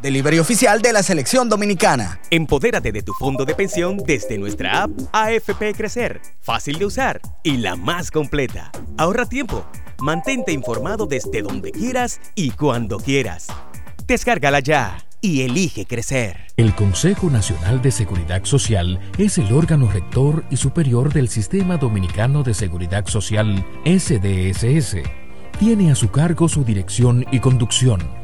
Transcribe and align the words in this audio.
Delivery 0.00 0.38
oficial 0.38 0.82
de 0.82 0.92
la 0.92 1.02
selección 1.02 1.48
dominicana. 1.48 2.20
Empodérate 2.30 2.92
de 2.92 3.02
tu 3.02 3.12
fondo 3.12 3.44
de 3.44 3.54
pensión 3.54 3.98
desde 3.98 4.38
nuestra 4.38 4.82
app 4.82 4.90
AFP 5.12 5.74
Crecer. 5.76 6.20
Fácil 6.40 6.78
de 6.78 6.86
usar 6.86 7.20
y 7.42 7.58
la 7.58 7.76
más 7.76 8.10
completa. 8.10 8.72
Ahorra 8.98 9.26
tiempo. 9.26 9.64
Mantente 10.00 10.52
informado 10.52 11.06
desde 11.06 11.42
donde 11.42 11.70
quieras 11.70 12.20
y 12.34 12.50
cuando 12.50 12.98
quieras. 12.98 13.46
Descárgala 14.06 14.58
ya 14.58 14.98
y 15.20 15.42
elige 15.42 15.86
crecer. 15.86 16.48
El 16.56 16.74
Consejo 16.74 17.30
Nacional 17.30 17.80
de 17.80 17.92
Seguridad 17.92 18.44
Social 18.44 18.98
es 19.18 19.38
el 19.38 19.52
órgano 19.52 19.88
rector 19.88 20.44
y 20.50 20.56
superior 20.56 21.12
del 21.12 21.28
Sistema 21.28 21.76
Dominicano 21.76 22.42
de 22.42 22.54
Seguridad 22.54 23.06
Social 23.06 23.64
SDSS. 23.84 24.96
Tiene 25.60 25.92
a 25.92 25.94
su 25.94 26.10
cargo 26.10 26.48
su 26.48 26.64
dirección 26.64 27.24
y 27.30 27.38
conducción 27.38 28.21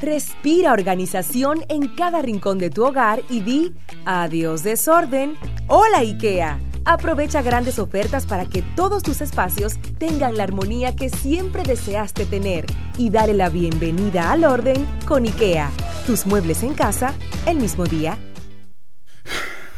Respira 0.00 0.72
organización 0.72 1.64
en 1.68 1.88
cada 1.88 2.22
rincón 2.22 2.58
de 2.58 2.70
tu 2.70 2.84
hogar 2.84 3.20
y 3.28 3.40
di 3.40 3.74
adiós 4.04 4.62
desorden. 4.62 5.36
Hola 5.66 5.98
IKEA. 5.98 6.60
Aprovecha 6.84 7.42
grandes 7.42 7.80
ofertas 7.80 8.24
para 8.24 8.46
que 8.46 8.62
todos 8.62 9.02
tus 9.02 9.20
espacios 9.20 9.76
tengan 9.98 10.36
la 10.36 10.44
armonía 10.44 10.94
que 10.94 11.10
siempre 11.10 11.64
deseaste 11.64 12.26
tener 12.26 12.64
y 12.96 13.10
dale 13.10 13.34
la 13.34 13.48
bienvenida 13.48 14.30
al 14.30 14.44
orden 14.44 14.86
con 15.06 15.24
IKEA. 15.24 15.68
Tus 16.06 16.26
muebles 16.26 16.62
en 16.62 16.74
casa 16.74 17.12
el 17.44 17.56
mismo 17.56 17.84
día. 17.84 18.16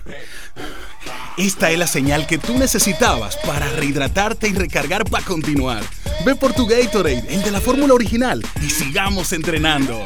Esta 1.40 1.70
es 1.70 1.78
la 1.78 1.86
señal 1.86 2.26
que 2.26 2.36
tú 2.36 2.52
necesitabas 2.52 3.38
para 3.46 3.66
rehidratarte 3.70 4.46
y 4.46 4.52
recargar 4.52 5.08
para 5.08 5.24
continuar. 5.24 5.82
Ve 6.22 6.34
por 6.34 6.52
tu 6.52 6.66
Gatorade, 6.66 7.24
el 7.30 7.42
de 7.42 7.50
la 7.50 7.62
fórmula 7.62 7.94
original, 7.94 8.42
y 8.60 8.68
sigamos 8.68 9.32
entrenando. 9.32 9.98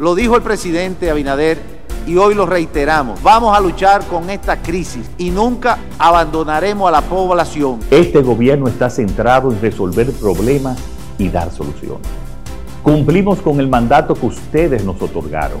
Lo 0.00 0.16
dijo 0.16 0.34
el 0.34 0.42
presidente 0.42 1.08
Abinader 1.12 1.60
y 2.08 2.16
hoy 2.16 2.34
lo 2.34 2.44
reiteramos. 2.44 3.22
Vamos 3.22 3.56
a 3.56 3.60
luchar 3.60 4.04
con 4.08 4.30
esta 4.30 4.60
crisis 4.60 5.08
y 5.16 5.30
nunca 5.30 5.78
abandonaremos 5.96 6.88
a 6.88 6.90
la 6.90 7.02
población. 7.02 7.78
Este 7.92 8.20
gobierno 8.20 8.66
está 8.66 8.90
centrado 8.90 9.52
en 9.52 9.60
resolver 9.60 10.10
problemas 10.10 10.76
y 11.18 11.28
dar 11.28 11.52
soluciones. 11.52 12.08
Cumplimos 12.82 13.40
con 13.40 13.60
el 13.60 13.68
mandato 13.68 14.14
que 14.14 14.26
ustedes 14.26 14.84
nos 14.84 15.00
otorgaron 15.00 15.60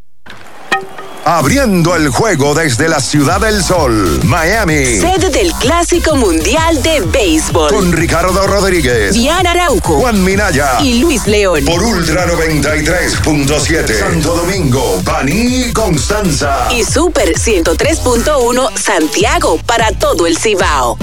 Abriendo 1.23 1.95
el 1.95 2.09
juego 2.09 2.55
desde 2.55 2.89
la 2.89 2.99
Ciudad 2.99 3.39
del 3.39 3.63
Sol, 3.63 4.19
Miami. 4.23 4.99
Sede 4.99 5.29
del 5.29 5.53
Clásico 5.53 6.15
Mundial 6.15 6.81
de 6.81 7.01
Béisbol. 7.01 7.71
Con 7.71 7.91
Ricardo 7.91 8.47
Rodríguez, 8.47 9.13
Diana 9.13 9.51
Arauco, 9.51 9.99
Juan 9.99 10.23
Minaya 10.23 10.81
y 10.81 10.99
Luis 10.99 11.27
León. 11.27 11.63
Por 11.65 11.83
Ultra 11.83 12.25
93.7, 12.25 13.99
Santo 13.99 14.35
Domingo, 14.35 14.99
Baní, 15.03 15.71
Constanza. 15.73 16.67
Y 16.71 16.83
Super 16.83 17.35
103.1, 17.35 18.71
Santiago, 18.75 19.59
para 19.67 19.91
todo 19.91 20.25
el 20.25 20.39
Cibao. 20.39 20.97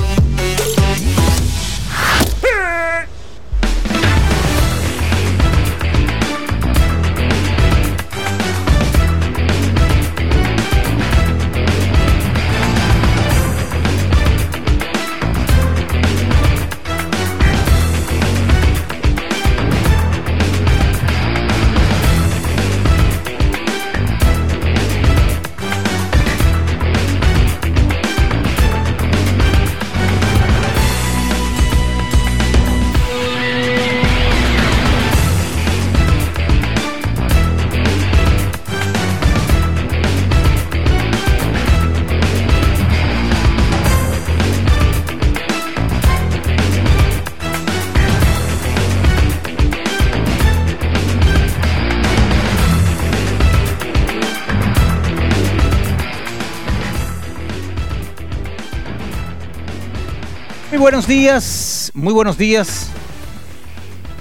Buenos 60.88 61.06
días, 61.06 61.92
muy 61.92 62.14
buenos 62.14 62.38
días. 62.38 62.90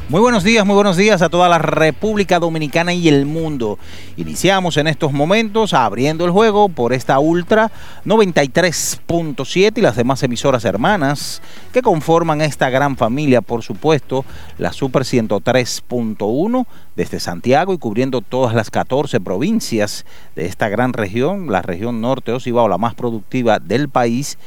Muy 0.10 0.20
buenos 0.20 0.44
días, 0.44 0.66
muy 0.66 0.76
buenos 0.76 0.98
días 0.98 1.22
a 1.22 1.30
toda 1.30 1.48
la 1.48 1.60
República 1.60 2.40
Dominicana 2.40 2.94
y 2.94 3.08
el 3.08 3.26
mundo. 3.26 3.80
Iniciamos 4.18 4.76
en 4.76 4.88
estos 4.88 5.14
momentos 5.14 5.74
abriendo 5.74 6.26
el 6.26 6.32
juego 6.32 6.68
por 6.68 6.92
esta 6.92 7.20
Ultra 7.20 7.72
93.7 8.06 9.78
y 9.78 9.82
las 9.82 9.96
demás 9.96 10.24
emisoras 10.24 10.66
hermanas 10.66 11.42
que 11.72 11.82
conforman 11.82 12.42
esta 12.42 12.70
gran 12.70 12.98
familia, 12.98 13.42
por 13.42 13.64
supuesto, 13.64 14.26
la 14.58 14.74
Super 14.74 15.04
103.1 15.04 16.66
desde 16.98 17.22
Santiago 17.22 17.74
y 17.74 17.78
cubriendo 17.78 18.20
todas 18.22 18.54
las 18.54 18.72
14 18.72 19.22
provincias 19.22 20.06
de 20.36 20.48
esta 20.48 20.68
gran 20.68 20.92
región, 20.92 21.50
la 21.50 21.62
región 21.62 22.02
norte 22.02 22.34
o 22.34 22.68
la 22.68 22.78
más 22.78 22.94
productiva 22.94 23.60
del 23.60 23.88
país 23.88 24.38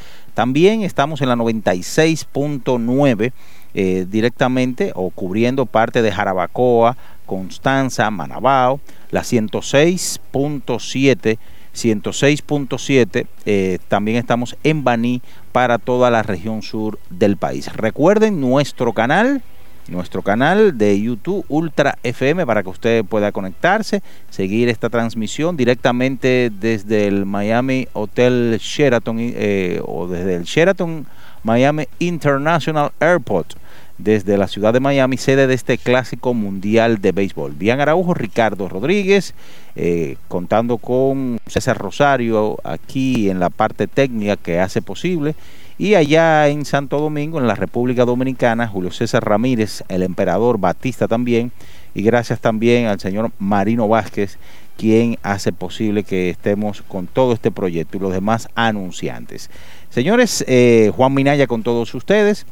también 0.41 0.83
estamos 0.85 1.21
en 1.21 1.29
la 1.29 1.37
96.9 1.37 3.33
eh, 3.75 4.07
directamente 4.09 4.93
o 4.95 5.11
cubriendo 5.11 5.67
parte 5.67 6.01
de 6.01 6.11
Jarabacoa, 6.11 6.97
Constanza, 7.27 8.11
Manabao, 8.11 8.81
la 9.11 9.21
106.7. 9.21 11.37
106.7, 11.77 13.27
eh, 13.45 13.79
también 13.89 14.17
estamos 14.17 14.57
en 14.65 14.83
Baní 14.83 15.21
para 15.53 15.77
toda 15.77 16.11
la 16.11 16.23
región 16.23 16.63
sur 16.63 16.99
del 17.11 17.37
país. 17.37 17.71
Recuerden 17.75 18.41
nuestro 18.41 18.95
canal, 18.95 19.43
nuestro 19.89 20.23
canal 20.23 20.79
de 20.79 21.01
YouTube 21.01 21.45
Ultra 21.49 21.99
FM 22.03 22.47
para 22.47 22.63
que 22.63 22.69
usted 22.69 23.05
pueda 23.05 23.33
conectarse, 23.33 24.03
seguir 24.31 24.69
esta 24.69 24.89
transmisión 24.89 25.57
directamente 25.57 26.51
desde 26.51 27.07
el 27.07 27.27
Miami 27.27 27.89
Hotel 27.93 28.59
Sheraton 28.61 29.17
eh, 29.19 29.81
o 29.85 30.07
desde 30.07 30.37
el 30.37 30.45
Sheraton 30.45 31.07
Miami 31.43 31.87
International 31.99 32.93
Airport 33.01 33.55
desde 34.03 34.39
la 34.39 34.49
ciudad 34.49 34.73
de 34.73 34.81
Miami, 34.81 35.17
sede 35.17 35.47
de 35.47 35.55
este 35.55 35.79
clásico 35.79 36.35
mundial 36.35 37.01
de 37.01 37.13
béisbol. 37.13 37.53
Bian 37.53 37.81
Araujo, 37.81 38.15
Ricardo 38.15 38.69
Rodríguez, 38.69 39.35
eh, 39.77 40.17
contando 40.29 40.79
con 40.79 41.39
César 41.47 41.77
Rosario 41.79 42.57
aquí 42.65 43.29
en 43.31 43.41
la 43.41 43.51
parte 43.51 43.87
técnica 43.87 44.37
que 44.37 44.59
hace 44.59 44.83
posible. 44.83 45.35
Y 45.81 45.95
allá 45.95 46.47
en 46.49 46.67
Santo 46.67 47.01
Domingo, 47.01 47.39
en 47.39 47.47
la 47.47 47.55
República 47.55 48.05
Dominicana, 48.05 48.69
Julio 48.69 48.91
César 48.91 49.25
Ramírez, 49.25 49.83
el 49.89 50.03
emperador 50.03 50.59
Batista 50.59 51.09
también. 51.09 51.53
Y 51.95 52.03
gracias 52.03 52.39
también 52.39 52.85
al 52.85 53.01
señor 53.01 53.31
Marino 53.39 53.89
Vázquez, 53.89 54.37
quien 54.77 55.17
hace 55.23 55.53
posible 55.53 56.05
que 56.05 56.29
estemos 56.29 56.83
con 56.83 57.07
todo 57.07 57.33
este 57.33 57.51
proyecto 57.51 57.97
y 57.97 58.01
los 58.01 58.13
demás 58.13 58.51
anunciantes. 58.55 59.49
Señores, 59.89 60.45
eh, 60.49 60.93
Juan 60.95 61.15
Minaya 61.15 61.47
con 61.47 61.63
todos 61.63 61.95
ustedes 61.95 62.45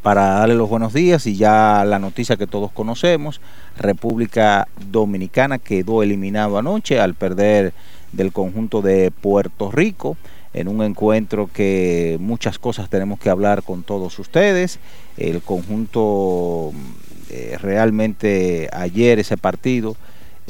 para 0.00 0.38
darle 0.38 0.54
los 0.54 0.70
buenos 0.70 0.94
días 0.94 1.26
y 1.26 1.36
ya 1.36 1.84
la 1.84 1.98
noticia 1.98 2.38
que 2.38 2.46
todos 2.46 2.72
conocemos, 2.72 3.42
República 3.76 4.68
Dominicana 4.90 5.58
quedó 5.58 6.02
eliminado 6.02 6.56
anoche 6.56 6.98
al 6.98 7.12
perder 7.12 7.74
del 8.12 8.32
conjunto 8.32 8.80
de 8.80 9.10
Puerto 9.10 9.70
Rico 9.70 10.16
en 10.60 10.68
un 10.68 10.82
encuentro 10.82 11.48
que 11.52 12.16
muchas 12.20 12.58
cosas 12.58 12.90
tenemos 12.90 13.18
que 13.18 13.30
hablar 13.30 13.62
con 13.62 13.82
todos 13.82 14.18
ustedes. 14.18 14.78
El 15.16 15.42
conjunto 15.42 16.72
eh, 17.30 17.56
realmente 17.60 18.68
ayer 18.72 19.18
ese 19.18 19.36
partido 19.36 19.96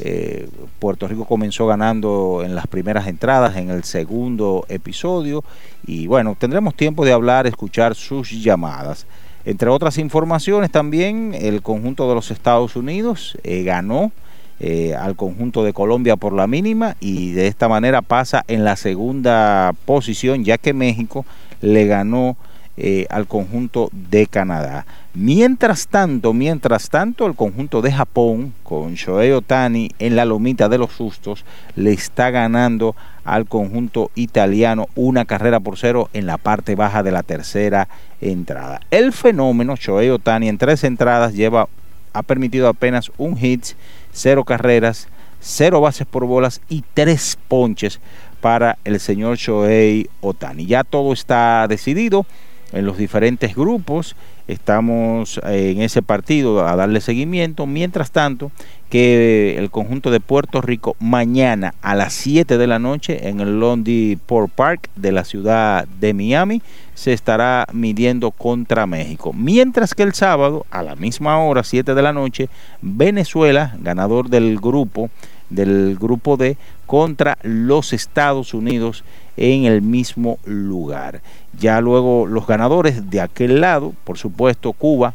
eh, 0.00 0.48
Puerto 0.78 1.08
Rico 1.08 1.24
comenzó 1.24 1.66
ganando 1.66 2.42
en 2.44 2.54
las 2.54 2.68
primeras 2.68 3.08
entradas, 3.08 3.56
en 3.56 3.70
el 3.70 3.82
segundo 3.82 4.64
episodio, 4.68 5.42
y 5.86 6.06
bueno, 6.06 6.36
tendremos 6.38 6.74
tiempo 6.74 7.04
de 7.04 7.12
hablar, 7.12 7.46
escuchar 7.46 7.96
sus 7.96 8.30
llamadas. 8.30 9.06
Entre 9.44 9.68
otras 9.68 9.98
informaciones 9.98 10.70
también, 10.70 11.34
el 11.34 11.62
conjunto 11.62 12.08
de 12.08 12.14
los 12.14 12.30
Estados 12.30 12.76
Unidos 12.76 13.36
eh, 13.42 13.64
ganó 13.64 14.12
eh, 14.60 14.94
al 14.94 15.16
conjunto 15.16 15.64
de 15.64 15.72
Colombia 15.72 16.16
por 16.16 16.32
la 16.32 16.46
mínima 16.46 16.96
y 17.00 17.32
de 17.32 17.46
esta 17.46 17.68
manera 17.68 18.02
pasa 18.02 18.44
en 18.48 18.64
la 18.64 18.76
segunda 18.76 19.72
posición, 19.84 20.44
ya 20.44 20.58
que 20.58 20.72
México 20.72 21.24
le 21.60 21.86
ganó 21.86 22.36
eh, 22.80 23.06
al 23.10 23.26
conjunto 23.26 23.90
de 23.92 24.28
Canadá. 24.28 24.86
Mientras 25.12 25.88
tanto, 25.88 26.32
mientras 26.32 26.90
tanto, 26.90 27.26
el 27.26 27.34
conjunto 27.34 27.82
de 27.82 27.90
Japón, 27.90 28.54
con 28.62 28.94
Shohei 28.94 29.32
Otani 29.32 29.90
en 29.98 30.14
la 30.14 30.24
lomita 30.24 30.68
de 30.68 30.78
los 30.78 30.92
sustos, 30.92 31.44
le 31.74 31.92
está 31.92 32.30
ganando 32.30 32.94
al 33.24 33.46
conjunto 33.46 34.12
italiano 34.14 34.86
una 34.94 35.24
carrera 35.24 35.58
por 35.58 35.76
cero 35.76 36.08
en 36.12 36.26
la 36.26 36.38
parte 36.38 36.76
baja 36.76 37.02
de 37.02 37.10
la 37.10 37.24
tercera 37.24 37.88
entrada. 38.20 38.80
El 38.92 39.12
fenómeno 39.12 39.74
Shohei 39.74 40.10
Otani 40.10 40.48
en 40.48 40.58
tres 40.58 40.84
entradas 40.84 41.34
lleva, 41.34 41.68
ha 42.12 42.22
permitido 42.22 42.68
apenas 42.68 43.10
un 43.18 43.36
hit, 43.36 43.74
cero 44.12 44.44
carreras, 44.44 45.08
cero 45.40 45.80
bases 45.80 46.06
por 46.06 46.24
bolas 46.26 46.60
y 46.68 46.84
tres 46.94 47.38
ponches 47.48 48.00
para 48.40 48.78
el 48.84 49.00
señor 49.00 49.36
Shohei 49.36 50.08
Otani. 50.20 50.66
Ya 50.66 50.84
todo 50.84 51.12
está 51.12 51.66
decidido 51.68 52.26
en 52.72 52.86
los 52.86 52.96
diferentes 52.98 53.54
grupos. 53.54 54.16
Estamos 54.46 55.40
eh, 55.44 55.72
en 55.76 55.82
ese 55.82 56.02
partido 56.02 56.66
a 56.66 56.76
darle 56.76 57.00
seguimiento. 57.00 57.66
Mientras 57.66 58.10
tanto, 58.10 58.50
que 58.88 59.56
el 59.58 59.70
conjunto 59.70 60.10
de 60.10 60.20
Puerto 60.20 60.60
Rico 60.60 60.96
mañana 60.98 61.74
a 61.82 61.94
las 61.94 62.14
7 62.14 62.56
de 62.56 62.66
la 62.66 62.78
noche 62.78 63.28
en 63.28 63.40
el 63.40 63.60
Londi 63.60 64.16
Port 64.16 64.50
Park 64.50 64.88
de 64.96 65.12
la 65.12 65.24
ciudad 65.24 65.86
de 66.00 66.14
Miami 66.14 66.62
se 66.94 67.12
estará 67.12 67.66
midiendo 67.72 68.30
contra 68.30 68.86
México. 68.86 69.32
Mientras 69.32 69.94
que 69.94 70.02
el 70.02 70.14
sábado 70.14 70.66
a 70.70 70.82
la 70.82 70.96
misma 70.96 71.38
hora, 71.38 71.62
7 71.62 71.94
de 71.94 72.02
la 72.02 72.12
noche, 72.12 72.48
Venezuela, 72.80 73.76
ganador 73.80 74.30
del 74.30 74.58
grupo, 74.58 75.10
del 75.50 75.96
grupo 76.00 76.36
D, 76.36 76.56
contra 76.86 77.38
los 77.42 77.92
Estados 77.92 78.54
Unidos 78.54 79.04
en 79.36 79.64
el 79.64 79.82
mismo 79.82 80.38
lugar. 80.44 81.20
Ya 81.58 81.80
luego 81.80 82.26
los 82.26 82.46
ganadores 82.46 83.10
de 83.10 83.20
aquel 83.20 83.60
lado, 83.60 83.92
por 84.04 84.18
supuesto 84.18 84.72
Cuba, 84.72 85.14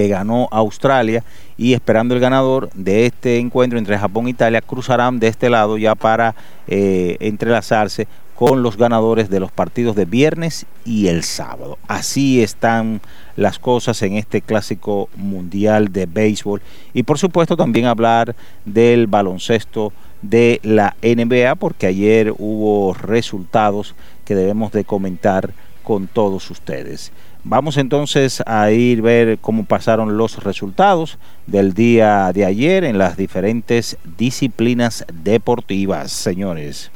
que 0.00 0.08
ganó 0.08 0.48
Australia 0.50 1.22
y 1.58 1.74
esperando 1.74 2.14
el 2.14 2.20
ganador 2.20 2.70
de 2.72 3.04
este 3.04 3.38
encuentro 3.38 3.78
entre 3.78 3.98
Japón 3.98 4.26
e 4.26 4.30
Italia 4.30 4.62
cruzarán 4.62 5.20
de 5.20 5.28
este 5.28 5.50
lado 5.50 5.76
ya 5.76 5.94
para 5.94 6.34
eh, 6.66 7.18
entrelazarse 7.20 8.08
con 8.34 8.62
los 8.62 8.78
ganadores 8.78 9.28
de 9.28 9.40
los 9.40 9.52
partidos 9.52 9.94
de 9.96 10.06
viernes 10.06 10.64
y 10.86 11.08
el 11.08 11.22
sábado. 11.22 11.76
Así 11.86 12.42
están 12.42 13.02
las 13.36 13.58
cosas 13.58 14.00
en 14.00 14.14
este 14.14 14.40
clásico 14.40 15.10
mundial 15.16 15.92
de 15.92 16.06
béisbol 16.06 16.62
y 16.94 17.02
por 17.02 17.18
supuesto 17.18 17.58
también 17.58 17.84
hablar 17.84 18.34
del 18.64 19.06
baloncesto 19.06 19.92
de 20.22 20.60
la 20.62 20.96
NBA 21.02 21.56
porque 21.56 21.86
ayer 21.86 22.32
hubo 22.38 22.94
resultados 22.94 23.94
que 24.24 24.34
debemos 24.34 24.72
de 24.72 24.84
comentar 24.84 25.50
con 25.82 26.06
todos 26.06 26.50
ustedes. 26.50 27.12
Vamos 27.42 27.78
entonces 27.78 28.42
a 28.44 28.70
ir 28.70 29.00
ver 29.00 29.38
cómo 29.38 29.64
pasaron 29.64 30.18
los 30.18 30.44
resultados 30.44 31.18
del 31.46 31.72
día 31.72 32.30
de 32.34 32.44
ayer 32.44 32.84
en 32.84 32.98
las 32.98 33.16
diferentes 33.16 33.96
disciplinas 34.18 35.06
deportivas, 35.10 36.12
señores. 36.12 36.90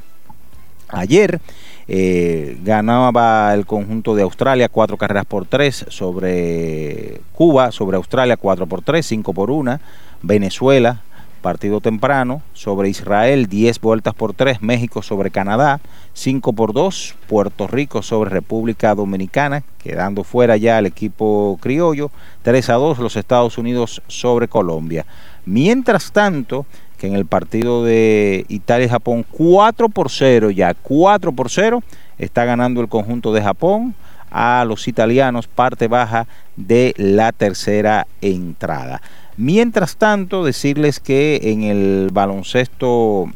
Ayer 0.88 1.40
eh, 1.88 2.58
ganaba 2.62 3.54
el 3.54 3.64
conjunto 3.64 4.14
de 4.14 4.22
Australia 4.22 4.68
cuatro 4.68 4.98
carreras 4.98 5.24
por 5.24 5.46
tres 5.46 5.86
sobre 5.88 7.22
Cuba, 7.32 7.72
sobre 7.72 7.96
Australia 7.96 8.36
cuatro 8.36 8.66
por 8.66 8.82
tres, 8.82 9.06
cinco 9.06 9.32
por 9.32 9.50
una, 9.50 9.80
Venezuela 10.22 11.00
partido 11.44 11.82
temprano, 11.82 12.40
sobre 12.54 12.88
Israel 12.88 13.48
10 13.48 13.78
vueltas 13.82 14.14
por 14.14 14.32
3, 14.32 14.62
México 14.62 15.02
sobre 15.02 15.30
Canadá 15.30 15.78
5 16.14 16.54
por 16.54 16.72
2, 16.72 17.16
Puerto 17.28 17.66
Rico 17.66 18.00
sobre 18.00 18.30
República 18.30 18.94
Dominicana, 18.94 19.62
quedando 19.76 20.24
fuera 20.24 20.56
ya 20.56 20.78
el 20.78 20.86
equipo 20.86 21.58
criollo, 21.60 22.10
3 22.44 22.70
a 22.70 22.74
2 22.74 22.98
los 22.98 23.16
Estados 23.16 23.58
Unidos 23.58 24.00
sobre 24.06 24.48
Colombia. 24.48 25.04
Mientras 25.44 26.12
tanto, 26.12 26.64
que 26.96 27.08
en 27.08 27.14
el 27.14 27.26
partido 27.26 27.84
de 27.84 28.46
Italia 28.48 28.86
y 28.86 28.88
Japón 28.88 29.26
4 29.30 29.90
por 29.90 30.10
0 30.10 30.50
ya, 30.50 30.72
4 30.72 31.32
por 31.32 31.50
0, 31.50 31.82
está 32.16 32.46
ganando 32.46 32.80
el 32.80 32.88
conjunto 32.88 33.34
de 33.34 33.42
Japón 33.42 33.94
a 34.30 34.64
los 34.66 34.88
italianos, 34.88 35.46
parte 35.46 35.88
baja 35.88 36.26
de 36.56 36.94
la 36.96 37.32
tercera 37.32 38.06
entrada. 38.22 39.02
Mientras 39.36 39.96
tanto, 39.96 40.44
decirles 40.44 41.00
que 41.00 41.40
en 41.42 41.64
el 41.64 42.10
baloncesto 42.12 43.26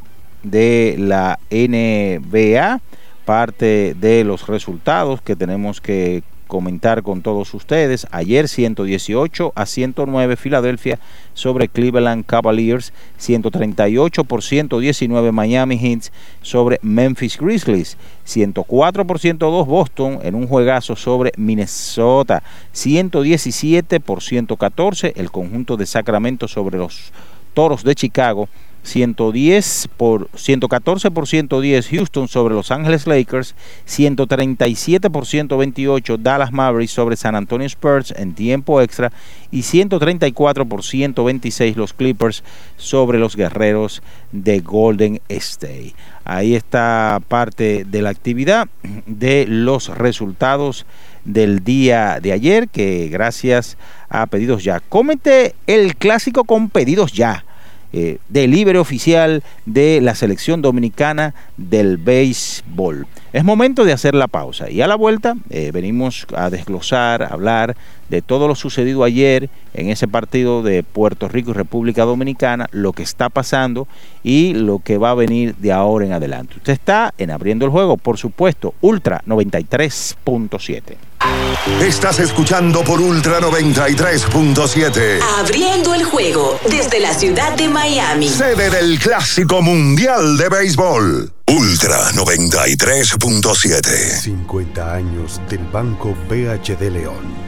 de 0.43 0.95
la 0.99 1.39
NBA, 1.51 2.81
parte 3.25 3.95
de 3.99 4.25
los 4.25 4.47
resultados 4.47 5.21
que 5.21 5.37
tenemos 5.37 5.81
que 5.81 6.23
comentar 6.49 7.05
con 7.05 7.23
todos 7.23 7.55
ustedes. 7.55 8.09
Ayer 8.11 8.49
118 8.49 9.53
a 9.55 9.67
109 9.67 10.37
Filadelfia 10.37 10.99
sobre 11.35 11.69
Cleveland 11.69 12.27
Cavaliers, 12.27 12.93
138 13.19 14.25
por 14.25 14.43
119 14.43 15.31
Miami 15.31 15.79
Heat 15.79 16.11
sobre 16.43 16.81
Memphis 16.83 17.39
Grizzlies, 17.39 17.97
104 18.25 19.07
por 19.07 19.21
102 19.21 19.67
Boston 19.67 20.19
en 20.23 20.35
un 20.35 20.49
juegazo 20.49 20.97
sobre 20.97 21.31
Minnesota, 21.37 22.43
117 22.73 24.01
por 24.01 24.23
114 24.23 25.13
el 25.15 25.31
conjunto 25.31 25.77
de 25.77 25.87
Sacramento 25.87 26.49
sobre 26.49 26.79
los 26.79 27.13
Toros 27.55 27.85
de 27.85 27.95
Chicago, 27.95 28.49
110 28.83 29.89
por 29.97 30.29
114 30.35 31.11
por 31.11 31.27
110 31.27 31.89
Houston 31.89 32.29
sobre 32.29 32.55
Los 32.55 32.71
Ángeles 32.71 33.07
Lakers, 33.07 33.55
137 33.85 35.11
por 35.11 35.27
128 35.27 36.17
Dallas 36.17 36.53
Mavericks 36.53 36.93
sobre 36.93 37.17
San 37.17 37.35
Antonio 37.35 37.67
Spurs 37.67 38.13
en 38.17 38.35
tiempo 38.35 38.81
extra 38.81 39.13
y 39.51 39.63
134 39.63 40.67
por 40.67 40.83
126 40.83 41.77
los 41.77 41.93
Clippers 41.93 42.43
sobre 42.77 43.19
los 43.19 43.37
Guerreros 43.37 44.03
de 44.33 44.61
Golden 44.61 45.21
State. 45.29 45.95
Ahí 46.25 46.55
está 46.55 47.21
parte 47.27 47.85
de 47.85 48.03
la 48.03 48.11
actividad 48.11 48.69
de 49.07 49.47
los 49.49 49.89
resultados 49.89 50.85
del 51.25 51.65
día 51.65 52.21
de 52.21 52.33
ayer 52.33 52.69
que 52.69 53.09
gracias 53.09 53.77
a 54.09 54.27
pedidos 54.27 54.65
ya. 54.65 54.81
Cómete 54.81 55.55
el 55.67 55.97
clásico 55.97 56.45
con 56.45 56.71
pedidos 56.71 57.13
ya 57.13 57.45
eh, 57.93 58.19
delivery 58.29 58.79
oficial 58.79 59.43
de 59.65 60.01
la 60.01 60.15
selección 60.15 60.61
dominicana 60.63 61.35
del 61.57 61.97
béisbol. 61.97 63.07
Es 63.33 63.45
momento 63.45 63.85
de 63.85 63.93
hacer 63.93 64.15
la 64.15 64.29
pausa 64.29 64.71
y 64.71 64.81
a 64.81 64.87
la 64.87 64.95
vuelta 64.95 65.37
eh, 65.51 65.71
venimos 65.73 66.27
a 66.35 66.51
desglosar, 66.51 67.23
a 67.23 67.29
hablar 67.29 67.77
de 68.09 68.23
todo 68.23 68.49
lo 68.49 68.55
sucedido 68.55 69.05
ayer 69.05 69.51
en 69.75 69.91
ese 69.91 70.09
partido 70.09 70.63
de 70.63 70.83
Puerto 70.83 71.29
Rico 71.29 71.51
y 71.51 71.55
República 71.55 72.05
Dominicana, 72.05 72.69
lo 72.73 72.93
que 72.93 73.03
está 73.03 73.29
pasando 73.29 73.87
y 74.23 74.55
lo 74.55 74.79
que 74.81 74.99
va 74.99 75.11
a 75.11 75.15
venir 75.15 75.55
de 75.57 75.73
ahora 75.73 76.07
en 76.07 76.13
adelante. 76.13 76.55
Usted 76.57 76.73
está 76.73 77.15
en 77.19 77.31
Abriendo 77.31 77.65
el 77.65 77.71
Juego, 77.71 77.97
por 77.97 78.19
supuesto, 78.19 78.75
Ultra 78.81 79.23
93.7. 79.27 80.97
Estás 81.81 82.21
escuchando 82.21 82.83
por 82.83 83.01
Ultra 83.01 83.41
93.7. 83.41 85.21
Abriendo 85.39 85.95
el 85.95 86.05
juego 86.05 86.59
desde 86.71 87.01
la 87.01 87.15
ciudad 87.15 87.57
de 87.57 87.69
Miami. 87.69 88.29
Sede 88.29 88.71
del 88.71 88.99
Clásico 88.99 89.63
Mundial 89.63 90.37
de 90.37 90.49
Béisbol. 90.49 91.33
Ultra 91.47 92.11
93.7. 92.13 94.21
50 94.21 94.95
años 94.95 95.41
del 95.49 95.65
Banco 95.67 96.17
BHD 96.29 96.91
León. 96.91 97.48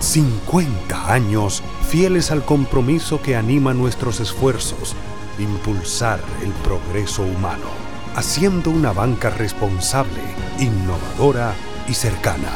50 0.00 1.12
años 1.12 1.62
fieles 1.88 2.30
al 2.30 2.44
compromiso 2.44 3.20
que 3.20 3.36
anima 3.36 3.74
nuestros 3.74 4.20
esfuerzos, 4.20 4.94
impulsar 5.38 6.20
el 6.42 6.50
progreso 6.64 7.22
humano, 7.22 7.66
haciendo 8.14 8.70
una 8.70 8.92
banca 8.92 9.30
responsable, 9.30 10.20
innovadora 10.58 11.54
y 11.88 11.94
cercana. 11.94 12.50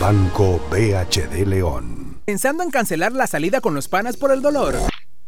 Banco 0.00 0.60
BHD 0.70 1.46
León. 1.46 2.16
¿Pensando 2.24 2.62
en 2.62 2.70
cancelar 2.70 3.12
la 3.12 3.26
salida 3.26 3.60
con 3.60 3.74
los 3.74 3.88
panas 3.88 4.16
por 4.16 4.32
el 4.32 4.42
dolor? 4.42 4.74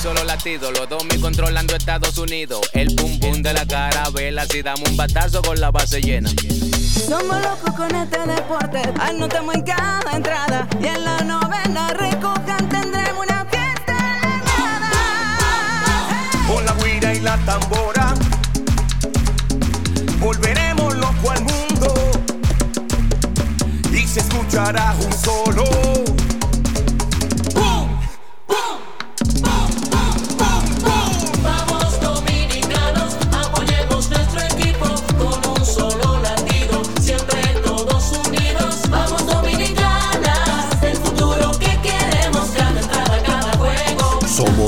Solo 0.00 0.24
latido, 0.24 0.72
los 0.72 0.88
dos 0.88 1.04
mil 1.04 1.20
controlando 1.20 1.76
Estados 1.76 2.16
Unidos. 2.16 2.60
El 2.72 2.94
pum 2.94 3.18
pum 3.20 3.42
de 3.42 3.52
la 3.52 3.66
carabela, 3.66 4.46
si 4.46 4.62
damos 4.62 4.88
un 4.88 4.96
batazo 4.96 5.42
con 5.42 5.60
la 5.60 5.70
base 5.70 6.00
llena. 6.00 6.30
Somos 7.06 7.42
locos 7.42 7.74
con 7.76 7.94
este 7.94 8.18
deporte, 8.26 8.80
anotamos 8.98 9.54
en 9.56 9.62
cada 9.62 10.12
entrada 10.12 10.66
y 10.80 10.86
en 10.86 11.04
la 11.04 11.18
novena 11.18 11.92
recojan 11.94 12.68
tendremos 12.68 13.26
una 13.26 13.44
fiesta 13.46 13.96
Con 16.46 16.64
la 16.64 16.72
guira 16.82 17.14
y 17.14 17.20
la 17.20 17.36
tambora, 17.38 18.14
volveremos 20.18 20.96
loco 20.96 21.30
al 21.30 21.42
mundo 21.42 21.94
y 23.92 24.06
se 24.06 24.20
escuchará 24.20 24.94
un 24.98 25.12
solo. 25.12 25.64
Vamos 27.54 28.00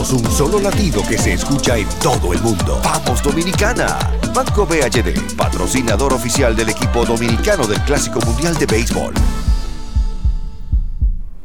Somos 0.03 0.25
un 0.25 0.33
solo 0.33 0.59
latido 0.59 1.01
que 1.09 1.17
se 1.17 1.35
escucha 1.35 1.79
en 1.79 1.87
todo 2.03 2.33
el 2.33 2.43
mundo. 2.43 2.81
¡Vamos 2.83 3.23
Dominicana! 3.23 3.99
Banco 4.35 4.67
BHD, 4.67 5.37
patrocinador 5.37 6.13
oficial 6.13 6.57
del 6.57 6.71
equipo 6.71 7.05
dominicano 7.05 7.69
del 7.69 7.81
Clásico 7.83 8.19
Mundial 8.27 8.57
de 8.57 8.67
Béisbol. 8.67 9.15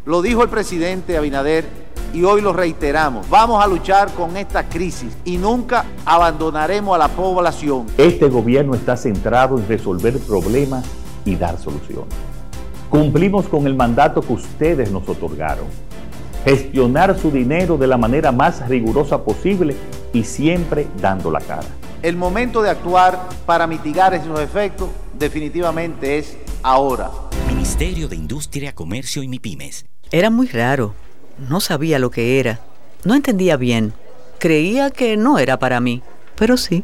Lo 0.05 0.23
dijo 0.23 0.41
el 0.41 0.49
presidente 0.49 1.17
Abinader 1.17 1.65
y 2.13 2.23
hoy 2.23 2.41
lo 2.41 2.51
reiteramos. 2.51 3.29
Vamos 3.29 3.63
a 3.63 3.67
luchar 3.67 4.11
con 4.13 4.35
esta 4.37 4.67
crisis 4.67 5.15
y 5.23 5.37
nunca 5.37 5.85
abandonaremos 6.03 6.95
a 6.95 6.97
la 6.97 7.09
población. 7.09 7.85
Este 7.97 8.27
gobierno 8.27 8.73
está 8.73 8.97
centrado 8.97 9.59
en 9.59 9.67
resolver 9.67 10.17
problemas 10.19 10.83
y 11.25 11.35
dar 11.35 11.59
soluciones. 11.59 12.15
Cumplimos 12.89 13.47
con 13.49 13.67
el 13.67 13.75
mandato 13.75 14.21
que 14.21 14.33
ustedes 14.33 14.89
nos 14.89 15.07
otorgaron. 15.07 15.86
Gestionar 16.45 17.17
su 17.19 17.31
dinero 17.31 17.77
de 17.77 17.87
la 17.87 17.97
manera 17.97 18.31
más 18.31 18.67
rigurosa 18.67 19.23
posible 19.23 19.75
y 20.13 20.23
siempre 20.23 20.87
dando 21.01 21.31
la 21.31 21.41
cara. 21.41 21.67
El 22.01 22.15
momento 22.15 22.61
de 22.61 22.69
actuar 22.69 23.27
para 23.45 23.67
mitigar 23.67 24.13
esos 24.13 24.39
efectos 24.39 24.89
definitivamente 25.17 26.17
es 26.17 26.37
ahora. 26.63 27.09
Ministerio 27.47 28.07
de 28.07 28.15
Industria, 28.15 28.73
Comercio 28.73 29.23
y 29.23 29.27
MIPIMES. 29.27 29.85
Era 30.11 30.29
muy 30.29 30.47
raro. 30.47 30.93
No 31.49 31.59
sabía 31.59 31.99
lo 31.99 32.11
que 32.11 32.39
era. 32.39 32.61
No 33.03 33.15
entendía 33.15 33.57
bien. 33.57 33.93
Creía 34.39 34.89
que 34.89 35.17
no 35.17 35.39
era 35.39 35.59
para 35.59 35.79
mí, 35.79 36.01
pero 36.35 36.57
sí. 36.57 36.83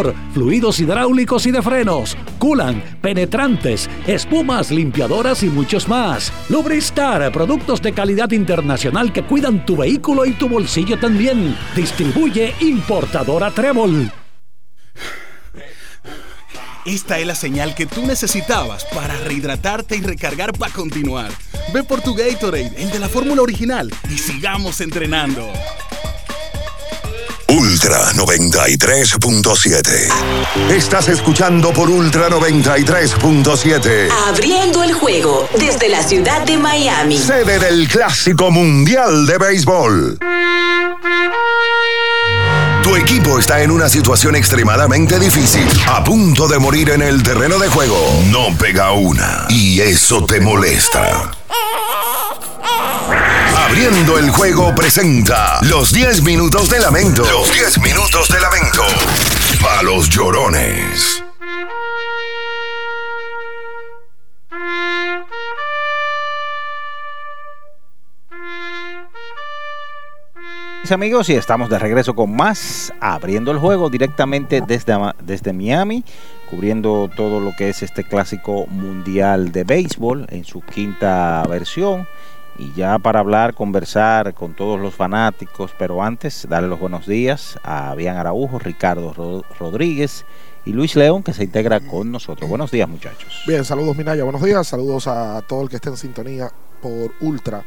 fluidos 0.33 0.79
hidráulicos 0.79 1.45
y 1.45 1.51
de 1.51 1.61
frenos, 1.61 2.17
culan, 2.39 2.83
penetrantes, 3.01 3.89
espumas, 4.07 4.71
limpiadoras 4.71 5.43
y 5.43 5.49
muchos 5.49 5.87
más. 5.87 6.31
Lubristar, 6.49 7.31
productos 7.31 7.81
de 7.81 7.93
calidad 7.93 8.31
internacional 8.31 9.13
que 9.13 9.23
cuidan 9.23 9.65
tu 9.65 9.77
vehículo 9.77 10.25
y 10.25 10.31
tu 10.31 10.49
bolsillo 10.49 10.97
también. 10.99 11.55
Distribuye 11.75 12.53
importadora 12.59 13.51
Trébol. 13.51 14.11
Esta 16.85 17.19
es 17.19 17.27
la 17.27 17.35
señal 17.35 17.75
que 17.75 17.85
tú 17.85 18.07
necesitabas 18.07 18.85
para 18.85 19.15
rehidratarte 19.17 19.97
y 19.97 20.01
recargar 20.01 20.51
para 20.53 20.73
continuar. 20.73 21.31
Ve 21.73 21.83
por 21.83 22.01
tu 22.01 22.15
Gatorade, 22.15 22.73
el 22.75 22.89
de 22.89 22.97
la 22.97 23.07
fórmula 23.07 23.43
original, 23.43 23.93
y 24.09 24.17
sigamos 24.17 24.81
entrenando. 24.81 25.47
Ultra 27.51 28.11
93.7. 28.13 30.69
Estás 30.69 31.09
escuchando 31.09 31.73
por 31.73 31.89
Ultra 31.89 32.29
93.7. 32.29 34.07
Abriendo 34.29 34.81
el 34.83 34.93
juego 34.93 35.49
desde 35.59 35.89
la 35.89 36.01
ciudad 36.01 36.45
de 36.45 36.57
Miami. 36.57 37.17
Sede 37.17 37.59
del 37.59 37.89
Clásico 37.89 38.51
Mundial 38.51 39.25
de 39.25 39.37
Béisbol. 39.37 40.17
Tu 42.83 42.95
equipo 42.95 43.37
está 43.37 43.61
en 43.61 43.71
una 43.71 43.89
situación 43.89 44.37
extremadamente 44.37 45.19
difícil, 45.19 45.67
a 45.87 46.05
punto 46.05 46.47
de 46.47 46.57
morir 46.57 46.91
en 46.91 47.01
el 47.01 47.21
terreno 47.21 47.59
de 47.59 47.67
juego. 47.67 47.97
No 48.31 48.57
pega 48.57 48.93
una 48.93 49.47
y 49.49 49.81
eso 49.81 50.25
te 50.25 50.39
molesta. 50.39 51.31
Abriendo 53.71 54.17
el 54.19 54.29
juego 54.31 54.75
presenta 54.75 55.57
los 55.61 55.93
10 55.93 56.23
minutos 56.23 56.69
de 56.69 56.77
lamento. 56.81 57.23
Los 57.23 57.53
10 57.53 57.77
minutos 57.79 58.27
de 58.27 58.41
lamento. 58.41 58.81
A 59.79 59.81
los 59.81 60.09
llorones. 60.09 61.23
Amigos, 70.91 71.29
y 71.29 71.35
estamos 71.35 71.69
de 71.69 71.79
regreso 71.79 72.13
con 72.13 72.35
más, 72.35 72.93
abriendo 72.99 73.51
el 73.51 73.59
juego 73.59 73.89
directamente 73.89 74.59
desde, 74.59 74.97
desde 75.23 75.53
Miami, 75.53 76.03
cubriendo 76.49 77.09
todo 77.15 77.39
lo 77.39 77.55
que 77.55 77.69
es 77.69 77.81
este 77.81 78.03
clásico 78.03 78.67
mundial 78.67 79.53
de 79.53 79.63
béisbol 79.63 80.27
en 80.29 80.43
su 80.43 80.59
quinta 80.59 81.41
versión. 81.47 82.05
Y 82.61 82.71
ya 82.73 82.99
para 82.99 83.19
hablar, 83.21 83.55
conversar 83.55 84.35
con 84.35 84.53
todos 84.53 84.79
los 84.79 84.93
fanáticos, 84.93 85.71
pero 85.79 86.03
antes, 86.03 86.45
darle 86.47 86.69
los 86.69 86.79
buenos 86.79 87.07
días 87.07 87.57
a 87.63 87.95
Bian 87.95 88.17
Araujo, 88.17 88.59
Ricardo 88.59 89.13
Ro- 89.13 89.43
Rodríguez 89.59 90.25
y 90.63 90.71
Luis 90.73 90.95
León, 90.95 91.23
que 91.23 91.33
se 91.33 91.43
integra 91.43 91.79
con 91.79 92.11
nosotros. 92.11 92.47
Buenos 92.47 92.69
días, 92.69 92.87
muchachos. 92.87 93.41
Bien, 93.47 93.65
saludos 93.65 93.97
Minaya, 93.97 94.23
buenos 94.23 94.43
días, 94.43 94.67
saludos 94.67 95.07
a 95.07 95.41
todo 95.41 95.63
el 95.63 95.69
que 95.69 95.77
esté 95.77 95.89
en 95.89 95.97
sintonía 95.97 96.51
por 96.83 97.11
Ultra 97.21 97.63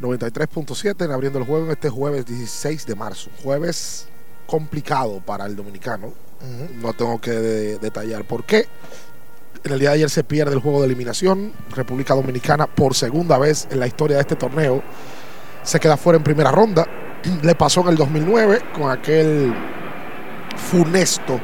93.7 0.00 1.04
en 1.04 1.12
abriendo 1.12 1.38
el 1.38 1.44
juego 1.44 1.66
en 1.66 1.72
este 1.72 1.90
jueves 1.90 2.24
16 2.26 2.86
de 2.86 2.94
marzo. 2.94 3.30
Jueves 3.42 4.08
complicado 4.46 5.20
para 5.20 5.46
el 5.46 5.54
dominicano. 5.54 6.12
No 6.80 6.92
tengo 6.92 7.20
que 7.20 7.30
de- 7.30 7.78
detallar 7.78 8.24
por 8.24 8.44
qué. 8.44 8.66
En 9.64 9.72
el 9.72 9.78
día 9.78 9.90
de 9.90 9.94
ayer 9.96 10.10
se 10.10 10.24
pierde 10.24 10.54
el 10.54 10.60
juego 10.60 10.80
de 10.80 10.86
eliminación. 10.86 11.52
República 11.70 12.14
Dominicana 12.14 12.66
por 12.66 12.94
segunda 12.94 13.38
vez 13.38 13.68
en 13.70 13.78
la 13.78 13.86
historia 13.86 14.16
de 14.16 14.22
este 14.22 14.34
torneo 14.34 14.82
se 15.62 15.78
queda 15.78 15.96
fuera 15.96 16.16
en 16.16 16.24
primera 16.24 16.50
ronda. 16.50 16.84
Le 17.42 17.54
pasó 17.54 17.82
en 17.82 17.88
el 17.88 17.96
2009 17.96 18.60
con 18.74 18.90
aquel 18.90 19.54
funesto 20.56 21.40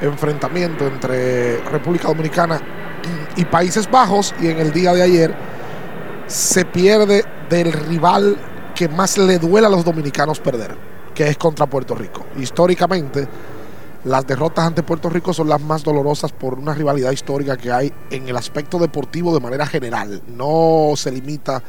enfrentamiento 0.00 0.86
entre 0.86 1.58
República 1.64 2.08
Dominicana 2.08 2.60
y 3.36 3.44
Países 3.44 3.90
Bajos 3.90 4.34
y 4.40 4.48
en 4.48 4.58
el 4.58 4.72
día 4.72 4.94
de 4.94 5.02
ayer 5.02 5.34
se 6.26 6.64
pierde 6.64 7.24
del 7.50 7.72
rival 7.72 8.38
que 8.74 8.88
más 8.88 9.18
le 9.18 9.38
duele 9.38 9.66
a 9.66 9.70
los 9.70 9.84
dominicanos 9.84 10.40
perder, 10.40 10.74
que 11.14 11.28
es 11.28 11.36
contra 11.36 11.66
Puerto 11.66 11.94
Rico. 11.94 12.24
Históricamente, 12.38 13.28
las 14.04 14.26
derrotas 14.26 14.66
ante 14.66 14.82
Puerto 14.82 15.08
Rico 15.08 15.32
son 15.32 15.48
las 15.48 15.60
más 15.62 15.82
dolorosas 15.82 16.30
por 16.30 16.58
una 16.58 16.74
rivalidad 16.74 17.10
histórica 17.10 17.56
que 17.56 17.72
hay 17.72 17.92
en 18.10 18.28
el 18.28 18.36
aspecto 18.36 18.78
deportivo 18.78 19.32
de 19.32 19.40
manera 19.40 19.66
general. 19.66 20.22
No 20.26 20.92
se 20.94 21.10
limita 21.10 21.62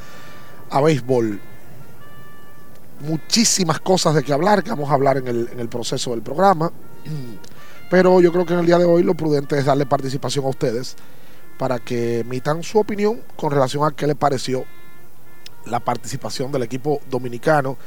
a 0.70 0.82
béisbol. 0.82 1.39
Muchísimas 3.00 3.80
cosas 3.80 4.15
de 4.15 4.24
que 4.24 4.34
hablar, 4.34 4.63
que 4.63 4.70
vamos 4.70 4.89
a 4.89 4.96
hablar 4.96 5.18
en 5.18 5.27
el, 5.27 5.70
proceso 5.70 6.12
del 6.12 6.22
programa. 6.22 6.72
Pero 7.89 8.20
yo 8.20 8.34
creo 8.34 8.46
que 8.46 8.54
en 8.54 8.60
el 8.60 8.65
día 8.65 8.80
de 8.80 8.86
hoy 8.86 9.04
lo 9.04 9.13
prudente 9.13 9.58
es 9.58 9.65
darle 9.65 9.86
participación 9.86 10.44
a 10.44 10.50
ustedes 10.50 10.98
para 11.58 11.80
que 11.80 12.20
emitan 12.20 12.63
su 12.63 12.80
opinión 12.80 13.22
con 13.38 13.51
relación 13.51 13.86
a 13.86 13.92
qué 13.92 14.08
le 14.08 14.15
pareció 14.15 14.65
la 15.68 15.80
participación 15.80 16.51
del 16.51 16.63
equipo 16.63 17.00
dominicano 17.10 17.77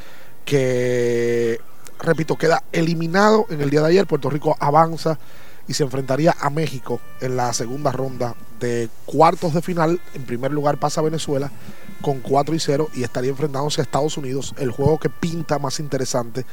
que, 0.44 1.60
repito, 2.00 2.36
queda 2.36 2.62
eliminado 2.72 3.46
en 3.50 3.60
el 3.60 3.70
día 3.70 3.82
de 3.82 3.88
ayer. 3.88 4.06
Puerto 4.06 4.30
Rico 4.30 4.56
avanza 4.60 5.18
y 5.66 5.74
se 5.74 5.84
enfrentaría 5.84 6.34
a 6.40 6.50
México 6.50 7.00
en 7.20 7.36
la 7.36 7.52
segunda 7.52 7.92
ronda 7.92 8.34
de 8.60 8.88
cuartos 9.04 9.54
de 9.54 9.62
final. 9.62 10.00
En 10.14 10.24
primer 10.24 10.52
lugar 10.52 10.78
pasa 10.78 11.02
Venezuela 11.02 11.50
con 12.00 12.20
4 12.20 12.54
y 12.54 12.60
0 12.60 12.88
y 12.94 13.02
estaría 13.02 13.30
enfrentándose 13.30 13.80
a 13.80 13.84
Estados 13.84 14.16
Unidos, 14.16 14.54
el 14.58 14.70
juego 14.70 14.98
que 14.98 15.10
pinta 15.10 15.58
más 15.58 15.80
interesante 15.80 16.46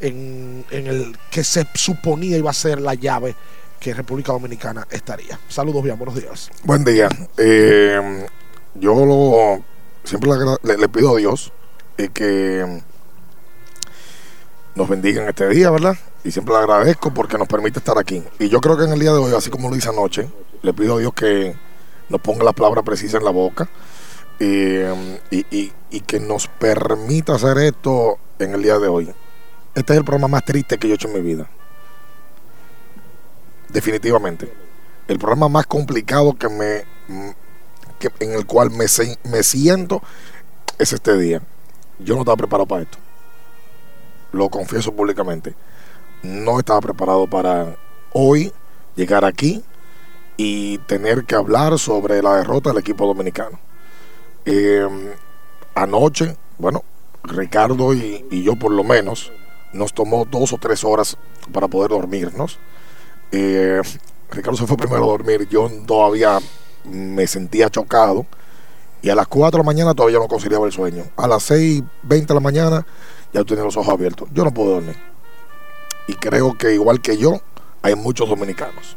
en, 0.00 0.64
en 0.70 0.86
el 0.86 1.16
que 1.30 1.44
se 1.44 1.66
suponía 1.74 2.36
iba 2.36 2.50
a 2.50 2.54
ser 2.54 2.80
la 2.80 2.94
llave 2.94 3.36
que 3.80 3.94
República 3.94 4.32
Dominicana 4.32 4.86
estaría. 4.90 5.38
Saludos, 5.48 5.82
bien, 5.82 5.96
buenos 5.96 6.14
días. 6.14 6.50
Buen 6.64 6.84
día. 6.84 7.08
Eh, 7.38 8.26
yo 8.74 8.94
lo, 8.94 9.64
siempre 10.04 10.30
le, 10.62 10.88
pido 10.90 11.14
a 11.14 11.18
Dios 11.18 11.50
eh, 11.96 12.10
que 12.12 12.82
nos 14.80 14.88
bendiga 14.88 15.22
en 15.22 15.28
este 15.28 15.46
día, 15.50 15.70
¿verdad? 15.70 15.94
Y 16.24 16.30
siempre 16.30 16.54
le 16.54 16.60
agradezco 16.60 17.12
porque 17.12 17.36
nos 17.36 17.46
permite 17.46 17.80
estar 17.80 17.98
aquí. 17.98 18.24
Y 18.38 18.48
yo 18.48 18.62
creo 18.62 18.78
que 18.78 18.84
en 18.84 18.92
el 18.94 18.98
día 18.98 19.12
de 19.12 19.18
hoy, 19.18 19.34
así 19.34 19.50
como 19.50 19.68
lo 19.68 19.76
hice 19.76 19.90
anoche, 19.90 20.26
le 20.62 20.72
pido 20.72 20.96
a 20.96 20.98
Dios 21.00 21.12
que 21.12 21.54
nos 22.08 22.20
ponga 22.22 22.44
la 22.44 22.54
palabra 22.54 22.82
precisa 22.82 23.18
en 23.18 23.24
la 23.24 23.30
boca 23.30 23.68
y, 24.38 24.80
y 25.90 26.00
que 26.06 26.18
nos 26.18 26.46
permita 26.46 27.34
hacer 27.34 27.58
esto 27.58 28.18
en 28.38 28.54
el 28.54 28.62
día 28.62 28.78
de 28.78 28.88
hoy. 28.88 29.12
Este 29.74 29.92
es 29.92 29.98
el 29.98 30.04
programa 30.04 30.28
más 30.28 30.46
triste 30.46 30.78
que 30.78 30.88
yo 30.88 30.94
he 30.94 30.96
hecho 30.96 31.08
en 31.08 31.14
mi 31.14 31.20
vida. 31.20 31.46
Definitivamente. 33.68 34.50
El 35.08 35.18
programa 35.18 35.50
más 35.50 35.66
complicado 35.66 36.32
que 36.38 36.48
me 36.48 36.84
que, 37.98 38.10
en 38.20 38.32
el 38.32 38.46
cual 38.46 38.70
me, 38.70 38.86
me 39.24 39.42
siento 39.42 40.02
es 40.78 40.94
este 40.94 41.18
día. 41.18 41.42
Yo 41.98 42.14
no 42.14 42.22
estaba 42.22 42.38
preparado 42.38 42.66
para 42.66 42.82
esto. 42.82 42.96
Lo 44.32 44.48
confieso 44.48 44.92
públicamente. 44.92 45.54
No 46.22 46.58
estaba 46.58 46.80
preparado 46.80 47.26
para 47.26 47.76
hoy 48.12 48.52
llegar 48.96 49.24
aquí 49.24 49.62
y 50.36 50.78
tener 50.78 51.24
que 51.24 51.34
hablar 51.34 51.78
sobre 51.78 52.22
la 52.22 52.36
derrota 52.36 52.70
del 52.70 52.78
equipo 52.78 53.06
dominicano. 53.06 53.58
Eh, 54.44 54.86
anoche, 55.74 56.36
bueno, 56.58 56.82
Ricardo 57.24 57.94
y, 57.94 58.26
y 58.30 58.42
yo 58.42 58.56
por 58.56 58.72
lo 58.72 58.84
menos 58.84 59.32
nos 59.72 59.92
tomó 59.92 60.24
dos 60.24 60.52
o 60.52 60.58
tres 60.58 60.84
horas 60.84 61.16
para 61.52 61.68
poder 61.68 61.90
dormirnos. 61.90 62.58
Eh, 63.32 63.80
Ricardo 64.30 64.56
se 64.56 64.66
fue 64.66 64.76
primero 64.76 65.04
a 65.04 65.08
dormir, 65.08 65.48
yo 65.48 65.70
todavía 65.86 66.38
me 66.84 67.26
sentía 67.26 67.68
chocado 67.68 68.26
y 69.02 69.08
a 69.08 69.14
las 69.14 69.28
4 69.28 69.50
de 69.50 69.58
la 69.58 69.64
mañana 69.66 69.94
todavía 69.94 70.18
no 70.18 70.28
conciliaba 70.28 70.66
el 70.66 70.72
sueño. 70.72 71.04
A 71.16 71.26
las 71.26 71.50
6.20 71.50 72.26
de 72.26 72.34
la 72.34 72.40
mañana 72.40 72.86
ya 73.32 73.44
tenía 73.44 73.64
los 73.64 73.76
ojos 73.76 73.92
abiertos. 73.92 74.28
Yo 74.32 74.44
no 74.44 74.52
puedo 74.52 74.74
dormir. 74.74 74.96
Y 76.06 76.14
creo 76.14 76.56
que 76.56 76.74
igual 76.74 77.00
que 77.00 77.16
yo, 77.16 77.40
hay 77.82 77.94
muchos 77.94 78.28
dominicanos. 78.28 78.96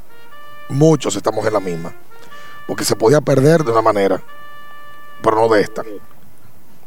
Muchos 0.69 1.15
estamos 1.15 1.45
en 1.45 1.53
la 1.53 1.59
misma. 1.59 1.93
Porque 2.67 2.85
se 2.85 2.95
podía 2.95 3.21
perder 3.21 3.63
de 3.63 3.71
una 3.71 3.81
manera, 3.81 4.21
pero 5.21 5.35
no 5.35 5.49
de 5.49 5.61
esta. 5.61 5.83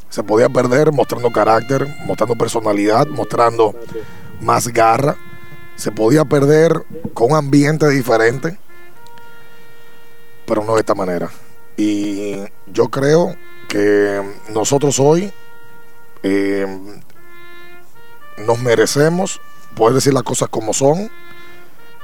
Se 0.08 0.22
podía 0.22 0.48
perder 0.48 0.92
mostrando 0.92 1.30
carácter, 1.30 1.86
mostrando 2.06 2.36
personalidad, 2.36 3.06
mostrando 3.06 3.74
más 4.40 4.68
garra. 4.68 5.16
Se 5.76 5.92
podía 5.92 6.24
perder 6.24 6.72
con 7.12 7.32
un 7.32 7.36
ambiente 7.36 7.88
diferente, 7.90 8.58
pero 10.46 10.64
no 10.64 10.74
de 10.74 10.80
esta 10.80 10.94
manera. 10.94 11.30
Y 11.76 12.36
yo 12.66 12.88
creo 12.88 13.36
que 13.68 14.22
nosotros 14.48 14.98
hoy 14.98 15.30
eh, 16.22 16.66
nos 18.38 18.58
merecemos 18.60 19.40
poder 19.74 19.94
decir 19.94 20.14
las 20.14 20.22
cosas 20.22 20.48
como 20.48 20.72
son 20.72 21.10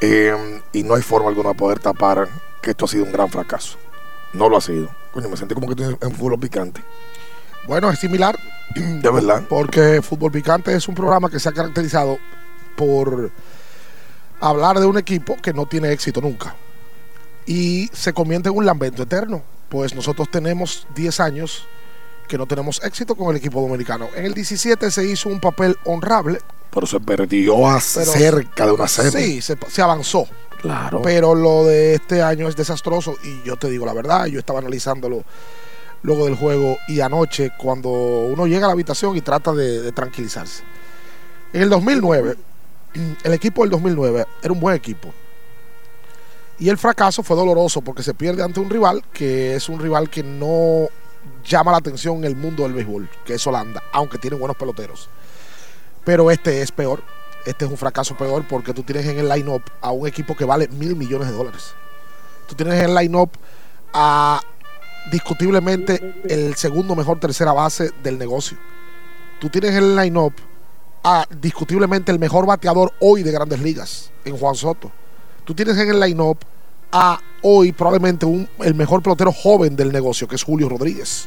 eh, 0.01 0.61
y 0.73 0.83
no 0.83 0.95
hay 0.95 1.03
forma 1.03 1.29
alguna 1.29 1.51
de 1.51 1.55
poder 1.55 1.79
tapar 1.79 2.29
que 2.61 2.71
esto 2.71 2.85
ha 2.85 2.89
sido 2.89 3.05
un 3.05 3.13
gran 3.13 3.29
fracaso. 3.29 3.79
No 4.33 4.49
lo 4.49 4.57
ha 4.57 4.61
sido. 4.61 4.89
Coño, 5.13 5.29
me 5.29 5.37
sentí 5.37 5.55
como 5.55 5.67
que 5.67 5.83
estoy 5.83 5.97
en 6.01 6.15
fútbol 6.15 6.39
picante. 6.39 6.83
Bueno, 7.67 7.91
es 7.91 7.99
similar. 7.99 8.39
De 8.75 9.11
verdad. 9.11 9.45
Porque 9.49 10.03
Fútbol 10.03 10.33
Picante 10.33 10.75
es 10.75 10.89
un 10.89 10.95
programa 10.95 11.31
que 11.31 11.39
se 11.39 11.49
ha 11.49 11.53
caracterizado 11.53 12.19
por 12.77 13.31
hablar 14.41 14.81
de 14.81 14.87
un 14.87 14.99
equipo 14.99 15.37
que 15.41 15.53
no 15.53 15.67
tiene 15.67 15.93
éxito 15.93 16.21
nunca. 16.21 16.57
Y 17.47 17.89
se 17.93 18.13
convierte 18.13 18.49
en 18.49 18.57
un 18.57 18.67
lamento 18.67 19.03
eterno. 19.03 19.43
Pues 19.69 19.95
nosotros 19.95 20.31
tenemos 20.31 20.87
10 20.95 21.21
años 21.21 21.67
que 22.29 22.39
no 22.39 22.47
tenemos 22.47 22.83
éxito 22.85 23.15
con 23.15 23.31
el 23.31 23.37
equipo 23.37 23.61
dominicano. 23.61 24.09
En 24.15 24.25
el 24.27 24.35
17 24.35 24.91
se 24.91 25.05
hizo 25.07 25.29
un 25.29 25.41
papel 25.41 25.77
honrable. 25.85 26.39
Pero 26.71 26.87
se 26.87 27.01
perdió 27.01 27.67
a 27.69 27.81
Pero- 27.95 28.13
cerca 28.13 28.67
de 28.67 28.73
una 28.73 28.89
serie. 28.89 29.11
Sí, 29.27 29.43
se, 29.43 29.57
se 29.69 29.83
avanzó. 29.83 30.27
Claro. 30.61 31.03
Pero 31.03 31.35
lo 31.35 31.65
de 31.65 31.95
este 31.95 32.23
año 32.23 32.49
es 32.49 32.55
desastroso 32.57 33.17
y 33.25 33.43
yo 33.47 33.57
te 33.57 33.69
digo 33.69 33.85
la 33.85 33.93
verdad, 33.93 34.27
yo 34.27 34.39
estaba 34.39 34.61
analizándolo 34.61 35.25
luego 36.03 36.27
del 36.27 36.37
juego 36.37 36.79
y 36.89 37.01
anoche 37.01 37.51
cuando 37.59 37.89
uno 37.91 38.47
llega 38.47 38.67
a 38.67 38.69
la 38.69 38.73
habitación 38.75 39.17
y 39.17 39.21
trata 39.23 39.53
de, 39.53 39.83
de 39.83 39.93
tranquilizarse. 39.93 40.63
En 41.53 41.63
el 41.63 41.69
2009, 41.69 42.37
el 43.25 43.33
equipo 43.33 43.63
del 43.63 43.71
2009 43.71 44.25
era 44.43 44.53
un 44.53 44.61
buen 44.61 44.77
equipo. 44.77 45.13
Y 46.59 46.69
el 46.69 46.79
fracaso 46.79 47.25
fue 47.25 47.37
doloroso 47.37 47.81
porque 47.83 48.05
se 48.05 48.15
pierde 48.15 48.43
ante 48.45 48.61
un 48.61 48.71
rival 48.71 49.03
que 49.13 49.57
es 49.57 49.69
un 49.69 49.81
rival 49.81 50.09
que 50.09 50.23
no 50.23 50.87
llama 51.45 51.73
la 51.73 51.79
atención 51.79 52.19
en 52.19 52.25
el 52.25 52.37
mundo 52.37 52.63
del 52.63 52.73
béisbol, 52.73 53.09
que 53.25 53.35
es 53.35 53.47
Holanda, 53.47 53.83
aunque 53.93 54.19
tiene 54.19 54.37
buenos 54.37 54.57
peloteros. 54.57 55.09
Pero 56.05 56.31
este 56.31 56.63
es 56.63 56.73
peor. 56.73 57.03
Este 57.45 57.65
es 57.65 57.71
un 57.71 57.77
fracaso 57.77 58.17
peor 58.17 58.47
porque 58.49 58.73
tú 58.73 58.83
tienes 58.83 59.07
en 59.07 59.19
el 59.19 59.29
line-up 59.29 59.63
a 59.81 59.91
un 59.91 60.07
equipo 60.07 60.37
que 60.37 60.45
vale 60.45 60.69
mil 60.69 60.95
millones 60.95 61.29
de 61.29 61.35
dólares. 61.35 61.75
Tú 62.49 62.55
tienes 62.55 62.75
en 62.75 62.91
el 62.91 62.95
line-up 62.95 63.31
a 63.93 64.41
discutiblemente 65.11 66.23
el 66.29 66.55
segundo 66.55 66.95
mejor 66.95 67.19
tercera 67.19 67.53
base 67.53 67.91
del 68.03 68.19
negocio. 68.19 68.57
Tú 69.41 69.49
tienes 69.49 69.73
en 69.73 69.79
el 69.79 69.97
line-up 69.97 70.35
a 71.03 71.27
discutiblemente 71.41 72.13
el 72.13 72.21
mejor 72.21 72.47
bateador 72.47 72.93
hoy 73.01 73.25
de 73.25 73.33
grandes 73.33 73.61
ligas, 73.61 74.13
en 74.25 74.37
Juan 74.37 74.55
Soto. 74.55 74.93
Tú 75.45 75.55
tienes 75.55 75.77
en 75.79 75.91
el 75.91 75.99
line-up 75.99 76.39
a 76.93 77.19
hoy 77.43 77.73
probablemente 77.73 78.27
el 78.61 78.75
mejor 78.75 79.03
pelotero 79.03 79.33
joven 79.33 79.75
del 79.75 79.91
negocio, 79.91 80.29
que 80.29 80.37
es 80.37 80.45
Julio 80.45 80.69
Rodríguez. 80.69 81.27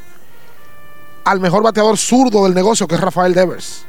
Al 1.26 1.40
mejor 1.40 1.64
bateador 1.64 1.98
zurdo 1.98 2.44
del 2.44 2.54
negocio, 2.54 2.88
que 2.88 2.96
es 2.96 3.02
Rafael 3.02 3.34
Devers. 3.34 3.86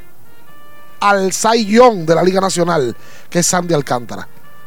Al 1.01 1.33
Cy 1.33 1.67
Young 1.67 2.07
de 2.07 2.15
la 2.15 2.23
Liga 2.23 2.41
Nacional, 2.41 2.97
que 3.29 3.41
es 3.41 3.47
Sandy 3.47 3.75
Alcántara. 3.75 4.27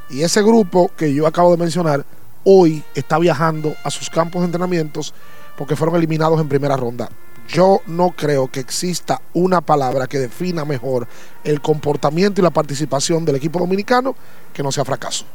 Y 0.10 0.22
ese 0.22 0.42
grupo 0.42 0.92
que 0.96 1.14
yo 1.14 1.26
acabo 1.26 1.52
de 1.52 1.58
mencionar, 1.58 2.06
hoy 2.44 2.84
está 2.94 3.18
viajando 3.18 3.76
a 3.84 3.90
sus 3.90 4.10
campos 4.10 4.42
de 4.42 4.46
entrenamientos 4.46 5.14
porque 5.58 5.76
fueron 5.76 5.96
eliminados 5.96 6.40
en 6.40 6.48
primera 6.48 6.78
ronda. 6.78 7.10
Yo 7.48 7.82
no 7.88 8.12
creo 8.12 8.48
que 8.48 8.60
exista 8.60 9.22
una 9.34 9.62
palabra 9.62 10.06
que 10.06 10.20
defina 10.20 10.66
mejor 10.66 11.08
el 11.44 11.62
comportamiento 11.62 12.40
y 12.40 12.44
la 12.44 12.52
participación 12.52 13.26
del 13.26 13.38
equipo 13.38 13.58
dominicano 13.58 14.16
que 14.54 14.62
no 14.62 14.72
sea 14.72 14.86
fracaso. 14.86 15.26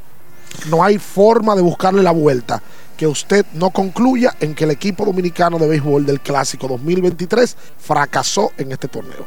No 0.68 0.82
hay 0.82 0.98
forma 0.98 1.54
de 1.54 1.62
buscarle 1.62 2.02
la 2.02 2.12
vuelta 2.12 2.62
que 2.96 3.06
usted 3.06 3.44
no 3.54 3.70
concluya 3.70 4.34
en 4.40 4.54
que 4.54 4.64
el 4.64 4.70
equipo 4.70 5.04
dominicano 5.04 5.58
de 5.58 5.68
béisbol 5.68 6.06
del 6.06 6.20
Clásico 6.20 6.68
2023 6.68 7.56
fracasó 7.78 8.52
en 8.56 8.72
este 8.72 8.88
torneo. 8.88 9.26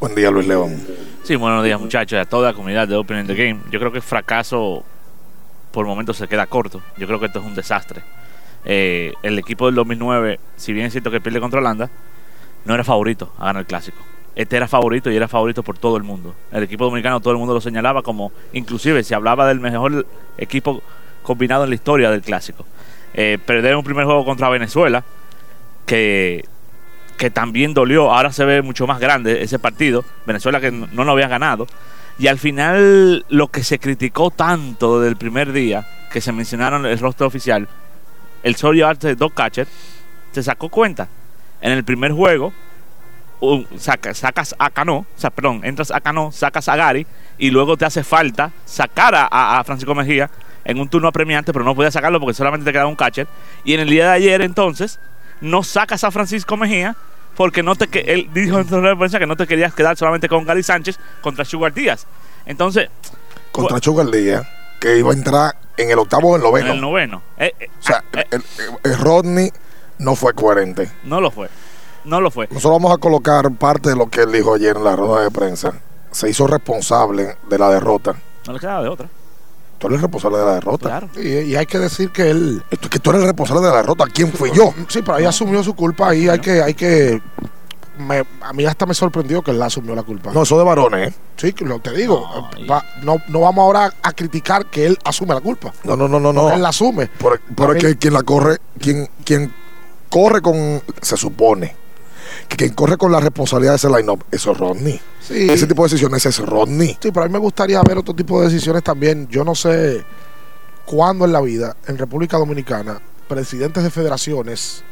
Buen 0.00 0.14
día, 0.14 0.30
Luis 0.30 0.46
León. 0.46 0.76
Sí, 1.22 1.36
buenos 1.36 1.64
días 1.64 1.80
muchachos, 1.80 2.16
y 2.16 2.20
a 2.20 2.24
toda 2.24 2.50
la 2.50 2.54
comunidad 2.54 2.88
de 2.88 2.96
Open 2.96 3.20
in 3.20 3.26
the 3.26 3.34
Game. 3.34 3.60
Yo 3.70 3.78
creo 3.78 3.92
que 3.92 3.98
el 3.98 4.02
fracaso 4.02 4.84
por 5.70 5.86
momentos 5.86 6.16
se 6.16 6.28
queda 6.28 6.46
corto. 6.46 6.82
Yo 6.96 7.06
creo 7.06 7.18
que 7.20 7.26
esto 7.26 7.38
es 7.38 7.44
un 7.44 7.54
desastre. 7.54 8.02
Eh, 8.64 9.12
el 9.22 9.38
equipo 9.38 9.66
del 9.66 9.74
2009, 9.76 10.40
si 10.56 10.72
bien 10.72 10.86
es 10.86 10.92
cierto 10.92 11.10
que 11.10 11.20
pierde 11.20 11.40
contra 11.40 11.60
Holanda, 11.60 11.90
no 12.64 12.74
era 12.74 12.84
favorito 12.84 13.32
a 13.38 13.46
ganar 13.46 13.60
el 13.60 13.66
clásico. 13.66 13.98
Este 14.34 14.56
era 14.56 14.66
favorito 14.66 15.10
y 15.10 15.16
era 15.16 15.28
favorito 15.28 15.62
por 15.62 15.78
todo 15.78 15.96
el 15.96 16.02
mundo. 16.02 16.34
El 16.50 16.64
equipo 16.64 16.84
dominicano 16.84 17.20
todo 17.20 17.32
el 17.32 17.38
mundo 17.38 17.54
lo 17.54 17.60
señalaba 17.60 18.02
como, 18.02 18.32
inclusive 18.52 19.04
se 19.04 19.14
hablaba 19.14 19.46
del 19.46 19.60
mejor 19.60 20.06
equipo 20.36 20.82
combinado 21.22 21.64
en 21.64 21.70
la 21.70 21.76
historia 21.76 22.10
del 22.10 22.22
clásico. 22.22 22.66
Eh, 23.14 23.38
perder 23.44 23.76
un 23.76 23.84
primer 23.84 24.04
juego 24.04 24.24
contra 24.24 24.48
Venezuela, 24.48 25.04
que, 25.86 26.44
que 27.16 27.30
también 27.30 27.74
dolió, 27.74 28.12
ahora 28.12 28.32
se 28.32 28.44
ve 28.44 28.62
mucho 28.62 28.86
más 28.86 28.98
grande 28.98 29.42
ese 29.42 29.58
partido. 29.58 30.04
Venezuela 30.26 30.60
que 30.60 30.72
no 30.72 31.04
lo 31.04 31.12
había 31.12 31.28
ganado. 31.28 31.66
Y 32.18 32.28
al 32.28 32.38
final 32.38 33.24
lo 33.28 33.48
que 33.48 33.64
se 33.64 33.78
criticó 33.78 34.30
tanto 34.30 35.00
del 35.00 35.16
primer 35.16 35.52
día, 35.52 35.86
que 36.12 36.20
se 36.20 36.32
mencionaron 36.32 36.86
el 36.86 36.98
rostro 36.98 37.26
oficial, 37.26 37.68
el 38.42 38.56
solo 38.56 38.74
llevarse 38.74 39.14
dos 39.14 39.32
catchers, 39.32 39.70
se 40.32 40.42
sacó 40.42 40.68
cuenta. 40.68 41.08
En 41.60 41.72
el 41.72 41.82
primer 41.82 42.12
juego, 42.12 42.52
un- 43.40 43.66
saca- 43.78 44.14
sacas 44.14 44.54
a 44.58 44.70
Cano, 44.70 44.98
o 44.98 45.06
sea, 45.20 45.30
perdón, 45.30 45.60
entras 45.64 45.90
a 45.90 46.00
Cano, 46.00 46.30
sacas 46.32 46.68
a 46.68 46.76
Gary 46.76 47.06
y 47.38 47.50
luego 47.50 47.76
te 47.76 47.84
hace 47.84 48.04
falta 48.04 48.52
sacar 48.64 49.14
a, 49.16 49.62
Francisco 49.64 49.94
Mejía 49.94 50.30
en 50.64 50.78
un 50.80 50.88
turno 50.88 51.08
apremiante, 51.08 51.52
pero 51.52 51.64
no 51.64 51.74
podías 51.74 51.92
sacarlo 51.94 52.20
porque 52.20 52.34
solamente 52.34 52.64
te 52.64 52.72
quedaba 52.72 52.88
un 52.88 52.96
catcher. 52.96 53.26
Y 53.64 53.74
en 53.74 53.80
el 53.80 53.88
día 53.90 54.06
de 54.06 54.12
ayer, 54.12 54.40
entonces, 54.42 54.98
no 55.40 55.62
sacas 55.62 56.04
a 56.04 56.10
Francisco 56.10 56.56
Mejía 56.56 56.96
porque 57.36 57.62
no 57.62 57.74
te 57.74 57.88
que- 57.88 58.00
él 58.00 58.30
dijo 58.32 58.58
en 58.60 58.68
su 58.68 58.80
prensa 58.98 59.18
que 59.18 59.26
no 59.26 59.36
te 59.36 59.46
querías 59.46 59.74
quedar 59.74 59.96
solamente 59.96 60.28
con 60.28 60.44
Gary 60.44 60.62
Sánchez 60.62 60.98
contra 61.20 61.44
Sugar 61.44 61.74
Díaz. 61.74 62.06
Entonces, 62.46 62.88
Contra 63.52 63.78
Sugar 63.78 64.06
Díaz, 64.10 64.46
que 64.80 64.96
iba 64.98 65.10
a 65.10 65.14
entrar 65.14 65.56
en 65.76 65.90
el 65.90 65.98
octavo 65.98 66.30
o 66.30 66.36
el 66.36 66.42
noveno. 66.42 66.66
en 66.68 66.72
el 66.74 66.80
noveno, 66.80 67.22
eh, 67.38 67.52
eh, 67.58 67.68
O 67.78 67.82
sea, 67.82 68.02
el, 68.12 68.26
el- 68.32 68.42
el 68.92 68.98
Rodney 68.98 69.52
no 69.98 70.14
fue 70.16 70.32
coherente. 70.34 70.90
no 71.04 71.20
lo 71.20 71.30
fue. 71.30 71.48
No 72.04 72.20
lo 72.20 72.30
fue. 72.30 72.46
Nosotros 72.50 72.72
vamos 72.82 72.92
a 72.96 72.98
colocar 72.98 73.50
parte 73.52 73.90
de 73.90 73.96
lo 73.96 74.06
que 74.08 74.22
él 74.22 74.32
dijo 74.32 74.54
ayer 74.54 74.76
en 74.76 74.84
la 74.84 74.96
rueda 74.96 75.22
de 75.22 75.30
prensa. 75.30 75.72
Se 76.10 76.28
hizo 76.30 76.46
responsable 76.46 77.36
de 77.48 77.58
la 77.58 77.70
derrota. 77.70 78.14
No 78.46 78.52
le 78.52 78.60
quedaba 78.60 78.82
de 78.82 78.88
otra. 78.88 79.08
Tú 79.78 79.88
eres 79.88 80.00
responsable 80.00 80.38
de 80.38 80.44
la 80.44 80.54
derrota. 80.54 80.88
Claro. 80.88 81.08
Y, 81.16 81.28
y 81.50 81.56
hay 81.56 81.66
que 81.66 81.78
decir 81.78 82.10
que 82.10 82.30
él. 82.30 82.62
Esto, 82.70 82.88
que 82.88 82.98
tú 82.98 83.10
eres 83.10 83.22
el 83.22 83.28
responsable 83.28 83.62
de 83.66 83.70
la 83.70 83.76
derrota. 83.78 84.04
¿Quién 84.12 84.32
fui 84.32 84.50
yo? 84.54 84.72
Sí, 84.88 85.00
pero 85.02 85.14
ahí 85.14 85.24
asumió 85.24 85.62
su 85.64 85.74
culpa. 85.74 86.10
Ahí 86.10 86.28
hay 86.28 86.38
que. 86.38 86.62
Hay 86.62 86.74
que 86.74 87.20
me- 87.98 88.24
a 88.42 88.52
mí 88.52 88.64
hasta 88.64 88.86
me 88.86 88.94
sorprendió 88.94 89.42
que 89.42 89.50
él 89.50 89.62
asumió 89.62 89.94
la 89.94 90.02
culpa. 90.02 90.30
No, 90.32 90.42
eso 90.42 90.58
de 90.58 90.64
varones, 90.64 91.08
¿eh? 91.10 91.14
Sí, 91.36 91.54
lo 91.64 91.78
te 91.80 91.92
digo. 91.92 92.28
va- 92.70 92.84
no, 93.02 93.16
no 93.28 93.40
vamos 93.40 93.62
ahora 93.62 93.92
a 94.02 94.12
criticar 94.12 94.66
que 94.66 94.86
él 94.86 94.98
asume 95.04 95.34
la 95.34 95.40
culpa. 95.40 95.72
No, 95.84 95.96
no, 95.96 96.08
no, 96.08 96.20
no. 96.32 96.50
él 96.50 96.62
la 96.62 96.68
asume. 96.70 97.08
Pero, 97.18 97.36
pero 97.56 97.72
es 97.74 97.84
que 97.84 97.96
quien 97.96 98.14
la 98.14 98.22
corre, 98.22 98.58
quien, 98.80 99.08
quien 99.24 99.52
corre 100.10 100.40
con, 100.40 100.82
se 101.02 101.16
supone, 101.16 101.76
que 102.48 102.56
quien 102.56 102.72
corre 102.74 102.96
con 102.96 103.12
la 103.12 103.20
responsabilidad 103.20 103.72
de 103.72 103.76
ese 103.76 103.88
line-up, 103.88 104.24
eso 104.30 104.52
es 104.52 104.58
Rodney. 104.58 105.00
Sí. 105.20 105.48
Ese 105.50 105.66
tipo 105.66 105.82
de 105.82 105.90
decisiones 105.90 106.24
es 106.26 106.38
Rodney. 106.38 106.96
Sí, 107.00 107.10
pero 107.12 107.22
a 107.22 107.26
mí 107.26 107.32
me 107.32 107.38
gustaría 107.38 107.82
ver 107.82 107.98
otro 107.98 108.14
tipo 108.14 108.40
de 108.40 108.48
decisiones 108.48 108.82
también. 108.82 109.28
Yo 109.28 109.44
no 109.44 109.54
sé 109.54 110.04
cuándo 110.84 111.24
en 111.24 111.32
la 111.32 111.40
vida, 111.40 111.76
en 111.86 111.98
República 111.98 112.36
Dominicana, 112.36 113.00
presidentes 113.28 113.82
de 113.82 113.90
federaciones 113.90 114.84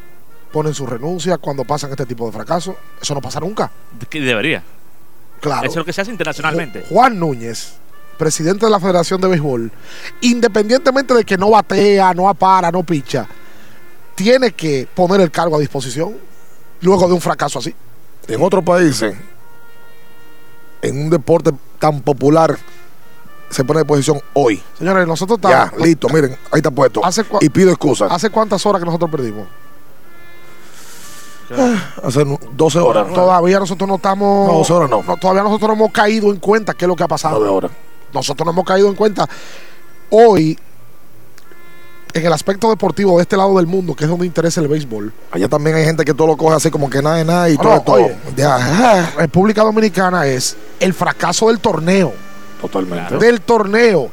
ponen 0.52 0.74
su 0.74 0.86
renuncia 0.86 1.38
cuando 1.38 1.64
pasan 1.64 1.90
este 1.90 2.06
tipo 2.06 2.26
de 2.26 2.32
fracasos. 2.32 2.76
Eso 3.00 3.14
no 3.14 3.20
pasa 3.20 3.40
nunca. 3.40 3.70
Que 4.08 4.20
debería. 4.20 4.62
Claro. 5.40 5.62
Eso 5.62 5.72
es 5.72 5.76
lo 5.76 5.84
que 5.84 5.92
se 5.92 6.02
hace 6.02 6.10
internacionalmente. 6.10 6.84
Juan 6.88 7.18
Núñez, 7.18 7.74
presidente 8.16 8.66
de 8.66 8.70
la 8.70 8.78
Federación 8.78 9.20
de 9.20 9.28
Béisbol, 9.28 9.72
independientemente 10.20 11.14
de 11.14 11.24
que 11.24 11.36
no 11.36 11.50
batea, 11.50 12.14
no 12.14 12.28
apara, 12.28 12.70
no 12.70 12.84
picha, 12.84 13.26
tiene 14.14 14.52
que 14.52 14.86
poner 14.94 15.20
el 15.20 15.30
cargo 15.30 15.56
a 15.56 15.58
disposición 15.58 16.16
luego 16.82 17.06
de 17.08 17.14
un 17.14 17.20
fracaso 17.20 17.58
así. 17.58 17.74
En 18.28 18.42
otros 18.42 18.62
países, 18.62 19.14
en 20.82 21.04
un 21.04 21.10
deporte 21.10 21.50
tan 21.78 22.00
popular, 22.02 22.56
se 23.50 23.64
pone 23.64 23.80
de 23.80 23.84
posición 23.84 24.20
hoy. 24.34 24.62
Señores, 24.78 25.06
nosotros 25.06 25.38
Ya, 25.42 25.64
estamos. 25.64 25.86
listo, 25.86 26.08
miren, 26.08 26.32
ahí 26.50 26.58
está 26.58 26.70
puesto. 26.70 27.04
Hace 27.04 27.24
y 27.40 27.48
pido 27.48 27.70
excusas. 27.70 28.10
¿Hace 28.12 28.30
cuántas 28.30 28.64
horas 28.66 28.80
que 28.80 28.86
nosotros 28.86 29.10
perdimos? 29.10 29.46
Hace 32.02 32.24
12 32.52 32.78
horas. 32.78 33.12
Todavía 33.12 33.58
nosotros 33.58 33.86
no 33.86 33.96
estamos. 33.96 34.48
No, 34.48 34.58
12 34.58 34.72
horas 34.72 34.90
no. 34.90 35.02
Todavía 35.20 35.42
nosotros 35.42 35.68
no 35.68 35.74
hemos 35.74 35.92
caído 35.92 36.30
en 36.30 36.36
cuenta 36.38 36.72
qué 36.72 36.86
es 36.86 36.88
lo 36.88 36.96
que 36.96 37.02
ha 37.02 37.08
pasado. 37.08 37.38
9 37.38 37.50
horas. 37.52 37.70
Nosotros 38.14 38.46
no 38.46 38.52
hemos 38.52 38.64
caído 38.64 38.88
en 38.88 38.94
cuenta. 38.94 39.28
Hoy, 40.10 40.58
en 42.14 42.26
el 42.26 42.32
aspecto 42.32 42.68
deportivo 42.70 43.16
de 43.16 43.22
este 43.22 43.36
lado 43.36 43.56
del 43.56 43.66
mundo, 43.66 43.94
que 43.94 44.04
es 44.04 44.10
donde 44.10 44.26
interesa 44.26 44.60
el 44.60 44.68
béisbol, 44.68 45.12
Allá 45.30 45.48
también 45.48 45.76
hay 45.76 45.84
gente 45.84 46.04
que 46.04 46.12
todo 46.14 46.26
lo 46.28 46.36
coge 46.36 46.56
así 46.56 46.70
como 46.70 46.90
que 46.90 47.00
nada 47.02 47.16
de 47.16 47.24
nada 47.24 47.48
y 47.50 47.56
No, 47.56 47.62
todo 47.62 47.74
no, 47.74 47.80
todo. 47.82 47.94
oye, 47.96 48.16
Ya, 48.36 49.12
República 49.16 49.62
Dominicana 49.62 50.26
es 50.26 50.56
el 50.80 50.92
fracaso 50.94 51.48
del 51.48 51.58
torneo. 51.58 52.12
totalmente. 52.60 53.16
Del 53.18 53.40
torneo. 53.40 54.10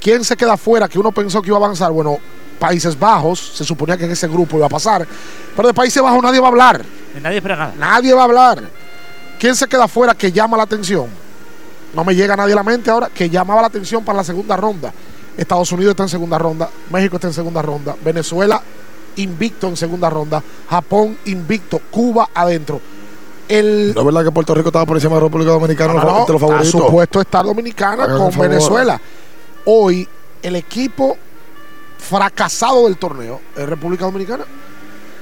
¿Quién 0.00 0.24
se 0.24 0.36
queda 0.36 0.56
fuera? 0.56 0.88
Que 0.88 0.98
uno 0.98 1.12
pensó 1.12 1.42
que 1.42 1.48
iba 1.48 1.56
a 1.58 1.60
avanzar. 1.60 1.92
Bueno, 1.92 2.18
Países 2.58 2.98
Bajos, 2.98 3.52
se 3.54 3.64
suponía 3.64 3.96
que 3.96 4.04
en 4.04 4.10
ese 4.12 4.28
grupo 4.28 4.56
iba 4.56 4.66
a 4.66 4.70
pasar. 4.70 5.06
Pero 5.56 5.68
de 5.68 5.74
Países 5.74 6.02
Bajos 6.02 6.22
nadie 6.22 6.40
va 6.40 6.46
a 6.46 6.50
hablar. 6.50 6.84
Nadie 7.20 7.36
espera 7.38 7.56
nada. 7.56 7.74
Nadie 7.78 8.14
va 8.14 8.22
a 8.22 8.24
hablar. 8.24 8.62
¿Quién 9.38 9.54
se 9.54 9.66
queda 9.66 9.88
fuera 9.88 10.14
que 10.14 10.30
llama 10.32 10.56
la 10.56 10.62
atención? 10.62 11.06
No 11.94 12.04
me 12.04 12.14
llega 12.14 12.36
nadie 12.36 12.52
a 12.52 12.56
la 12.56 12.62
mente 12.62 12.90
ahora 12.90 13.10
que 13.12 13.28
llamaba 13.28 13.60
la 13.62 13.66
atención 13.66 14.04
para 14.04 14.18
la 14.18 14.24
segunda 14.24 14.56
ronda. 14.56 14.92
Estados 15.40 15.72
Unidos 15.72 15.92
está 15.92 16.02
en 16.02 16.08
segunda 16.10 16.38
ronda, 16.38 16.68
México 16.90 17.16
está 17.16 17.28
en 17.28 17.34
segunda 17.34 17.62
ronda, 17.62 17.96
Venezuela 18.04 18.62
invicto 19.16 19.68
en 19.68 19.76
segunda 19.76 20.10
ronda, 20.10 20.42
Japón 20.68 21.16
invicto, 21.24 21.80
Cuba 21.90 22.28
adentro. 22.34 22.80
El, 23.48 23.92
¿No 23.94 24.00
es 24.00 24.06
verdad 24.06 24.24
que 24.24 24.30
Puerto 24.30 24.54
Rico 24.54 24.68
estaba 24.68 24.86
por 24.86 24.96
encima 24.96 25.14
de 25.14 25.20
la 25.22 25.26
República 25.26 25.50
Dominicana 25.50 25.94
no, 25.94 26.04
no, 26.04 26.18
entre 26.20 26.34
los 26.34 26.42
a 26.42 26.46
favoritos? 26.46 26.70
supuesto 26.70 27.20
estar 27.20 27.44
dominicana 27.44 28.04
Hagan 28.04 28.30
con. 28.30 28.38
Venezuela. 28.38 29.00
Hoy 29.64 30.06
el 30.42 30.56
equipo 30.56 31.16
fracasado 31.98 32.84
del 32.84 32.96
torneo 32.96 33.40
es 33.56 33.68
República 33.68 34.04
Dominicana. 34.04 34.44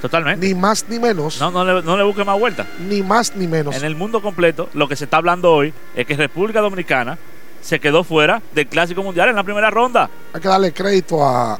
Totalmente. 0.01 0.47
Ni 0.47 0.53
más 0.53 0.85
ni 0.87 0.99
menos. 0.99 1.39
No, 1.39 1.49
no 1.49 1.65
le, 1.65 1.81
no 1.81 1.97
le 1.97 2.03
busque 2.03 2.23
más 2.23 2.39
vuelta. 2.39 2.67
Ni 2.87 3.01
más 3.01 3.35
ni 3.35 3.47
menos. 3.47 3.75
En 3.75 3.83
el 3.83 3.95
mundo 3.95 4.21
completo, 4.21 4.69
lo 4.73 4.87
que 4.87 4.95
se 4.95 5.05
está 5.05 5.17
hablando 5.17 5.51
hoy 5.51 5.73
es 5.95 6.05
que 6.05 6.15
República 6.15 6.61
Dominicana 6.61 7.17
se 7.61 7.79
quedó 7.79 8.03
fuera 8.03 8.41
del 8.53 8.67
Clásico 8.67 9.03
Mundial 9.03 9.29
en 9.29 9.35
la 9.35 9.43
primera 9.43 9.69
ronda. 9.69 10.09
Hay 10.33 10.41
que 10.41 10.47
darle 10.47 10.71
crédito 10.73 11.25
a- 11.25 11.59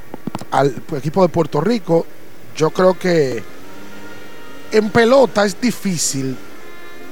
al 0.51 0.73
equipo 0.97 1.21
de 1.21 1.29
Puerto 1.29 1.61
Rico. 1.61 2.05
Yo 2.55 2.69
creo 2.71 2.97
que 2.97 3.43
en 4.71 4.89
pelota 4.89 5.45
es 5.45 5.59
difícil 5.59 6.35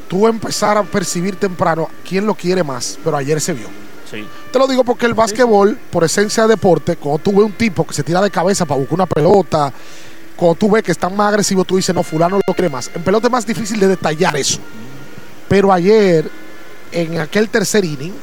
tú 0.08 0.28
empezar 0.28 0.78
a 0.78 0.84
percibir 0.84 1.36
temprano 1.36 1.90
quién 2.08 2.26
lo 2.26 2.34
quiere 2.36 2.64
más, 2.64 2.98
pero 3.04 3.18
ayer 3.18 3.40
se 3.42 3.54
vio. 3.54 3.68
Sí. 4.10 4.26
Te 4.52 4.60
lo 4.60 4.68
digo 4.68 4.84
porque 4.86 5.06
el 5.06 5.14
básquetbol, 5.14 5.78
por 5.92 6.04
esencia 6.06 6.44
de 6.44 6.50
deporte, 6.50 6.96
cuando 6.96 7.20
tú 7.20 7.32
ves 7.32 7.42
un 7.46 7.52
tipo 7.52 7.86
que 7.86 7.94
se 7.94 8.04
tira 8.04 8.22
de 8.22 8.32
cabeza 8.32 8.66
para 8.66 8.80
buscar 8.80 8.96
una 8.96 9.06
pelota, 9.06 9.74
cuando 10.36 10.56
tú 10.56 10.72
ves 10.72 10.84
que 10.84 10.92
están 10.94 11.16
más 11.16 11.30
agresivos, 11.30 11.68
tú 11.68 11.76
dices, 11.76 11.94
no, 11.94 12.04
fulano 12.04 12.40
lo 12.48 12.54
quiere 12.54 12.70
más. 12.70 12.90
En 12.96 13.04
pelota 13.04 13.28
es 13.28 13.32
más 13.32 13.46
difícil 13.46 13.80
de 13.80 13.88
detallar 13.90 14.36
eso. 14.38 14.60
Pero 15.50 15.74
ayer, 15.74 16.30
en 16.92 17.20
aquel 17.20 17.50
tercer 17.50 17.84
inning, 17.84 18.14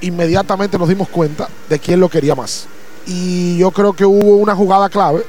inmediatamente 0.00 0.78
nos 0.78 0.88
dimos 0.88 1.08
cuenta 1.08 1.48
de 1.68 1.78
quién 1.78 2.00
lo 2.00 2.08
quería 2.08 2.34
más. 2.34 2.66
Y 3.06 3.58
yo 3.58 3.70
creo 3.70 3.92
que 3.92 4.04
hubo 4.04 4.36
una 4.36 4.54
jugada 4.54 4.88
clave 4.88 5.24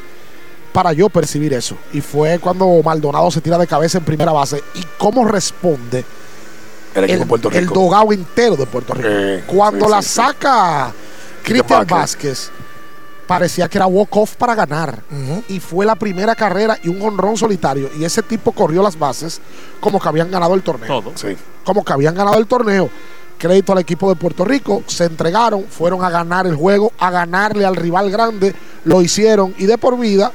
para 0.72 0.94
yo 0.94 1.10
percibir 1.10 1.54
eso. 1.54 1.76
Y 1.94 2.02
fue 2.02 2.40
cuando 2.40 2.82
Maldonado 2.84 3.30
se 3.32 3.42
tira 3.42 3.58
de 3.58 3.68
cabeza 3.68 3.98
en 3.98 4.04
primera 4.04 4.32
base. 4.32 4.64
¿Y 4.76 4.84
cómo 4.98 5.26
responde 5.26 6.06
El 6.96 7.10
el 7.54 7.68
dogado 7.68 8.12
entero 8.12 8.56
de 8.56 8.66
Puerto 8.66 8.94
Rico? 8.94 9.08
Eh, 9.10 9.44
cuando 9.48 9.86
sí, 9.86 9.92
la 9.92 10.02
sí, 10.02 10.08
sí. 10.08 10.16
saca 10.16 10.94
Cristian 11.44 11.80
Cristian 11.80 11.88
Vázquez. 11.88 12.52
Parecía 13.28 13.70
que 13.70 13.78
era 13.78 13.88
walk-off 13.88 14.36
para 14.36 14.56
ganar. 14.56 15.04
Y 15.48 15.62
fue 15.62 15.86
la 15.86 15.96
primera 15.96 16.36
carrera 16.36 16.78
y 16.84 16.90
un 16.90 17.02
honrón 17.02 17.38
solitario. 17.38 17.90
Y 17.98 18.04
ese 18.04 18.22
tipo 18.22 18.52
corrió 18.52 18.84
las 18.84 19.00
bases 19.00 19.40
como 19.80 20.02
que 20.02 20.10
habían 20.10 20.30
ganado 20.30 20.54
el 20.54 20.62
torneo. 20.62 20.88
Todo. 20.88 21.14
Sí. 21.16 21.38
Como 21.64 21.86
que 21.86 21.94
habían 21.94 22.14
ganado 22.14 22.38
el 22.38 22.46
torneo. 22.46 22.90
Crédito 23.42 23.72
al 23.72 23.80
equipo 23.80 24.08
de 24.08 24.16
Puerto 24.16 24.46
Rico. 24.46 24.84
Se 24.86 25.06
entregaron, 25.06 25.66
fueron 25.66 26.04
a 26.04 26.12
ganar 26.12 26.46
el 26.46 26.56
juego, 26.56 26.94
a 27.00 27.10
ganarle 27.10 27.66
al 27.66 27.76
rival 27.76 28.12
grande. 28.12 28.54
Lo 28.86 29.02
hicieron. 29.02 29.56
Y 29.58 29.66
de 29.66 29.80
por 29.80 29.98
vida, 29.98 30.32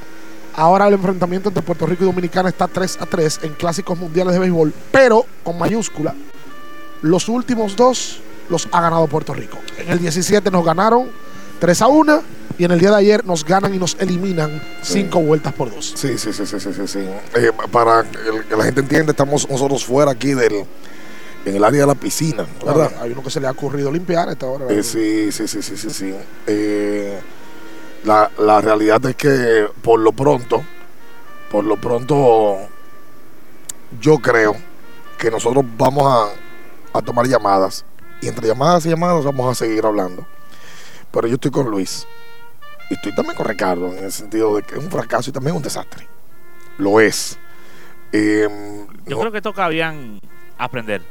ahora 0.53 0.89
el 0.89 0.95
enfrentamiento 0.95 1.47
entre 1.47 1.63
Puerto 1.63 1.85
Rico 1.85 2.03
y 2.03 2.07
Dominicana 2.07 2.49
está 2.49 2.67
3 2.67 2.97
a 2.99 3.05
3 3.05 3.39
en 3.43 3.53
clásicos 3.53 3.97
mundiales 3.97 4.33
de 4.33 4.39
béisbol. 4.39 4.73
Pero 4.91 5.25
con 5.41 5.57
mayúscula. 5.57 6.13
Los 7.01 7.29
últimos 7.29 7.77
dos 7.77 8.19
los 8.49 8.67
ha 8.73 8.81
ganado 8.81 9.07
Puerto 9.07 9.33
Rico. 9.33 9.57
En 9.77 9.89
el 9.89 9.99
17 9.99 10.51
nos 10.51 10.65
ganaron 10.65 11.07
3 11.59 11.81
a 11.81 11.87
1 11.87 12.21
y 12.57 12.65
en 12.65 12.71
el 12.71 12.79
día 12.79 12.89
de 12.89 12.97
ayer 12.97 13.25
nos 13.25 13.45
ganan 13.45 13.73
y 13.73 13.77
nos 13.77 13.95
eliminan 14.01 14.61
5 14.81 15.21
vueltas 15.21 15.53
por 15.53 15.73
2. 15.73 15.93
Sí, 15.95 16.17
sí, 16.17 16.33
sí, 16.33 16.45
sí, 16.45 16.59
sí, 16.59 16.71
sí. 16.85 16.99
Eh, 17.35 17.51
para 17.71 18.03
que 18.03 18.55
la 18.57 18.65
gente 18.65 18.81
entienda, 18.81 19.11
estamos 19.11 19.49
nosotros 19.49 19.85
fuera 19.85 20.11
aquí 20.11 20.33
del 20.33 20.65
en 21.49 21.55
el 21.55 21.63
área 21.63 21.81
de 21.81 21.87
la 21.87 21.95
piscina, 21.95 22.45
¿verdad? 22.65 22.91
Hay 23.01 23.11
uno 23.11 23.23
que 23.23 23.29
se 23.29 23.39
le 23.39 23.47
ha 23.47 23.51
ocurrido 23.51 23.91
limpiar 23.91 24.27
a 24.29 24.33
esta 24.33 24.45
hora. 24.47 24.65
Eh, 24.69 24.83
sí, 24.83 25.31
sí, 25.31 25.47
sí, 25.47 25.61
sí, 25.61 25.77
sí, 25.77 25.89
sí. 25.89 26.15
Eh, 26.45 27.19
la, 28.03 28.29
la 28.37 28.59
realidad 28.61 29.03
es 29.05 29.15
que 29.15 29.67
por 29.81 29.99
lo 29.99 30.11
pronto, 30.11 30.63
por 31.49 31.63
lo 31.63 31.77
pronto, 31.77 32.57
yo 34.01 34.17
creo 34.19 34.55
que 35.17 35.31
nosotros 35.31 35.63
vamos 35.77 36.03
a, 36.05 36.97
a 36.97 37.01
tomar 37.01 37.25
llamadas. 37.27 37.85
Y 38.21 38.27
entre 38.27 38.47
llamadas 38.47 38.85
y 38.85 38.89
llamadas 38.89 39.23
vamos 39.23 39.49
a 39.51 39.55
seguir 39.55 39.85
hablando. 39.85 40.25
Pero 41.11 41.27
yo 41.27 41.35
estoy 41.35 41.51
con 41.51 41.67
Luis. 41.69 42.05
Y 42.89 42.95
estoy 42.95 43.13
también 43.15 43.35
con 43.35 43.45
Ricardo, 43.45 43.87
en 43.95 44.05
el 44.05 44.11
sentido 44.11 44.55
de 44.55 44.63
que 44.63 44.75
es 44.77 44.83
un 44.83 44.89
fracaso 44.91 45.29
y 45.29 45.33
también 45.33 45.55
un 45.55 45.61
desastre. 45.61 46.07
Lo 46.77 46.99
es. 46.99 47.37
Eh, 48.11 48.47
Yo 49.05 49.15
no- 49.15 49.19
creo 49.19 49.31
que 49.31 49.41
toca 49.41 49.67
bien 49.69 50.19
aprender. 50.57 51.01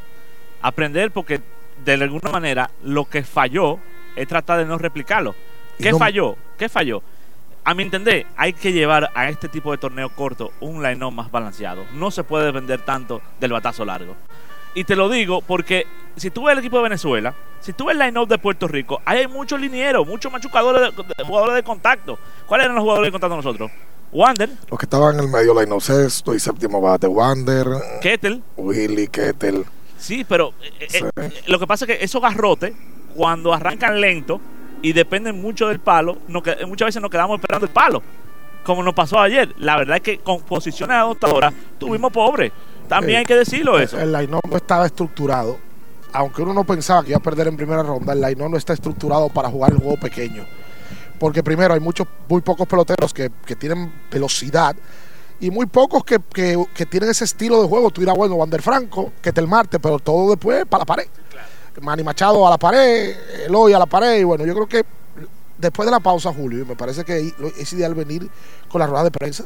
Aprender 0.66 1.10
porque 1.12 1.40
de 1.84 1.92
alguna 1.92 2.30
manera 2.30 2.70
lo 2.82 3.04
que 3.04 3.22
falló 3.22 3.78
es 4.16 4.26
tratar 4.26 4.58
de 4.58 4.64
no 4.64 4.78
replicarlo. 4.78 5.34
¿Qué 5.78 5.92
no- 5.92 5.98
falló? 5.98 6.36
¿Qué 6.58 6.68
falló? 6.68 7.02
A 7.64 7.74
mi 7.74 7.82
entender, 7.82 8.26
hay 8.36 8.52
que 8.52 8.72
llevar 8.72 9.10
a 9.14 9.28
este 9.28 9.48
tipo 9.48 9.70
de 9.72 9.78
torneo 9.78 10.08
corto 10.10 10.52
un 10.60 10.82
line 10.82 11.10
más 11.10 11.30
balanceado. 11.30 11.84
No 11.94 12.10
se 12.10 12.24
puede 12.24 12.46
depender 12.46 12.80
tanto 12.80 13.20
del 13.40 13.52
batazo 13.52 13.84
largo. 13.84 14.16
Y 14.74 14.84
te 14.84 14.94
lo 14.96 15.08
digo 15.08 15.40
porque 15.40 15.86
si 16.16 16.30
tú 16.30 16.44
ves 16.44 16.52
el 16.54 16.58
equipo 16.60 16.76
de 16.78 16.82
Venezuela, 16.84 17.34
si 17.60 17.72
tú 17.72 17.86
ves 17.86 17.96
el 17.98 18.04
line-up 18.06 18.28
de 18.28 18.38
Puerto 18.38 18.68
Rico, 18.68 19.00
hay 19.04 19.26
muchos 19.26 19.60
linieros, 19.60 20.06
muchos 20.06 20.30
machucadores, 20.32 20.94
de, 20.96 21.02
de- 21.02 21.24
jugadores 21.24 21.54
de 21.56 21.62
contacto. 21.62 22.18
¿Cuáles 22.46 22.64
eran 22.66 22.74
los 22.76 22.82
jugadores 22.82 23.08
de 23.08 23.12
contacto 23.12 23.36
nosotros? 23.36 23.70
Wander, 24.12 24.48
los 24.70 24.78
que 24.78 24.86
estaban 24.86 25.14
en 25.18 25.24
el 25.24 25.28
medio, 25.28 25.52
la 25.54 25.80
sexto 25.80 26.34
y 26.34 26.40
séptimo 26.40 26.80
bate, 26.80 27.06
Wander, 27.06 27.66
Kettle, 28.00 28.40
Willy, 28.56 29.08
Kettle. 29.08 29.64
Sí, 29.98 30.24
pero 30.28 30.52
eh, 30.62 30.86
eh, 30.92 31.10
eh, 31.22 31.42
lo 31.46 31.58
que 31.58 31.66
pasa 31.66 31.84
es 31.84 31.96
que 31.98 32.04
esos 32.04 32.20
garrotes, 32.20 32.72
cuando 33.14 33.52
arrancan 33.52 34.00
lento 34.00 34.40
y 34.82 34.92
dependen 34.92 35.40
mucho 35.40 35.68
del 35.68 35.80
palo, 35.80 36.18
que- 36.44 36.66
muchas 36.66 36.86
veces 36.86 37.00
nos 37.02 37.10
quedamos 37.10 37.38
esperando 37.38 37.66
el 37.66 37.72
palo, 37.72 38.02
como 38.64 38.82
nos 38.82 38.94
pasó 38.94 39.18
ayer. 39.18 39.54
La 39.58 39.76
verdad 39.76 39.96
es 39.96 40.02
que 40.02 40.18
con 40.18 40.40
posiciones 40.42 40.96
adoptadoras 40.96 41.52
tuvimos 41.78 42.12
pobres. 42.12 42.52
También 42.88 43.16
Eh, 43.16 43.18
hay 43.20 43.24
que 43.24 43.34
decirlo 43.34 43.78
eso. 43.78 43.98
El 43.98 44.12
line 44.12 44.28
no 44.28 44.40
estaba 44.56 44.86
estructurado. 44.86 45.58
Aunque 46.12 46.42
uno 46.42 46.54
no 46.54 46.64
pensaba 46.64 47.02
que 47.02 47.10
iba 47.10 47.18
a 47.18 47.22
perder 47.22 47.48
en 47.48 47.56
primera 47.56 47.82
ronda, 47.82 48.12
el 48.12 48.20
line 48.20 48.48
no 48.48 48.56
está 48.56 48.72
estructurado 48.74 49.28
para 49.28 49.48
jugar 49.50 49.72
el 49.72 49.78
juego 49.78 49.96
pequeño. 49.98 50.44
Porque 51.18 51.42
primero 51.42 51.74
hay 51.74 51.80
muchos, 51.80 52.06
muy 52.28 52.42
pocos 52.42 52.66
peloteros 52.68 53.12
que, 53.12 53.30
que 53.44 53.56
tienen 53.56 53.92
velocidad 54.10 54.76
y 55.40 55.50
muy 55.50 55.66
pocos 55.66 56.04
que, 56.04 56.18
que- 56.32 56.64
que 56.74 56.86
tienen 56.86 57.10
ese 57.10 57.24
estilo 57.24 57.62
de 57.62 57.68
juego. 57.68 57.90
Tú 57.90 58.00
dirás, 58.00 58.16
bueno, 58.16 58.34
Wander 58.36 58.62
Franco, 58.62 59.12
que 59.22 59.32
te 59.32 59.40
el 59.40 59.48
Marte, 59.48 59.78
pero 59.78 59.98
todo 59.98 60.30
después 60.30 60.64
para 60.66 60.82
la 60.82 60.86
pared. 60.86 61.06
Manny 61.80 62.02
Machado 62.02 62.46
a 62.46 62.50
la 62.50 62.58
pared, 62.58 63.14
Eloy 63.46 63.72
a 63.74 63.78
la 63.78 63.86
pared. 63.86 64.18
Y 64.20 64.24
bueno, 64.24 64.46
yo 64.46 64.54
creo 64.54 64.66
que 64.66 64.84
después 65.58 65.84
de 65.86 65.90
la 65.92 66.00
pausa, 66.00 66.32
Julio, 66.32 66.64
me 66.64 66.74
parece 66.76 67.04
que 67.04 67.32
es 67.58 67.72
ideal 67.74 67.94
venir 67.94 68.28
con 68.68 68.78
la 68.80 68.86
rueda 68.86 69.04
de 69.04 69.10
prensa 69.10 69.44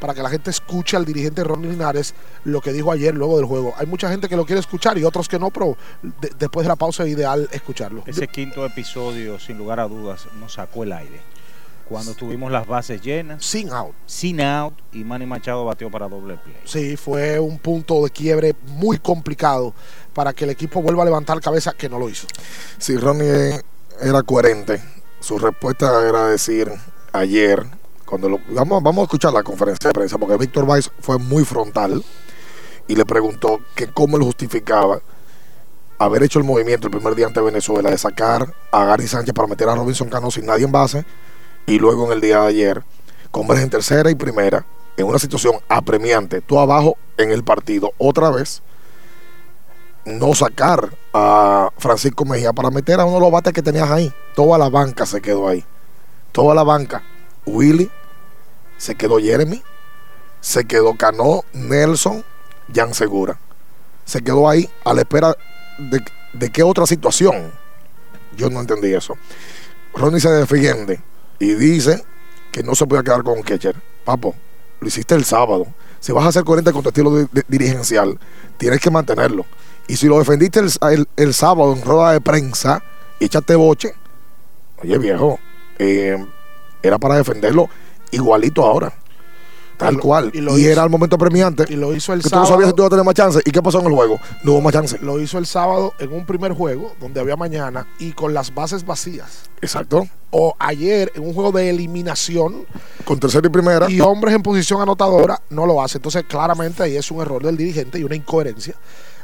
para 0.00 0.14
que 0.14 0.22
la 0.22 0.30
gente 0.30 0.48
escuche 0.50 0.96
al 0.96 1.04
dirigente 1.04 1.42
Ronnie 1.42 1.70
Linares 1.72 2.14
lo 2.44 2.60
que 2.60 2.72
dijo 2.72 2.92
ayer 2.92 3.14
luego 3.14 3.36
del 3.36 3.46
juego. 3.46 3.74
Hay 3.76 3.86
mucha 3.86 4.08
gente 4.08 4.28
que 4.28 4.36
lo 4.36 4.46
quiere 4.46 4.60
escuchar 4.60 4.96
y 4.96 5.04
otros 5.04 5.28
que 5.28 5.38
no, 5.40 5.50
pero 5.50 5.76
de- 6.02 6.30
después 6.38 6.64
de 6.64 6.68
la 6.68 6.76
pausa 6.76 7.02
es 7.04 7.10
ideal 7.10 7.48
escucharlo. 7.52 8.04
Ese 8.06 8.28
quinto 8.28 8.64
episodio, 8.64 9.38
sin 9.40 9.58
lugar 9.58 9.80
a 9.80 9.88
dudas, 9.88 10.26
nos 10.38 10.52
sacó 10.54 10.84
el 10.84 10.92
aire. 10.92 11.20
Cuando 11.88 12.14
tuvimos 12.14 12.52
las 12.52 12.66
bases 12.66 13.00
llenas. 13.00 13.44
Sin 13.44 13.70
out. 13.70 13.94
Sin 14.04 14.40
out. 14.40 14.74
Y 14.92 15.04
Manny 15.04 15.24
Machado 15.24 15.64
batió 15.64 15.90
para 15.90 16.08
doble 16.08 16.36
play. 16.36 16.56
Sí, 16.64 16.96
fue 16.96 17.40
un 17.40 17.58
punto 17.58 18.04
de 18.04 18.10
quiebre 18.10 18.54
muy 18.66 18.98
complicado 18.98 19.72
para 20.12 20.32
que 20.34 20.44
el 20.44 20.50
equipo 20.50 20.82
vuelva 20.82 21.02
a 21.02 21.06
levantar 21.06 21.40
cabeza, 21.40 21.72
que 21.72 21.88
no 21.88 21.98
lo 21.98 22.08
hizo. 22.08 22.26
Si 22.76 22.96
Ronnie 22.96 23.60
era 24.00 24.22
coherente, 24.22 24.82
su 25.20 25.38
respuesta 25.38 26.06
era 26.06 26.26
decir 26.26 26.70
ayer, 27.12 27.64
cuando 28.04 28.28
lo, 28.28 28.40
vamos, 28.50 28.82
vamos 28.82 29.02
a 29.02 29.04
escuchar 29.04 29.32
la 29.32 29.42
conferencia 29.42 29.88
de 29.88 29.94
prensa, 29.94 30.18
porque 30.18 30.36
Víctor 30.36 30.64
Weiss 30.64 30.90
fue 31.00 31.18
muy 31.18 31.44
frontal 31.44 32.04
y 32.86 32.96
le 32.96 33.04
preguntó 33.04 33.60
que 33.74 33.88
cómo 33.88 34.16
él 34.16 34.22
justificaba 34.22 35.00
haber 35.98 36.22
hecho 36.22 36.38
el 36.38 36.44
movimiento 36.44 36.86
el 36.86 36.92
primer 36.92 37.14
día 37.14 37.26
ante 37.26 37.40
Venezuela 37.40 37.90
de 37.90 37.98
sacar 37.98 38.54
a 38.70 38.84
Gary 38.84 39.08
Sánchez 39.08 39.34
para 39.34 39.48
meter 39.48 39.68
a 39.68 39.74
Robinson 39.74 40.08
Cano 40.08 40.30
sin 40.30 40.46
nadie 40.46 40.64
en 40.64 40.72
base 40.72 41.04
y 41.68 41.78
luego 41.78 42.06
en 42.06 42.12
el 42.12 42.20
día 42.22 42.40
de 42.40 42.48
ayer 42.48 42.82
converge 43.30 43.62
en 43.62 43.70
tercera 43.70 44.10
y 44.10 44.14
primera 44.14 44.64
en 44.96 45.06
una 45.06 45.18
situación 45.18 45.56
apremiante, 45.68 46.40
tú 46.40 46.58
abajo 46.58 46.96
en 47.18 47.30
el 47.30 47.44
partido 47.44 47.92
otra 47.98 48.30
vez 48.30 48.62
no 50.06 50.34
sacar 50.34 50.96
a 51.12 51.70
Francisco 51.76 52.24
Mejía 52.24 52.54
para 52.54 52.70
meter 52.70 52.98
a 52.98 53.04
uno 53.04 53.16
de 53.16 53.20
los 53.20 53.30
bates 53.30 53.52
que 53.52 53.62
tenías 53.62 53.90
ahí. 53.90 54.10
Toda 54.34 54.56
la 54.56 54.70
banca 54.70 55.04
se 55.04 55.20
quedó 55.20 55.46
ahí. 55.46 55.62
Toda 56.32 56.54
la 56.54 56.62
banca. 56.62 57.02
Willy, 57.44 57.90
se 58.78 58.94
quedó 58.94 59.18
Jeremy, 59.18 59.62
se 60.40 60.64
quedó 60.64 60.96
Cano, 60.96 61.44
Nelson, 61.52 62.24
Jan 62.74 62.94
Segura. 62.94 63.38
Se 64.06 64.22
quedó 64.22 64.48
ahí 64.48 64.68
a 64.84 64.94
la 64.94 65.02
espera 65.02 65.36
de 66.32 66.50
qué 66.50 66.62
otra 66.62 66.86
situación. 66.86 67.52
Yo 68.36 68.48
no 68.48 68.60
entendí 68.60 68.94
eso. 68.94 69.16
Ronnie 69.94 70.20
se 70.20 70.30
defiende 70.30 71.02
y 71.38 71.54
dice 71.54 72.04
que 72.52 72.62
no 72.62 72.74
se 72.74 72.86
puede 72.86 73.02
quedar 73.04 73.22
con 73.22 73.38
un 73.38 73.42
catcher. 73.42 73.76
Papo, 74.04 74.34
lo 74.80 74.88
hiciste 74.88 75.14
el 75.14 75.24
sábado. 75.24 75.66
Si 76.00 76.12
vas 76.12 76.26
a 76.26 76.32
ser 76.32 76.44
coherente 76.44 76.72
con 76.72 76.82
tu 76.82 76.88
estilo 76.88 77.28
dirigencial, 77.48 78.18
tienes 78.56 78.80
que 78.80 78.90
mantenerlo. 78.90 79.44
Y 79.86 79.96
si 79.96 80.06
lo 80.06 80.18
defendiste 80.18 80.60
el, 80.60 81.06
el- 81.16 81.34
sábado 81.34 81.72
en 81.74 81.82
rueda 81.82 82.12
de 82.12 82.20
prensa 82.20 82.82
echaste 83.20 83.54
boche, 83.56 83.94
oye 84.82 84.98
viejo, 84.98 85.38
eh, 85.78 86.24
era 86.82 86.98
para 86.98 87.16
defenderlo 87.16 87.68
igualito 88.10 88.64
ahora. 88.64 88.92
Tal 89.78 89.94
Y 89.94 89.96
cual. 89.98 90.30
y 90.34 90.38
Y, 90.38 90.40
lo 90.40 90.58
hizo. 90.58 90.68
era 90.68 90.82
el 90.84 90.90
momento 90.90 91.16
premiante. 91.16 91.64
Y 91.68 91.76
lo 91.76 91.94
hizo 91.94 92.12
el 92.12 92.20
que 92.20 92.28
tú 92.28 92.34
no 92.36 92.44
sábado. 92.44 92.54
sabías 92.54 92.70
si 92.70 92.74
tú 92.76 92.82
ibas 92.82 92.88
a 92.88 92.90
tener 92.90 93.04
más 93.04 93.14
chance. 93.14 93.40
¿Y 93.44 93.50
qué 93.52 93.62
pasó 93.62 93.78
en 93.80 93.86
el 93.86 93.92
juego? 93.92 94.18
No 94.42 94.52
hubo 94.52 94.60
más 94.60 94.72
chance. 94.72 94.98
Lo 95.00 95.20
hizo 95.20 95.38
el 95.38 95.46
sábado 95.46 95.94
en 96.00 96.12
un 96.12 96.26
primer 96.26 96.52
juego 96.52 96.94
donde 97.00 97.20
había 97.20 97.36
mañana 97.36 97.86
y 98.00 98.12
con 98.12 98.34
las 98.34 98.52
bases 98.54 98.84
vacías. 98.84 99.42
Exacto. 99.62 100.06
O 100.30 100.54
ayer 100.58 101.10
en 101.14 101.22
un 101.24 101.32
juego 101.32 101.52
de 101.52 101.70
eliminación 101.70 102.66
Con 103.04 103.18
tercera 103.20 103.46
y 103.46 103.50
primera. 103.50 103.90
y 103.90 104.00
hombres 104.00 104.34
en 104.34 104.42
posición 104.42 104.80
anotadora 104.82 105.40
no 105.50 105.64
lo 105.64 105.80
hace. 105.82 105.98
Entonces, 105.98 106.24
claramente 106.28 106.82
ahí 106.82 106.96
es 106.96 107.10
un 107.10 107.20
error 107.22 107.42
del 107.42 107.56
dirigente 107.56 107.98
y 107.98 108.04
una 108.04 108.16
incoherencia 108.16 108.74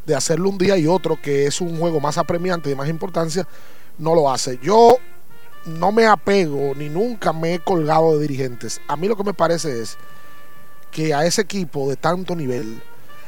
de 0.07 0.15
hacerlo 0.15 0.51
un 0.51 0.59
día 0.59 0.77
y 0.79 0.87
otro, 0.87 1.19
que 1.21 1.47
es 1.47 1.61
un 1.61 1.79
juego 1.79 1.99
más 1.99 2.17
apremiante 2.19 2.69
y 2.69 2.73
de 2.73 2.77
más 2.77 2.89
importancia, 2.89 3.47
no 3.99 4.15
lo 4.15 4.31
hace. 4.31 4.59
Yo 4.63 4.99
no 5.67 5.93
me 5.93 6.07
apego 6.07 6.75
ni 6.77 6.89
nunca 6.91 7.33
me 7.33 7.55
he 7.55 7.59
colgado 7.59 8.15
de 8.19 8.21
dirigentes. 8.29 8.81
A 8.87 8.97
mí 8.97 9.09
lo 9.09 9.17
que 9.17 9.25
me 9.25 9.33
parece 9.35 9.81
es 9.81 9.97
que 10.95 11.13
a 11.13 11.27
ese 11.27 11.43
equipo 11.43 11.91
de 11.91 11.97
tanto 11.97 12.35
nivel 12.37 12.81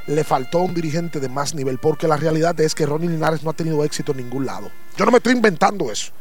le 0.07 0.23
faltó 0.23 0.61
un 0.61 0.73
dirigente 0.73 1.19
de 1.19 1.29
más 1.29 1.53
nivel, 1.53 1.79
porque 1.79 2.07
la 2.07 2.17
realidad 2.17 2.59
es 2.61 2.77
que 2.77 2.87
Ronnie 2.87 3.11
Linares 3.11 3.43
no 3.43 3.51
ha 3.51 3.55
tenido 3.55 3.83
éxito 3.85 4.13
en 4.13 4.19
ningún 4.19 4.47
lado. 4.47 4.71
Yo 4.97 5.05
no 5.05 5.11
me 5.11 5.19
estoy 5.19 5.33
inventando 5.33 5.91
eso. 5.91 6.13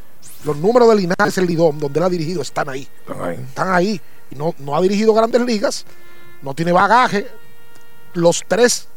Los 0.43 0.57
números 0.57 0.89
de 0.89 0.95
Linares, 0.95 1.37
el 1.37 1.45
Lidom, 1.45 1.77
donde 1.77 1.99
él 1.99 2.03
ha 2.03 2.09
dirigido, 2.09 2.41
están 2.41 2.67
ahí. 2.67 2.87
Están 3.47 3.71
ahí. 3.71 4.01
Y 4.31 4.35
no, 4.35 4.55
no 4.57 4.75
ha 4.75 4.81
dirigido 4.81 5.13
grandes 5.13 5.39
ligas, 5.41 5.85
no 6.41 6.55
tiene 6.55 6.71
bagaje. 6.71 7.27
Los 8.13 8.43
tres 8.47 8.87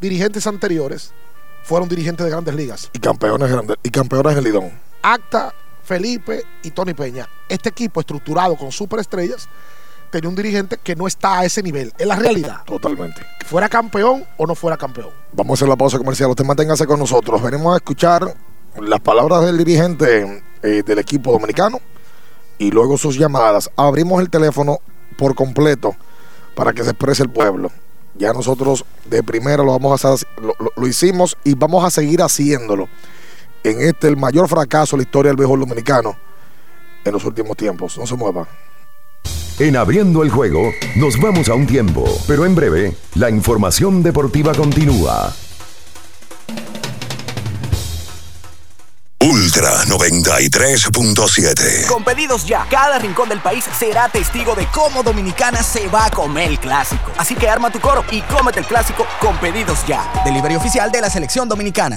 dirigentes 0.00 0.46
anteriores 0.46 1.12
fueron 1.64 1.86
dirigentes 1.86 2.24
de 2.24 2.30
grandes 2.30 2.54
ligas. 2.54 2.90
Y 2.94 2.98
campeones 2.98 3.50
grandes, 3.50 3.76
y 3.82 3.90
campeones 3.90 4.34
del 4.36 4.44
Lidón. 4.44 4.72
Acta, 5.02 5.52
Felipe 5.84 6.44
y 6.62 6.70
Tony 6.70 6.94
Peña. 6.94 7.28
Este 7.46 7.68
equipo 7.68 8.00
estructurado 8.00 8.56
con 8.56 8.72
superestrellas 8.72 9.50
tenía 10.10 10.28
un 10.28 10.34
dirigente 10.36 10.76
que 10.82 10.94
no 10.96 11.06
está 11.06 11.38
a 11.40 11.44
ese 11.44 11.62
nivel. 11.62 11.92
Es 11.98 12.06
la 12.06 12.16
realidad. 12.16 12.64
Totalmente. 12.66 13.20
Que 13.38 13.46
fuera 13.46 13.68
campeón 13.68 14.24
o 14.36 14.46
no 14.46 14.54
fuera 14.54 14.76
campeón. 14.76 15.10
Vamos 15.32 15.52
a 15.52 15.54
hacer 15.58 15.68
la 15.68 15.76
pausa 15.76 15.98
comercial. 15.98 16.30
Usted 16.30 16.44
manténgase 16.44 16.86
con 16.86 16.98
nosotros. 16.98 17.40
Venimos 17.42 17.72
a 17.74 17.76
escuchar 17.76 18.34
las 18.80 19.00
palabras 19.00 19.44
del 19.44 19.58
dirigente 19.58 20.42
eh, 20.62 20.82
del 20.84 20.98
equipo 20.98 21.32
dominicano 21.32 21.80
y 22.58 22.70
luego 22.70 22.98
sus 22.98 23.16
llamadas. 23.16 23.70
Abrimos 23.76 24.20
el 24.20 24.30
teléfono 24.30 24.78
por 25.16 25.34
completo 25.34 25.94
para 26.54 26.72
que 26.72 26.84
se 26.84 26.90
exprese 26.90 27.22
el 27.22 27.30
pueblo. 27.30 27.70
Ya 28.16 28.32
nosotros 28.32 28.84
de 29.06 29.22
primera 29.22 29.62
lo 29.62 29.70
vamos 29.72 30.04
a 30.04 30.12
hacer, 30.12 30.28
lo, 30.40 30.54
lo- 30.58 30.72
lo 30.76 30.86
hicimos 30.86 31.36
y 31.44 31.54
vamos 31.54 31.84
a 31.84 31.90
seguir 31.90 32.20
haciéndolo 32.22 32.88
en 33.62 33.80
este 33.80 34.08
el 34.08 34.16
mayor 34.16 34.48
fracaso 34.48 34.96
de 34.96 34.98
la 34.98 35.02
historia 35.04 35.30
del 35.30 35.36
béisbol 35.36 35.60
dominicano 35.60 36.16
en 37.04 37.12
los 37.12 37.24
últimos 37.24 37.56
tiempos. 37.56 37.96
No 37.96 38.06
se 38.06 38.14
mueva. 38.16 38.46
En 39.60 39.76
abriendo 39.76 40.22
el 40.22 40.30
juego, 40.30 40.72
nos 40.96 41.20
vamos 41.20 41.50
a 41.50 41.54
un 41.54 41.66
tiempo, 41.66 42.06
pero 42.26 42.46
en 42.46 42.54
breve, 42.54 42.94
la 43.16 43.28
información 43.28 44.02
deportiva 44.02 44.54
continúa. 44.54 45.34
Ultra 49.20 49.84
93.7. 49.84 51.88
Con 51.88 52.02
pedidos 52.04 52.46
ya, 52.46 52.66
cada 52.70 52.98
rincón 52.98 53.28
del 53.28 53.42
país 53.42 53.66
será 53.78 54.08
testigo 54.08 54.54
de 54.54 54.66
cómo 54.72 55.02
Dominicana 55.02 55.62
se 55.62 55.88
va 55.88 56.06
a 56.06 56.10
comer 56.10 56.52
el 56.52 56.58
clásico. 56.58 57.10
Así 57.18 57.34
que 57.34 57.46
arma 57.46 57.70
tu 57.70 57.80
coro 57.80 58.02
y 58.10 58.22
cómete 58.22 58.60
el 58.60 58.66
clásico 58.66 59.06
con 59.20 59.36
pedidos 59.40 59.86
ya. 59.86 60.10
Delivery 60.24 60.56
oficial 60.56 60.90
de 60.90 61.02
la 61.02 61.10
selección 61.10 61.50
dominicana. 61.50 61.96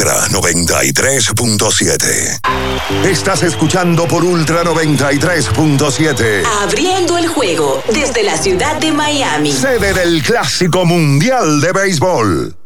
Ultra 0.00 0.28
93.7. 0.28 3.04
Estás 3.04 3.42
escuchando 3.42 4.08
por 4.08 4.24
Ultra 4.24 4.64
93.7. 4.64 6.42
Abriendo 6.62 7.18
el 7.18 7.28
juego 7.28 7.82
desde 7.92 8.22
la 8.22 8.38
ciudad 8.38 8.80
de 8.80 8.92
Miami. 8.92 9.52
Sede 9.52 9.92
del 9.92 10.22
Clásico 10.22 10.86
Mundial 10.86 11.60
de 11.60 11.72
Béisbol. 11.72 12.56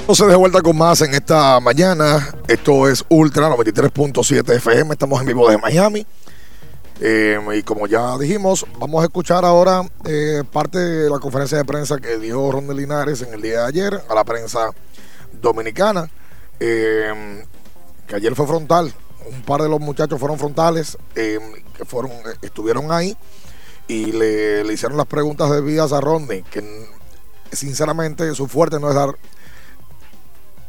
Entonces 0.00 0.28
de 0.28 0.36
vuelta 0.36 0.60
con 0.60 0.76
más 0.76 1.00
en 1.00 1.14
esta 1.14 1.58
mañana. 1.60 2.34
Esto 2.48 2.86
es 2.86 3.02
Ultra 3.08 3.48
93.7 3.48 4.56
FM. 4.56 4.92
Estamos 4.92 5.22
en 5.22 5.26
vivo 5.26 5.48
desde 5.48 5.62
Miami. 5.62 6.06
Eh, 7.06 7.38
y 7.54 7.62
como 7.62 7.86
ya 7.86 8.16
dijimos, 8.16 8.64
vamos 8.78 9.02
a 9.02 9.04
escuchar 9.04 9.44
ahora 9.44 9.82
eh, 10.06 10.42
parte 10.50 10.78
de 10.78 11.10
la 11.10 11.18
conferencia 11.18 11.58
de 11.58 11.64
prensa 11.66 11.98
que 11.98 12.18
dio 12.18 12.50
Ronde 12.50 12.74
Linares 12.74 13.20
en 13.20 13.34
el 13.34 13.42
día 13.42 13.60
de 13.60 13.66
ayer 13.66 14.02
a 14.08 14.14
la 14.14 14.24
prensa 14.24 14.70
dominicana. 15.32 16.08
Eh, 16.60 17.44
que 18.06 18.16
ayer 18.16 18.34
fue 18.34 18.46
frontal. 18.46 18.92
Un 19.26 19.42
par 19.42 19.62
de 19.62 19.68
los 19.68 19.80
muchachos 19.80 20.20
fueron 20.20 20.38
frontales, 20.38 20.98
eh, 21.14 21.38
que 21.76 21.84
fueron, 21.84 22.10
eh, 22.10 22.36
estuvieron 22.42 22.92
ahí 22.92 23.16
y 23.88 24.12
le, 24.12 24.60
hicieron 24.72 24.98
las 24.98 25.06
preguntas 25.06 25.50
debidas 25.50 25.92
a 25.92 26.00
Ronde, 26.00 26.44
que 26.50 26.62
sinceramente 27.52 28.34
su 28.34 28.48
fuerte 28.48 28.78
no 28.78 28.88
es 28.88 28.94
dar 28.94 29.16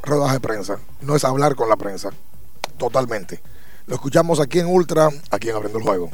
ruedas 0.04 0.32
de 0.34 0.40
prensa, 0.40 0.80
no 1.02 1.16
es 1.16 1.24
hablar 1.26 1.56
con 1.56 1.68
la 1.68 1.76
prensa, 1.76 2.12
totalmente. 2.78 3.42
Lo 3.88 3.94
escuchamos 3.94 4.40
aquí 4.40 4.58
en 4.58 4.66
Ultra, 4.66 5.10
aquí 5.30 5.50
en 5.50 5.56
Abriendo 5.56 5.78
el 5.78 5.86
Juego. 5.86 6.10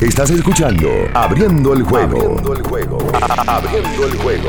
Estás 0.00 0.30
escuchando 0.30 0.88
Abriendo 1.14 1.72
el 1.72 1.82
juego. 1.82 2.16
Abriendo 2.16 2.52
el 2.54 2.62
juego. 2.62 2.98
Abriendo 3.48 4.06
el 4.06 4.16
juego. 4.18 4.48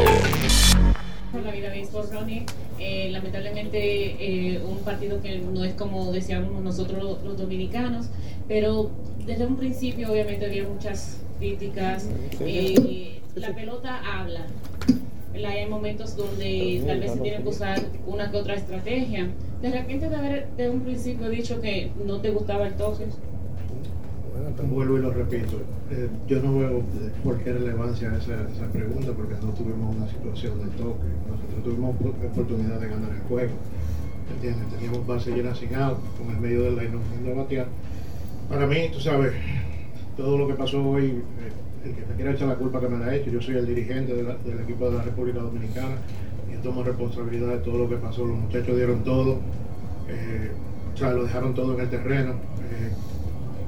por 1.31 1.41
la 1.41 1.51
vida 1.51 1.69
béisbol, 1.69 2.11
Ronnie. 2.11 2.45
Eh, 2.77 3.09
lamentablemente 3.11 3.79
eh, 3.79 4.63
un 4.63 4.77
partido 4.83 5.19
que 5.19 5.39
no 5.39 5.63
es 5.63 5.73
como 5.73 6.11
deseamos 6.11 6.61
nosotros 6.61 7.01
los, 7.01 7.23
los 7.23 7.37
dominicanos, 7.39 8.05
pero 8.47 8.91
desde 9.25 9.47
un 9.47 9.57
principio 9.57 10.11
obviamente 10.11 10.45
había 10.45 10.63
muchas 10.67 11.17
críticas. 11.39 12.05
Eh, 12.39 13.19
la 13.33 13.55
pelota 13.55 13.99
habla. 14.05 14.45
Hay 15.33 15.69
momentos 15.69 16.15
donde 16.17 16.83
tal 16.85 16.99
vez 16.99 17.11
se 17.11 17.19
tiene 17.19 17.43
que 17.43 17.49
usar 17.49 17.79
una 18.07 18.29
que 18.31 18.37
otra 18.37 18.55
estrategia. 18.55 19.27
De 19.61 19.71
repente 19.71 20.09
de 20.09 20.15
haber 20.15 20.47
de 20.57 20.69
un 20.69 20.81
principio 20.81 21.29
dicho 21.29 21.61
que 21.61 21.91
no 22.05 22.19
te 22.19 22.29
gustaba 22.31 22.67
el 22.67 22.73
toque. 22.73 23.05
Vuelvo 24.69 24.97
y 24.97 25.01
lo 25.01 25.11
repito, 25.11 25.57
eh, 25.91 26.07
yo 26.27 26.41
no 26.41 26.57
veo 26.59 26.81
por 27.23 27.37
qué 27.39 27.51
relevancia 27.53 28.09
esa, 28.15 28.33
esa 28.49 28.71
pregunta 28.71 29.11
porque 29.11 29.33
no 29.43 29.51
tuvimos 29.53 29.95
una 29.95 30.07
situación 30.09 30.59
de 30.59 30.67
toque, 30.77 31.07
nosotros 31.29 31.63
tuvimos 31.63 31.95
op- 32.01 32.25
oportunidad 32.31 32.79
de 32.79 32.87
ganar 32.87 33.11
el 33.11 33.19
juego, 33.27 33.51
¿entiendes? 34.33 34.67
Teníamos 34.73 35.05
base 35.07 35.31
llena 35.31 35.53
sin 35.55 35.73
out, 35.75 35.97
con 36.17 36.33
el 36.33 36.41
medio 36.41 36.63
del 36.63 36.75
line 36.77 36.91
no 37.25 37.35
batear. 37.35 37.67
Para 38.49 38.65
mí, 38.67 38.89
tú 38.93 38.99
sabes, 38.99 39.33
todo 40.17 40.37
lo 40.37 40.47
que 40.47 40.53
pasó 40.53 40.87
hoy, 40.89 41.05
eh, 41.07 41.21
el 41.85 41.93
que 41.95 42.05
me 42.05 42.15
quiera 42.15 42.31
echar 42.31 42.47
la 42.47 42.55
culpa 42.55 42.79
que 42.81 42.87
me 42.89 42.97
la 42.99 43.07
ha 43.11 43.15
hecho, 43.15 43.29
yo 43.31 43.41
soy 43.41 43.55
el 43.55 43.65
dirigente 43.67 44.13
de 44.13 44.23
la- 44.23 44.35
del 44.37 44.59
equipo 44.61 44.89
de 44.89 44.97
la 44.97 45.03
República 45.03 45.39
Dominicana 45.39 45.95
y 46.51 46.61
tomo 46.63 46.83
responsabilidad 46.83 47.47
de 47.49 47.57
todo 47.59 47.77
lo 47.77 47.89
que 47.89 47.95
pasó, 47.97 48.25
los 48.25 48.37
muchachos 48.37 48.75
dieron 48.75 49.03
todo, 49.03 49.37
eh, 50.09 50.51
o 50.93 50.97
sea, 50.97 51.11
lo 51.13 51.23
dejaron 51.23 51.53
todo 51.53 51.73
en 51.75 51.81
el 51.81 51.89
terreno. 51.89 52.31
eh, 52.31 52.91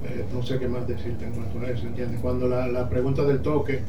eh, 0.04 0.26
no 0.34 0.44
sé 0.44 0.58
qué 0.60 0.68
más 0.68 0.88
decirte 0.88 1.26
en 1.26 1.32
cuanto 1.32 1.60
a 1.60 1.70
eso, 1.70 1.88
¿entiendes? 1.88 2.20
Cuando 2.22 2.48
la, 2.48 2.68
la 2.68 2.90
pregunta 2.90 3.24
del 3.24 3.40
toque, 3.42 3.80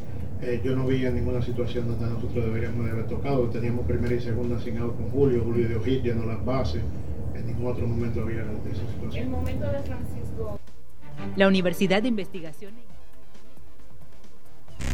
eh, 0.43 0.61
yo 0.65 0.75
no 0.77 0.87
vi 0.87 1.05
en 1.07 1.15
ninguna 1.15 1.41
situación 1.43 1.87
donde 1.89 2.07
nosotros 2.07 2.45
deberíamos 2.45 2.85
de 2.85 2.91
haber 2.93 3.07
tocado. 3.07 3.45
Teníamos 3.49 3.87
primera 3.87 4.15
y 4.15 4.21
segunda 4.21 4.57
out 4.57 4.97
con 4.97 5.09
Julio, 5.11 5.43
Julio 5.45 5.69
dio 5.69 5.83
hit, 5.83 6.03
llenó 6.03 6.27
las 6.27 6.45
bases. 6.45 6.83
En 7.35 7.47
ningún 7.47 7.67
otro 7.73 7.87
momento 7.87 8.23
había 8.23 8.43
esa 8.43 8.93
situación. 8.93 9.25
El 9.25 9.31
momento 9.31 9.67
de 9.67 9.83
Francisco. 9.83 10.59
La 11.37 11.49
Universidad 11.49 12.03
de 12.03 12.09
Investigación. 12.09 12.73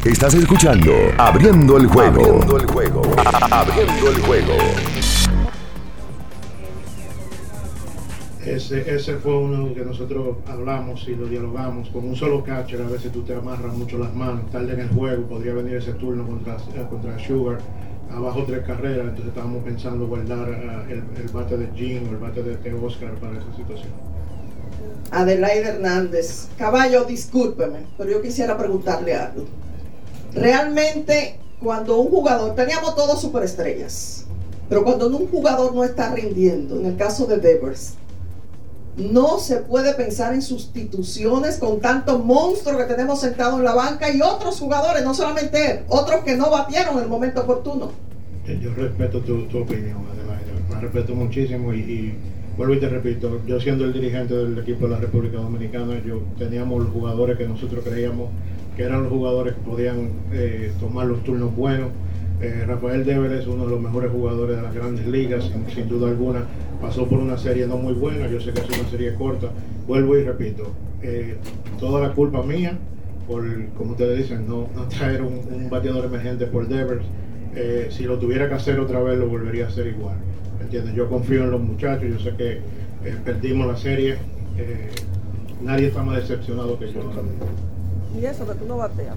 Estás 0.05 0.35
escuchando 0.35 0.93
Abriendo 1.19 1.77
el 1.77 1.87
juego. 1.87 2.21
Abriendo 2.23 2.57
el 2.57 2.67
juego. 2.67 3.03
Abriendo 3.51 4.11
el 4.11 4.21
juego. 4.23 4.53
Ese, 8.47 8.95
ese 8.95 9.17
fue 9.17 9.37
uno 9.37 9.75
que 9.75 9.85
nosotros 9.85 10.37
hablamos 10.47 11.07
y 11.09 11.15
lo 11.15 11.27
dialogamos. 11.27 11.91
Con 11.91 12.09
un 12.09 12.17
solo 12.17 12.43
catcher, 12.43 12.81
a 12.81 12.87
veces 12.87 13.13
tú 13.13 13.23
te 13.23 13.35
amarras 13.35 13.75
mucho 13.75 13.99
las 13.99 14.15
manos. 14.15 14.51
Tarde 14.51 14.73
en 14.73 14.81
el 14.81 14.89
juego, 14.89 15.25
podría 15.25 15.53
venir 15.53 15.77
ese 15.77 15.93
turno 15.93 16.27
contra, 16.27 16.55
eh, 16.55 16.87
contra 16.89 17.19
Sugar. 17.19 17.59
Abajo 18.11 18.45
tres 18.47 18.65
carreras, 18.65 19.09
entonces 19.09 19.27
estábamos 19.27 19.63
pensando 19.65 20.07
guardar 20.07 20.49
eh, 20.49 20.93
el, 20.93 21.23
el 21.23 21.29
bate 21.31 21.59
de 21.59 21.69
Jim 21.77 22.09
o 22.09 22.13
el 22.13 22.17
bate 22.17 22.43
de, 22.43 22.57
de 22.57 22.73
Oscar 22.73 23.13
para 23.17 23.33
esa 23.33 23.55
situación. 23.55 23.91
Adelaide 25.11 25.69
Hernández. 25.69 26.49
Caballo, 26.57 27.05
discúlpeme, 27.05 27.81
pero 27.99 28.11
yo 28.11 28.23
quisiera 28.23 28.57
preguntarle 28.57 29.15
algo. 29.15 29.45
Realmente, 30.41 31.39
cuando 31.63 31.99
un 32.01 32.09
jugador, 32.11 32.55
teníamos 32.55 32.95
todos 32.95 33.21
superestrellas, 33.21 34.25
pero 34.69 34.85
cuando 34.85 35.09
un 35.09 35.29
jugador 35.29 35.75
no 35.75 35.85
está 35.85 36.15
rindiendo, 36.15 36.79
en 36.79 36.87
el 36.87 36.97
caso 36.97 37.27
de 37.27 37.39
Devers, 37.39 37.95
no 38.97 39.39
se 39.39 39.59
puede 39.59 39.95
pensar 39.95 40.35
en 40.35 40.43
sustituciones 40.43 41.59
con 41.59 41.81
tantos 41.81 42.25
monstruos 42.25 42.79
que 42.79 42.85
tenemos 42.85 43.21
sentados 43.21 43.59
en 43.59 43.65
la 43.65 43.75
banca 43.75 44.13
y 44.13 44.21
otros 44.21 44.59
jugadores, 44.59 45.05
no 45.05 45.15
solamente 45.15 45.71
él, 45.71 45.81
otros 45.89 46.25
que 46.25 46.37
no 46.37 46.51
batieron 46.51 46.97
en 46.97 47.05
el 47.05 47.09
momento 47.09 47.43
oportuno. 47.43 47.93
Eh, 48.47 48.59
Yo 48.61 48.75
respeto 48.75 49.21
tu, 49.21 49.43
tu 49.47 49.59
opinión, 49.59 49.99
Adelaide. 50.13 50.49
La 50.71 50.81
respeto 50.81 51.15
muchísimo 51.15 51.73
y, 51.73 51.79
y 51.79 52.15
vuelvo 52.57 52.75
y 52.75 52.81
te 52.81 52.89
repito, 52.89 53.41
yo 53.47 53.61
siendo 53.61 53.85
el 53.85 53.93
dirigente 53.93 54.35
del 54.35 54.59
equipo 54.59 54.87
de 54.87 54.95
la 54.95 54.99
República 54.99 55.39
Dominicana, 55.39 56.03
yo 56.05 56.21
teníamos 56.37 56.83
los 56.83 56.93
jugadores 56.93 57.39
que 57.39 57.47
nosotros 57.47 57.85
creíamos 57.85 58.31
que 58.79 58.85
eran 58.85 59.03
los 59.03 59.13
jugadores 59.13 59.55
que 59.55 59.61
podían 59.63 60.09
eh, 60.33 60.71
tomar 60.79 61.07
los 61.07 61.25
turnos 61.25 61.55
buenos. 61.55 61.89
Eh, 62.41 62.63
Rafael 62.65 63.05
Dever 63.05 63.33
es 63.33 63.49
uno 63.49 63.65
de 63.65 63.73
los 63.73 63.81
mejores 63.81 64.13
jugadores 64.13 64.57
de 64.57 64.63
las 64.63 64.73
grandes 64.73 65.05
ligas, 65.09 65.51
sin, 65.75 65.89
duda 65.89 66.09
alguna. 66.09 66.45
Pasó 66.81 67.09
por 67.09 67.19
una 67.19 67.37
serie 67.37 67.67
no 67.67 67.77
muy 67.77 67.95
buena, 67.95 68.29
yo 68.29 68.41
sé 68.41 68.53
que 68.53 68.61
es 68.61 68.79
una 68.79 68.89
serie 68.89 69.15
corta. 69.15 69.49
Vuelvo 69.89 70.17
y 70.17 70.23
repito, 70.23 70.71
eh, 71.03 71.37
toda 71.81 72.01
la 72.01 72.15
culpa 72.15 72.45
mía 72.45 72.79
por, 73.27 73.45
como 73.77 73.91
ustedes 73.91 74.17
dicen, 74.19 74.47
no, 74.49 74.69
traer 74.97 75.23
un, 75.23 75.69
bateador 75.69 76.05
emergente 76.05 76.47
por 76.47 76.69
Devers. 76.69 77.05
Si 77.91 78.05
lo 78.05 78.17
tuviera 78.21 78.49
que 78.49 78.55
hacer 78.55 78.79
otra 78.79 79.03
vez, 79.03 79.19
lo 79.19 79.29
volvería 79.29 79.65
a 79.65 79.69
hacer 79.69 79.89
igual. 79.89 80.15
¿Entiendes? 80.61 80.95
Yo 80.95 81.09
confío 81.09 81.43
en 81.43 81.51
los 81.51 81.61
muchachos, 81.61 82.09
yo 82.09 82.19
sé 82.21 82.37
que 82.37 82.61
perdimos 83.25 83.67
la 83.67 83.77
serie. 83.77 84.19
nadie 85.65 85.89
está 85.89 86.05
más 86.05 86.19
decepcionado 86.19 86.79
que 86.79 86.93
yo. 86.93 87.01
Y 88.15 88.25
eso 88.25 88.47
que 88.47 88.55
tú 88.55 88.67
no 88.67 88.77
bateas. 88.79 89.17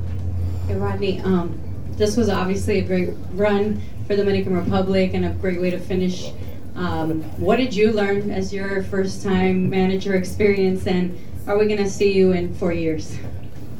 Hey, 0.68 0.76
Rodney, 0.76 1.20
um, 1.22 1.58
this 1.98 2.18
was 2.18 2.30
obviously 2.30 2.80
a 2.80 2.82
great 2.82 3.10
run 3.34 3.82
for 4.08 4.16
the 4.16 4.24
Dominican 4.24 4.56
Republic 4.56 5.12
and 5.14 5.26
a 5.26 5.30
great 5.30 5.62
way 5.62 5.70
to 5.70 5.80
finish. 5.80 6.32
Um, 6.76 7.22
what 7.40 7.58
did 7.58 7.74
you 7.74 7.92
learn 7.92 8.32
as 8.32 8.54
your 8.54 8.84
first 8.84 9.24
time 9.24 9.70
manager 9.70 10.16
experience, 10.16 10.88
and 10.88 11.18
are 11.48 11.58
we 11.58 11.66
going 11.66 11.84
to 11.84 11.90
see 11.90 12.12
you 12.14 12.32
in 12.32 12.54
four 12.56 12.74
years? 12.74 13.18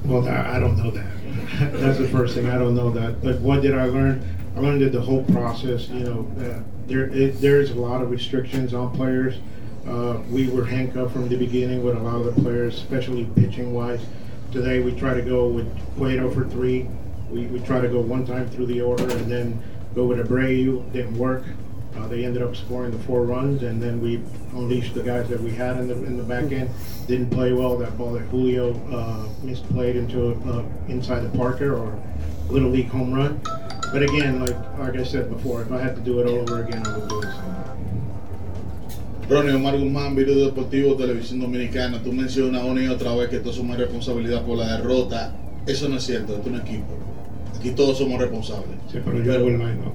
Well, 0.06 0.28
I 0.28 0.58
I 0.58 0.60
don't 0.60 0.78
know 0.78 0.92
that. 0.92 1.12
That's 1.74 2.00
the 2.00 2.08
first 2.08 2.36
thing. 2.36 2.50
I 2.50 2.58
don't 2.58 2.76
know 2.76 2.92
that. 2.92 3.22
But 3.22 3.40
what 3.42 3.62
did 3.62 3.76
I 3.76 3.86
learn? 3.86 4.24
I 4.56 4.60
learned 4.60 4.82
that 4.82 4.92
the 4.92 5.02
whole 5.02 5.24
process. 5.26 5.88
You 5.90 6.04
know, 6.04 6.32
uh, 6.40 6.60
there 6.88 7.06
it, 7.06 7.40
there's 7.40 7.72
a 7.72 7.76
lot 7.76 8.02
of 8.02 8.12
restrictions 8.12 8.74
on 8.74 8.96
players. 8.96 9.36
Uh, 9.88 10.20
we 10.30 10.50
were 10.50 10.66
handcuffed 10.66 11.14
from 11.14 11.28
the 11.28 11.38
beginning 11.38 11.84
with 11.84 11.96
a 11.96 12.00
lot 12.00 12.16
of 12.16 12.36
the 12.36 12.42
players, 12.42 12.76
especially 12.76 13.26
pitching 13.36 13.74
wise. 13.74 14.02
Today 14.52 14.82
we 14.82 14.92
try 14.94 15.14
to 15.14 15.22
go 15.22 15.48
with 15.48 15.66
Cueto 15.96 16.30
for 16.30 16.46
three. 16.46 16.86
We, 17.30 17.46
we 17.48 17.60
try 17.62 17.80
to 17.80 17.88
go 17.88 18.02
one 18.02 18.26
time 18.26 18.50
through 18.50 18.66
the 18.66 18.82
order 18.82 19.10
and 19.10 19.32
then 19.32 19.64
go 19.96 20.06
with 20.06 20.20
Abreu. 20.20 20.92
Didn't 20.92 21.18
work. 21.18 21.46
Uh, 21.96 22.08
they 22.10 22.26
ended 22.26 22.42
up 22.42 22.54
scoring 22.58 22.92
the 22.92 23.00
four 23.00 23.24
runs, 23.24 23.64
and 23.64 23.82
then 23.82 24.02
we 24.02 24.18
unleashed 24.52 24.94
the 24.94 25.04
guys 25.04 25.30
that 25.30 25.40
we 25.40 25.52
had 25.52 25.78
in 25.78 25.88
the 25.88 25.96
in 26.04 26.18
the 26.18 26.24
back 26.24 26.52
end. 26.52 26.70
Didn't 27.08 27.30
play 27.30 27.54
well. 27.54 27.78
That 27.78 27.98
ball 27.98 28.12
that 28.14 28.24
Julio 28.24 28.72
uh, 28.92 29.28
misplayed 29.42 29.96
into 29.96 30.32
uh, 30.50 30.66
inside 30.90 31.22
the 31.22 31.38
Parker 31.38 31.74
or 31.74 31.98
little 32.50 32.70
league 32.70 32.90
home 32.90 33.14
run. 33.14 33.40
But 33.94 34.04
again, 34.04 34.40
like 34.46 34.56
like 34.78 34.98
I 34.98 35.04
said 35.04 35.30
before, 35.30 35.62
if 35.62 35.72
I 35.72 35.82
had 35.82 35.96
to 35.96 36.02
do 36.02 36.20
it 36.20 36.28
all 36.28 36.40
over 36.40 36.64
again, 36.64 36.86
I 36.86 36.98
would 36.98 37.08
do 37.08 37.20
it. 37.22 37.32
same. 37.32 37.81
Ronnie 39.32 39.54
Omar 39.54 39.80
Guzmán, 39.80 40.14
Virus 40.14 40.36
Deportivo, 40.48 40.96
Televisión 40.96 41.40
Dominicana. 41.40 42.04
Tú 42.04 42.12
mencionas 42.12 42.66
una 42.66 42.84
y 42.84 42.88
otra 42.90 43.16
vez 43.16 43.30
que 43.30 43.40
todos 43.40 43.56
somos 43.56 43.78
responsabilidad 43.78 44.44
por 44.44 44.58
la 44.58 44.76
derrota. 44.78 45.34
Eso 45.66 45.88
no 45.88 45.96
es 45.96 46.04
cierto, 46.04 46.36
esto 46.36 46.50
es 46.50 46.54
un 46.56 46.60
equipo. 46.60 46.98
Aquí 47.58 47.70
todos 47.70 47.98
somos 47.98 48.20
responsables. 48.20 48.76
Sí, 48.92 48.98
pero 49.06 49.24
yo 49.24 49.34
hago 49.34 49.48
el 49.48 49.58
line-up. 49.58 49.94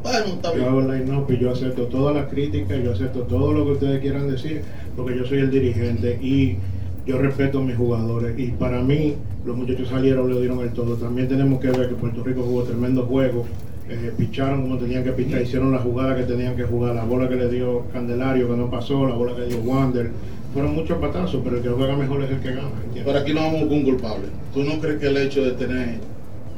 Bueno, 0.00 0.26
está 0.26 0.50
Yo 0.50 0.54
bien. 0.58 0.68
hago 0.68 0.80
el 0.80 0.86
line-up 0.86 1.26
y 1.28 1.38
yo 1.38 1.50
acepto 1.50 1.86
todas 1.86 2.14
las 2.14 2.28
críticas, 2.30 2.78
yo 2.84 2.92
acepto 2.92 3.22
todo 3.22 3.52
lo 3.52 3.64
que 3.64 3.72
ustedes 3.72 4.00
quieran 4.00 4.30
decir, 4.30 4.62
porque 4.94 5.16
yo 5.18 5.24
soy 5.26 5.38
el 5.38 5.50
dirigente 5.50 6.16
y 6.22 6.58
yo 7.04 7.18
respeto 7.18 7.58
a 7.58 7.62
mis 7.62 7.76
jugadores. 7.76 8.38
Y 8.38 8.52
para 8.52 8.80
mí, 8.80 9.14
los 9.44 9.56
muchachos 9.56 9.88
salieron, 9.88 10.32
le 10.32 10.38
dieron 10.38 10.60
el 10.60 10.70
todo. 10.72 10.94
También 10.94 11.26
tenemos 11.26 11.60
que 11.60 11.72
ver 11.72 11.88
que 11.88 11.96
Puerto 11.96 12.22
Rico 12.22 12.42
jugó 12.42 12.62
tremendo 12.62 13.06
juego. 13.06 13.44
Eh, 13.88 14.12
picharon 14.16 14.62
como 14.62 14.78
tenían 14.78 15.04
que 15.04 15.12
pichar, 15.12 15.42
hicieron 15.42 15.70
la 15.70 15.78
jugada 15.78 16.16
que 16.16 16.24
tenían 16.24 16.56
que 16.56 16.64
jugar, 16.64 16.94
la 16.94 17.04
bola 17.04 17.28
que 17.28 17.36
le 17.36 17.48
dio 17.48 17.84
Candelario 17.92 18.48
que 18.48 18.56
no 18.56 18.70
pasó, 18.70 19.06
la 19.06 19.14
bola 19.14 19.34
que 19.34 19.42
le 19.42 19.48
dio 19.48 19.58
Wander. 19.58 20.10
Fueron 20.52 20.74
muchos 20.74 20.98
patazos, 20.98 21.40
pero 21.44 21.58
el 21.58 21.62
que 21.62 21.68
juega 21.68 21.96
mejor 21.96 22.22
es 22.24 22.30
el 22.30 22.40
que 22.40 22.48
gana. 22.48 22.70
¿entiendes? 22.84 23.04
Pero 23.04 23.18
aquí 23.18 23.32
no 23.32 23.40
vamos 23.42 23.60
con 23.60 23.72
un 23.72 23.84
culpable. 23.84 24.26
¿Tú 24.54 24.64
no 24.64 24.80
crees 24.80 24.98
que 24.98 25.06
el 25.06 25.16
hecho 25.18 25.44
de 25.44 25.52
tener 25.52 26.00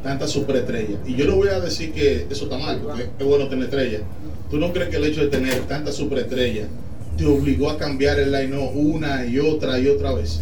tantas 0.02 0.30
superestrellas. 0.30 0.98
Y 1.06 1.14
yo 1.14 1.26
no 1.26 1.36
voy 1.36 1.48
a 1.48 1.60
decir 1.60 1.92
que 1.92 2.26
eso 2.30 2.44
está 2.44 2.58
mal, 2.58 2.80
porque 2.80 3.08
es 3.18 3.24
bueno 3.24 3.48
tener 3.48 3.64
estrellas. 3.64 4.02
¿Tú 4.50 4.58
no 4.58 4.72
crees 4.72 4.88
que 4.88 4.96
el 4.96 5.04
hecho 5.04 5.22
de 5.22 5.28
tener 5.28 5.60
tantas 5.62 5.94
superestrellas 5.94 6.68
te 7.16 7.26
obligó 7.26 7.70
a 7.70 7.78
cambiar 7.78 8.18
el 8.18 8.32
line 8.32 8.56
una 8.74 9.26
y 9.26 9.38
otra 9.38 9.78
y 9.78 9.88
otra 9.88 10.12
vez? 10.12 10.40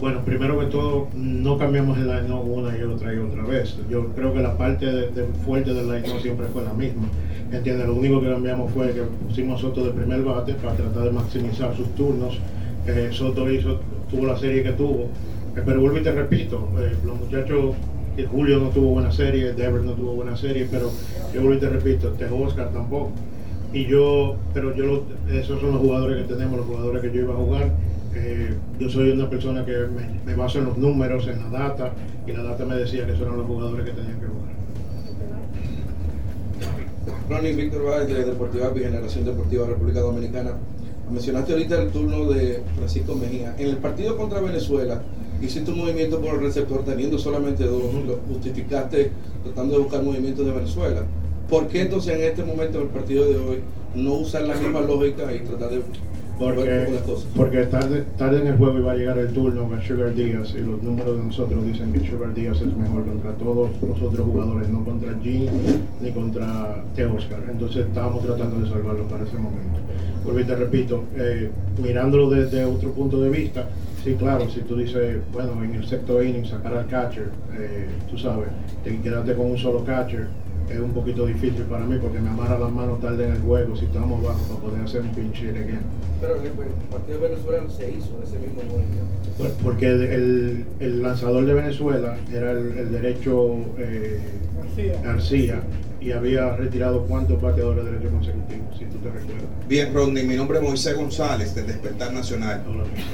Bueno, 0.00 0.20
primero 0.24 0.58
que 0.60 0.66
todo, 0.66 1.08
no 1.16 1.58
cambiamos 1.58 1.98
el 1.98 2.06
line 2.06 2.32
una 2.32 2.76
y 2.78 2.82
otra 2.82 3.12
y 3.12 3.18
otra 3.18 3.42
vez. 3.42 3.76
Yo 3.90 4.06
creo 4.14 4.32
que 4.32 4.40
la 4.40 4.56
parte 4.56 4.86
fuerte 5.44 5.74
del 5.74 5.86
line 5.90 6.20
siempre 6.22 6.46
fue 6.52 6.62
la 6.62 6.72
misma. 6.72 7.08
¿Entiendes? 7.50 7.86
Lo 7.86 7.94
único 7.94 8.20
que 8.20 8.28
cambiamos 8.28 8.70
fue 8.72 8.92
que 8.92 9.02
pusimos 9.26 9.60
Soto 9.60 9.84
de 9.84 9.90
primer 9.90 10.22
bate 10.22 10.54
para 10.54 10.74
tratar 10.74 11.02
de 11.04 11.10
maximizar 11.10 11.74
sus 11.76 11.88
turnos. 11.96 12.38
Eh, 12.86 13.08
Soto 13.10 13.50
hizo, 13.50 13.80
tuvo 14.10 14.26
la 14.26 14.38
serie 14.38 14.62
que 14.62 14.72
tuvo. 14.72 15.04
Eh, 15.56 15.62
pero 15.64 15.80
vuelvo 15.80 15.98
y 15.98 16.02
te 16.02 16.12
repito, 16.12 16.68
eh, 16.78 16.92
los 17.04 17.18
muchachos, 17.18 17.74
eh, 18.16 18.26
Julio 18.30 18.60
no 18.60 18.68
tuvo 18.68 18.90
buena 18.90 19.10
serie, 19.10 19.52
Devers 19.54 19.84
no 19.84 19.92
tuvo 19.92 20.12
buena 20.12 20.36
serie, 20.36 20.68
pero 20.70 20.90
yo 21.34 21.40
vuelvo 21.40 21.56
y 21.56 21.60
te 21.60 21.70
repito, 21.70 22.08
Tejo 22.10 22.36
Oscar 22.36 22.70
tampoco. 22.72 23.10
Y 23.72 23.86
yo, 23.86 24.36
pero 24.54 24.74
yo, 24.76 24.84
lo- 24.86 25.02
esos 25.32 25.60
son 25.60 25.72
los 25.72 25.80
jugadores 25.80 26.24
que 26.24 26.34
tenemos, 26.34 26.58
los 26.58 26.66
jugadores 26.66 27.02
que 27.02 27.10
yo 27.12 27.22
iba 27.22 27.34
a 27.34 27.36
jugar. 27.36 27.70
Eh, 28.14 28.54
yo 28.78 28.88
soy 28.88 29.10
una 29.10 29.28
persona 29.28 29.64
que 29.64 29.72
me, 29.72 30.20
me 30.24 30.34
baso 30.34 30.58
en 30.58 30.66
los 30.66 30.78
números, 30.78 31.26
en 31.28 31.38
la 31.40 31.50
data, 31.50 31.92
y 32.26 32.32
la 32.32 32.42
data 32.42 32.64
me 32.64 32.76
decía 32.76 33.06
que 33.06 33.12
esos 33.12 33.22
eran 33.22 33.38
los 33.38 33.46
jugadores 33.46 33.84
que 33.84 33.92
tenían 33.92 34.18
que 34.20 34.26
jugar. 34.26 34.48
Ronnie 37.28 37.52
Víctor 37.54 37.84
Báez 37.84 38.08
de 38.08 38.24
Deportiva 38.24 38.70
Generación 38.74 39.24
Deportiva 39.24 39.66
República 39.66 40.00
Dominicana. 40.00 40.52
Mencionaste 41.10 41.52
ahorita 41.52 41.82
el 41.82 41.90
turno 41.90 42.24
de 42.24 42.62
Francisco 42.76 43.14
Mejía. 43.14 43.54
En 43.58 43.68
el 43.68 43.76
partido 43.76 44.16
contra 44.16 44.40
Venezuela 44.40 45.02
hiciste 45.40 45.70
un 45.70 45.78
movimiento 45.78 46.20
por 46.20 46.34
el 46.34 46.40
receptor 46.40 46.84
teniendo 46.84 47.18
solamente 47.18 47.64
dos. 47.64 47.82
Lo 48.06 48.18
justificaste 48.28 49.10
tratando 49.44 49.76
de 49.76 49.82
buscar 49.82 50.02
movimientos 50.02 50.44
de 50.44 50.52
Venezuela. 50.52 51.02
¿Por 51.48 51.68
qué 51.68 51.82
entonces 51.82 52.14
en 52.14 52.22
este 52.22 52.44
momento 52.44 52.78
del 52.78 52.88
partido 52.88 53.26
de 53.26 53.36
hoy 53.36 53.60
no 53.94 54.14
usar 54.14 54.42
la 54.42 54.54
misma 54.54 54.80
lógica 54.80 55.32
y 55.32 55.40
tratar 55.40 55.70
de 55.70 55.82
Porque, 56.38 56.86
porque 57.34 57.66
tarde, 57.66 58.04
tarde 58.16 58.40
en 58.42 58.46
el 58.46 58.56
juego 58.56 58.78
iba 58.78 58.92
a 58.92 58.94
llegar 58.94 59.18
el 59.18 59.28
turno 59.32 59.68
a 59.74 59.82
Sugar 59.82 60.14
Díaz 60.14 60.54
y 60.54 60.60
los 60.60 60.80
números 60.82 61.18
de 61.18 61.24
nosotros 61.24 61.66
dicen 61.66 61.92
que 61.92 62.08
Sugar 62.08 62.32
Díaz 62.32 62.60
es 62.60 62.76
mejor 62.76 63.04
contra 63.06 63.32
todos 63.32 63.70
los 63.82 64.00
otros 64.00 64.24
jugadores, 64.24 64.68
no 64.68 64.84
contra 64.84 65.18
Jean 65.20 65.48
ni 66.00 66.12
contra 66.12 66.84
T. 66.94 67.06
Oscar. 67.06 67.40
Entonces 67.50 67.86
estábamos 67.86 68.24
tratando 68.24 68.60
de 68.60 68.68
salvarlo 68.68 69.04
para 69.08 69.24
ese 69.24 69.36
momento. 69.36 69.80
Y 70.38 70.44
te 70.44 70.54
repito, 70.54 71.04
eh, 71.16 71.50
mirándolo 71.82 72.30
desde 72.30 72.64
otro 72.64 72.92
punto 72.92 73.20
de 73.20 73.30
vista, 73.30 73.66
sí, 74.04 74.14
claro, 74.14 74.48
si 74.48 74.60
tú 74.60 74.76
dices, 74.76 75.18
bueno, 75.32 75.52
en 75.64 75.74
el 75.74 75.86
sexto 75.86 76.22
inning 76.22 76.44
sacar 76.44 76.74
al 76.74 76.86
catcher, 76.86 77.30
eh, 77.58 77.86
tú 78.10 78.16
sabes, 78.18 78.48
te 78.84 78.96
quedarte 79.00 79.34
con 79.34 79.46
un 79.46 79.58
solo 79.58 79.84
catcher, 79.84 80.28
es 80.70 80.78
un 80.80 80.90
poquito 80.92 81.26
difícil 81.26 81.62
para 81.64 81.84
mí 81.86 81.96
porque 82.00 82.18
me 82.20 82.28
amarra 82.30 82.58
las 82.58 82.70
manos 82.72 83.00
tarde 83.00 83.26
en 83.26 83.32
el 83.32 83.40
juego 83.40 83.76
si 83.76 83.86
estamos 83.86 84.22
bajos 84.22 84.42
para 84.48 84.60
poder 84.60 84.82
hacer 84.82 85.00
un 85.02 85.10
pinche 85.10 85.48
again. 85.50 85.80
Pero 86.20 86.36
en 86.36 86.46
el 86.46 86.52
partido 86.90 87.20
de 87.20 87.28
Venezuela 87.28 87.62
se 87.68 87.90
hizo 87.90 88.20
ese 88.22 88.38
mismo 88.38 88.62
movimiento. 88.64 89.28
Por- 89.38 89.52
Porque 89.64 89.86
el, 89.86 90.64
el 90.80 91.02
lanzador 91.02 91.46
de 91.46 91.54
Venezuela 91.54 92.16
era 92.32 92.50
el, 92.52 92.76
el 92.78 92.90
derecho 92.92 93.56
eh, 93.78 94.18
García 95.02 95.60
y 96.00 96.12
había 96.12 96.54
retirado 96.56 97.04
cuántos 97.06 97.40
bateadores 97.40 97.84
derechos 97.84 98.12
consecutivos, 98.12 98.78
si 98.78 98.84
tú 98.84 98.98
te 98.98 99.10
recuerdas. 99.10 99.44
Bien, 99.68 99.92
Rodney, 99.92 100.24
mi 100.26 100.36
nombre 100.36 100.58
es 100.58 100.64
Moisés 100.64 100.94
González, 100.96 101.54
del 101.54 101.66
Despertar 101.66 102.12
Nacional. 102.12 102.62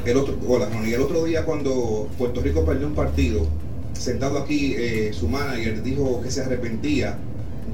El 0.04 0.16
otro, 0.18 0.36
hola, 0.46 0.68
Ronnie. 0.72 0.94
El 0.94 1.00
otro 1.00 1.24
día 1.24 1.44
cuando 1.44 2.08
Puerto 2.18 2.40
Rico 2.42 2.64
perdió 2.64 2.86
un 2.86 2.94
partido, 2.94 3.46
sentado 3.94 4.38
aquí, 4.38 4.74
eh, 4.76 5.10
su 5.14 5.28
manager 5.28 5.82
dijo 5.82 6.20
que 6.22 6.30
se 6.30 6.42
arrepentía 6.42 7.16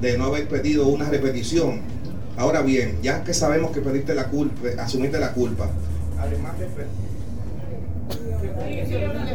de 0.01 0.17
no 0.17 0.25
haber 0.25 0.47
pedido 0.47 0.87
una 0.87 1.09
repetición. 1.09 1.79
Ahora 2.37 2.61
bien, 2.61 2.97
ya 3.03 3.23
que 3.23 3.33
sabemos 3.33 3.71
que 3.71 3.81
pediste 3.81 4.15
la 4.15 4.25
culpa, 4.27 4.67
asumiste 4.79 5.19
la 5.19 5.33
culpa, 5.33 5.69
además 6.19 6.57
de 6.59 6.65
per- 6.65 6.87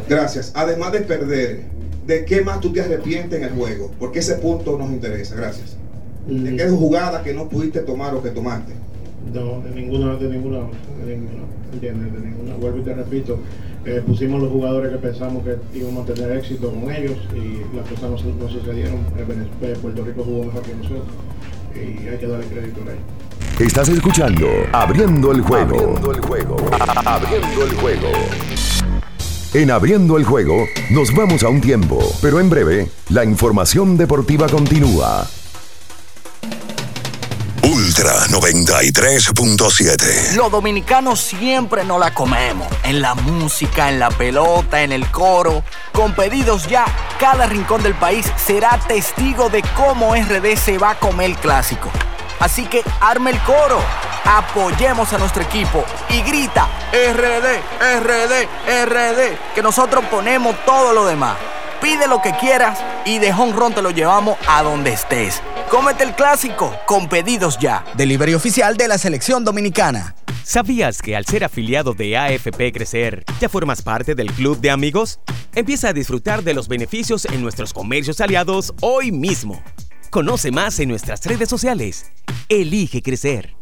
Gracias. 0.09 0.53
Además 0.55 0.93
de 0.93 1.01
perder, 1.01 1.63
¿de 2.07 2.25
qué 2.25 2.41
más 2.43 2.61
tú 2.61 2.73
te 2.73 2.81
arrepientes 2.81 3.39
en 3.39 3.45
el 3.45 3.53
juego? 3.53 3.91
Porque 3.99 4.21
ese 4.21 4.35
punto 4.37 4.77
nos 4.79 4.91
interesa. 4.91 5.35
Gracias. 5.35 5.77
¿De 6.27 6.57
qué 6.57 6.69
jugada 6.69 7.23
que 7.23 7.33
no 7.33 7.49
pudiste 7.49 7.81
tomar 7.81 8.15
o 8.15 8.23
que 8.23 8.31
tomaste? 8.31 8.73
No, 9.33 9.61
de 9.61 9.71
ninguna, 9.75 10.15
de 10.17 10.29
ninguna, 10.29 10.59
de 11.05 11.17
ninguna, 11.17 11.45
¿entiendes? 11.73 12.13
De 12.13 12.21
ninguna. 12.29 12.55
Vuelvo 12.57 12.79
y 12.79 12.83
te 12.83 12.95
repito, 12.95 13.39
eh, 13.85 14.03
pusimos 14.07 14.41
los 14.41 14.51
jugadores 14.51 14.93
que 14.93 14.99
pensamos 14.99 15.45
que 15.45 15.57
íbamos 15.79 16.09
a 16.09 16.15
tener 16.15 16.37
éxito 16.39 16.71
con 16.71 16.91
ellos 16.91 17.17
y 17.35 17.77
las 17.77 17.89
cosas 17.89 18.25
no, 18.25 18.35
no 18.35 18.49
sucedieron. 18.49 18.97
Eh, 19.17 19.47
eh, 19.63 19.77
Puerto 19.81 20.05
Rico 20.05 20.23
jugó 20.25 20.45
mejor 20.45 20.63
que 20.63 20.75
nosotros 20.75 21.05
y 21.75 22.09
hay 22.09 22.19
que 22.19 22.27
darle 22.27 22.47
crédito 22.47 22.81
a 22.81 22.93
ellos. 22.93 23.27
Estás 23.59 23.89
escuchando 23.89 24.47
Abriendo 24.73 25.33
el 25.33 25.41
juego. 25.41 25.79
Abriendo 25.79 26.13
el 26.13 26.21
juego. 26.21 26.57
Abriendo 27.05 27.65
el 27.65 27.75
juego. 27.77 28.09
En 29.55 29.71
Abriendo 29.71 30.19
el 30.19 30.25
juego 30.25 30.67
nos 30.91 31.15
vamos 31.15 31.43
a 31.43 31.49
un 31.49 31.61
tiempo, 31.61 31.99
pero 32.21 32.41
en 32.41 32.51
breve 32.51 32.89
la 33.09 33.25
información 33.25 33.97
deportiva 33.97 34.49
continúa. 34.49 35.27
Ultra 37.99 38.27
93.7. 38.27 40.35
Los 40.35 40.51
dominicanos 40.51 41.19
siempre 41.19 41.83
nos 41.83 41.99
la 41.99 42.13
comemos. 42.13 42.69
En 42.83 43.01
la 43.01 43.15
música, 43.15 43.89
en 43.89 43.99
la 43.99 44.11
pelota, 44.11 44.83
en 44.83 44.93
el 44.93 45.11
coro. 45.11 45.65
Con 45.93 46.15
pedidos 46.15 46.67
ya, 46.67 46.85
cada 47.19 47.47
rincón 47.47 47.83
del 47.83 47.95
país 47.95 48.31
será 48.37 48.79
testigo 48.87 49.49
de 49.49 49.63
cómo 49.75 50.15
RD 50.15 50.59
se 50.59 50.77
va 50.77 50.91
a 50.91 50.99
comer 50.99 51.31
el 51.31 51.39
clásico. 51.39 51.91
Así 52.39 52.67
que 52.67 52.85
arme 53.01 53.31
el 53.31 53.41
coro, 53.45 53.81
apoyemos 54.27 55.15
a 55.15 55.19
nuestro 55.19 55.43
equipo 55.43 55.83
y 56.11 56.21
grita 56.21 56.69
RD, 56.93 57.63
RD, 58.03 58.47
RD, 58.85 59.39
que 59.55 59.63
nosotros 59.63 60.05
ponemos 60.11 60.55
todo 60.67 60.93
lo 60.93 61.07
demás. 61.07 61.39
Pide 61.81 62.09
lo 62.09 62.23
que 62.23 62.33
quieras 62.33 62.79
y 63.05 63.19
de 63.19 63.33
Ron 63.33 63.75
te 63.75 63.83
lo 63.83 63.91
llevamos 63.91 64.39
a 64.49 64.63
donde 64.63 64.93
estés. 64.93 65.43
Cómete 65.71 66.05
el 66.05 66.15
clásico 66.15 66.75
con 66.87 67.09
pedidos 67.09 67.59
ya. 67.59 67.85
Delivery 67.97 68.35
oficial 68.35 68.77
de 68.77 68.89
la 68.89 68.99
selección 68.99 69.45
dominicana. 69.45 70.15
¿Sabías 70.43 71.03
que 71.03 71.17
al 71.17 71.27
ser 71.27 71.45
afiliado 71.45 71.93
de 71.93 72.17
AFP 72.17 72.73
Crecer, 72.73 73.25
ya 73.41 73.49
formas 73.49 73.83
parte 73.83 74.15
del 74.15 74.33
club 74.33 74.61
de 74.61 74.71
amigos? 74.71 75.19
Empieza 75.55 75.89
a 75.89 75.93
disfrutar 75.93 76.43
de 76.45 76.55
los 76.55 76.69
beneficios 76.69 77.25
en 77.25 77.43
nuestros 77.43 77.73
comercios 77.73 78.21
aliados 78.21 78.73
hoy 78.81 79.11
mismo. 79.11 79.63
Conoce 80.11 80.53
más 80.53 80.79
en 80.79 80.89
nuestras 80.89 81.25
redes 81.27 81.49
sociales. 81.49 82.13
Elige 82.49 83.03
crecer. 83.03 83.57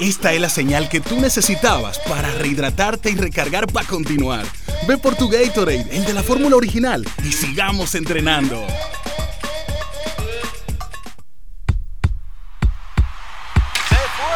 Esta 0.00 0.32
es 0.32 0.40
la 0.40 0.48
señal 0.48 0.88
que 0.88 1.00
tú 1.00 1.20
necesitabas 1.20 1.98
para 2.00 2.30
rehidratarte 2.32 3.10
y 3.10 3.16
recargar 3.16 3.66
para 3.66 3.86
continuar. 3.86 4.46
Ve 4.86 4.96
por 4.96 5.14
tu 5.16 5.28
Gatorade, 5.28 5.86
el 5.90 6.04
de 6.04 6.12
la 6.14 6.22
fórmula 6.22 6.56
original, 6.56 7.04
y 7.24 7.32
sigamos 7.32 7.94
entrenando. 7.94 8.66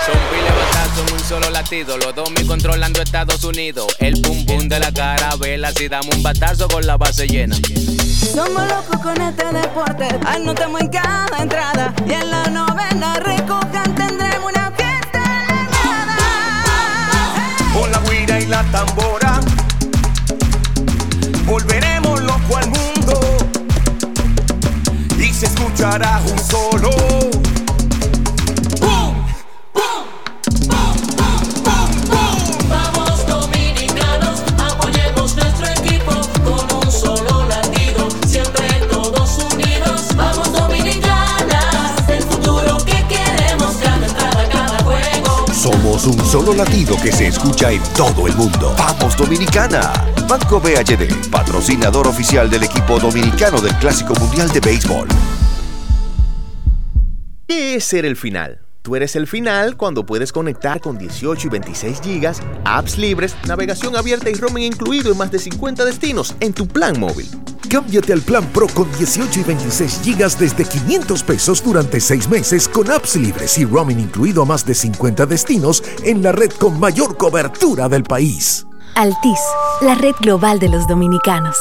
Son 0.05 0.19
pile 0.31 0.51
batazos 0.51 1.09
en 1.09 1.15
un 1.15 1.21
solo 1.21 1.51
latido. 1.51 1.97
Los 1.97 2.15
dos 2.15 2.31
me 2.33 2.45
controlando 2.45 3.01
Estados 3.01 3.45
Unidos. 3.45 3.87
El 3.99 4.21
pum 4.21 4.45
pum 4.45 4.69
de 4.69 4.81
la 4.81 4.93
carabela. 4.93 5.73
Si 5.73 5.89
damos 5.89 6.15
un 6.15 6.23
batazo 6.23 6.69
con 6.69 6.87
la 6.87 6.97
base 6.97 7.27
llena. 7.27 7.57
Somos 8.35 8.67
locos 8.69 8.99
con 9.03 9.21
este 9.21 9.45
deporte, 9.53 10.09
anotamos 10.27 10.81
en 10.81 10.89
cada 10.89 11.43
entrada 11.43 11.95
y 12.07 12.13
en 12.13 12.31
la 12.31 12.45
novena 12.47 13.15
recojan 13.17 13.95
tendremos 13.95 14.53
una 14.53 14.71
fiesta 14.71 15.23
Con 17.75 17.93
la 17.93 17.99
guira 18.09 18.41
y 18.41 18.47
la 18.47 18.63
tambora 18.71 19.22
Volveremos 21.53 22.19
loco 22.23 22.57
al 22.57 22.67
mundo. 22.71 23.21
Y 25.19 25.35
se 25.35 25.45
escuchará 25.45 26.23
un 26.27 26.39
solo 26.39 26.89
solo 46.33 46.55
latido 46.55 46.97
que 46.97 47.13
se 47.13 47.27
escucha 47.27 47.71
en 47.71 47.83
todo 47.95 48.27
el 48.27 48.35
mundo. 48.35 48.75
¡Vamos 48.79 49.15
Dominicana! 49.19 49.93
Banco 50.27 50.59
BHD, 50.59 51.29
patrocinador 51.31 52.09
oficial 52.09 52.49
del 52.49 52.63
equipo 52.63 52.99
dominicano 52.99 53.61
del 53.61 53.75
Clásico 53.75 54.15
Mundial 54.15 54.51
de 54.51 54.61
Béisbol. 54.61 55.09
¿Qué 57.47 57.75
es 57.75 57.85
ser 57.85 58.07
el 58.07 58.17
final? 58.17 58.63
Tú 58.81 58.97
eres 58.97 59.15
el 59.15 59.27
final 59.27 59.77
cuando 59.77 60.07
puedes 60.07 60.33
conectar 60.33 60.81
con 60.81 60.97
18 60.97 61.49
y 61.49 61.51
26 61.51 62.01
gigas, 62.01 62.41
apps 62.65 62.97
libres, 62.97 63.37
navegación 63.47 63.95
abierta 63.95 64.31
y 64.31 64.35
roaming 64.35 64.65
incluido 64.65 65.13
en 65.13 65.19
más 65.19 65.31
de 65.31 65.39
50 65.39 65.85
destinos 65.85 66.35
en 66.41 66.55
tu 66.55 66.67
plan 66.67 66.99
móvil. 66.99 67.29
Cámbiate 67.73 68.13
al 68.13 68.21
plan 68.21 68.45
Pro 68.53 68.67
con 68.67 68.87
18 68.99 69.41
y 69.41 69.45
26 69.45 70.01
gigas 70.03 70.39
desde 70.39 70.63
500 70.63 71.23
pesos 71.23 71.65
durante 71.65 72.01
6 72.01 72.29
meses 72.29 72.69
con 72.69 72.91
apps 72.91 73.17
libres 73.17 73.57
y 73.57 73.65
roaming 73.65 73.99
incluido 73.99 74.43
a 74.43 74.45
más 74.45 74.67
de 74.67 74.75
50 74.75 75.25
destinos 75.25 75.83
en 76.05 76.23
la 76.23 76.33
red 76.33 76.51
con 76.51 76.79
mayor 76.79 77.17
cobertura 77.17 77.89
del 77.89 78.03
país. 78.03 78.67
Altis, 78.95 79.39
la 79.81 79.95
red 79.95 80.13
global 80.21 80.59
de 80.59 80.69
los 80.69 80.87
dominicanos. 80.87 81.57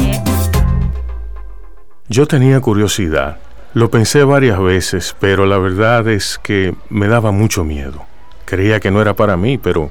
Yo 2.08 2.26
tenía 2.26 2.60
curiosidad. 2.60 3.38
Lo 3.74 3.90
pensé 3.90 4.24
varias 4.24 4.60
veces, 4.60 5.16
pero 5.18 5.46
la 5.46 5.58
verdad 5.58 6.08
es 6.08 6.38
que 6.42 6.74
me 6.88 7.08
daba 7.08 7.30
mucho 7.30 7.64
miedo. 7.64 8.04
Creía 8.44 8.80
que 8.80 8.90
no 8.90 9.00
era 9.00 9.14
para 9.14 9.36
mí, 9.36 9.58
pero 9.58 9.90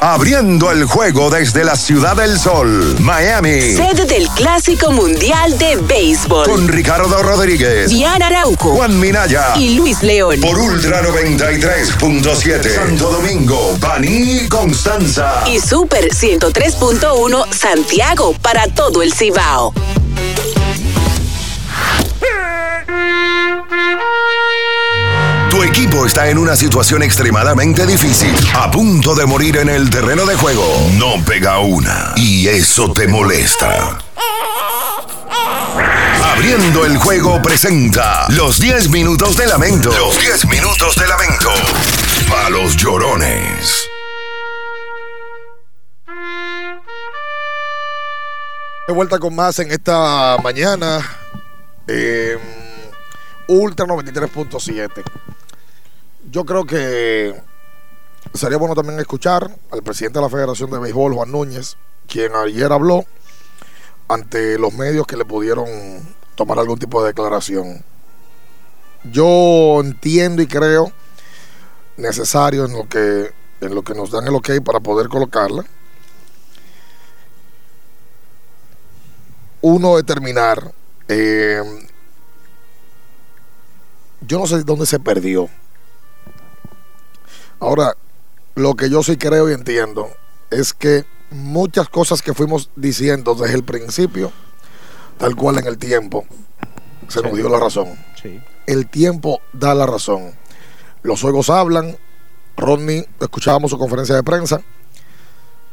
Abriendo 0.00 0.70
el 0.70 0.84
juego 0.84 1.28
desde 1.28 1.64
la 1.64 1.74
Ciudad 1.74 2.14
del 2.14 2.38
Sol, 2.38 2.96
Miami. 3.00 3.60
Sede 3.60 4.04
del 4.04 4.28
Clásico 4.28 4.92
Mundial 4.92 5.58
de 5.58 5.74
Béisbol. 5.74 6.48
Con 6.48 6.68
Ricardo 6.68 7.20
Rodríguez, 7.20 7.90
Diana 7.90 8.28
Arauco, 8.28 8.76
Juan 8.76 9.00
Minaya 9.00 9.56
y 9.56 9.74
Luis 9.74 10.00
León. 10.04 10.40
Por 10.40 10.56
Ultra 10.56 11.02
93.7. 11.02 12.76
Santo 12.76 13.10
Domingo, 13.10 13.76
Baní, 13.80 14.46
Constanza. 14.48 15.42
Y 15.48 15.58
Super 15.58 16.10
103.1 16.10 17.52
Santiago 17.52 18.34
para 18.40 18.68
todo 18.68 19.02
el 19.02 19.12
Cibao. 19.12 19.74
Está 26.06 26.28
en 26.28 26.38
una 26.38 26.56
situación 26.56 27.02
extremadamente 27.02 27.86
difícil, 27.86 28.34
a 28.54 28.70
punto 28.70 29.14
de 29.14 29.26
morir 29.26 29.56
en 29.58 29.68
el 29.68 29.90
terreno 29.90 30.26
de 30.26 30.36
juego. 30.36 30.64
No 30.98 31.22
pega 31.24 31.58
una 31.58 32.12
y 32.16 32.48
eso 32.48 32.92
te 32.92 33.06
molesta. 33.08 33.98
Abriendo 36.24 36.84
el 36.84 36.96
juego 36.98 37.40
presenta 37.42 38.26
los 38.30 38.60
10 38.60 38.90
minutos 38.90 39.36
de 39.36 39.46
lamento. 39.46 39.90
Los 39.96 40.18
10 40.20 40.46
minutos 40.46 40.94
de 40.96 41.06
lamento. 41.08 41.50
A 42.44 42.50
los 42.50 42.76
llorones. 42.76 43.74
De 48.86 48.94
vuelta 48.94 49.18
con 49.18 49.34
más 49.34 49.58
en 49.58 49.70
esta 49.70 50.36
mañana. 50.42 51.00
eh, 51.86 52.38
Ultra 53.48 53.86
93.7. 53.86 54.90
Yo 56.30 56.44
creo 56.44 56.66
que 56.66 57.34
sería 58.34 58.58
bueno 58.58 58.74
también 58.74 59.00
escuchar 59.00 59.50
al 59.70 59.82
presidente 59.82 60.18
de 60.18 60.24
la 60.24 60.30
Federación 60.30 60.70
de 60.70 60.78
Béisbol, 60.78 61.14
Juan 61.14 61.32
Núñez, 61.32 61.76
quien 62.06 62.34
ayer 62.34 62.70
habló 62.70 63.06
ante 64.08 64.58
los 64.58 64.74
medios 64.74 65.06
que 65.06 65.16
le 65.16 65.24
pudieron 65.24 65.66
tomar 66.34 66.58
algún 66.58 66.78
tipo 66.78 67.00
de 67.00 67.08
declaración. 67.08 67.82
Yo 69.04 69.80
entiendo 69.80 70.42
y 70.42 70.46
creo 70.46 70.92
necesario 71.96 72.66
en 72.66 72.72
lo 72.72 72.88
que 72.88 73.32
en 73.60 73.74
lo 73.74 73.82
que 73.82 73.94
nos 73.94 74.10
dan 74.10 74.26
el 74.26 74.34
ok 74.34 74.50
para 74.62 74.80
poder 74.80 75.08
colocarla. 75.08 75.64
Uno 79.62 79.96
determinar 79.96 80.72
eh, 81.08 81.62
yo 84.20 84.38
no 84.38 84.46
sé 84.46 84.62
dónde 84.62 84.84
se 84.84 85.00
perdió. 85.00 85.48
Ahora, 87.60 87.96
lo 88.54 88.74
que 88.74 88.90
yo 88.90 89.02
sí 89.02 89.16
creo 89.16 89.50
y 89.50 89.54
entiendo 89.54 90.08
es 90.50 90.72
que 90.72 91.04
muchas 91.30 91.88
cosas 91.88 92.22
que 92.22 92.34
fuimos 92.34 92.70
diciendo 92.76 93.34
desde 93.34 93.54
el 93.54 93.64
principio, 93.64 94.32
tal 95.18 95.36
cual 95.36 95.58
en 95.58 95.66
el 95.66 95.78
tiempo, 95.78 96.26
se 97.08 97.22
nos 97.22 97.34
dio 97.34 97.48
la 97.48 97.58
razón. 97.58 97.88
El 98.66 98.88
tiempo 98.88 99.40
da 99.52 99.74
la 99.74 99.86
razón. 99.86 100.32
Los 101.02 101.22
juegos 101.22 101.50
hablan. 101.50 101.96
Rodney, 102.56 103.06
escuchábamos 103.20 103.70
su 103.70 103.78
conferencia 103.78 104.16
de 104.16 104.22
prensa. 104.22 104.60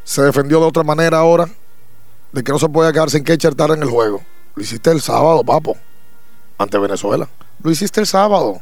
Se 0.03 0.21
defendió 0.21 0.59
de 0.59 0.67
otra 0.67 0.83
manera 0.83 1.17
ahora 1.17 1.49
de 2.31 2.43
que 2.43 2.51
no 2.51 2.59
se 2.59 2.69
puede 2.69 2.91
quedar 2.93 3.09
sin 3.09 3.23
catcher 3.23 3.55
tarde 3.55 3.75
en 3.75 3.83
el 3.83 3.89
juego. 3.89 4.21
Lo 4.53 4.61
hiciste 4.61 4.91
el 4.91 5.01
sábado, 5.01 5.43
papo, 5.43 5.75
ante 6.57 6.77
Venezuela. 6.77 7.27
Lo 7.63 7.71
hiciste 7.71 8.01
el 8.01 8.07
sábado. 8.07 8.61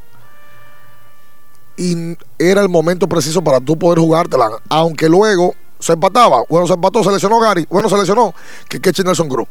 Y 1.75 2.17
era 2.37 2.61
el 2.61 2.69
momento 2.69 3.07
preciso 3.07 3.43
para 3.43 3.59
tú 3.59 3.77
poder 3.77 3.99
jugártela. 3.99 4.49
Aunque 4.69 5.09
luego 5.09 5.55
se 5.79 5.93
empataba. 5.93 6.43
Bueno, 6.49 6.67
se 6.67 6.73
empató, 6.73 7.03
se 7.03 7.11
lesionó 7.11 7.39
Gary. 7.39 7.65
Bueno, 7.69 7.89
se 7.89 7.97
lesionó. 7.97 8.33
Que 8.69 8.79
queche 8.79 9.03
Nelson 9.03 9.27
Cruz. 9.27 9.47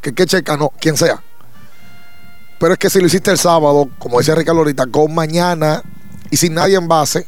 Que 0.00 0.14
queche 0.14 0.42
Cano, 0.42 0.72
quien 0.80 0.96
sea. 0.96 1.22
Pero 2.58 2.72
es 2.72 2.78
que 2.78 2.90
si 2.90 3.00
lo 3.00 3.06
hiciste 3.06 3.30
el 3.30 3.38
sábado, 3.38 3.88
como 3.98 4.18
decía 4.18 4.34
Ricardo 4.34 4.60
ahorita, 4.60 4.86
con 4.86 5.14
mañana 5.14 5.82
y 6.30 6.36
sin 6.36 6.54
nadie 6.54 6.76
en 6.76 6.88
base, 6.88 7.26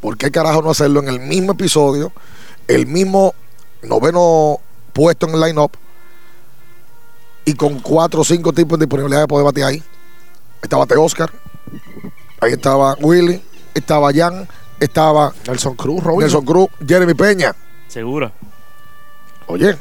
¿por 0.00 0.18
qué 0.18 0.30
carajo 0.30 0.60
no 0.60 0.70
hacerlo 0.70 1.00
en 1.00 1.08
el 1.08 1.20
mismo 1.20 1.52
episodio? 1.52 2.12
El 2.68 2.86
mismo 2.86 3.34
noveno 3.82 4.60
puesto 4.92 5.26
en 5.26 5.34
el 5.34 5.40
line-up 5.40 5.72
y 7.46 7.54
con 7.54 7.80
cuatro 7.80 8.20
o 8.20 8.24
cinco 8.24 8.52
tipos 8.52 8.78
de 8.78 8.84
disponibilidad 8.84 9.22
de 9.22 9.28
poder 9.28 9.46
batear 9.46 9.70
ahí. 9.70 9.82
Estaba 10.62 10.84
Te 10.84 10.96
Oscar, 10.96 11.32
ahí 12.40 12.52
estaba 12.52 12.96
Willy, 13.00 13.42
estaba 13.74 14.12
Jan, 14.12 14.48
estaba 14.78 15.32
Nelson 15.46 15.76
Cruz, 15.76 16.02
Robinson. 16.02 16.44
Nelson 16.44 16.44
Cruz, 16.44 16.68
Jeremy 16.86 17.14
Peña. 17.14 17.54
Seguro. 17.88 18.32
Oye, 19.46 19.76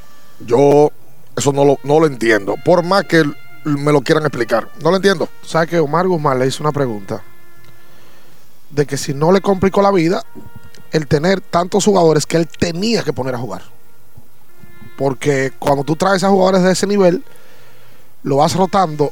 yo 0.46 0.92
eso 1.36 1.54
no 1.54 1.64
lo, 1.64 1.80
no 1.84 2.00
lo 2.00 2.08
entiendo. 2.08 2.56
Por 2.64 2.84
más 2.84 3.06
que 3.06 3.24
me 3.64 3.92
lo 3.92 4.02
quieran 4.02 4.26
explicar. 4.26 4.70
No 4.82 4.90
lo 4.90 4.98
entiendo. 4.98 5.30
¿Sabes 5.44 5.70
que 5.70 5.80
Omar 5.80 6.08
Guzmán 6.08 6.40
le 6.40 6.48
hizo 6.48 6.64
una 6.64 6.72
pregunta? 6.72 7.22
De 8.70 8.86
que 8.86 8.98
si 8.98 9.14
no 9.14 9.32
le 9.32 9.42
complicó 9.42 9.82
la 9.82 9.92
vida 9.92 10.24
el 10.92 11.08
tener 11.08 11.42
tantos 11.42 11.86
jugadores 11.86 12.26
que 12.26 12.38
él 12.38 12.48
tenía 12.48 13.04
que 13.04 13.14
poner 13.14 13.36
a 13.36 13.40
jugar. 13.40 13.64
Porque 14.98 15.54
cuando 15.58 15.84
tú 15.84 15.96
traes 15.96 16.24
a 16.24 16.30
jugadores 16.30 16.64
de 16.64 16.72
ese 16.72 16.88
nivel, 16.88 17.24
lo 18.24 18.38
vas 18.38 18.56
rotando 18.56 19.12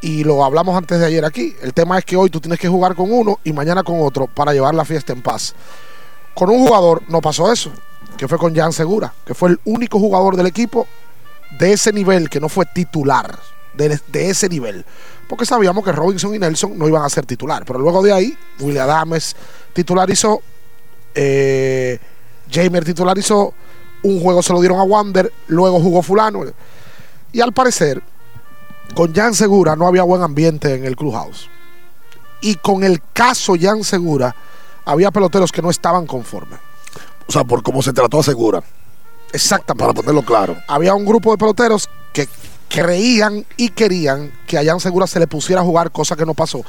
y 0.00 0.24
lo 0.24 0.44
hablamos 0.44 0.76
antes 0.76 1.00
de 1.00 1.06
ayer 1.06 1.24
aquí. 1.24 1.56
El 1.60 1.74
tema 1.74 1.98
es 1.98 2.04
que 2.04 2.16
hoy 2.16 2.30
tú 2.30 2.40
tienes 2.40 2.58
que 2.58 2.68
jugar 2.68 2.94
con 2.94 3.12
uno 3.12 3.40
y 3.44 3.52
mañana 3.52 3.82
con 3.82 4.00
otro 4.00 4.26
para 4.26 4.52
llevar 4.52 4.74
la 4.74 4.84
fiesta 4.84 5.12
en 5.12 5.22
paz. 5.22 5.54
Con 6.34 6.50
un 6.50 6.66
jugador 6.66 7.02
no 7.08 7.20
pasó 7.20 7.52
eso, 7.52 7.72
que 8.16 8.28
fue 8.28 8.38
con 8.38 8.54
Jan 8.54 8.72
Segura, 8.72 9.12
que 9.24 9.34
fue 9.34 9.50
el 9.50 9.60
único 9.64 9.98
jugador 9.98 10.36
del 10.36 10.46
equipo 10.46 10.86
de 11.58 11.72
ese 11.72 11.92
nivel 11.92 12.28
que 12.28 12.40
no 12.40 12.48
fue 12.48 12.66
titular, 12.66 13.38
de, 13.74 14.00
ese 14.12 14.48
nivel. 14.48 14.84
Porque 15.28 15.44
sabíamos 15.44 15.84
que 15.84 15.92
Robinson 15.92 16.34
y 16.34 16.38
Nelson 16.38 16.78
no 16.78 16.88
iban 16.88 17.02
a 17.02 17.08
ser 17.08 17.26
titular. 17.26 17.64
Pero 17.64 17.78
luego 17.78 18.02
de 18.02 18.12
ahí, 18.12 18.38
William 18.60 18.84
Adames 18.84 19.34
titularizó, 19.72 20.40
eh, 21.14 21.98
Jamer 22.50 22.84
titularizó, 22.84 23.52
un 24.02 24.20
juego 24.20 24.42
se 24.42 24.52
lo 24.52 24.60
dieron 24.60 24.78
a 24.78 24.84
Wander, 24.84 25.32
luego 25.48 25.80
jugó 25.80 26.02
Fulano. 26.02 26.44
Y 27.32 27.40
al 27.40 27.52
parecer, 27.52 28.02
con 28.94 29.14
Jan 29.14 29.34
Segura 29.34 29.76
no 29.76 29.86
había 29.86 30.02
buen 30.02 30.22
ambiente 30.22 30.74
en 30.74 30.84
el 30.84 30.96
clubhouse. 30.96 31.48
Y 32.40 32.56
con 32.56 32.84
el 32.84 33.00
caso 33.12 33.54
Jan 33.60 33.84
Segura, 33.84 34.34
había 34.84 35.10
peloteros 35.10 35.52
que 35.52 35.62
no 35.62 35.70
estaban 35.70 36.06
conformes. 36.06 36.58
O 37.26 37.32
sea, 37.32 37.44
por 37.44 37.62
cómo 37.62 37.82
se 37.82 37.92
trató 37.92 38.20
a 38.20 38.22
Segura. 38.22 38.62
Exactamente. 39.32 39.84
Para 39.84 39.94
ponerlo 39.94 40.22
claro. 40.22 40.56
Había 40.66 40.94
un 40.94 41.04
grupo 41.04 41.30
de 41.30 41.38
peloteros 41.38 41.88
que 42.12 42.28
creían 42.68 43.44
y 43.56 43.70
querían 43.70 44.32
que 44.46 44.58
a 44.58 44.64
Jan 44.64 44.80
Segura 44.80 45.06
se 45.06 45.18
le 45.18 45.26
pusiera 45.26 45.60
a 45.60 45.64
jugar, 45.64 45.90
cosa 45.90 46.16
que 46.16 46.24
no 46.24 46.34
pasó. 46.34 46.62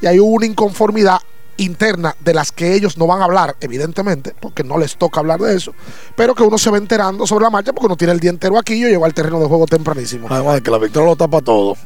Y 0.00 0.06
hay 0.06 0.18
una 0.18 0.46
inconformidad 0.46 1.18
interna 1.58 2.14
de 2.20 2.34
las 2.34 2.52
que 2.52 2.74
ellos 2.74 2.96
no 2.98 3.06
van 3.06 3.20
a 3.22 3.24
hablar, 3.24 3.56
evidentemente, 3.60 4.34
porque 4.40 4.62
no 4.64 4.78
les 4.78 4.96
toca 4.96 5.20
hablar 5.20 5.40
de 5.40 5.54
eso, 5.56 5.72
pero 6.14 6.34
que 6.34 6.42
uno 6.42 6.58
se 6.58 6.70
va 6.70 6.78
enterando 6.78 7.26
sobre 7.26 7.44
la 7.44 7.50
marcha 7.50 7.72
porque 7.72 7.86
uno 7.86 7.96
tiene 7.96 8.12
el 8.12 8.20
día 8.20 8.30
entero 8.30 8.58
aquí 8.58 8.74
y 8.74 8.80
yo 8.80 8.88
llego 8.88 9.04
al 9.04 9.14
terreno 9.14 9.40
de 9.40 9.46
juego 9.46 9.66
tempranísimo. 9.66 10.26
Además 10.30 10.54
de 10.54 10.62
que 10.62 10.70
la 10.70 10.78
victoria 10.78 11.08
lo 11.08 11.16
tapa 11.16 11.40
todo, 11.40 11.76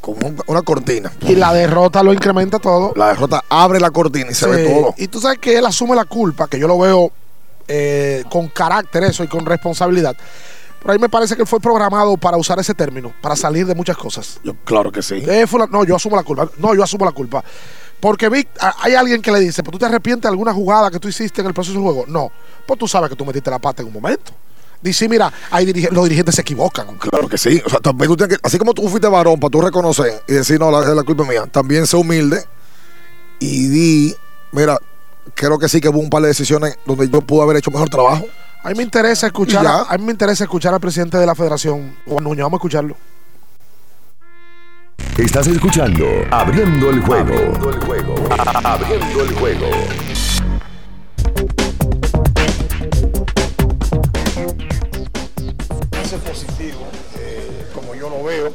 como 0.00 0.26
un- 0.26 0.42
una 0.46 0.62
cortina. 0.62 1.10
Y 1.22 1.34
la 1.34 1.52
derrota 1.52 2.02
lo 2.02 2.12
incrementa 2.12 2.58
todo. 2.58 2.92
La 2.96 3.08
derrota 3.08 3.42
abre 3.48 3.80
la 3.80 3.90
cortina 3.90 4.30
y 4.30 4.34
se 4.34 4.46
ve 4.48 4.64
todo. 4.68 4.94
Y 4.98 5.08
tú 5.08 5.20
sabes 5.20 5.38
que 5.38 5.56
él 5.58 5.66
asume 5.66 5.96
la 5.96 6.04
culpa, 6.04 6.46
que 6.48 6.58
yo 6.58 6.68
lo 6.68 6.78
veo 6.78 7.10
eh, 7.68 8.22
con 8.30 8.46
carácter 8.48 9.02
eso 9.04 9.24
y 9.24 9.26
con 9.28 9.44
responsabilidad. 9.44 10.14
Pero 10.78 10.92
a 10.92 10.94
mí 10.94 11.00
me 11.00 11.08
parece 11.08 11.34
que 11.34 11.42
él 11.42 11.48
fue 11.48 11.58
programado 11.58 12.16
para 12.16 12.36
usar 12.36 12.60
ese 12.60 12.74
término, 12.74 13.12
para 13.20 13.34
salir 13.34 13.66
de 13.66 13.74
muchas 13.74 13.96
cosas. 13.96 14.38
Yo, 14.44 14.54
claro 14.64 14.92
que 14.92 15.02
sí. 15.02 15.16
Eh, 15.26 15.44
no, 15.72 15.82
yo 15.84 15.96
asumo 15.96 16.14
la 16.14 16.22
culpa. 16.22 16.48
No, 16.58 16.74
yo 16.76 16.84
asumo 16.84 17.04
la 17.04 17.10
culpa. 17.10 17.42
Porque 18.00 18.28
Vic, 18.28 18.48
hay 18.80 18.94
alguien 18.94 19.22
que 19.22 19.32
le 19.32 19.40
dice, 19.40 19.62
¿pero 19.62 19.72
tú 19.72 19.78
te 19.78 19.86
arrepientes 19.86 20.22
de 20.22 20.28
alguna 20.28 20.52
jugada 20.52 20.90
que 20.90 20.98
tú 21.00 21.08
hiciste 21.08 21.40
en 21.40 21.46
el 21.48 21.54
proceso 21.54 21.74
del 21.74 21.82
juego? 21.82 22.04
No. 22.06 22.30
Pues 22.66 22.78
tú 22.78 22.86
sabes 22.86 23.08
que 23.10 23.16
tú 23.16 23.24
metiste 23.24 23.50
la 23.50 23.58
pata 23.58 23.82
en 23.82 23.88
un 23.88 23.94
momento. 23.94 24.32
Dice, 24.82 25.08
mira, 25.08 25.32
hay 25.50 25.64
dirige- 25.66 25.90
los 25.90 26.04
dirigentes 26.04 26.34
se 26.34 26.42
equivocan. 26.42 26.98
Claro 26.98 27.28
que 27.28 27.38
sí. 27.38 27.60
O 27.64 27.70
sea, 27.70 27.80
también 27.80 28.08
tú 28.10 28.16
tienes 28.16 28.36
que, 28.36 28.46
así 28.46 28.58
como 28.58 28.74
tú 28.74 28.86
fuiste 28.88 29.08
varón 29.08 29.40
para 29.40 29.50
tú 29.50 29.60
reconocer 29.62 30.22
y 30.28 30.34
decir, 30.34 30.60
no, 30.60 30.70
la, 30.70 30.80
la 30.94 31.02
culpa 31.02 31.22
es 31.22 31.28
mía, 31.30 31.46
también 31.46 31.86
sé 31.86 31.96
humilde 31.96 32.44
y 33.38 33.68
di, 33.68 34.16
mira, 34.52 34.78
creo 35.34 35.58
que 35.58 35.68
sí 35.68 35.80
que 35.80 35.88
hubo 35.88 35.98
un 35.98 36.10
par 36.10 36.22
de 36.22 36.28
decisiones 36.28 36.78
donde 36.84 37.08
yo 37.08 37.20
pude 37.22 37.42
haber 37.42 37.56
hecho 37.56 37.70
mejor 37.70 37.88
trabajo. 37.88 38.26
A 38.62 38.68
mí 38.70 38.74
me 38.76 38.82
interesa 38.82 39.26
escuchar, 39.28 39.66
a, 39.66 39.82
a 39.82 39.98
mí 39.98 40.04
me 40.04 40.12
interesa 40.12 40.44
escuchar 40.44 40.74
al 40.74 40.80
presidente 40.80 41.16
de 41.18 41.26
la 41.26 41.34
federación, 41.34 41.96
Juan 42.06 42.24
Núñez, 42.24 42.42
vamos 42.42 42.58
a 42.58 42.60
escucharlo. 42.60 42.96
Estás 45.18 45.46
escuchando 45.46 46.04
Abriendo 46.30 46.90
el 46.90 47.00
juego. 47.00 47.32
Abriendo 47.32 47.70
el 47.70 47.80
juego. 47.80 48.14
Abriendo 48.62 49.22
el 49.22 49.34
juego. 49.36 49.66
balance 55.90 56.18
positivo, 56.18 56.80
eh, 57.18 57.66
como 57.74 57.94
yo 57.94 58.10
lo 58.10 58.24
veo. 58.24 58.52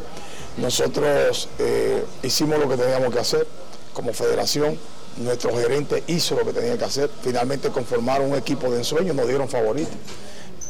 Nosotros 0.58 1.50
eh, 1.58 2.04
hicimos 2.22 2.60
lo 2.60 2.70
que 2.70 2.78
teníamos 2.78 3.12
que 3.12 3.20
hacer 3.20 3.48
como 3.94 4.14
federación. 4.14 4.78
Nuestro 5.18 5.58
gerente 5.58 6.04
hizo 6.06 6.36
lo 6.36 6.46
que 6.46 6.54
tenía 6.54 6.78
que 6.78 6.86
hacer. 6.86 7.10
Finalmente 7.24 7.70
conformaron 7.70 8.30
un 8.30 8.38
equipo 8.38 8.70
de 8.70 8.78
ensueño, 8.78 9.16
nos 9.16 9.28
dieron 9.28 9.50
favoritos. 9.50 9.96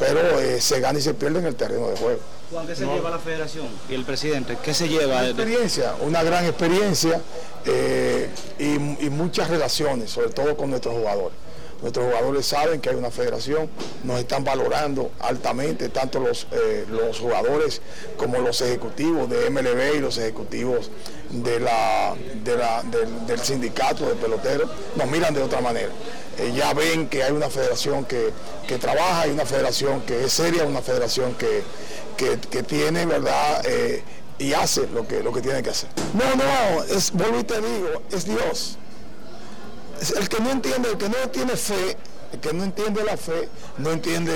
Pero 0.02 0.40
eh, 0.40 0.60
se 0.60 0.80
gana 0.80 0.98
y 0.98 1.02
se 1.02 1.14
pierde 1.14 1.40
en 1.40 1.46
el 1.46 1.56
terreno 1.56 1.88
de 1.90 1.96
juego. 1.96 2.20
Juan, 2.52 2.66
¿qué 2.68 2.76
se 2.76 2.86
No. 2.86 2.96
lleva 2.96 3.12
la 3.12 3.20
federación 3.20 3.68
y 3.88 3.94
el 3.94 4.04
presidente? 4.04 4.58
¿Qué 4.64 4.74
se 4.74 4.90
lleva? 4.90 5.18
Una 5.20 5.28
experiencia, 5.28 5.94
una 6.02 6.24
gran 6.24 6.44
experiencia 6.46 7.22
eh, 7.66 8.30
y, 8.58 9.06
y 9.06 9.10
muchas 9.12 9.48
relaciones, 9.50 10.10
sobre 10.10 10.30
todo 10.32 10.58
con 10.58 10.72
nuestros 10.72 10.96
jugadores. 10.96 11.38
Nuestros 11.82 12.06
jugadores 12.06 12.46
saben 12.46 12.80
que 12.80 12.90
hay 12.90 12.96
una 12.96 13.10
federación, 13.10 13.70
nos 14.04 14.20
están 14.20 14.44
valorando 14.44 15.12
altamente, 15.20 15.90
tanto 15.90 16.20
los, 16.20 16.48
eh, 16.52 16.86
los 16.90 17.20
jugadores 17.20 17.82
como 18.18 18.38
los 18.40 18.62
ejecutivos 18.62 19.30
de 19.30 19.50
MLB 19.50 19.96
y 19.96 20.00
los 20.00 20.18
ejecutivos 20.18 20.92
del, 21.32 21.66
del 23.26 23.40
sindicato 23.40 24.06
de 24.06 24.16
peloteros, 24.16 24.70
nos 24.96 25.08
miran 25.08 25.34
de 25.34 25.42
otra 25.42 25.62
manera. 25.62 25.90
Eh, 26.38 26.54
ya 26.56 26.74
ven 26.74 27.08
que 27.10 27.24
hay 27.24 27.32
una 27.32 27.50
federación 27.50 28.06
que, 28.06 28.32
que 28.68 28.78
trabaja, 28.78 29.22
hay 29.22 29.32
una 29.32 29.46
federación 29.46 30.02
que 30.02 30.26
es 30.26 30.34
seria, 30.34 30.64
una 30.64 30.82
federación 30.82 31.34
que, 31.34 31.64
que, 32.16 32.40
que 32.40 32.64
tiene, 32.64 33.06
¿verdad? 33.06 33.64
Eh, 33.66 34.04
y 34.38 34.54
hace 34.54 34.88
lo 34.88 35.08
que, 35.08 35.22
lo 35.22 35.32
que 35.32 35.42
tiene 35.42 35.62
que 35.62 35.70
hacer. 35.70 35.90
No, 36.14 36.36
no, 36.36 36.84
es, 36.84 37.12
vuelvo 37.12 37.40
y 37.40 37.44
te 37.44 37.62
digo, 37.62 38.02
es 38.12 38.26
Dios. 38.26 38.78
El 40.16 40.30
que 40.30 40.40
no 40.40 40.50
entiende, 40.50 40.90
el 40.90 40.98
que 40.98 41.10
no 41.10 41.30
tiene 41.32 41.56
fe, 41.56 41.96
el 42.34 42.40
que 42.40 42.54
no 42.54 42.64
entiende 42.64 43.04
la 43.04 43.18
fe, 43.18 43.50
no 43.78 43.92
entiende 43.92 44.34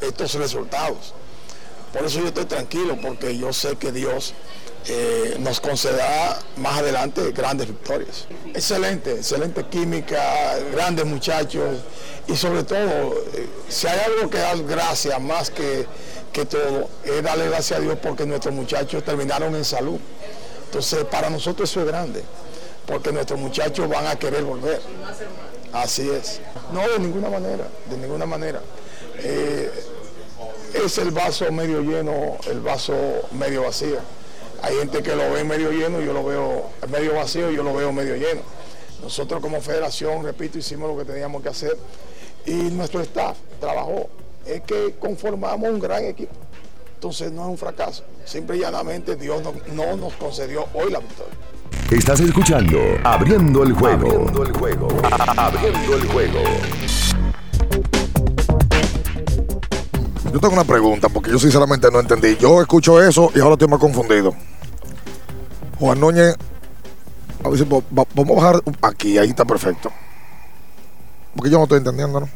estos 0.00 0.34
resultados. 0.34 1.14
Por 1.92 2.06
eso 2.06 2.20
yo 2.20 2.28
estoy 2.28 2.46
tranquilo, 2.46 2.98
porque 3.00 3.36
yo 3.36 3.52
sé 3.52 3.76
que 3.76 3.92
Dios 3.92 4.32
eh, 4.86 5.36
nos 5.38 5.60
concederá 5.60 6.38
más 6.56 6.78
adelante 6.78 7.30
grandes 7.32 7.68
victorias. 7.68 8.26
Excelente, 8.54 9.12
excelente 9.12 9.64
química, 9.64 10.56
grandes 10.72 11.04
muchachos 11.04 11.80
y 12.26 12.36
sobre 12.36 12.64
todo, 12.64 13.14
eh, 13.34 13.46
si 13.68 13.86
hay 13.86 14.00
algo 14.00 14.30
que 14.30 14.38
dar 14.38 14.60
gracias 14.64 15.20
más 15.20 15.50
que, 15.50 15.86
que 16.32 16.46
todo, 16.46 16.88
es 17.04 17.22
darle 17.22 17.48
gracias 17.48 17.78
a 17.78 17.82
Dios 17.82 17.98
porque 18.02 18.24
nuestros 18.24 18.54
muchachos 18.54 19.04
terminaron 19.04 19.54
en 19.54 19.64
salud. 19.64 20.00
Entonces, 20.64 21.04
para 21.04 21.28
nosotros 21.28 21.70
eso 21.70 21.80
es 21.80 21.86
grande, 21.86 22.24
porque 22.92 23.10
nuestros 23.10 23.40
muchachos 23.40 23.88
van 23.88 24.06
a 24.06 24.16
querer 24.16 24.44
volver. 24.44 24.78
Así 25.72 26.10
es. 26.10 26.42
No, 26.74 26.86
de 26.86 26.98
ninguna 26.98 27.30
manera, 27.30 27.66
de 27.88 27.96
ninguna 27.96 28.26
manera. 28.26 28.60
Eh, 29.16 29.70
es 30.74 30.98
el 30.98 31.10
vaso 31.10 31.50
medio 31.50 31.80
lleno, 31.80 32.36
el 32.50 32.60
vaso 32.60 32.94
medio 33.32 33.62
vacío. 33.62 33.96
Hay 34.60 34.76
gente 34.76 35.02
que 35.02 35.16
lo 35.16 35.32
ve 35.32 35.42
medio 35.42 35.70
lleno, 35.70 36.02
yo 36.02 36.12
lo 36.12 36.22
veo 36.22 36.66
medio 36.90 37.14
vacío, 37.14 37.50
yo 37.50 37.62
lo 37.62 37.74
veo 37.74 37.94
medio 37.94 38.14
lleno. 38.14 38.42
Nosotros 39.02 39.40
como 39.40 39.62
federación, 39.62 40.22
repito, 40.22 40.58
hicimos 40.58 40.90
lo 40.90 40.98
que 40.98 41.10
teníamos 41.10 41.42
que 41.42 41.48
hacer 41.48 41.78
y 42.44 42.52
nuestro 42.52 43.00
staff 43.00 43.38
trabajó. 43.58 44.10
Es 44.44 44.60
que 44.62 44.96
conformamos 45.00 45.70
un 45.70 45.80
gran 45.80 46.04
equipo. 46.04 46.34
Entonces 46.96 47.32
no 47.32 47.44
es 47.44 47.48
un 47.48 47.58
fracaso. 47.58 48.04
Simple 48.26 48.58
y 48.58 48.60
llanamente 48.60 49.16
Dios 49.16 49.42
no, 49.42 49.54
no 49.72 49.96
nos 49.96 50.12
concedió 50.12 50.66
hoy 50.74 50.92
la 50.92 50.98
victoria. 50.98 51.32
Estás 51.90 52.20
escuchando 52.20 52.78
Abriendo 53.04 53.62
el 53.62 53.72
juego. 53.72 54.06
Abriendo 54.06 54.42
el 54.44 54.52
juego. 54.52 54.88
Abriendo 55.36 55.96
el 55.96 56.06
juego. 56.06 56.38
Yo 60.32 60.40
tengo 60.40 60.54
una 60.54 60.64
pregunta, 60.64 61.10
porque 61.10 61.30
yo 61.30 61.38
sinceramente 61.38 61.90
no 61.90 62.00
entendí. 62.00 62.36
Yo 62.38 62.62
escucho 62.62 63.02
eso 63.02 63.30
y 63.34 63.40
ahora 63.40 63.52
estoy 63.52 63.68
más 63.68 63.78
confundido. 63.78 64.34
Juan 65.78 66.00
Núñez, 66.00 66.36
a 67.44 67.48
ver 67.50 67.58
si 67.58 67.64
vamos 67.64 68.06
a 68.16 68.34
bajar 68.34 68.62
aquí, 68.80 69.18
ahí 69.18 69.28
está 69.28 69.44
perfecto. 69.44 69.92
Porque 71.34 71.50
yo 71.50 71.58
no 71.58 71.64
estoy 71.64 71.78
entendiendo, 71.78 72.20
¿no? 72.20 72.28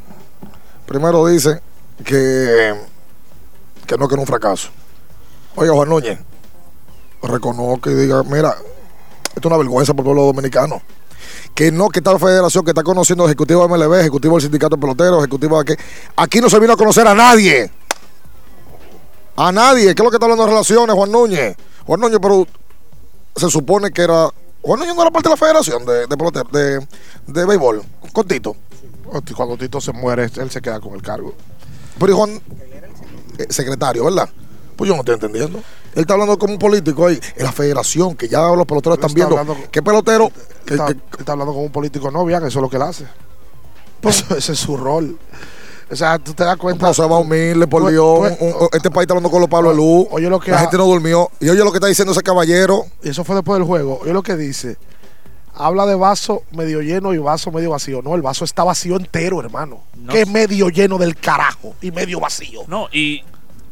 Primero 0.85 1.27
dice 1.27 1.61
que, 2.05 2.75
que 3.87 3.97
no, 3.97 4.09
que 4.09 4.15
es 4.15 4.21
un 4.21 4.27
fracaso. 4.27 4.69
Oiga, 5.55 5.73
Juan 5.73 5.89
Núñez, 5.89 6.19
reconozca 7.23 7.91
y 7.91 7.95
diga, 7.95 8.23
mira, 8.25 8.55
esto 9.37 9.49
es 9.49 9.53
una 9.53 9.59
vergüenza 9.59 9.93
por 9.93 10.03
el 10.03 10.07
pueblo 10.07 10.23
dominicano. 10.25 10.81
Que 11.55 11.71
no, 11.71 11.91
que 11.91 12.01
esta 12.01 12.19
federación 12.19 12.65
que 12.65 12.71
está 12.71 12.83
conociendo 12.83 13.27
ejecutivo 13.27 13.63
de 13.63 13.69
MLB, 13.69 14.01
ejecutivo 14.01 14.35
del 14.35 14.43
sindicato 14.43 14.77
de 14.77 14.81
peloteros, 14.81 15.19
ejecutivo 15.19 15.63
de 15.63 15.75
aquí. 15.75 15.83
Aquí 16.17 16.41
no 16.41 16.49
se 16.49 16.59
vino 16.59 16.73
a 16.73 16.77
conocer 16.77 17.07
a 17.07 17.15
nadie. 17.15 17.71
A 19.37 19.53
nadie. 19.53 19.95
¿Qué 19.95 20.03
es 20.03 20.05
lo 20.05 20.11
que 20.11 20.17
está 20.17 20.25
hablando 20.25 20.45
de 20.45 20.51
relaciones, 20.51 20.97
Juan 20.97 21.13
Núñez? 21.13 21.55
Juan 21.87 22.01
Núñez, 22.01 22.19
pero 22.21 22.47
se 23.37 23.51
supone 23.51 23.91
que 23.91 24.03
era. 24.03 24.31
Juan 24.63 24.81
Núñez 24.81 24.97
no 24.97 25.03
era 25.03 25.11
parte 25.11 25.29
de 25.29 25.35
la 25.35 25.37
federación 25.37 25.85
de, 25.85 26.07
de, 26.07 26.45
de, 26.53 26.87
de 27.27 27.45
béisbol. 27.45 27.83
Con 28.13 28.27
Tito. 28.27 28.57
Cuando 29.37 29.59
Tito 29.59 29.81
se 29.83 29.93
muere, 29.93 30.31
él 30.35 30.51
se 30.51 30.63
queda 30.63 30.81
con 30.81 30.95
el 30.95 31.03
cargo. 31.03 31.35
Pero 31.99 32.17
Juan, 32.17 32.41
eh, 33.39 33.47
secretario, 33.51 34.05
¿verdad? 34.05 34.31
Pues 34.77 34.89
yo 34.89 34.95
no 34.95 35.01
estoy 35.01 35.15
entendiendo. 35.15 35.63
Él 35.97 36.03
está 36.03 36.13
hablando 36.13 36.39
como 36.39 36.53
un 36.53 36.59
político 36.61 37.07
ahí, 37.09 37.19
en 37.37 37.45
la 37.45 37.51
federación, 37.51 38.15
que 38.15 38.29
ya 38.29 38.41
los 38.55 38.67
peloteros 38.67 38.99
están 38.99 39.09
está 39.11 39.15
viendo. 39.27 39.39
hablando- 39.39 39.69
¿Qué 39.71 39.83
pelotero? 39.83 40.31
que- 40.65 40.75
está, 40.75 40.87
que- 40.87 40.93
él 40.93 41.01
está 41.19 41.33
hablando 41.33 41.53
con 41.55 41.63
un 41.65 41.73
político 41.73 42.11
no, 42.11 42.25
vean, 42.25 42.47
eso 42.47 42.59
es 42.59 42.63
lo 42.63 42.69
que 42.71 42.77
él 42.77 42.83
hace. 42.83 43.07
Eso- 44.03 44.37
ese 44.37 44.53
es 44.53 44.59
su 44.59 44.77
rol. 44.77 45.19
O 45.91 45.97
sea, 45.97 46.19
tú 46.19 46.35
te 46.35 46.45
das 46.45 46.57
cuenta. 46.57 46.87
No, 46.87 46.95
se 46.95 47.03
va 47.03 47.19
humilde, 47.19 47.67
por 47.67 47.83
Tú- 47.83 47.89
Dios. 47.89 48.33
Un- 48.41 48.49
un- 48.53 48.69
este 48.73 48.91
país 48.91 49.03
está 49.05 49.15
hablando 49.15 49.31
con 49.31 49.41
los 49.41 49.49
Pablo 49.49 49.71
de 49.71 49.77
Luz. 49.77 50.07
Oye 50.11 50.29
lo 50.29 50.39
que 50.41 50.51
La 50.51 50.59
ha- 50.59 50.61
gente 50.61 50.77
no 50.77 50.85
durmió. 50.85 51.31
Y 51.41 51.49
oye 51.49 51.63
lo 51.65 51.71
que 51.73 51.79
está 51.79 51.87
diciendo 51.87 52.13
ese 52.13 52.23
caballero. 52.23 52.85
Y 53.03 53.09
eso 53.11 53.25
fue 53.25 53.37
después 53.37 53.59
del 53.59 53.67
juego. 53.67 54.01
Oye 54.03 54.13
lo 54.13 54.23
que 54.23 54.37
dice. 54.37 54.77
Habla 55.55 55.87
de 55.87 55.95
vaso 55.95 56.43
medio 56.51 56.83
lleno 56.83 57.15
y 57.15 57.19
vaso 57.19 57.51
medio 57.53 57.71
vacío. 57.71 58.03
No, 58.03 58.15
el 58.17 58.21
vaso 58.23 58.45
está 58.45 58.63
vacío 58.65 58.97
entero, 58.97 59.41
hermano. 59.41 59.81
No 59.97 60.13
que 60.13 60.27
medio 60.27 60.69
lleno 60.69 60.99
del 60.99 61.17
carajo 61.17 61.75
y 61.81 61.91
medio 61.93 62.21
vacío. 62.21 62.63
No, 62.67 62.89
y 62.93 63.23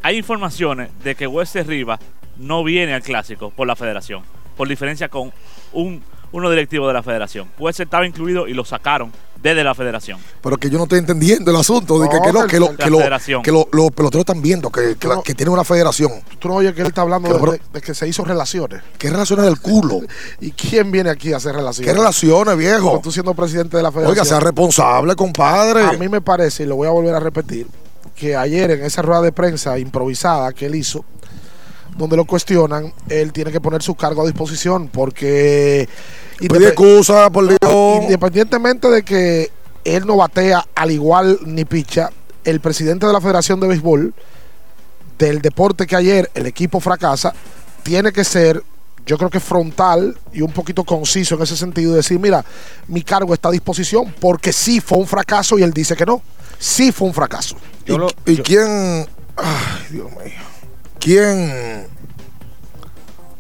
hay 0.05 0.19
informaciones 0.19 0.91
de 1.03 1.15
que 1.15 1.27
Wesley 1.27 1.65
Rivas 1.65 1.99
no 2.37 2.63
viene 2.63 2.95
al 2.95 3.03
clásico 3.03 3.51
por 3.51 3.67
la 3.67 3.75
federación, 3.75 4.23
por 4.57 4.69
diferencia 4.69 5.09
con 5.09 5.33
un 5.73 6.03
uno 6.33 6.51
directivo 6.51 6.87
de 6.89 6.95
la 6.95 7.03
federación. 7.03 7.49
Wesley 7.61 7.85
estaba 7.85 8.05
incluido 8.07 8.49
y 8.49 8.55
lo 8.55 8.65
sacaron 8.65 9.13
desde 9.41 9.63
la 9.63 9.73
federación. 9.75 10.19
Pero 10.43 10.57
que 10.57 10.69
yo 10.69 10.79
no 10.79 10.85
estoy 10.85 10.99
entendiendo 10.99 11.51
el 11.53 11.57
asunto. 11.57 11.99
De 12.01 12.09
que, 12.09 12.19
que, 12.21 12.33
lo- 12.33 12.47
que- 12.49 12.59
lo- 12.59 12.77
que 12.77 12.91
lo- 12.91 12.99
lo- 13.53 13.69
los 13.71 13.91
peloteros 13.93 14.23
están 14.23 14.43
viendo 14.43 14.69
que, 14.71 14.97
que, 14.99 15.07
la- 15.07 15.23
que 15.23 15.35
tienen 15.35 15.53
una 15.53 15.63
federación. 15.65 16.11
Tú 16.41 16.49
no 16.49 16.57
oyes 16.57 16.75
que 16.75 16.81
él 16.81 16.89
está 16.89 17.03
hablando 17.03 17.29
Que 17.29 17.35
de, 17.35 17.41
bro- 17.41 17.53
de- 17.53 17.61
de 17.73 17.81
que 17.81 17.95
se 17.95 18.09
hizo 18.09 18.25
relaciones. 18.25 18.83
¿Qué 18.99 19.11
relaciones 19.11 19.45
del 19.45 19.61
culo? 19.61 20.01
¿Y 20.41 20.51
quién 20.51 20.91
viene 20.91 21.11
aquí 21.11 21.33
a 21.33 21.37
hacer 21.37 21.55
relaciones? 21.55 21.93
¿Qué 21.93 21.97
relaciones, 21.97 22.57
viejo? 22.57 22.89
Como 22.89 23.01
tú 23.01 23.13
siendo 23.13 23.33
presidente 23.35 23.77
de 23.77 23.83
la 23.85 23.93
federación. 23.93 24.13
Oiga, 24.19 24.25
sea 24.25 24.41
responsable, 24.41 25.15
compadre. 25.15 25.85
A 25.85 25.93
mí 25.93 26.09
me 26.09 26.21
parece, 26.21 26.65
y 26.65 26.67
lo 26.67 26.75
voy 26.77 26.89
a 26.89 26.91
volver 26.91 27.15
a 27.15 27.21
repetir, 27.21 27.69
que 28.15 28.37
ayer 28.37 28.71
en 28.71 28.85
esa 28.85 29.03
rueda 29.03 29.23
de 29.23 29.33
prensa 29.33 29.79
improvisada 29.79 30.53
que 30.53 30.67
él 30.67 30.75
hizo, 30.75 31.05
donde 31.97 32.17
lo 32.17 32.25
cuestionan, 32.25 32.93
él 33.09 33.33
tiene 33.33 33.53
que 33.53 33.61
poner 33.61 33.83
su 33.83 33.95
cargo 33.95 34.23
a 34.23 34.27
disposición 34.27 34.89
porque... 34.89 35.89
Pide 36.39 36.69
excusa, 36.69 37.31
por 37.31 37.47
Dios. 37.47 38.03
Independientemente 38.03 38.89
de 38.89 39.03
que 39.03 39.51
él 39.85 40.07
no 40.07 40.17
batea 40.17 40.67
al 40.75 40.91
igual 40.91 41.39
ni 41.45 41.65
picha, 41.65 42.11
el 42.45 42.61
presidente 42.61 43.07
de 43.07 43.13
la 43.13 43.21
Federación 43.21 43.61
de 43.61 43.69
Béisbol, 43.69 44.15
del 45.19 45.41
deporte 45.41 45.87
que 45.87 45.97
ayer 45.97 46.31
el 46.35 46.47
equipo 46.47 46.81
fracasa, 46.81 47.33
tiene 47.83 48.13
que 48.13 48.25
ser, 48.25 48.63
yo 49.07 49.19
creo 49.19 49.31
que 49.31 49.41
frontal 49.41 50.17
y 50.33 50.41
un 50.41 50.53
poquito 50.53 50.85
conciso 50.85 51.35
en 51.35 51.43
ese 51.43 51.57
sentido, 51.57 51.93
y 51.93 51.97
decir, 51.97 52.19
mira, 52.19 52.45
mi 52.89 53.03
cargo 53.03 53.35
está 53.35 53.49
a 53.49 53.53
disposición, 53.53 54.15
porque 54.21 54.53
sí 54.53 54.81
fue 54.81 54.99
un 54.99 55.07
fracaso 55.07 55.59
y 55.59 55.63
él 55.63 55.73
dice 55.73 55.97
que 55.97 56.07
no, 56.07 56.23
sí 56.59 56.93
fue 56.93 57.09
un 57.09 57.15
fracaso. 57.15 57.57
¿Y, 57.87 58.33
y 58.33 58.39
quién? 58.39 59.07
Ay, 59.37 59.87
Dios 59.91 60.11
mío. 60.11 60.41
¿Quién 60.99 61.87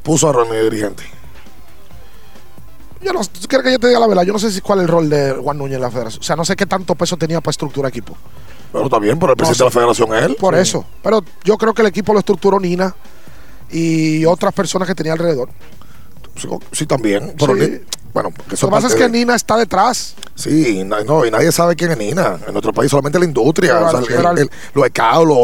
puso 0.02 0.28
a 0.28 0.32
Ronnie 0.32 0.58
de 0.58 0.64
dirigente? 0.64 1.04
Yo 3.00 3.12
no, 3.12 3.20
¿tú 3.20 3.46
quieres 3.48 3.66
que 3.66 3.72
yo 3.72 3.78
te 3.78 3.88
diga 3.88 4.00
la 4.00 4.06
verdad? 4.06 4.22
Yo 4.22 4.32
no 4.32 4.38
sé 4.38 4.50
si 4.50 4.60
cuál 4.60 4.78
es 4.78 4.84
el 4.84 4.88
rol 4.88 5.10
de 5.10 5.32
Juan 5.32 5.58
Núñez 5.58 5.76
en 5.76 5.82
la 5.82 5.90
federación. 5.90 6.20
O 6.20 6.24
sea, 6.24 6.36
no 6.36 6.44
sé 6.44 6.56
qué 6.56 6.64
tanto 6.64 6.94
peso 6.94 7.16
tenía 7.16 7.40
para 7.40 7.50
estructurar 7.50 7.90
equipo. 7.90 8.16
Pero 8.72 8.84
está 8.84 8.98
bien, 8.98 9.18
pero 9.18 9.32
el 9.32 9.36
presidente 9.36 9.62
No 9.62 9.70
de 9.70 9.74
la 9.74 9.80
federación 9.80 10.14
es 10.16 10.22
él. 10.24 10.36
Por 10.36 10.54
eso. 10.54 10.84
Pero 11.02 11.22
yo 11.44 11.56
creo 11.58 11.74
que 11.74 11.82
el 11.82 11.88
equipo 11.88 12.12
lo 12.12 12.18
estructuró 12.18 12.58
Nina 12.58 12.94
y 13.78 14.24
otras 14.24 14.52
personas 14.54 14.86
que 14.88 14.94
tenía 14.94 15.12
alrededor. 15.12 15.48
Sí, 16.36 16.48
sí, 16.72 16.86
también. 16.86 17.34
Pero 17.38 17.54
Sí. 17.54 17.60
ni- 17.60 17.80
bueno, 18.12 18.30
porque 18.36 18.54
eso 18.54 18.66
Lo 18.66 18.70
que 18.70 18.76
pasa 18.76 18.86
es 18.88 18.94
que 18.94 19.04
de- 19.04 19.08
Nina 19.10 19.34
está 19.34 19.56
detrás. 19.56 20.14
Sí, 20.36 20.82
no, 20.84 21.24
y 21.26 21.30
nadie 21.30 21.50
sabe 21.52 21.74
quién 21.76 21.90
es 21.92 21.98
Nina. 21.98 22.38
En 22.46 22.52
nuestro 22.52 22.72
país 22.72 22.90
solamente 22.90 23.18
la 23.18 23.24
industria. 23.24 23.78
O 23.80 23.90
sea, 23.90 24.00
el- 24.18 24.26
al- 24.26 24.38
el- 24.38 24.50
los 24.74 24.90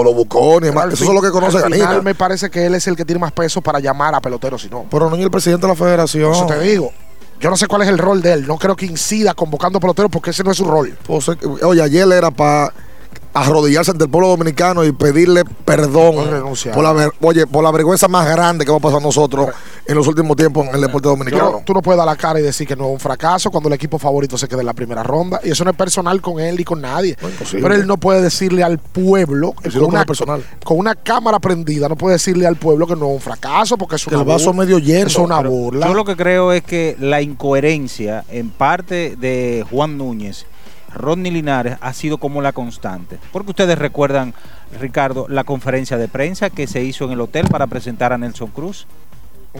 los, 0.04 0.14
bucones, 0.14 0.70
Eso 0.92 1.04
es 1.04 1.10
lo 1.10 1.20
que 1.22 1.30
conoce 1.30 1.58
a 1.58 1.66
al 1.66 1.72
final 1.72 1.88
Nina. 1.88 2.02
me 2.02 2.14
parece 2.14 2.50
que 2.50 2.66
él 2.66 2.74
es 2.74 2.86
el 2.86 2.96
que 2.96 3.04
tiene 3.04 3.18
más 3.20 3.32
peso 3.32 3.60
para 3.60 3.78
llamar 3.80 4.14
a 4.14 4.20
peloteros, 4.20 4.62
si 4.62 4.68
no. 4.68 4.86
Pero 4.90 5.08
no 5.10 5.16
es 5.16 5.22
el 5.22 5.30
presidente 5.30 5.66
de 5.66 5.72
la 5.72 5.76
federación. 5.76 6.32
Eso 6.32 6.46
te 6.46 6.60
digo. 6.60 6.92
Yo 7.40 7.48
no 7.50 7.56
sé 7.56 7.66
cuál 7.68 7.82
es 7.82 7.88
el 7.88 7.98
rol 7.98 8.20
de 8.20 8.34
él. 8.34 8.46
No 8.46 8.58
creo 8.58 8.76
que 8.76 8.84
incida 8.86 9.32
convocando 9.34 9.80
peloteros 9.80 10.10
porque 10.10 10.30
ese 10.30 10.44
no 10.44 10.50
es 10.50 10.56
su 10.58 10.64
rol. 10.64 10.96
Pues, 11.06 11.26
eh, 11.28 11.36
oye, 11.64 11.82
ayer 11.82 12.06
era 12.12 12.30
para 12.30 12.72
arrodillarse 13.32 13.90
ante 13.92 14.04
el 14.04 14.10
pueblo 14.10 14.28
dominicano 14.28 14.84
y 14.84 14.92
pedirle 14.92 15.44
perdón 15.64 16.16
Por 16.74 16.82
la, 16.82 16.92
ver- 16.92 17.12
oye, 17.20 17.46
por 17.46 17.62
la 17.62 17.70
vergüenza 17.70 18.08
más 18.08 18.26
grande 18.28 18.64
que 18.64 18.72
pasar 18.80 18.98
a 18.98 19.02
nosotros 19.02 19.48
en 19.86 19.94
los 19.94 20.06
últimos 20.06 20.36
tiempos 20.36 20.66
en 20.68 20.74
el 20.74 20.80
deporte 20.80 21.06
Yo- 21.06 21.10
dominicano. 21.10 21.62
tú 21.64 21.72
no 21.72 21.82
puedes 21.82 21.96
dar 21.98 22.06
la 22.06 22.16
cara 22.16 22.40
y 22.40 22.42
decir 22.42 22.66
que 22.66 22.74
no 22.76 22.86
es 22.86 22.92
un 22.92 23.00
fracaso 23.00 23.50
cuando 23.50 23.68
el 23.68 23.74
equipo 23.74 23.98
favorito 23.98 24.36
se 24.38 24.48
queda 24.48 24.60
en 24.60 24.66
la 24.66 24.72
primera 24.74 25.02
ronda. 25.02 25.40
Y 25.44 25.50
eso 25.50 25.64
no 25.64 25.70
es 25.70 25.76
personal 25.76 26.20
con 26.20 26.40
él 26.40 26.56
ni 26.56 26.64
con 26.64 26.80
nadie. 26.80 27.16
Pero 27.52 27.74
él 27.74 27.86
no 27.86 27.96
puede 27.96 28.20
decirle 28.22 28.62
al 28.62 28.78
pueblo, 28.78 29.52
con 29.52 29.84
una, 29.84 30.04
personal. 30.04 30.44
con 30.64 30.78
una 30.78 30.94
cámara 30.94 31.38
prendida, 31.40 31.88
no 31.88 31.96
puede 31.96 32.14
decirle 32.14 32.46
al 32.46 32.56
pueblo 32.56 32.86
que 32.86 32.96
no 32.96 33.08
es 33.08 33.14
un 33.14 33.20
fracaso 33.20 33.76
porque 33.78 33.96
es 33.96 34.04
Que 34.04 34.10
una 34.14 34.22
el 34.22 34.28
vaso 34.28 34.52
medio 34.52 34.78
lleno. 34.78 35.06
Es 35.06 35.16
una 35.16 35.40
burla. 35.40 35.86
Yo 35.88 35.94
lo 35.94 36.04
que 36.04 36.16
creo 36.16 36.52
es 36.52 36.62
que 36.62 36.96
la 37.00 37.20
incoherencia 37.20 38.24
en 38.30 38.50
parte 38.50 39.16
de 39.16 39.64
Juan 39.70 39.98
Núñez, 39.98 40.46
Rodney 40.94 41.30
Linares, 41.32 41.76
ha 41.80 41.92
sido 41.92 42.18
como 42.18 42.40
la 42.42 42.52
constante. 42.52 43.18
Porque 43.32 43.50
ustedes 43.50 43.78
recuerdan, 43.78 44.34
Ricardo, 44.80 45.26
la 45.28 45.44
conferencia 45.44 45.96
de 45.96 46.08
prensa 46.08 46.50
que 46.50 46.66
se 46.66 46.82
hizo 46.82 47.04
en 47.04 47.12
el 47.12 47.20
hotel 47.20 47.46
para 47.48 47.66
presentar 47.66 48.12
a 48.12 48.18
Nelson 48.18 48.50
Cruz. 48.50 48.86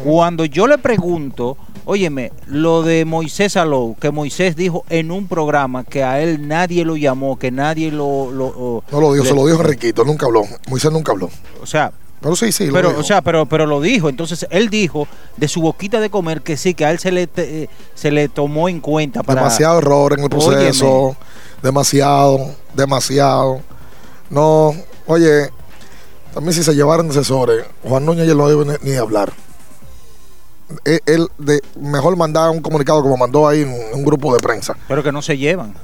Cuando 0.04 0.44
yo 0.44 0.68
le 0.68 0.78
pregunto, 0.78 1.56
óyeme, 1.84 2.30
lo 2.46 2.82
de 2.84 3.04
Moisés 3.04 3.56
Alou, 3.56 3.96
que 3.96 4.12
Moisés 4.12 4.54
dijo 4.54 4.84
en 4.88 5.10
un 5.10 5.26
programa 5.26 5.82
que 5.82 6.04
a 6.04 6.20
él 6.20 6.46
nadie 6.46 6.84
lo 6.84 6.96
llamó, 6.96 7.36
que 7.40 7.50
nadie 7.50 7.90
lo... 7.90 8.30
lo- 8.30 8.84
No 8.92 9.00
lo 9.00 9.12
dijo, 9.14 9.24
le- 9.24 9.30
se 9.30 9.34
lo 9.34 9.46
dijo 9.46 9.60
Enriquito, 9.62 10.04
nunca 10.04 10.26
habló. 10.26 10.42
Moisés 10.68 10.92
nunca 10.92 11.10
habló. 11.10 11.28
O 11.60 11.66
sea, 11.66 11.90
Pero 12.20 12.36
sí, 12.36 12.52
sí, 12.52 12.66
lo 12.66 12.72
pero, 12.74 12.88
dijo. 12.90 13.00
o 13.00 13.04
sea, 13.04 13.22
pero, 13.22 13.46
pero 13.46 13.64
lo 13.66 13.80
dijo. 13.80 14.08
Entonces 14.08 14.46
él 14.50 14.68
dijo 14.68 15.08
de 15.36 15.48
su 15.48 15.62
boquita 15.62 16.00
de 16.00 16.10
comer 16.10 16.42
que 16.42 16.56
sí, 16.58 16.74
que 16.74 16.84
a 16.84 16.90
él 16.90 16.98
se 16.98 17.10
le 17.12 17.26
te- 17.26 17.62
eh, 17.64 17.70
se 17.94 18.10
le 18.10 18.28
tomó 18.28 18.68
en 18.68 18.80
cuenta 18.80 19.22
para 19.22 19.40
demasiado 19.42 19.78
error 19.78 20.12
en 20.18 20.24
el 20.24 20.30
proceso. 20.30 20.86
Óyeme. 20.90 21.16
Demasiado, 21.62 22.54
demasiado. 22.74 23.60
No, 24.28 24.74
oye, 25.06 25.50
también 26.34 26.52
si 26.52 26.62
se 26.62 26.74
llevaran 26.74 27.08
asesores, 27.10 27.64
Juan 27.82 28.04
Núñez 28.04 28.26
ya 28.26 28.34
no 28.34 28.48
debe 28.48 28.64
ni, 28.82 28.90
ni 28.90 28.96
hablar. 28.96 29.32
Él, 30.84 31.00
él 31.06 31.28
de, 31.38 31.60
mejor 31.80 32.16
mandar 32.16 32.50
un 32.50 32.60
comunicado 32.60 33.02
como 33.02 33.16
mandó 33.16 33.48
ahí 33.48 33.62
en 33.62 33.74
un 33.94 34.04
grupo 34.04 34.32
de 34.32 34.38
prensa. 34.40 34.76
Pero 34.86 35.02
que 35.02 35.10
no 35.10 35.20
se 35.20 35.36
llevan. 35.36 35.74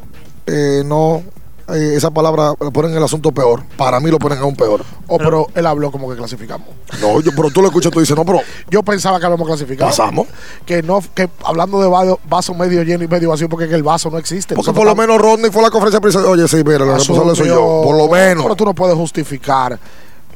Eh, 0.46 0.82
no, 0.84 1.22
eh, 1.68 1.94
esa 1.96 2.10
palabra 2.10 2.54
la 2.60 2.70
ponen 2.70 2.92
en 2.92 2.98
el 2.98 3.02
asunto 3.04 3.32
peor. 3.32 3.62
Para 3.76 3.98
mí 4.00 4.10
lo 4.10 4.18
ponen 4.18 4.38
aún 4.38 4.54
peor. 4.56 4.84
Oh, 5.08 5.18
pero 5.18 5.46
él 5.54 5.66
habló 5.66 5.90
como 5.90 6.08
que 6.10 6.16
clasificamos. 6.16 6.68
No, 7.00 7.20
yo, 7.20 7.30
pero 7.34 7.50
tú 7.50 7.60
lo 7.62 7.68
escuchas, 7.68 7.92
tú 7.92 8.00
dices, 8.00 8.16
no, 8.16 8.24
pero 8.24 8.40
Yo 8.70 8.82
pensaba 8.82 9.18
que 9.18 9.26
habíamos 9.26 9.46
clasificado. 9.46 9.90
pasamos. 9.90 10.26
Que 10.64 10.82
no, 10.82 11.02
que 11.14 11.28
hablando 11.44 11.80
de 11.80 11.88
vaso, 11.88 12.20
vaso 12.28 12.54
medio 12.54 12.82
lleno 12.82 13.04
y 13.04 13.08
medio 13.08 13.30
vacío, 13.30 13.48
porque 13.48 13.68
que 13.68 13.74
el 13.74 13.82
vaso 13.82 14.10
no 14.10 14.18
existe. 14.18 14.54
Porque 14.54 14.70
Nosotros 14.70 14.76
por 14.76 14.84
lo 14.84 14.90
estamos- 15.02 15.22
menos 15.24 15.38
Rodney 15.38 15.50
fue 15.50 15.62
a 15.62 15.64
la 15.64 15.70
conferencia 15.70 16.20
de. 16.20 16.26
Oye, 16.28 16.48
sí, 16.48 16.56
mira, 16.58 16.84
el 16.84 16.92
responsable 16.92 17.34
soy 17.34 17.48
yo. 17.48 17.82
Por 17.84 17.96
lo 17.96 18.08
menos. 18.08 18.42
Pero 18.44 18.56
tú 18.56 18.64
no 18.64 18.74
puedes 18.74 18.96
justificar. 18.96 19.78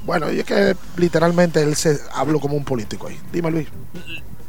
Bueno, 0.04 0.32
y 0.32 0.38
es 0.40 0.44
que 0.46 0.74
literalmente 0.96 1.62
él 1.62 1.76
se 1.76 1.98
habló 2.14 2.40
como 2.40 2.56
un 2.56 2.64
político 2.64 3.06
ahí. 3.06 3.18
Dime, 3.32 3.50
Luis. 3.50 3.68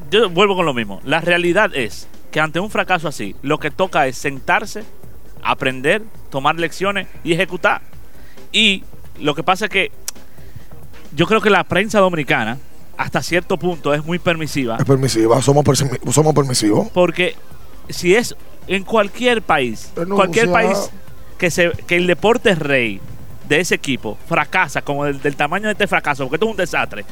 Yo 0.10 0.30
vuelvo 0.30 0.56
con 0.56 0.66
lo 0.66 0.74
mismo. 0.74 1.00
La 1.04 1.20
realidad 1.22 1.72
es 1.76 2.08
que 2.32 2.40
ante 2.40 2.60
un 2.60 2.70
fracaso 2.70 3.08
así, 3.08 3.36
lo 3.42 3.60
que 3.60 3.70
toca 3.72 4.08
es 4.08 4.18
sentarse, 4.18 4.84
aprender, 5.44 6.04
tomar 6.32 6.56
lecciones 6.56 7.08
y 7.24 7.34
ejecutar. 7.34 7.82
Y 8.52 8.84
lo 9.20 9.36
que 9.36 9.44
pasa 9.44 9.66
es 9.66 9.72
que 9.72 9.92
yo 11.16 11.28
creo 11.28 11.42
que 11.42 11.52
la 11.52 11.64
prensa 11.64 12.00
dominicana, 12.00 12.58
hasta 12.98 13.22
cierto 13.22 13.58
punto, 13.58 13.94
es 13.94 14.04
muy 14.04 14.18
permisiva. 14.18 14.78
Es 14.78 14.86
permisiva, 14.86 15.40
somos, 15.42 15.64
somos 16.12 16.34
permisivos. 16.34 16.90
Porque 16.90 17.36
si 17.90 18.16
es 18.16 18.36
en 18.68 18.84
cualquier 18.84 19.42
país, 19.44 19.92
no 20.08 20.16
cualquier 20.16 20.52
país 20.52 20.90
que, 21.38 21.52
se, 21.52 21.72
que 21.88 21.98
el 21.98 22.08
deporte 22.08 22.56
rey 22.56 23.00
de 23.48 23.60
ese 23.60 23.76
equipo 23.76 24.18
fracasa, 24.28 24.82
como 24.82 25.06
del, 25.06 25.22
del 25.22 25.36
tamaño 25.36 25.66
de 25.66 25.74
este 25.74 25.88
fracaso, 25.88 26.24
porque 26.24 26.38
esto 26.38 26.46
es 26.46 26.52
un 26.52 26.58
desastre. 26.58 27.06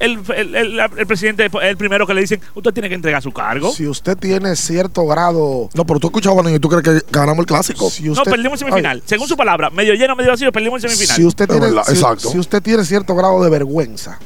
El, 0.00 0.18
el- 0.34 0.54
el- 0.56 0.80
el 0.96 1.06
presidente 1.06 1.44
es 1.46 1.52
el 1.62 1.76
primero 1.76 2.06
que 2.06 2.14
le 2.14 2.22
dicen, 2.22 2.40
usted 2.54 2.72
tiene 2.72 2.88
que 2.88 2.94
entregar 2.96 3.22
su 3.22 3.30
cargo. 3.32 3.70
Si 3.70 3.86
usted 3.86 4.16
tiene 4.16 4.56
cierto 4.56 5.06
grado. 5.06 5.68
No, 5.74 5.84
pero 5.86 6.00
tú 6.00 6.08
escuchas 6.08 6.32
a 6.32 6.34
Juan 6.34 6.52
y 6.54 6.58
tú 6.58 6.68
crees 6.68 6.82
que 6.82 7.06
ganamos 7.12 7.40
el 7.40 7.46
clásico. 7.46 7.88
Si 7.90 8.04
no, 8.04 8.22
perdimos 8.24 8.58
semifinal. 8.58 9.02
Según 9.04 9.28
su 9.28 9.36
palabra, 9.36 9.70
medio 9.70 9.94
lleno, 9.94 10.16
medio 10.16 10.30
vacío, 10.30 10.50
perdimos 10.50 10.82
en 10.82 10.90
semifinal. 10.90 11.16
Si 11.16 11.24
usted, 11.24 11.46
tiene, 11.46 11.66
verdad, 11.66 11.84
si- 11.86 11.92
exacto. 11.92 12.30
si 12.30 12.38
usted 12.38 12.62
tiene 12.62 12.84
cierto 12.84 13.14
grado 13.14 13.44
de 13.44 13.50
vergüenza, 13.50 14.18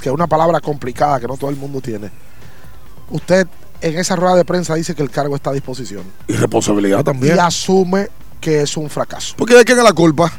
que 0.00 0.08
es 0.08 0.14
una 0.14 0.26
palabra 0.26 0.60
complicada 0.60 1.20
que 1.20 1.26
no 1.28 1.36
todo 1.36 1.50
el 1.50 1.56
mundo 1.56 1.80
tiene, 1.80 2.10
usted 3.10 3.46
en 3.80 3.98
esa 3.98 4.16
rueda 4.16 4.34
de 4.36 4.44
prensa 4.46 4.74
dice 4.74 4.94
que 4.94 5.02
el 5.02 5.10
cargo 5.10 5.36
está 5.36 5.50
a 5.50 5.52
disposición 5.52 6.02
Y 6.26 6.32
responsabilidad 6.34 7.00
y 7.00 7.04
también. 7.04 7.38
asume 7.38 8.08
que 8.40 8.62
es 8.62 8.76
un 8.78 8.88
fracaso. 8.88 9.34
Porque 9.36 9.54
de 9.54 9.64
quién 9.64 9.76
es 9.78 9.84
la 9.84 9.92
culpa? 9.92 10.32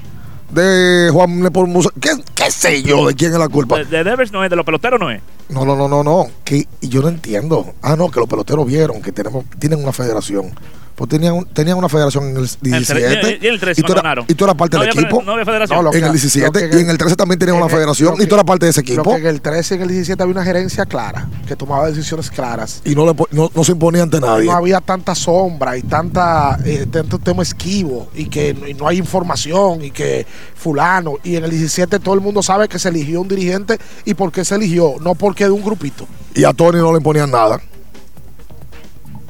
De 0.56 1.10
Juan 1.12 1.51
Musa. 1.68 1.89
¿Qué, 1.99 2.12
¿Qué 2.34 2.49
sé 2.49 2.82
yo 2.82 3.06
de 3.08 3.14
quién 3.14 3.34
es 3.34 3.38
la 3.38 3.49
culpa? 3.49 3.78
De, 3.78 3.84
de 3.84 4.06
Devers 4.06 4.32
no 4.32 4.41
es, 4.41 4.49
de 4.49 4.56
los 4.56 4.66
peloteros 4.66 4.97
no 4.97 5.12
es. 5.12 5.22
No, 5.49 5.66
no, 5.66 5.76
no, 5.76 5.89
no, 5.89 6.01
no. 6.01 6.28
Que 6.45 6.66
y 6.80 6.88
yo 6.88 7.01
no 7.01 7.10
entiendo. 7.10 7.74
Ah, 7.82 7.97
no, 7.97 8.10
que 8.10 8.22
los 8.22 8.30
peloteros 8.30 8.66
vieron 8.66 9.01
que 9.01 9.12
tenemos, 9.12 9.43
tienen 9.60 9.84
una 9.84 9.91
federación. 9.91 10.53
Pues 10.95 11.09
tenían, 11.09 11.33
un- 11.33 11.45
tenían 11.45 11.77
una 11.77 11.89
federación 11.89 12.23
en 12.29 12.37
el 12.37 12.49
17. 12.61 13.39
y 13.41 13.47
en 13.47 13.53
el 13.53 13.59
13 13.59 13.81
y, 13.81 13.83
tú 13.83 13.93
y 14.29 14.33
tú 14.33 14.43
eras 14.45 14.55
parte 14.55 14.77
No 14.77 14.83
del 14.83 14.91
había 14.91 15.01
equipo. 15.01 15.21
no 15.23 15.33
había 15.33 15.43
federación. 15.43 15.83
No, 15.83 15.91
en 15.93 15.99
que- 15.99 16.05
el 16.05 16.11
17. 16.13 16.45
lo 16.45 16.51
que- 16.53 16.77
y 16.77 16.81
en 16.81 16.89
el 16.89 16.97
13 16.97 17.15
también 17.17 17.37
tenían 17.37 17.57
una 17.57 17.67
federación. 17.67 18.15
que- 18.15 18.23
y 18.23 18.27
tú 18.27 18.35
eras 18.35 18.45
parte 18.45 18.65
de 18.65 18.71
ese 18.71 18.79
Lo 18.81 18.85
equipo. 18.93 19.11
que 19.15 19.17
en 19.21 19.27
el 19.27 19.41
13 19.41 19.75
y 19.75 19.77
en 19.77 19.81
el 19.83 19.89
17 19.89 20.23
había 20.23 20.31
una 20.33 20.45
gerencia 20.45 20.85
clara, 20.85 21.27
que 21.45 21.57
tomaba 21.57 21.87
decisiones 21.89 22.31
claras. 22.31 22.81
Y 22.85 22.95
no, 22.95 23.05
le, 23.05 23.13
no, 23.31 23.51
no 23.53 23.63
se 23.65 23.73
imponía 23.73 24.03
ante 24.03 24.21
nadie. 24.21 24.45
No 24.45 24.53
había 24.53 24.79
tanta 24.79 25.15
sombra 25.15 25.77
y 25.77 25.81
tanta 25.81 26.59
eh, 26.63 26.85
tanto 26.89 27.19
tema 27.19 27.43
esquivo 27.43 28.07
y 28.15 28.27
que 28.27 28.55
y 28.65 28.73
no 28.73 28.87
hay 28.87 28.97
información 28.97 29.83
y 29.83 29.91
que 29.91 30.25
fulano. 30.55 31.15
Y 31.25 31.35
en 31.35 31.43
el 31.43 31.49
17 31.51 31.99
todo 31.99 32.15
el 32.15 32.21
mundo 32.21 32.41
sabe 32.41 32.69
que 32.69 32.79
se 32.79 32.87
eligió 32.87 33.19
un 33.19 33.27
dirigente 33.27 33.77
y 34.05 34.13
por 34.13 34.31
qué 34.31 34.45
se 34.45 34.55
eligió, 34.55 34.93
no 35.01 35.13
porque 35.15 35.43
de 35.43 35.51
un 35.51 35.61
grupito. 35.63 36.07
Y 36.33 36.45
a 36.45 36.53
Tony 36.53 36.77
no 36.79 36.91
le 36.93 36.99
imponían 36.99 37.31
nada. 37.31 37.59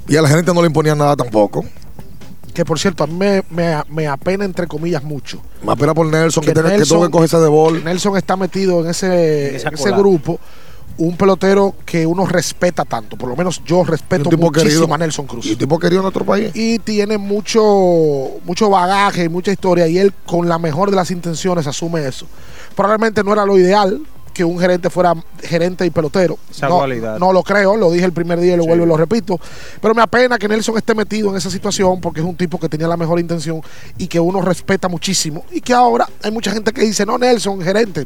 Y 0.08 0.16
a 0.18 0.22
la 0.22 0.30
gente 0.30 0.54
no 0.54 0.62
le 0.62 0.68
imponían 0.68 0.98
nada 0.98 1.16
tampoco. 1.16 1.66
Que 2.54 2.64
por 2.64 2.80
cierto, 2.80 3.04
a 3.04 3.08
mí 3.08 3.14
me, 3.16 3.44
me- 3.50 3.84
me 3.90 4.08
apena 4.08 4.46
entre 4.46 4.66
comillas 4.68 5.04
mucho. 5.04 5.42
Más 5.64 5.78
pena 5.78 5.94
por 5.94 6.06
Nelson, 6.08 6.42
que, 6.44 6.50
Que 6.50 6.54
tiene- 6.54 6.70
que 6.70 6.78
Nelson- 6.84 7.06
que 7.06 7.12
cogerse 7.12 7.38
de 7.38 7.48
bol. 7.50 7.84
Nelson 7.84 8.16
está 8.18 8.38
metido 8.38 8.82
en 8.84 8.90
ese, 8.92 9.50
En 9.50 9.56
esa 9.56 9.68
en 9.70 9.74
ese 9.74 9.92
grupo. 9.92 10.40
Un 10.98 11.18
pelotero 11.18 11.76
que 11.86 12.06
uno 12.06 12.26
respeta 12.26 12.86
tanto. 12.86 13.18
Por 13.18 13.28
lo 13.28 13.36
menos 13.36 13.62
yo 13.66 13.84
respeto 13.84 14.30
muchísimo 14.32 14.52
querido. 14.54 14.94
a 14.94 14.98
Nelson 14.98 15.28
Cruz. 15.28 15.46
Y 15.46 15.52
un 15.52 15.58
tipo 15.58 15.78
querido 15.78 16.00
en 16.00 16.04
nuestro 16.04 16.24
país. 16.24 16.52
y 16.56 16.80
tiene 16.80 17.18
mucho 17.18 17.62
mucho 18.46 18.70
bagaje 18.70 19.26
y 19.26 19.30
mucha 19.30 19.52
historia 19.52 19.88
y 19.90 19.98
él 19.98 20.14
con 20.26 20.48
la 20.48 20.58
mejor 20.58 20.90
de 20.92 20.96
las 20.96 21.12
intenciones 21.12 21.68
asume 21.68 22.08
eso. 22.08 22.26
Probablemente 22.76 23.22
no 23.26 23.34
era 23.34 23.46
lo 23.46 23.58
ideal 23.58 24.00
que 24.36 24.44
un 24.44 24.60
gerente 24.60 24.90
fuera 24.90 25.16
gerente 25.42 25.86
y 25.86 25.90
pelotero. 25.90 26.38
Esa 26.52 26.68
no, 26.68 26.86
no 26.86 27.32
lo 27.34 27.42
creo, 27.42 27.78
lo 27.78 27.90
dije 27.90 28.06
el 28.06 28.12
primer 28.12 28.40
día 28.40 28.54
y 28.54 28.58
lo 28.58 28.64
Sí. 28.64 28.68
vuelvo 28.70 28.84
y 28.86 28.88
lo 28.90 28.98
repito. 28.98 29.40
Pero 29.82 29.96
me 29.96 30.02
apena 30.02 30.38
que 30.38 30.48
Nelson 30.48 30.78
esté 30.78 30.94
metido 30.94 31.30
en 31.30 31.38
esa 31.38 31.50
situación 31.50 32.02
porque 32.02 32.20
es 32.20 32.26
un 32.26 32.36
tipo 32.36 32.60
que 32.60 32.68
tenía 32.68 32.88
la 32.88 32.98
mejor 32.98 33.18
intención 33.20 33.62
y 33.98 34.08
que 34.08 34.20
uno 34.20 34.42
respeta 34.42 34.90
muchísimo. 34.90 35.46
Y 35.52 35.62
que 35.62 35.74
ahora 35.74 36.06
hay 36.22 36.32
mucha 36.32 36.52
gente 36.52 36.74
que 36.74 36.82
dice, 36.82 37.06
no, 37.06 37.18
Nelson, 37.18 37.62
gerente. 37.62 38.06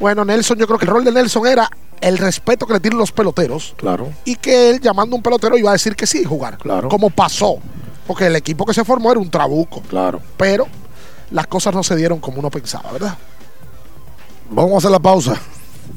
Bueno, 0.00 0.24
Nelson, 0.24 0.58
yo 0.58 0.66
creo 0.66 0.78
que 0.78 0.86
el 0.86 0.90
rol 0.90 1.04
de 1.04 1.12
Nelson 1.12 1.46
era 1.46 1.70
el 2.00 2.18
respeto 2.18 2.66
que 2.66 2.72
le 2.72 2.80
tienen 2.80 2.98
los 2.98 3.12
peloteros 3.12 3.74
Claro. 3.76 4.08
y 4.24 4.34
que 4.36 4.70
él 4.70 4.80
llamando 4.80 5.14
a 5.14 5.18
un 5.18 5.22
pelotero 5.22 5.56
iba 5.56 5.70
a 5.70 5.74
decir 5.74 5.94
que 5.94 6.06
sí 6.06 6.24
jugar. 6.24 6.58
Claro. 6.58 6.88
Como 6.88 7.10
pasó. 7.10 7.58
Porque 8.08 8.26
el 8.26 8.34
equipo 8.34 8.66
que 8.66 8.74
se 8.74 8.84
formó 8.84 9.12
era 9.12 9.20
un 9.20 9.30
trabuco. 9.30 9.82
Claro. 9.82 10.20
Pero 10.36 10.66
las 11.30 11.46
cosas 11.46 11.72
no 11.72 11.84
se 11.84 11.94
dieron 11.94 12.18
como 12.18 12.40
uno 12.40 12.50
pensaba, 12.50 12.90
¿verdad? 12.90 13.16
Vamos 14.50 14.72
a 14.74 14.78
hacer 14.78 14.90
la 14.90 14.98
pausa. 14.98 15.36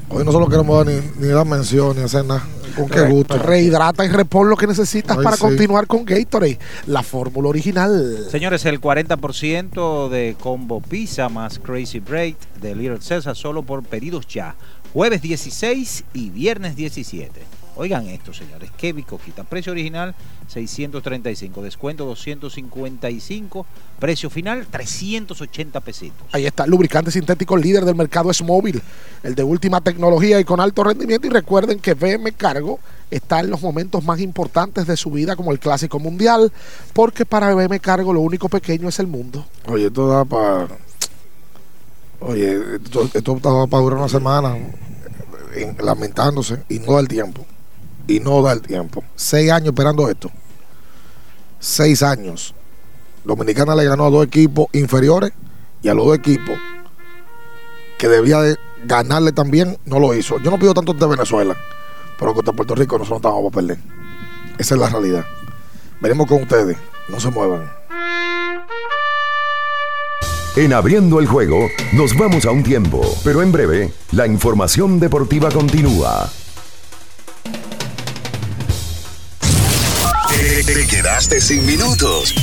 Hoy 0.08 0.24
nosotros 0.24 0.48
queremos 0.48 0.84
dar 0.84 0.94
ni, 0.94 1.00
ni 1.18 1.28
dar 1.28 1.46
mención 1.46 1.96
ni 1.96 2.02
hacer 2.02 2.24
nada. 2.24 2.44
Con 2.74 2.88
qué 2.88 3.02
gusto. 3.02 3.38
Rehidrata 3.38 4.04
y 4.04 4.08
repon 4.08 4.50
lo 4.50 4.56
que 4.56 4.66
necesitas 4.66 5.16
Ay, 5.16 5.24
para 5.24 5.36
sí. 5.36 5.42
continuar 5.42 5.86
con 5.86 6.04
Gatorade, 6.04 6.58
la 6.86 7.02
fórmula 7.02 7.48
original. 7.48 8.26
Señores, 8.30 8.64
el 8.64 8.80
40% 8.80 10.08
de 10.08 10.36
combo 10.40 10.80
pizza 10.80 11.28
más 11.28 11.58
Crazy 11.58 12.00
Break 12.00 12.36
de 12.60 12.74
Little 12.74 13.00
César 13.00 13.36
solo 13.36 13.62
por 13.62 13.84
pedidos 13.84 14.26
ya. 14.26 14.56
Jueves 14.92 15.22
16 15.22 16.04
y 16.14 16.30
viernes 16.30 16.76
17. 16.76 17.30
Oigan 17.76 18.06
esto, 18.08 18.32
señores. 18.32 18.70
Qué 18.76 18.92
bicoquita. 18.92 19.42
Precio 19.44 19.72
original 19.72 20.14
635. 20.48 21.62
Descuento 21.62 22.04
255. 22.04 23.66
Precio 23.98 24.30
final 24.30 24.66
380 24.70 25.80
pesitos. 25.80 26.26
Ahí 26.32 26.46
está, 26.46 26.66
lubricante 26.66 27.10
sintético 27.10 27.56
líder 27.56 27.84
del 27.84 27.94
mercado 27.96 28.30
es 28.30 28.42
móvil, 28.42 28.80
el 29.22 29.34
de 29.34 29.42
última 29.42 29.80
tecnología 29.80 30.38
y 30.38 30.44
con 30.44 30.60
alto 30.60 30.84
rendimiento. 30.84 31.26
Y 31.26 31.30
recuerden 31.30 31.80
que 31.80 31.94
BM 31.94 32.32
Cargo 32.32 32.78
está 33.10 33.40
en 33.40 33.50
los 33.50 33.60
momentos 33.62 34.04
más 34.04 34.20
importantes 34.20 34.86
de 34.86 34.96
su 34.96 35.10
vida, 35.10 35.34
como 35.36 35.50
el 35.52 35.58
Clásico 35.58 35.98
Mundial, 35.98 36.52
porque 36.92 37.24
para 37.26 37.54
BM 37.54 37.80
Cargo 37.80 38.12
lo 38.12 38.20
único 38.20 38.48
pequeño 38.48 38.88
es 38.88 38.98
el 38.98 39.06
mundo. 39.08 39.44
Oye, 39.66 39.86
esto 39.86 40.08
da 40.08 40.24
para. 40.24 40.68
Oye, 42.20 42.56
esto, 42.82 43.08
esto 43.12 43.34
da 43.42 43.66
para 43.66 43.82
durar 43.82 43.98
una 43.98 44.08
semana 44.08 44.56
en- 45.54 45.76
lamentándose 45.84 46.62
y 46.68 46.78
no 46.78 46.92
da 46.94 47.00
el 47.00 47.08
tiempo. 47.08 47.44
Y 48.06 48.20
no 48.20 48.42
da 48.42 48.52
el 48.52 48.60
tiempo. 48.60 49.02
Seis 49.14 49.50
años 49.50 49.68
esperando 49.68 50.08
esto. 50.08 50.30
Seis 51.58 52.02
años. 52.02 52.54
Dominicana 53.24 53.74
le 53.74 53.84
ganó 53.84 54.06
a 54.06 54.10
dos 54.10 54.26
equipos 54.26 54.66
inferiores 54.72 55.32
y 55.82 55.88
a 55.88 55.94
los 55.94 56.06
dos 56.06 56.16
equipos 56.16 56.58
que 57.98 58.08
debía 58.08 58.40
de 58.40 58.56
ganarle 58.84 59.32
también, 59.32 59.78
no 59.86 59.98
lo 59.98 60.14
hizo. 60.14 60.38
Yo 60.40 60.50
no 60.50 60.58
pido 60.58 60.74
tanto 60.74 60.92
de 60.92 61.06
Venezuela, 61.06 61.56
pero 62.18 62.34
contra 62.34 62.52
Puerto 62.52 62.74
Rico 62.74 62.98
nosotros 62.98 63.22
no 63.22 63.28
estábamos 63.28 63.52
para 63.52 63.66
perder. 63.66 63.84
Esa 64.58 64.74
es 64.74 64.80
la 64.80 64.88
realidad. 64.88 65.24
Veremos 66.00 66.26
con 66.26 66.42
ustedes. 66.42 66.76
No 67.08 67.18
se 67.20 67.30
muevan. 67.30 67.70
En 70.56 70.72
abriendo 70.72 71.18
el 71.18 71.26
juego, 71.26 71.68
nos 71.92 72.16
vamos 72.16 72.46
a 72.46 72.50
un 72.50 72.62
tiempo, 72.62 73.02
pero 73.24 73.42
en 73.42 73.50
breve, 73.50 73.92
la 74.12 74.26
información 74.26 75.00
deportiva 75.00 75.50
continúa. 75.50 76.30
Mérida. 81.04 81.13
Quedaste 81.24 81.40
sin 81.40 81.64
minutos. 81.64 82.34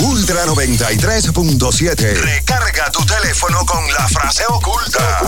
Ultra 0.00 0.44
93.7. 0.46 2.14
Recarga 2.14 2.90
tu 2.90 3.04
teléfono 3.04 3.64
con 3.64 3.86
la 3.92 4.08
frase 4.08 4.42
oculta. 4.48 5.20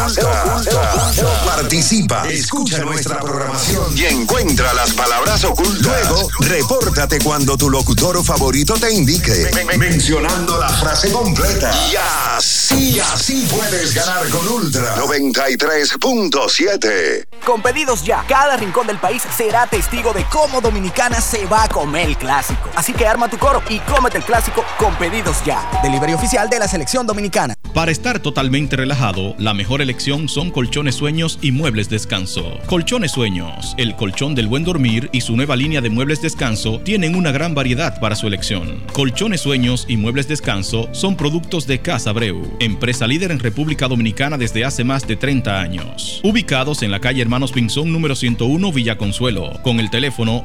Participa, 1.45 2.27
escucha 2.29 2.79
nuestra 2.79 3.21
programación 3.21 3.97
y 3.97 4.07
encuentra 4.07 4.75
las 4.75 4.93
palabras 4.93 5.45
ocultas. 5.45 5.87
Luego, 5.87 6.29
repórtate 6.41 7.21
cuando 7.21 7.57
tu 7.57 7.71
locutor 7.71 8.25
favorito 8.25 8.75
te 8.75 8.93
indique, 8.93 9.49
mencionando 9.77 10.59
la 10.59 10.69
frase 10.69 11.13
completa. 11.13 11.73
Y 11.91 11.95
así, 12.37 12.99
así 13.01 13.49
puedes 13.51 13.95
ganar 13.95 14.29
con 14.29 14.47
Ultra 14.49 14.97
93.7. 14.97 17.27
Con 17.45 17.63
pedidos 17.63 18.03
ya, 18.05 18.25
cada 18.29 18.57
rincón 18.57 18.87
del 18.87 18.99
país 18.99 19.23
será 19.37 19.67
testigo 19.67 20.13
de 20.13 20.25
cómo 20.27 20.61
Dominicana 20.61 21.21
se 21.21 21.45
va 21.47 21.65
a 21.65 21.69
comer 21.69 22.07
el 22.09 22.17
clásico. 22.17 22.48
Así 22.75 22.93
que 22.93 23.07
arma 23.07 23.29
tu 23.29 23.39
coro 23.39 23.63
y 23.69 23.79
cómete 23.81 24.19
el 24.19 24.25
clásico 24.25 24.65
con 24.79 24.95
pedidos 24.97 25.45
ya. 25.45 25.69
Delivery 25.83 26.15
oficial 26.15 26.49
de 26.49 26.59
la 26.59 26.69
selección 26.69 27.07
dominicana. 27.07 27.55
Para 27.75 27.91
estar 27.91 28.19
totalmente 28.19 28.77
relajado, 28.77 29.35
la 29.39 29.55
mejor 29.55 29.83
elección 29.83 30.29
son 30.29 30.51
colchones 30.51 30.95
sueños 30.95 31.39
y 31.43 31.53
muebles 31.53 31.89
descanso. 31.89 32.59
Colchones 32.67 33.13
sueños, 33.13 33.75
el 33.79 33.95
colchón 33.95 34.35
del 34.35 34.49
buen 34.49 34.65
dormir 34.65 35.11
y 35.13 35.21
su 35.21 35.37
nueva 35.37 35.57
línea 35.57 35.81
de 35.81 35.91
muebles 35.91 36.23
descanso 36.23 36.81
tienen 36.81 37.15
una 37.15 37.31
gran 37.31 37.55
variedad 37.55 38.01
para 38.01 38.17
su 38.17 38.27
elección. 38.27 38.83
Colchones 38.93 39.43
sueños 39.43 39.85
y 39.89 39.97
muebles 39.97 40.29
descanso 40.29 40.89
son 40.93 41.17
productos 41.17 41.67
de 41.67 41.81
Casa 41.81 42.13
Breu, 42.13 42.57
empresa 42.61 43.07
líder 43.07 43.31
en 43.31 43.39
República 43.39 43.87
Dominicana 43.87 44.39
desde 44.39 44.65
hace 44.65 44.85
más 44.85 45.07
de 45.07 45.17
30 45.17 45.61
años. 45.61 46.21
Ubicados 46.25 46.83
en 46.83 46.91
la 46.91 47.01
calle 47.01 47.23
Hermanos 47.23 47.53
Pinzón 47.53 47.93
número 47.93 48.15
101 48.15 48.73
Villa 48.73 48.99
Consuelo, 48.99 49.61
con 49.63 49.79
el 49.81 49.91
teléfono 49.91 50.45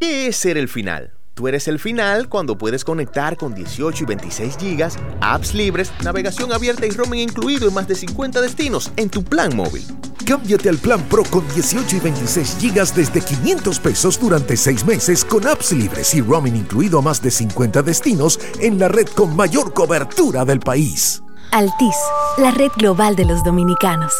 ¿Qué 0.00 0.28
es 0.28 0.36
ser 0.36 0.56
el 0.56 0.66
final? 0.66 1.12
Tú 1.34 1.46
eres 1.46 1.68
el 1.68 1.78
final 1.78 2.30
cuando 2.30 2.56
puedes 2.56 2.86
conectar 2.86 3.36
con 3.36 3.54
18 3.54 4.02
y 4.02 4.06
26 4.06 4.56
gigas, 4.56 4.98
apps 5.20 5.52
libres, 5.52 5.92
navegación 6.02 6.54
abierta 6.54 6.86
y 6.86 6.90
roaming 6.90 7.28
incluido 7.28 7.68
en 7.68 7.74
más 7.74 7.86
de 7.86 7.94
50 7.94 8.40
destinos 8.40 8.90
en 8.96 9.10
tu 9.10 9.22
plan 9.22 9.54
móvil. 9.54 9.84
Cámbiate 10.24 10.70
al 10.70 10.78
plan 10.78 11.02
Pro 11.02 11.22
con 11.24 11.46
18 11.52 11.96
y 11.96 12.00
26 12.00 12.56
gigas 12.58 12.96
desde 12.96 13.20
500 13.20 13.78
pesos 13.78 14.18
durante 14.18 14.56
6 14.56 14.86
meses 14.86 15.22
con 15.22 15.46
apps 15.46 15.72
libres 15.72 16.14
y 16.14 16.22
roaming 16.22 16.56
incluido 16.56 17.00
a 17.00 17.02
más 17.02 17.20
de 17.20 17.30
50 17.30 17.82
destinos 17.82 18.40
en 18.58 18.78
la 18.78 18.88
red 18.88 19.06
con 19.08 19.36
mayor 19.36 19.74
cobertura 19.74 20.46
del 20.46 20.60
país. 20.60 21.22
Altis, 21.52 21.96
la 22.38 22.52
red 22.52 22.70
global 22.78 23.16
de 23.16 23.26
los 23.26 23.44
dominicanos. 23.44 24.14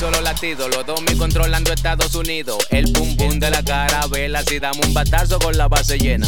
Solo 0.00 0.20
latido, 0.22 0.66
los 0.70 0.86
dos 0.86 1.02
me 1.02 1.14
controlando 1.14 1.74
Estados 1.74 2.14
Unidos. 2.14 2.56
El 2.70 2.90
pum 2.90 3.14
pum 3.18 3.38
de 3.38 3.50
la 3.50 3.62
carabela, 3.62 4.42
si 4.42 4.58
damos 4.58 4.86
un 4.86 4.94
batazo 4.94 5.38
con 5.38 5.54
la 5.58 5.68
base 5.68 5.98
llena. 5.98 6.26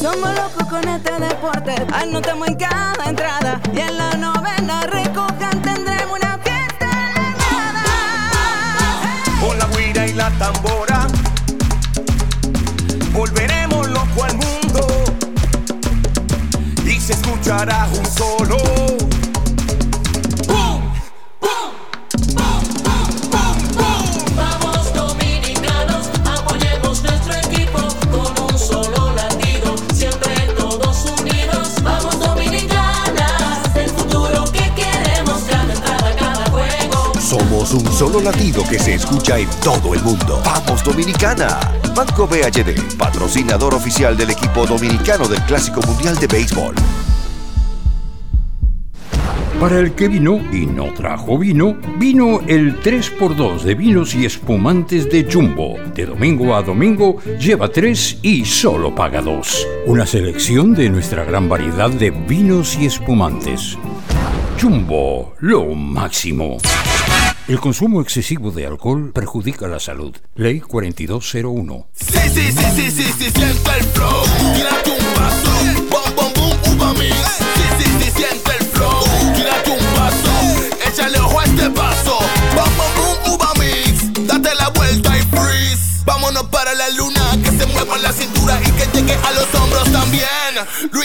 Somos 0.00 0.34
locos 0.34 0.64
con 0.66 0.88
este 0.88 1.12
deporte, 1.20 1.74
anotamos 1.92 2.48
en 2.48 2.54
cada 2.54 3.04
entrada 3.04 3.60
y 3.74 3.80
en 3.80 3.98
la 3.98 4.12
novena 4.14 4.86
recojan 4.86 5.60
tendremos 5.60 6.18
una 6.18 6.38
fiesta 6.38 6.88
elevada. 7.14 7.84
la 10.14 10.30
tambora. 10.38 11.06
Volveremos 13.12 13.90
loco 13.90 14.24
al 14.24 14.36
mundo 14.38 14.86
y 16.86 16.98
se 16.98 17.12
escuchará 17.12 17.88
un 17.92 18.06
solo. 18.06 18.56
Vamos 20.48 20.96
Un 37.72 37.92
solo 37.92 38.20
latido 38.20 38.62
que 38.70 38.78
se 38.78 38.94
escucha 38.94 39.38
en 39.38 39.48
todo 39.62 39.92
el 39.92 40.00
mundo. 40.02 40.40
¡Vamos 40.44 40.84
Dominicana! 40.84 41.58
Banco 41.96 42.28
BHD, 42.28 42.96
patrocinador 42.96 43.74
oficial 43.74 44.16
del 44.16 44.30
equipo 44.30 44.64
dominicano 44.66 45.26
del 45.26 45.42
Clásico 45.42 45.80
Mundial 45.82 46.16
de 46.16 46.28
Béisbol. 46.28 46.74
Para 49.60 49.80
el 49.80 49.92
que 49.92 50.06
vino 50.06 50.40
y 50.52 50.66
no 50.66 50.94
trajo 50.94 51.38
vino, 51.38 51.76
vino 51.98 52.40
el 52.46 52.80
3x2 52.80 53.62
de 53.62 53.74
vinos 53.74 54.14
y 54.14 54.26
espumantes 54.26 55.10
de 55.10 55.26
Jumbo. 55.30 55.76
De 55.92 56.06
domingo 56.06 56.54
a 56.54 56.62
domingo, 56.62 57.16
lleva 57.40 57.68
3 57.68 58.20
y 58.22 58.44
solo 58.44 58.94
paga 58.94 59.20
2. 59.20 59.66
Una 59.86 60.06
selección 60.06 60.72
de 60.72 60.88
nuestra 60.88 61.24
gran 61.24 61.48
variedad 61.48 61.90
de 61.90 62.10
vinos 62.10 62.78
y 62.78 62.86
espumantes. 62.86 63.76
Jumbo, 64.60 65.34
lo 65.40 65.64
máximo. 65.74 66.58
El 67.48 67.60
consumo 67.60 68.00
excesivo 68.00 68.50
de 68.50 68.66
alcohol 68.66 69.12
perjudica 69.14 69.68
la 69.68 69.78
salud. 69.78 70.16
Ley 70.34 70.58
4201. 70.58 71.86
Sí, 71.92 72.18
sí, 72.34 72.50
sí, 72.50 72.64
sí, 72.74 72.90
sí, 72.90 73.02
sí, 73.04 73.30
siente 73.30 73.70
el 73.78 73.84
flow. 73.84 74.24
Tírate 74.56 74.90
un 74.90 75.14
paso. 75.14 75.50
Bom, 75.88 76.16
bom, 76.16 76.32
boom, 76.34 76.76
uva 76.76 76.92
mix. 76.94 77.14
Sí, 77.54 77.62
sí, 77.78 77.84
sí, 78.00 78.10
siente 78.16 78.50
el 78.58 78.66
flow. 78.66 79.00
Tírate 79.36 79.70
un 79.70 79.86
paso. 79.94 80.88
Échale 80.88 81.20
ojo 81.20 81.38
a 81.38 81.44
este 81.44 81.70
paso. 81.70 82.18
Bom, 82.56 82.70
bom, 82.76 82.92
boom, 82.96 83.34
uva 83.34 83.52
mix. 83.60 84.26
Date 84.26 84.52
la 84.56 84.68
vuelta 84.70 85.16
y 85.16 85.22
freeze. 85.22 86.02
Vámonos 86.04 86.48
para 86.48 86.74
la 86.74 86.88
luna. 86.90 87.30
Que 87.44 87.50
se 87.52 87.66
mueva 87.66 87.96
la 87.98 88.12
cintura 88.12 88.60
y 88.60 88.72
que 88.72 88.86
llegue 88.92 89.14
a 89.14 89.30
los 89.30 89.54
hombros 89.54 89.92
también. 89.92 90.26
Lo 90.90 91.04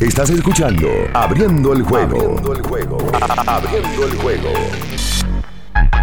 Estás 0.00 0.30
escuchando 0.30 0.88
Abriendo 1.12 1.72
el 1.72 1.82
juego. 1.82 2.20
Abriendo 2.20 2.52
el 2.52 2.62
juego. 2.62 2.98
Abriendo 3.46 4.06
el 4.06 4.16
juego. 4.16 4.50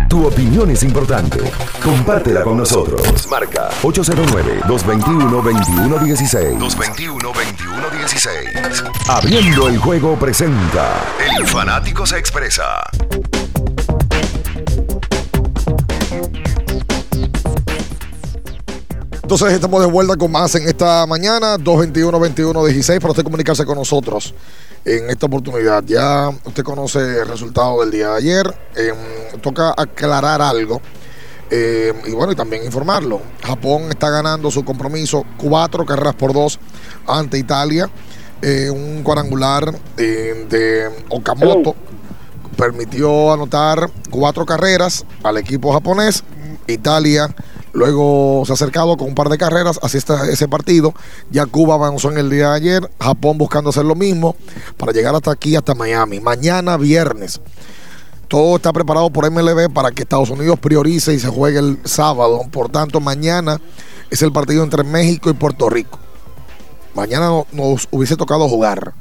Tu 0.10 0.28
opinión 0.28 0.70
es 0.70 0.84
importante. 0.84 1.40
Compártela 1.82 2.44
con 2.44 2.58
nosotros. 2.58 3.26
Marca 3.30 3.70
809-221-2116. 3.84 6.60
221-2116. 6.60 8.92
Abriendo 9.08 9.70
el 9.70 9.78
juego 9.78 10.20
presenta. 10.20 11.02
El 11.38 11.48
fanático 11.48 12.06
se 12.06 12.18
expresa. 12.18 12.82
Entonces 19.26 19.54
estamos 19.54 19.82
de 19.82 19.88
vuelta 19.88 20.16
con 20.18 20.32
más 20.32 20.54
en 20.54 20.68
esta 20.68 21.04
mañana, 21.08 21.58
221-21-16, 21.58 23.00
para 23.00 23.10
usted 23.10 23.24
comunicarse 23.24 23.66
con 23.66 23.76
nosotros 23.76 24.36
en 24.86 25.10
esta 25.10 25.26
oportunidad. 25.26 25.84
Ya 25.84 26.30
usted 26.44 26.62
conoce 26.62 27.00
el 27.00 27.28
resultado 27.28 27.82
del 27.82 27.90
día 27.90 28.10
de 28.10 28.18
ayer. 28.18 28.56
Eh, 28.76 28.94
toca 29.42 29.74
aclarar 29.76 30.44
algo. 30.44 30.80
eh, 31.50 31.92
y 32.06 32.12
bueno, 32.12 32.34
y 32.34 32.36
también 32.36 32.64
informarlo. 32.66 33.20
Japón 33.42 33.90
está 33.90 34.12
ganando 34.12 34.52
su 34.52 34.64
compromiso 34.64 35.26
cuatro 35.38 35.88
carreras 35.88 36.14
por 36.14 36.32
dos 36.32 36.60
ante 37.08 37.40
Italia. 37.40 37.90
Eh, 38.44 38.70
un 38.70 39.02
cuadrangular 39.02 39.74
eh, 39.98 40.46
de 40.48 41.04
Okamoto 41.10 41.76
permitió 42.56 43.34
anotar 43.34 43.90
cuatro 44.12 44.46
carreras 44.46 45.04
al 45.24 45.38
equipo 45.38 45.74
japonés. 45.74 46.24
Italia 46.68 47.34
luego 47.74 48.44
se 48.46 48.54
ha 48.54 48.56
acercado 48.56 48.96
con 48.96 49.10
un 49.10 49.16
par 49.16 49.28
de 49.30 49.38
carreras, 49.38 49.80
así 49.84 49.98
está 49.98 50.30
ese 50.30 50.48
partido. 50.48 50.94
Ya 51.30 51.46
Cuba 51.46 51.76
avanzó 51.76 52.10
en 52.12 52.18
el 52.18 52.30
día 52.30 52.52
de 52.52 52.56
ayer, 52.56 52.90
Japón 53.02 53.38
buscando 53.38 53.70
hacer 53.72 53.84
lo 53.86 53.96
mismo 53.96 54.36
para 54.78 54.92
llegar 54.94 55.14
hasta 55.14 55.32
aquí, 55.32 55.56
hasta 55.56 55.76
Miami. 55.76 56.20
Mañana 56.22 56.78
viernes. 56.78 57.42
Todo 58.28 58.56
está 58.56 58.74
preparado 58.74 59.10
por 59.12 59.30
MLB 59.30 59.72
para 59.72 59.92
que 59.92 60.02
Estados 60.04 60.30
Unidos 60.30 60.58
priorice 60.60 61.14
y 61.14 61.20
se 61.20 61.28
juegue 61.28 61.60
el 61.60 61.78
sábado. 61.84 62.42
Por 62.52 62.70
tanto, 62.70 63.00
mañana 63.00 63.60
es 64.10 64.22
el 64.22 64.32
partido 64.32 64.64
entre 64.64 64.84
México 64.84 65.30
y 65.30 65.34
Puerto 65.34 65.70
Rico. 65.70 66.00
Mañana 66.96 67.28
no- 67.28 67.46
nos 67.52 67.88
hubiese 67.92 68.16
tocado 68.16 68.48
jugar. 68.48 68.94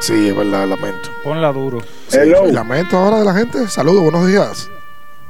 Sí, 0.00 0.28
es 0.28 0.36
verdad, 0.36 0.66
lamento. 0.66 1.08
Ponla 1.22 1.52
duro. 1.52 1.80
Sí, 2.08 2.18
lamento 2.52 2.96
ahora 2.96 3.18
de 3.18 3.24
la 3.24 3.34
gente. 3.34 3.68
Saludos, 3.68 4.02
buenos 4.02 4.26
días. 4.26 4.68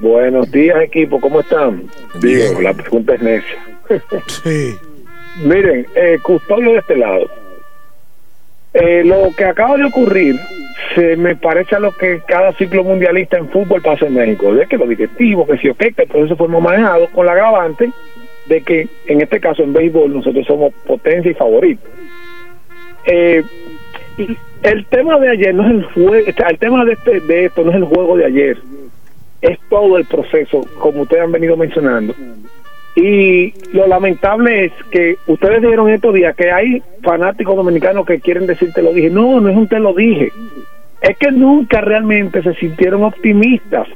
Buenos 0.01 0.51
días, 0.53 0.81
equipo, 0.81 1.21
¿cómo 1.21 1.41
están? 1.41 1.85
Bien, 2.21 2.63
la 2.63 2.73
pregunta 2.73 3.15
es 3.15 3.23
necia. 3.23 3.59
sí. 4.27 4.77
Miren, 5.43 5.87
eh, 5.97 6.19
custodio 6.23 6.73
de 6.73 6.79
este 6.79 6.97
lado. 6.97 7.29
Eh, 8.75 9.03
lo 9.05 9.35
que 9.37 9.45
acaba 9.45 9.77
de 9.77 9.85
ocurrir 9.85 10.39
se 10.95 11.17
me 11.17 11.35
parece 11.35 11.75
a 11.75 11.81
lo 11.81 11.91
que 11.93 12.21
cada 12.29 12.53
ciclo 12.53 12.85
mundialista 12.85 13.39
en 13.39 13.49
fútbol 13.49 13.83
pasa 13.83 14.07
en 14.07 14.15
México. 14.15 14.55
De 14.55 14.67
que 14.67 14.77
los 14.77 14.89
directivos, 14.89 15.49
que 15.49 15.59
si 15.59 15.69
ok, 15.69 15.79
que 15.79 16.03
el 16.03 16.09
proceso 16.09 16.37
fue 16.37 16.49
manejado 16.49 17.09
con 17.09 17.27
la 17.27 17.33
agravante 17.33 17.91
de 18.47 18.63
que 18.63 18.89
en 19.07 19.21
este 19.21 19.41
caso 19.41 19.63
en 19.63 19.73
béisbol 19.73 20.15
nosotros 20.15 20.47
somos 20.47 20.73
potencia 20.87 21.31
y 21.31 21.35
favorito. 21.35 21.83
Eh, 23.05 23.43
y 24.17 24.37
el 24.63 24.87
tema 24.87 25.19
de 25.19 25.31
ayer 25.31 25.55
no 25.55 25.65
es 25.65 25.71
el 25.71 25.85
juego, 25.85 26.27
el 26.27 26.59
tema 26.59 26.85
de, 26.85 26.93
este, 26.93 27.21
de 27.21 27.47
esto 27.47 27.63
no 27.65 27.71
es 27.71 27.77
el 27.77 27.85
juego 27.85 28.17
de 28.17 28.27
ayer, 28.27 28.59
es 29.41 29.59
todo 29.69 29.97
el 29.97 30.05
proceso, 30.05 30.61
como 30.79 31.03
ustedes 31.03 31.23
han 31.23 31.33
venido 31.33 31.57
mencionando. 31.57 32.15
Y 32.97 33.55
lo 33.73 33.87
lamentable 33.87 34.65
es 34.67 34.73
que 34.91 35.19
ustedes 35.27 35.63
dijeron 35.63 35.89
estos 35.89 36.13
días 36.15 36.35
que 36.35 36.51
hay 36.51 36.83
fanáticos 37.03 37.55
dominicanos 37.55 38.05
que 38.05 38.19
quieren 38.19 38.47
decir 38.47 38.73
te 38.73 38.83
lo 38.83 38.93
dije. 38.93 39.11
No, 39.11 39.41
no 39.41 39.49
es 39.49 39.57
un 39.57 39.69
te 39.69 39.79
lo 39.79 39.95
dije. 39.95 40.33
Es 41.01 41.17
que 41.17 41.31
nunca 41.31 41.81
realmente 41.81 42.43
se 42.43 42.55
sintieron 42.55 43.05
optimistas 43.05 43.87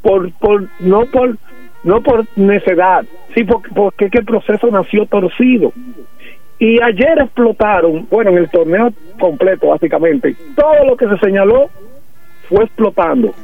por, 0.00 0.32
por 0.38 0.68
no 0.80 1.04
por 1.06 1.36
no 1.84 2.02
por 2.02 2.24
necedad, 2.36 3.04
sí 3.34 3.44
porque, 3.44 3.70
porque 3.74 4.06
es 4.06 4.10
que 4.10 4.18
el 4.18 4.24
proceso 4.24 4.68
nació 4.70 5.06
torcido. 5.06 5.72
Y 6.58 6.82
ayer 6.82 7.18
explotaron, 7.20 8.08
bueno, 8.10 8.30
en 8.30 8.38
el 8.38 8.50
torneo 8.50 8.92
completo 9.20 9.68
básicamente, 9.68 10.34
todo 10.56 10.84
lo 10.84 10.96
que 10.96 11.06
se 11.08 11.18
señaló 11.18 11.68
fue 12.48 12.64
explotando. 12.64 13.34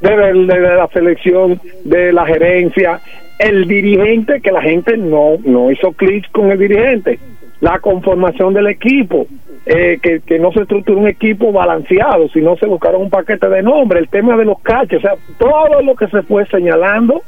Desde 0.00 0.76
la 0.76 0.88
selección, 0.92 1.60
de 1.84 2.12
la 2.12 2.26
gerencia, 2.26 3.00
el 3.38 3.66
dirigente, 3.66 4.40
que 4.40 4.52
la 4.52 4.62
gente 4.62 4.96
no, 4.96 5.36
no 5.44 5.70
hizo 5.70 5.92
clic 5.92 6.30
con 6.32 6.50
el 6.50 6.58
dirigente, 6.58 7.18
la 7.60 7.78
conformación 7.78 8.54
del 8.54 8.66
equipo, 8.66 9.26
eh, 9.64 9.98
que, 10.02 10.20
que 10.20 10.38
no 10.38 10.52
se 10.52 10.60
estructuró 10.60 11.00
un 11.00 11.08
equipo 11.08 11.52
balanceado, 11.52 12.28
sino 12.28 12.56
se 12.56 12.66
buscaron 12.66 13.02
un 13.02 13.10
paquete 13.10 13.48
de 13.48 13.62
nombres, 13.62 14.02
el 14.02 14.08
tema 14.08 14.36
de 14.36 14.44
los 14.44 14.60
caches, 14.60 14.98
o 14.98 15.00
sea, 15.00 15.14
todo 15.38 15.82
lo 15.82 15.96
que 15.96 16.06
se 16.08 16.22
fue 16.22 16.46
señalando 16.46 17.22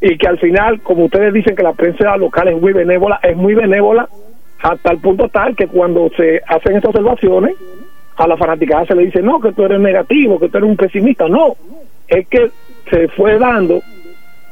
y 0.00 0.16
que 0.16 0.26
al 0.26 0.38
final, 0.38 0.80
como 0.80 1.04
ustedes 1.04 1.32
dicen 1.32 1.54
que 1.54 1.62
la 1.62 1.74
prensa 1.74 2.16
local 2.16 2.48
es 2.48 2.60
muy 2.60 2.72
benévola, 2.72 3.20
es 3.22 3.36
muy 3.36 3.54
benévola 3.54 4.08
hasta 4.60 4.92
el 4.92 4.98
punto 4.98 5.28
tal 5.28 5.54
que 5.54 5.66
cuando 5.66 6.10
se 6.16 6.40
hacen 6.46 6.76
estas 6.76 6.90
observaciones, 6.90 7.54
a 8.16 8.26
la 8.26 8.36
fanaticada 8.36 8.86
se 8.86 8.94
le 8.94 9.06
dice, 9.06 9.22
no, 9.22 9.40
que 9.40 9.52
tú 9.52 9.64
eres 9.64 9.80
negativo, 9.80 10.38
que 10.38 10.48
tú 10.48 10.58
eres 10.58 10.70
un 10.70 10.76
pesimista, 10.76 11.28
no, 11.28 11.56
es 12.12 12.28
que 12.28 12.50
se 12.90 13.08
fue 13.08 13.38
dando 13.38 13.82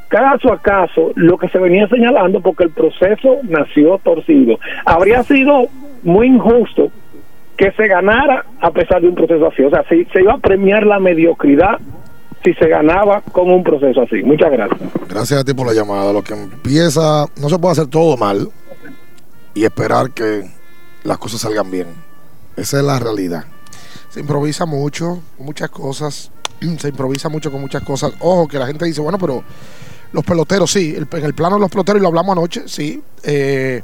caso 0.07 0.51
a 0.51 0.61
caso 0.61 1.11
lo 1.15 1.37
que 1.37 1.47
se 1.49 1.57
venía 1.57 1.87
señalando 1.87 2.41
porque 2.41 2.65
el 2.65 2.71
proceso 2.71 3.37
nació 3.43 3.97
torcido. 3.99 4.57
Habría 4.85 5.23
sido 5.23 5.67
muy 6.03 6.27
injusto 6.27 6.91
que 7.55 7.71
se 7.71 7.87
ganara 7.87 8.45
a 8.59 8.71
pesar 8.71 9.01
de 9.01 9.07
un 9.07 9.15
proceso 9.15 9.47
así. 9.47 9.61
O 9.63 9.69
sea, 9.69 9.83
se, 9.87 10.05
se 10.11 10.21
iba 10.21 10.33
a 10.33 10.37
premiar 10.37 10.85
la 10.85 10.99
mediocridad 10.99 11.79
si 12.43 12.53
se 12.55 12.67
ganaba 12.67 13.21
con 13.21 13.49
un 13.51 13.63
proceso 13.63 14.01
así. 14.01 14.23
Muchas 14.23 14.51
gracias. 14.51 14.79
Gracias 15.07 15.39
a 15.39 15.43
ti 15.43 15.53
por 15.53 15.67
la 15.67 15.73
llamada. 15.73 16.11
Lo 16.11 16.23
que 16.23 16.33
empieza, 16.33 17.27
no 17.39 17.49
se 17.49 17.59
puede 17.59 17.73
hacer 17.73 17.87
todo 17.87 18.17
mal 18.17 18.49
y 19.53 19.63
esperar 19.63 20.11
que 20.11 20.43
las 21.03 21.17
cosas 21.19 21.41
salgan 21.41 21.69
bien. 21.69 21.87
Esa 22.57 22.79
es 22.79 22.83
la 22.83 22.99
realidad. 22.99 23.45
Se 24.09 24.19
improvisa 24.19 24.65
mucho, 24.65 25.21
muchas 25.37 25.69
cosas. 25.69 26.31
Se 26.79 26.89
improvisa 26.89 27.29
mucho 27.29 27.51
con 27.51 27.61
muchas 27.61 27.83
cosas. 27.83 28.13
Ojo, 28.19 28.47
que 28.47 28.57
la 28.59 28.67
gente 28.67 28.85
dice, 28.85 29.01
bueno, 29.01 29.17
pero 29.17 29.43
los 30.13 30.23
peloteros, 30.23 30.71
sí. 30.71 30.93
el- 30.95 31.07
en 31.11 31.25
el 31.25 31.33
plano 31.33 31.55
de 31.55 31.61
los 31.61 31.69
peloteros, 31.69 31.99
y 31.99 32.03
lo 32.03 32.07
hablamos 32.09 32.37
anoche, 32.37 32.63
sí. 32.67 33.01
Eh, 33.23 33.81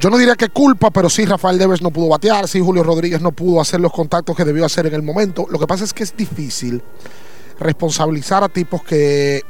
yo 0.00 0.10
no 0.10 0.18
diría 0.18 0.34
que 0.34 0.48
culpa, 0.48 0.90
pero 0.90 1.08
sí 1.08 1.24
Rafael 1.24 1.56
Devers 1.56 1.80
no 1.80 1.90
pudo 1.90 2.08
batear, 2.08 2.48
sí 2.48 2.60
Julio 2.60 2.82
Rodríguez 2.82 3.20
no 3.22 3.30
pudo 3.32 3.60
hacer 3.60 3.80
los 3.80 3.92
contactos 3.92 4.36
que 4.36 4.44
debió 4.44 4.64
hacer 4.64 4.86
en 4.86 4.94
el 4.94 5.02
momento. 5.02 5.46
Lo 5.48 5.58
que 5.58 5.66
pasa 5.68 5.84
es 5.84 5.92
que 5.94 6.02
es 6.02 6.16
difícil 6.16 6.82
responsabilizar 7.60 8.42
a 8.42 8.48
tipos 8.48 8.82
que 8.82 9.42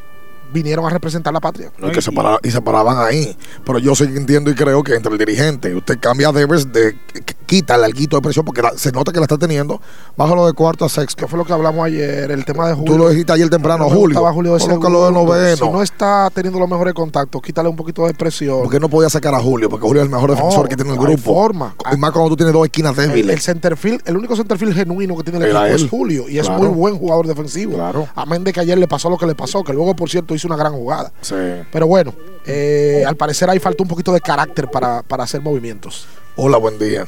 vinieron 0.54 0.86
a 0.86 0.88
representar 0.88 1.32
la 1.34 1.40
patria. 1.40 1.70
No, 1.78 1.88
y 1.88 1.92
que 1.92 2.00
se 2.00 2.10
para- 2.12 2.38
y 2.42 2.50
se 2.50 2.62
paraban 2.62 2.96
ahí. 2.98 3.36
Pero 3.66 3.78
yo 3.78 3.94
sí 3.94 4.04
entiendo 4.04 4.50
y 4.50 4.54
creo 4.54 4.82
que 4.82 4.94
entre 4.94 5.12
el 5.12 5.18
dirigente, 5.18 5.74
usted 5.74 5.98
cambia 6.00 6.32
Devers, 6.32 6.72
de, 6.72 6.94
qu- 6.94 7.34
quita 7.44 7.74
el 7.74 7.84
alguito 7.84 8.16
de 8.16 8.22
presión 8.22 8.44
porque 8.44 8.62
la- 8.62 8.78
se 8.78 8.90
nota 8.92 9.12
que 9.12 9.18
la 9.18 9.24
está 9.24 9.36
teniendo. 9.36 9.80
Bájalo 10.16 10.46
de 10.46 10.52
cuarto 10.54 10.84
a 10.86 10.88
sexto. 10.88 11.20
Que 11.24 11.28
fue 11.28 11.38
lo 11.38 11.44
que 11.44 11.52
hablamos 11.52 11.84
ayer, 11.84 12.30
el 12.30 12.44
tema 12.46 12.68
de 12.68 12.74
Julio. 12.74 12.92
Tú 12.92 12.98
lo 12.98 13.08
dijiste 13.10 13.32
ayer 13.32 13.50
temprano, 13.50 13.84
No 13.84 13.90
Julio. 13.94 14.20
Julio 14.32 14.54
de 14.54 14.60
Colócalo 14.60 15.06
de 15.06 15.12
noveno. 15.12 15.56
Si 15.56 15.68
no 15.70 15.82
está 15.82 16.30
teniendo 16.32 16.58
los 16.58 16.68
mejores 16.68 16.94
contactos, 16.94 17.42
quítale 17.42 17.68
un 17.68 17.76
poquito 17.76 18.06
de 18.06 18.14
presión. 18.14 18.60
¿Por 18.62 18.70
qué 18.70 18.80
no 18.80 18.88
podía 18.88 19.10
sacar 19.10 19.34
a 19.34 19.40
Julio? 19.40 19.68
Porque 19.68 19.86
Julio 19.86 20.02
es 20.02 20.06
el 20.06 20.12
mejor 20.12 20.30
defensor 20.30 20.62
No, 20.62 20.68
que 20.68 20.76
tiene 20.76 20.92
el 20.92 20.98
grupo. 20.98 21.18
forma. 21.34 21.74
Y 21.92 21.96
más 21.96 22.12
cuando 22.12 22.30
tú 22.30 22.36
tienes 22.36 22.52
dos 22.52 22.64
esquinas 22.64 22.96
El, 22.98 23.08
débiles. 23.08 23.34
el 23.36 23.40
centerfield, 23.42 24.00
el 24.04 24.16
único 24.16 24.36
centerfield 24.36 24.74
genuino 24.74 25.16
que 25.16 25.22
tiene 25.24 25.38
el 25.44 25.50
Era 25.50 25.62
equipo 25.68 25.76
él. 25.78 25.84
es 25.84 25.90
Julio 25.90 26.28
y 26.28 26.38
es 26.38 26.48
muy 26.50 26.68
buen 26.68 26.96
jugador 26.98 27.26
defensivo. 27.26 27.74
Claro. 27.74 28.06
Amén 28.14 28.44
de 28.44 28.52
que 28.52 28.60
ayer 28.60 28.78
le 28.78 28.86
pasó 28.86 29.08
lo 29.10 29.16
que 29.18 29.26
le 29.26 29.34
pasó, 29.34 29.62
que 29.64 29.72
luego, 29.72 29.94
por 29.96 30.08
cierto, 30.10 30.34
hizo 30.34 30.43
una 30.44 30.56
gran 30.56 30.72
jugada. 30.72 31.12
Sí. 31.20 31.34
Pero 31.72 31.86
bueno, 31.86 32.12
eh, 32.46 33.02
al 33.06 33.16
parecer 33.16 33.48
ahí 33.50 33.58
falta 33.58 33.82
un 33.82 33.88
poquito 33.88 34.12
de 34.12 34.20
carácter 34.20 34.68
para, 34.68 35.02
para 35.02 35.24
hacer 35.24 35.40
movimientos. 35.40 36.06
Hola, 36.36 36.58
buen 36.58 36.78
día. 36.78 37.04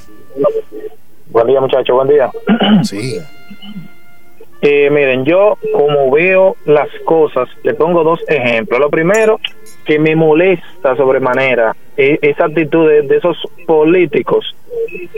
Buen 1.30 1.46
día, 1.48 1.60
muchachos, 1.60 1.94
buen 1.94 2.08
día. 2.08 2.30
Sí. 2.82 3.18
Eh, 4.62 4.88
miren, 4.90 5.24
yo 5.24 5.58
como 5.72 6.10
veo 6.10 6.56
las 6.64 6.88
cosas, 7.04 7.48
le 7.62 7.74
pongo 7.74 8.02
dos 8.02 8.20
ejemplos. 8.26 8.80
Lo 8.80 8.88
primero, 8.90 9.38
que 9.84 9.98
me 9.98 10.16
molesta 10.16 10.96
sobremanera 10.96 11.76
e- 11.96 12.18
esa 12.22 12.46
actitud 12.46 12.88
de, 12.88 13.02
de 13.02 13.16
esos 13.18 13.36
políticos 13.66 14.56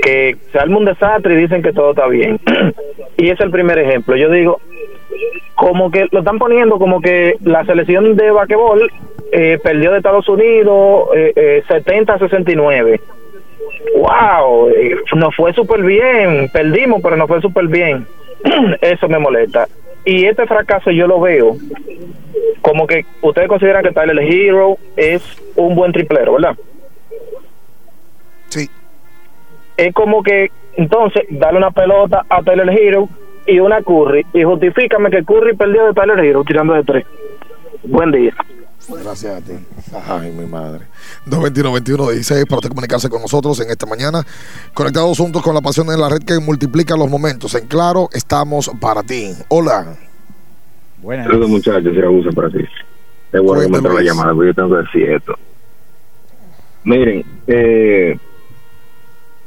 que 0.03 0.37
se 0.53 0.59
arma 0.59 0.79
un 0.79 0.85
desastre 0.85 1.35
y 1.35 1.39
dicen 1.39 1.63
que 1.63 1.73
todo 1.73 1.91
está 1.91 2.07
bien. 2.09 2.41
y 3.17 3.31
es 3.31 3.41
el 3.41 3.51
primer 3.51 3.79
ejemplo. 3.79 4.17
Yo 4.17 4.29
digo, 4.31 4.61
como 5.55 5.91
que 5.91 6.07
lo 6.11 6.21
están 6.21 6.39
poniendo 6.39 6.79
como 6.79 7.01
que 7.01 7.37
la 7.43 7.65
selección 7.65 8.17
de 8.17 8.31
basquetbol 8.31 8.91
eh, 9.33 9.59
perdió 9.63 9.93
de 9.93 9.99
Estados 9.99 10.29
Unidos 10.29 11.09
eh, 11.15 11.33
eh, 11.35 11.63
70 11.69 12.15
a 12.15 12.19
69. 12.19 13.01
¡Wow! 13.97 14.71
nos 15.17 15.35
fue 15.35 15.53
súper 15.53 15.83
bien. 15.83 16.49
Perdimos, 16.53 17.01
pero 17.03 17.17
nos 17.17 17.29
fue 17.29 17.41
súper 17.41 17.67
bien. 17.69 18.07
Eso 18.81 19.09
me 19.09 19.19
molesta. 19.19 19.67
Y 20.05 20.25
este 20.25 20.47
fracaso 20.47 20.91
yo 20.91 21.07
lo 21.07 21.21
veo 21.21 21.57
como 22.63 22.87
que 22.87 23.05
ustedes 23.23 23.49
consideran 23.49 23.83
que 23.83 23.93
Tyler 23.93 24.19
Hero 24.21 24.79
es 24.97 25.23
un 25.57 25.75
buen 25.75 25.93
triplero, 25.93 26.35
¿verdad? 26.35 26.57
Sí. 28.49 28.69
Es 29.77 29.95
como 29.95 30.23
que 30.23 30.51
entonces 30.77 31.25
darle 31.31 31.59
una 31.59 31.71
pelota 31.71 32.25
a 32.29 32.43
Tyler 32.43 32.71
Hero 32.71 33.09
y 33.49 33.59
una 33.61 33.83
Curry 33.83 34.27
y 34.35 34.45
justifícame 34.45 35.11
que 35.11 35.25
Curry 35.25 35.57
perdió 35.57 35.87
de 35.87 35.95
Tyler 35.95 36.19
Hero 36.21 36.45
tirando 36.45 36.75
de 36.75 36.85
tres. 36.85 37.07
Buen 37.83 38.13
día. 38.13 38.35
Gracias 39.03 39.37
a 39.37 39.41
ti. 39.41 39.53
Ay, 40.07 40.31
mi 40.31 40.47
madre. 40.47 40.85
221-21-16 41.27 42.47
para 42.47 42.57
usted 42.57 42.69
comunicarse 42.69 43.09
con 43.09 43.23
nosotros 43.23 43.61
en 43.61 43.71
esta 43.71 43.87
mañana. 43.87 44.23
Conectados 44.75 45.19
juntos 45.19 45.43
con 45.43 45.55
la 45.55 45.61
pasión 45.61 45.89
en 45.91 46.01
la 46.01 46.09
red 46.09 46.19
que 46.19 46.39
multiplica 46.39 46.97
los 46.97 47.11
momentos. 47.11 47.55
En 47.55 47.67
claro, 47.67 48.09
estamos 48.13 48.71
para 48.81 49.03
ti. 49.03 49.33
Hola. 49.49 49.97
Buenas. 51.03 51.27
Saludos 51.27 51.49
muchachos, 51.49 51.93
si 51.95 52.01
abuso 52.01 52.31
para 52.33 52.51
ti. 52.51 52.65
Es 53.33 53.43
bueno 53.43 53.63
que 53.63 53.83
me 53.83 53.95
la 53.95 54.03
llamada, 54.03 54.35
porque 54.35 54.49
yo 54.49 54.55
tengo 54.55 54.71
que 54.71 54.83
decir 54.83 55.11
esto. 55.11 55.35
Miren, 56.85 57.25
eh, 57.47 58.19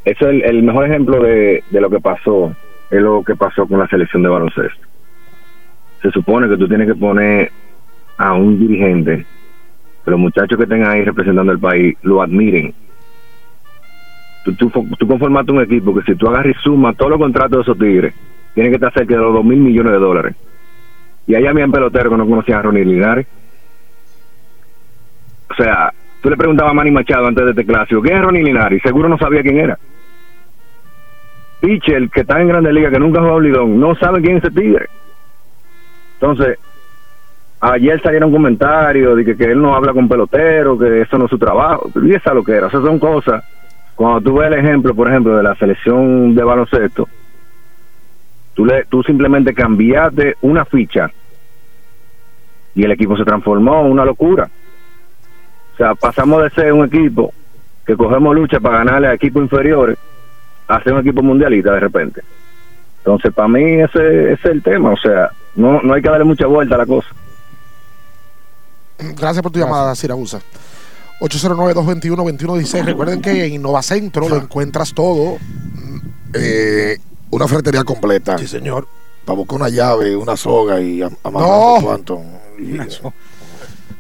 eso 0.06 0.30
es 0.30 0.30
el, 0.30 0.44
el 0.44 0.64
mejor 0.64 0.86
ejemplo 0.86 1.22
de, 1.24 1.64
de 1.70 1.82
lo 1.82 1.90
que 1.90 2.00
pasó, 2.00 2.56
es 2.92 3.02
lo 3.02 3.24
que 3.24 3.36
pasó 3.36 3.66
con 3.66 3.80
la 3.80 3.88
selección 3.88 4.22
de 4.22 4.30
baloncesto. 4.30 4.86
Se 6.02 6.12
supone 6.12 6.50
que 6.50 6.58
tú 6.58 6.68
tienes 6.68 6.88
que 6.88 6.96
poner 6.96 7.52
a 8.18 8.34
un 8.34 8.60
dirigente, 8.60 9.26
que 10.04 10.12
los 10.12 10.20
muchachos 10.20 10.58
que 10.58 10.64
estén 10.64 10.86
ahí 10.86 11.04
representando 11.04 11.54
el 11.54 11.60
país 11.60 11.96
lo 12.04 12.22
admiren. 12.22 12.74
Tú, 14.44 14.54
tú, 14.56 14.70
tú 14.98 15.08
conformaste 15.08 15.52
un 15.52 15.62
equipo 15.62 15.94
que 15.94 16.02
si 16.02 16.16
tú 16.16 16.28
agarras 16.28 16.56
y 16.58 16.62
sumas 16.62 16.98
todos 16.98 17.12
los 17.12 17.20
contratos 17.20 17.60
de 17.60 17.62
esos 17.62 17.78
tigres, 17.78 18.14
tiene 18.54 18.70
que 18.70 18.76
estar 18.76 18.92
cerca 18.92 19.16
de 19.16 19.22
los 19.22 19.34
dos 19.34 19.46
mil 19.46 19.60
millones 19.60 19.94
de 19.94 20.00
dólares. 20.00 20.36
Y 21.28 21.36
ahí 21.36 21.46
habían 21.46 21.72
peloteros 21.72 22.12
que 22.12 22.18
no 22.18 22.28
conocían 22.28 22.60
a 22.60 22.62
Ronnie 22.64 22.84
Linares. 22.84 23.28
O 25.50 25.54
sea, 25.54 25.94
tú 26.22 26.30
le 26.30 26.36
preguntabas 26.36 26.72
a 26.72 26.74
Manny 26.74 26.92
Machado 26.92 27.28
antes 27.28 27.46
de 27.46 27.52
este 27.52 27.66
clásico, 27.66 28.02
¿quién 28.02 28.18
es 28.18 28.24
Ronnie 28.24 28.44
Linares? 28.44 28.82
Seguro 28.82 29.08
no 29.08 29.18
sabía 29.18 29.44
quién 29.44 29.60
era. 29.60 29.78
Pitcher, 31.62 32.10
que 32.10 32.22
está 32.22 32.42
en 32.42 32.48
Grande 32.48 32.74
Liga, 32.74 32.90
que 32.90 33.00
nunca 33.00 33.20
ha 33.20 33.22
jugado 33.22 33.40
Lidón, 33.40 33.80
no 33.80 33.96
sabe 33.96 34.22
quién 34.22 34.38
es 34.38 34.44
ese 34.44 34.54
tigre. 34.54 34.88
Entonces, 36.16 36.58
ayer 37.62 38.02
salieron 38.02 38.32
comentarios 38.32 39.16
de 39.16 39.24
que, 39.24 39.38
que 39.38 39.46
él 39.46 39.62
no 39.62 39.76
habla 39.76 39.94
con 39.94 40.10
peloteros, 40.10 40.80
que 40.80 41.02
eso 41.02 41.18
no 41.18 41.26
es 41.26 41.32
su 41.32 41.38
trabajo. 41.38 41.90
Y 42.04 42.14
esa 42.14 42.34
lo 42.34 42.44
que 42.44 42.54
era. 42.54 42.68
O 42.68 42.72
sea, 42.72 42.82
son 42.82 42.98
cosas. 42.98 43.44
Cuando 43.96 44.22
tú 44.22 44.38
ves 44.38 44.52
el 44.52 44.60
ejemplo, 44.60 44.96
por 44.96 45.08
ejemplo, 45.08 45.38
de 45.38 45.44
la 45.44 45.56
selección 45.56 46.34
de 46.34 46.44
baloncesto, 46.44 47.08
tú, 48.56 48.66
le, 48.66 48.86
tú 48.86 49.04
simplemente 49.04 49.54
cambiaste 49.54 50.38
una 50.42 50.66
ficha 50.66 51.12
y 52.74 52.84
el 52.84 52.92
equipo 52.92 53.16
se 53.16 53.24
transformó 53.24 53.86
en 53.86 53.92
una 53.92 54.06
locura. 54.06 54.50
O 55.74 55.78
sea, 55.78 55.94
pasamos 55.94 56.42
de 56.42 56.50
ser 56.50 56.74
un 56.74 56.86
equipo 56.86 57.32
que 57.86 57.96
cogemos 57.96 58.36
lucha 58.36 58.60
para 58.60 58.80
ganarle 58.80 59.08
a 59.08 59.14
equipos 59.14 59.44
inferiores 59.44 59.98
a 60.76 60.84
ser 60.84 60.94
un 60.94 61.00
equipo 61.02 61.22
mundialista 61.22 61.72
de 61.74 61.80
repente. 61.80 62.22
Entonces, 63.00 63.34
para 63.34 63.48
mí 63.48 63.82
ese, 63.82 64.34
ese 64.34 64.34
es 64.34 64.46
el 64.46 64.62
tema. 64.64 64.92
O 64.92 64.98
sea, 64.98 65.32
no, 65.56 65.82
no 65.82 65.94
hay 65.94 66.02
que 66.02 66.10
darle 66.10 66.24
mucha 66.26 66.46
vuelta 66.48 66.76
a 66.76 66.78
la 66.80 66.86
cosa. 66.86 67.08
Gracias 69.00 69.42
por 69.42 69.52
tu 69.52 69.60
llamada, 69.60 69.96
Siragusa. 69.96 70.40
809-221-2116. 71.22 72.86
Recuerden 72.86 73.22
que 73.22 73.46
en 73.46 73.54
Innovacentro 73.54 74.28
lo 74.30 74.38
encuentras 74.38 74.94
todo. 74.94 75.38
Eh, 76.34 76.98
una 77.32 77.48
ferretería 77.48 77.84
completa. 77.84 78.38
Sí, 78.38 78.48
señor. 78.48 78.88
Para 79.26 79.38
buscar 79.38 79.58
una 79.60 79.70
llave, 79.70 80.16
una 80.16 80.36
soga 80.36 80.80
y 80.82 81.02
am- 81.02 81.16
amarrar 81.24 81.50
No. 81.50 81.76
un 81.76 81.84
cuanto. 81.84 82.22
Y- 82.60 82.78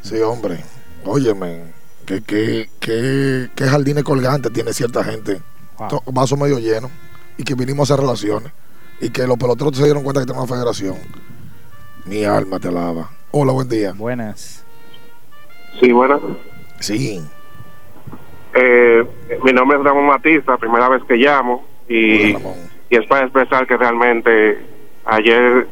Sí, 0.01 0.19
hombre. 0.21 0.59
Óyeme, 1.05 1.61
¿qué, 2.05 2.21
qué, 2.21 2.69
qué, 2.79 3.49
qué 3.55 3.65
jardines 3.67 4.03
colgantes 4.03 4.51
tiene 4.51 4.73
cierta 4.73 5.03
gente? 5.03 5.39
To- 5.89 6.03
Vaso 6.11 6.35
medio 6.37 6.59
lleno. 6.59 6.89
Y 7.37 7.43
que 7.43 7.55
vinimos 7.55 7.89
a 7.89 7.93
hacer 7.93 8.03
relaciones. 8.03 8.51
Y 8.99 9.09
que 9.09 9.25
los 9.25 9.37
peloteros 9.37 9.75
se 9.77 9.83
dieron 9.85 10.03
cuenta 10.03 10.21
que 10.21 10.27
tenemos 10.27 10.49
una 10.49 10.57
federación. 10.57 10.95
Mi 12.05 12.23
alma 12.23 12.59
te 12.59 12.67
alaba. 12.67 13.09
Hola, 13.31 13.51
buen 13.53 13.69
día. 13.69 13.93
Buenas. 13.95 14.63
Sí, 15.79 15.91
bueno. 15.91 16.19
Sí. 16.79 17.21
Eh, 18.53 19.03
mi 19.43 19.53
nombre 19.53 19.77
es 19.77 19.83
Ramón 19.83 20.07
Matista, 20.07 20.57
primera 20.57 20.89
vez 20.89 21.01
que 21.07 21.15
llamo 21.15 21.65
y, 21.87 22.31
y 22.31 22.35
es 22.89 23.05
para 23.07 23.23
expresar 23.25 23.65
que 23.65 23.77
realmente 23.77 24.59
ayer 25.05 25.67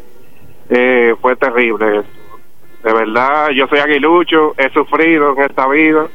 eh, 0.69 1.13
fue 1.21 1.35
terrible. 1.35 1.99
esto. 1.99 2.11
De 2.83 2.93
verdad, 2.93 3.49
yo 3.49 3.67
soy 3.67 3.79
aguilucho, 3.79 4.55
he 4.57 4.69
sufrido 4.71 5.33
en 5.35 5.43
esta 5.43 5.67
vida, 5.67 6.07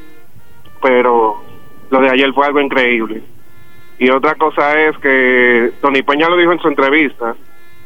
pero 0.82 1.42
lo 1.90 2.00
de 2.00 2.08
ayer 2.10 2.32
fue 2.32 2.46
algo 2.46 2.60
increíble. 2.60 3.22
Y 3.98 4.10
otra 4.10 4.34
cosa 4.34 4.78
es 4.80 4.96
que 4.98 5.72
Tony 5.80 6.02
Peña 6.02 6.28
lo 6.28 6.36
dijo 6.36 6.52
en 6.52 6.58
su 6.58 6.68
entrevista, 6.68 7.34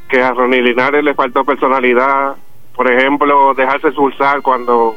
que 0.08 0.22
a 0.22 0.32
Ronnie 0.32 0.62
Linares 0.62 1.04
le 1.04 1.14
faltó 1.14 1.44
personalidad, 1.44 2.34
por 2.74 2.90
ejemplo, 2.90 3.54
dejarse 3.54 3.88
expulsar 3.88 4.40
cuando 4.40 4.96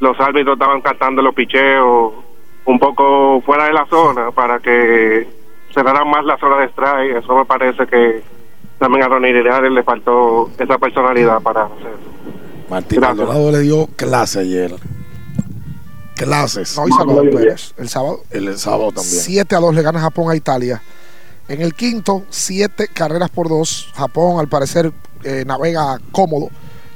los 0.00 0.20
árbitros 0.20 0.54
estaban 0.54 0.80
cantando 0.80 1.22
los 1.22 1.34
picheos 1.34 2.12
un 2.64 2.78
poco 2.78 3.40
fuera 3.40 3.64
de 3.64 3.72
la 3.72 3.86
zona 3.86 4.30
para 4.32 4.58
que 4.58 5.26
cerraran 5.72 6.08
más 6.10 6.24
la 6.24 6.36
zona 6.38 6.58
de 6.58 6.66
strike. 6.66 7.16
Eso 7.16 7.36
me 7.36 7.44
parece 7.44 7.86
que 7.86 8.22
también 8.78 9.04
a 9.04 9.08
Ronnie 9.08 9.32
Linares 9.32 9.72
le 9.72 9.82
faltó 9.82 10.50
esa 10.58 10.76
personalidad 10.78 11.40
para 11.40 11.64
hacer. 11.64 11.96
Martín 12.68 13.00
Maldonado 13.00 13.50
le 13.50 13.60
dio 13.60 13.86
clase 13.96 14.40
ayer. 14.40 14.72
Clases. 16.24 16.76
No, 16.76 16.86
y 16.86 16.92
Salvador 16.92 17.30
Pérez, 17.30 17.74
el 17.78 17.88
sábado. 17.88 18.20
El, 18.30 18.58
sábado 18.58 18.92
también. 18.92 19.06
7 19.06 19.56
a 19.56 19.58
2 19.58 19.74
le 19.74 19.82
gana 19.82 20.00
Japón 20.00 20.30
a 20.30 20.36
Italia. 20.36 20.82
En 21.48 21.62
el 21.62 21.74
quinto, 21.74 22.24
siete 22.28 22.88
carreras 22.92 23.30
por 23.30 23.48
dos. 23.48 23.90
Japón, 23.94 24.38
al 24.38 24.46
parecer, 24.46 24.92
eh, 25.24 25.44
navega 25.46 25.98
cómodo 26.12 26.48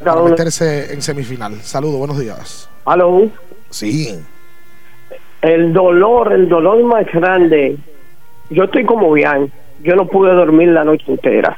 para 0.04 0.22
meterse 0.22 0.92
en 0.92 1.02
semifinal. 1.02 1.60
Saludos, 1.62 1.98
buenos 1.98 2.20
días. 2.20 2.68
Aló. 2.84 3.30
Sí. 3.70 4.14
El 5.42 5.72
dolor, 5.72 6.32
el 6.32 6.48
dolor 6.48 6.84
más 6.84 7.06
grande. 7.10 7.78
Yo 8.50 8.64
estoy 8.64 8.84
como 8.84 9.10
bien. 9.10 9.50
Yo 9.82 9.96
no 9.96 10.06
pude 10.06 10.32
dormir 10.34 10.68
la 10.68 10.84
noche 10.84 11.04
entera. 11.08 11.56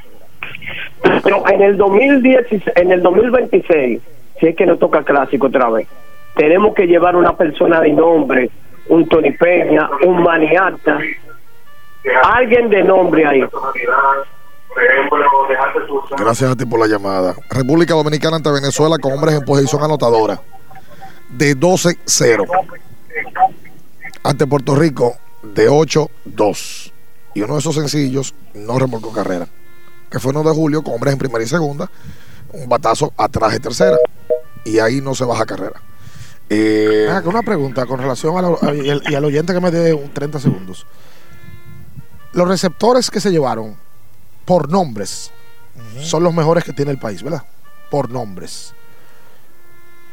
Pero 1.23 1.43
en 1.49 1.63
el 1.63 1.77
2016, 1.77 2.63
en 2.77 2.93
el 2.93 3.03
2026, 3.03 4.01
si 4.41 4.47
es 4.47 4.57
que 4.57 4.67
nos 4.67 4.79
toca 4.79 5.03
clásico 5.03 5.49
otra 5.49 5.69
vez, 5.69 5.89
tenemos 6.37 6.75
que 6.75 6.87
llevar 6.87 7.17
una 7.17 7.37
persona 7.37 7.81
de 7.81 7.93
nombre, 7.93 8.51
un 8.89 9.09
Tony 9.09 9.33
Peña, 9.33 9.89
un 10.05 10.23
Maniata, 10.23 10.99
alguien 12.25 12.69
de 12.69 12.85
nombre 12.85 13.27
ahí. 13.27 13.43
Gracias 16.19 16.51
a 16.51 16.57
ti 16.57 16.67
por 16.67 16.79
la 16.79 16.87
llamada. 16.87 17.35
República 17.51 17.95
Dominicana 17.95 18.37
ante 18.37 18.51
Venezuela 18.51 18.99
con 18.99 19.13
hombres 19.13 19.35
en 19.35 19.45
posición 19.45 19.83
anotadora 19.83 20.41
de 21.31 21.57
12-0. 21.57 22.47
Ante 24.23 24.47
Puerto 24.47 24.75
Rico 24.75 25.15
de 25.43 25.71
8-2. 25.71 26.93
Y 27.35 27.43
uno 27.43 27.55
de 27.55 27.61
esos 27.61 27.75
sencillos 27.75 28.35
no 28.55 28.79
remolcó 28.79 29.13
carrera. 29.13 29.47
Que 30.11 30.19
fue 30.19 30.33
uno 30.33 30.43
de 30.43 30.55
julio 30.55 30.83
con 30.83 30.95
hombres 30.95 31.15
en 31.15 31.19
primera 31.19 31.43
y 31.43 31.47
segunda. 31.47 31.91
Un 32.53 32.69
batazo 32.69 33.13
atrás 33.17 33.53
de 33.53 33.61
tercera. 33.61 33.97
Y 34.65 34.79
ahí 34.79 35.01
no 35.01 35.15
se 35.15 35.25
baja 35.25 35.47
carrera. 35.47 35.81
Eh, 36.49 37.09
Ah, 37.11 37.23
una 37.25 37.43
pregunta 37.43 37.87
con 37.87 37.99
relación 37.99 38.37
a 38.37 38.43
lo- 38.43 38.59
a- 38.63 38.75
y, 38.75 38.89
al, 38.91 39.03
y 39.09 39.15
al 39.15 39.25
oyente 39.25 39.53
que 39.53 39.61
me 39.61 39.71
dé 39.71 39.93
un 39.95 40.13
30 40.13 40.39
segundos. 40.39 40.87
Los 42.33 42.47
receptores 42.49 43.11
que 43.11 43.21
se 43.21 43.31
llevaron 43.31 43.77
por 44.45 44.69
nombres 44.71 45.31
son 46.01 46.23
los 46.23 46.33
mejores 46.35 46.65
que 46.65 46.73
tiene 46.73 46.91
el 46.91 46.99
país, 46.99 47.23
¿verdad? 47.23 47.43
Por 47.91 48.11
nombres. 48.11 48.75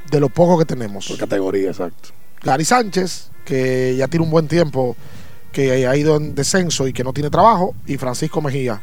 De 0.10 0.20
lo 0.20 0.30
poco 0.30 0.58
que 0.58 0.66
tenemos. 0.66 1.08
Por 1.08 1.18
categoría, 1.18 1.70
exacto. 1.70 2.10
Gary 2.42 2.66
Sánchez, 2.66 3.30
que 3.46 3.96
ya 3.96 4.08
tiene 4.08 4.26
un 4.26 4.32
buen 4.32 4.48
tiempo, 4.48 4.96
que 5.52 5.86
ha 5.88 5.96
ido 5.96 6.16
en 6.18 6.34
descenso 6.36 6.88
y 6.88 6.94
que 6.94 7.04
no 7.04 7.14
tiene 7.14 7.30
trabajo, 7.30 7.76
y 7.86 7.98
Francisco 7.98 8.42
Mejía. 8.42 8.82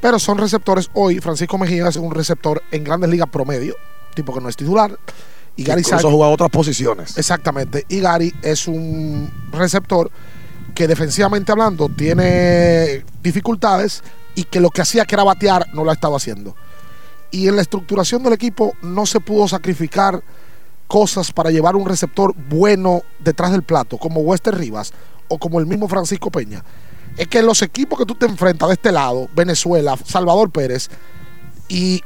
Pero 0.00 0.18
son 0.18 0.36
receptores 0.38 0.90
hoy. 0.94 1.20
Francisco 1.20 1.56
Mejía 1.58 1.88
es 1.88 1.96
un 1.96 2.12
receptor 2.12 2.62
en 2.70 2.82
grandes 2.84 3.08
ligas 3.10 3.28
promedio, 3.30 3.76
tipo 4.14 4.34
que 4.34 4.40
no 4.40 4.48
es 4.48 4.56
titular. 4.56 4.98
Y 5.56 5.64
Gary 5.64 5.82
incluso 5.82 6.10
juega 6.10 6.28
otras 6.28 6.50
posiciones. 6.50 7.18
Exactamente. 7.18 7.84
Y 7.88 8.00
Gary 8.00 8.32
es 8.42 8.66
un 8.66 9.30
receptor 9.52 10.10
que 10.74 10.86
defensivamente 10.86 11.52
hablando 11.52 11.88
tiene 11.88 13.04
dificultades 13.22 14.02
y 14.34 14.44
que 14.44 14.60
lo 14.60 14.70
que 14.70 14.82
hacía 14.82 15.04
que 15.04 15.14
era 15.14 15.24
batear 15.24 15.66
no 15.74 15.84
lo 15.84 15.90
ha 15.90 15.94
estado 15.94 16.16
haciendo. 16.16 16.56
Y 17.30 17.48
en 17.48 17.56
la 17.56 17.62
estructuración 17.62 18.22
del 18.22 18.32
equipo 18.32 18.74
no 18.82 19.06
se 19.06 19.20
pudo 19.20 19.48
sacrificar 19.48 20.22
cosas 20.86 21.32
para 21.32 21.50
llevar 21.50 21.76
un 21.76 21.86
receptor 21.86 22.34
bueno 22.36 23.02
detrás 23.18 23.52
del 23.52 23.62
plato, 23.62 23.96
como 23.96 24.20
Wester 24.20 24.54
Rivas 24.54 24.92
o 25.28 25.38
como 25.38 25.58
el 25.58 25.66
mismo 25.66 25.88
Francisco 25.88 26.30
Peña. 26.30 26.62
Es 27.16 27.28
que 27.28 27.42
los 27.42 27.62
equipos 27.62 27.98
que 27.98 28.06
tú 28.06 28.14
te 28.14 28.26
enfrentas 28.26 28.68
de 28.68 28.74
este 28.74 28.92
lado, 28.92 29.28
Venezuela, 29.34 29.98
Salvador 30.04 30.50
Pérez 30.50 30.88
y 31.68 32.02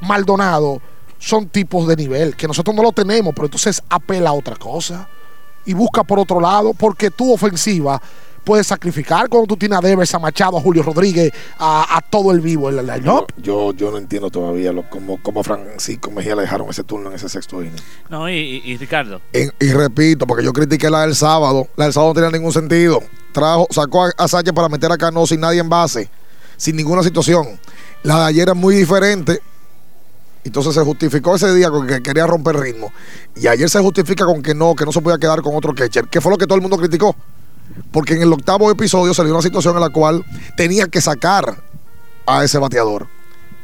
Maldonado, 0.00 0.80
son 1.24 1.46
tipos 1.48 1.86
de 1.86 1.94
nivel 1.94 2.34
que 2.34 2.48
nosotros 2.48 2.74
no 2.74 2.82
lo 2.82 2.90
tenemos, 2.92 3.32
pero 3.34 3.46
entonces 3.46 3.80
apela 3.88 4.30
a 4.30 4.32
otra 4.32 4.56
cosa 4.56 5.08
y 5.64 5.72
busca 5.72 6.02
por 6.02 6.18
otro 6.18 6.40
lado, 6.40 6.74
porque 6.74 7.10
tu 7.12 7.32
ofensiva 7.32 8.02
puedes 8.42 8.66
sacrificar 8.66 9.28
cuando 9.28 9.46
tú 9.46 9.56
tienes 9.56 9.78
a 9.78 9.80
Devers, 9.80 10.12
a 10.16 10.18
Machado, 10.18 10.58
a 10.58 10.60
Julio 10.60 10.82
Rodríguez, 10.82 11.30
a, 11.60 11.96
a 11.96 12.00
todo 12.00 12.32
el 12.32 12.40
vivo 12.40 12.68
en 12.68 12.74
la 12.74 12.82
line 12.96 13.08
Yo, 13.36 13.72
yo 13.72 13.92
no 13.92 13.98
entiendo 13.98 14.30
todavía 14.30 14.72
lo, 14.72 14.90
cómo, 14.90 15.22
cómo 15.22 15.44
Francisco 15.44 16.10
Mejía 16.10 16.34
le 16.34 16.42
dejaron 16.42 16.68
ese 16.68 16.82
turno 16.82 17.10
en 17.10 17.14
ese 17.14 17.28
sexto 17.28 17.62
inning. 17.62 17.80
No, 18.10 18.28
y, 18.28 18.32
y- 18.34 18.72
y 18.72 18.76
Ricardo, 18.78 19.20
Y, 19.32 19.64
y 19.64 19.72
repito, 19.72 20.26
porque 20.26 20.44
yo 20.44 20.52
critiqué 20.52 20.90
la 20.90 21.02
del 21.02 21.14
sábado. 21.14 21.68
La 21.76 21.84
del 21.84 21.92
sábado 21.92 22.14
no 22.14 22.20
tenía 22.20 22.36
ningún 22.36 22.52
sentido. 22.52 23.00
Trajo, 23.30 23.68
sacó 23.70 24.06
a, 24.06 24.10
a 24.18 24.26
Sánchez 24.26 24.52
para 24.52 24.68
meter 24.68 24.90
a 24.90 24.98
Cano 24.98 25.24
sin 25.24 25.38
nadie 25.38 25.60
en 25.60 25.68
base, 25.68 26.10
sin 26.56 26.74
ninguna 26.74 27.04
situación. 27.04 27.60
La 28.02 28.18
de 28.18 28.24
ayer 28.24 28.48
es 28.48 28.56
muy 28.56 28.74
diferente. 28.74 29.40
Entonces 30.44 30.74
se 30.74 30.80
justificó 30.80 31.36
ese 31.36 31.54
día 31.54 31.70
con 31.70 31.86
que 31.86 32.02
quería 32.02 32.26
romper 32.26 32.56
ritmo. 32.56 32.92
Y 33.36 33.46
ayer 33.46 33.68
se 33.70 33.80
justifica 33.80 34.24
con 34.24 34.42
que 34.42 34.54
no, 34.54 34.74
que 34.74 34.84
no 34.84 34.92
se 34.92 35.00
podía 35.00 35.18
quedar 35.18 35.40
con 35.40 35.54
otro 35.54 35.74
catcher, 35.74 36.08
que 36.08 36.20
fue 36.20 36.32
lo 36.32 36.38
que 36.38 36.46
todo 36.46 36.56
el 36.56 36.62
mundo 36.62 36.76
criticó. 36.76 37.14
Porque 37.92 38.14
en 38.14 38.22
el 38.22 38.32
octavo 38.32 38.70
episodio 38.70 39.14
salió 39.14 39.32
una 39.32 39.42
situación 39.42 39.74
en 39.76 39.80
la 39.80 39.90
cual 39.90 40.24
tenía 40.56 40.88
que 40.88 41.00
sacar 41.00 41.56
a 42.26 42.44
ese 42.44 42.58
bateador. 42.58 43.06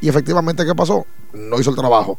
Y 0.01 0.09
efectivamente, 0.09 0.65
¿qué 0.65 0.75
pasó? 0.75 1.05
No 1.33 1.59
hizo 1.59 1.71
el 1.71 1.77
trabajo. 1.77 2.19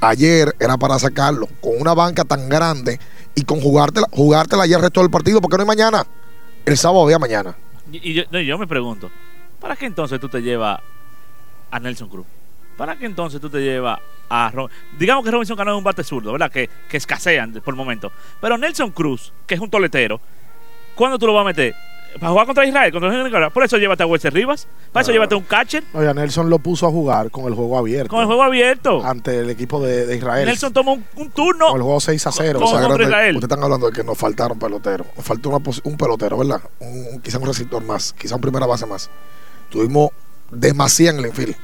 Ayer 0.00 0.54
era 0.60 0.76
para 0.76 0.98
sacarlo 0.98 1.48
con 1.60 1.72
una 1.80 1.92
banca 1.92 2.24
tan 2.24 2.48
grande 2.48 3.00
y 3.34 3.42
con 3.42 3.60
jugártela, 3.60 4.06
jugártela 4.12 4.62
ayer 4.62 4.76
el 4.76 4.82
resto 4.82 5.00
del 5.00 5.10
partido, 5.10 5.40
porque 5.40 5.56
no 5.56 5.62
hay 5.62 5.66
mañana. 5.66 6.06
El 6.64 6.78
sábado 6.78 7.02
había 7.02 7.18
mañana. 7.18 7.56
y, 7.90 8.14
yo, 8.14 8.22
yo 8.30 8.58
me 8.58 8.68
pregunto, 8.68 9.10
¿para 9.60 9.74
qué 9.74 9.86
entonces 9.86 10.20
tú 10.20 10.28
te 10.28 10.40
llevas 10.40 10.80
a 11.70 11.80
Nelson 11.80 12.08
Cruz? 12.08 12.26
¿Para 12.78 12.96
qué 12.96 13.04
entonces 13.04 13.40
tú 13.40 13.50
te 13.50 13.58
llevas 13.60 13.98
a 14.30 14.50
Ro- 14.50 14.70
Digamos 14.98 15.24
que 15.24 15.30
Robinson 15.30 15.56
Cano 15.56 15.72
es 15.72 15.78
un 15.78 15.84
bate 15.84 16.02
zurdo, 16.04 16.32
¿verdad? 16.32 16.50
Que, 16.50 16.70
que 16.88 16.96
escasean 16.96 17.52
por 17.64 17.74
el 17.74 17.76
momento. 17.76 18.10
Pero 18.40 18.56
Nelson 18.56 18.90
Cruz, 18.92 19.32
que 19.46 19.54
es 19.56 19.60
un 19.60 19.68
toletero, 19.68 20.20
¿cuándo 20.94 21.18
tú 21.18 21.26
lo 21.26 21.34
vas 21.34 21.42
a 21.42 21.46
meter? 21.46 21.74
¿Para 22.18 22.30
jugar 22.30 22.46
contra 22.46 22.64
Israel? 22.66 22.90
Contra 22.90 23.10
Nicaragua? 23.22 23.50
Por 23.52 23.64
eso 23.64 23.76
llévate 23.76 24.02
a 24.02 24.06
Wesley 24.06 24.30
Rivas. 24.32 24.66
Para 24.92 25.02
eso 25.02 25.12
llévate 25.12 25.34
a 25.34 25.38
un 25.38 25.44
catcher 25.44 25.84
Oye, 25.92 26.12
Nelson 26.14 26.48
lo 26.48 26.58
puso 26.58 26.86
a 26.86 26.90
jugar 26.90 27.30
con 27.30 27.44
el 27.46 27.54
juego 27.54 27.76
abierto. 27.78 28.08
con 28.08 28.20
el 28.20 28.26
juego 28.26 28.42
abierto. 28.42 29.04
Ante 29.04 29.40
el 29.40 29.50
equipo 29.50 29.80
de, 29.84 30.06
de 30.06 30.16
Israel. 30.16 30.46
Nelson 30.46 30.72
tomó 30.72 30.94
un, 30.94 31.04
un 31.16 31.30
turno. 31.30 31.66
Con 31.68 31.76
el 31.76 31.82
juego 31.82 32.00
6 32.00 32.26
a 32.26 32.32
0. 32.32 32.58
Con- 32.60 32.68
O 32.68 32.70
sea, 32.70 32.78
contra 32.80 32.96
grande, 32.96 33.04
Israel. 33.04 33.36
Ustedes 33.36 33.50
están 33.52 33.62
hablando 33.64 33.86
de 33.88 33.92
que 33.92 34.02
nos 34.04 34.16
faltaron 34.16 34.58
peloteros. 34.58 35.06
Nos 35.16 35.24
faltó 35.24 35.50
una 35.50 35.58
un 35.84 35.96
pelotero, 35.98 36.38
¿verdad? 36.38 36.62
Un, 36.80 37.06
un- 37.14 37.20
quizá 37.20 37.38
un 37.38 37.46
receptor 37.46 37.84
más, 37.84 38.14
quizá 38.14 38.36
un 38.36 38.40
primera 38.40 38.66
base 38.66 38.86
más. 38.86 39.10
Tuvimos 39.68 40.10
demasiado 40.50 41.18
en 41.18 41.24
el 41.24 41.30
infield. 41.30 41.56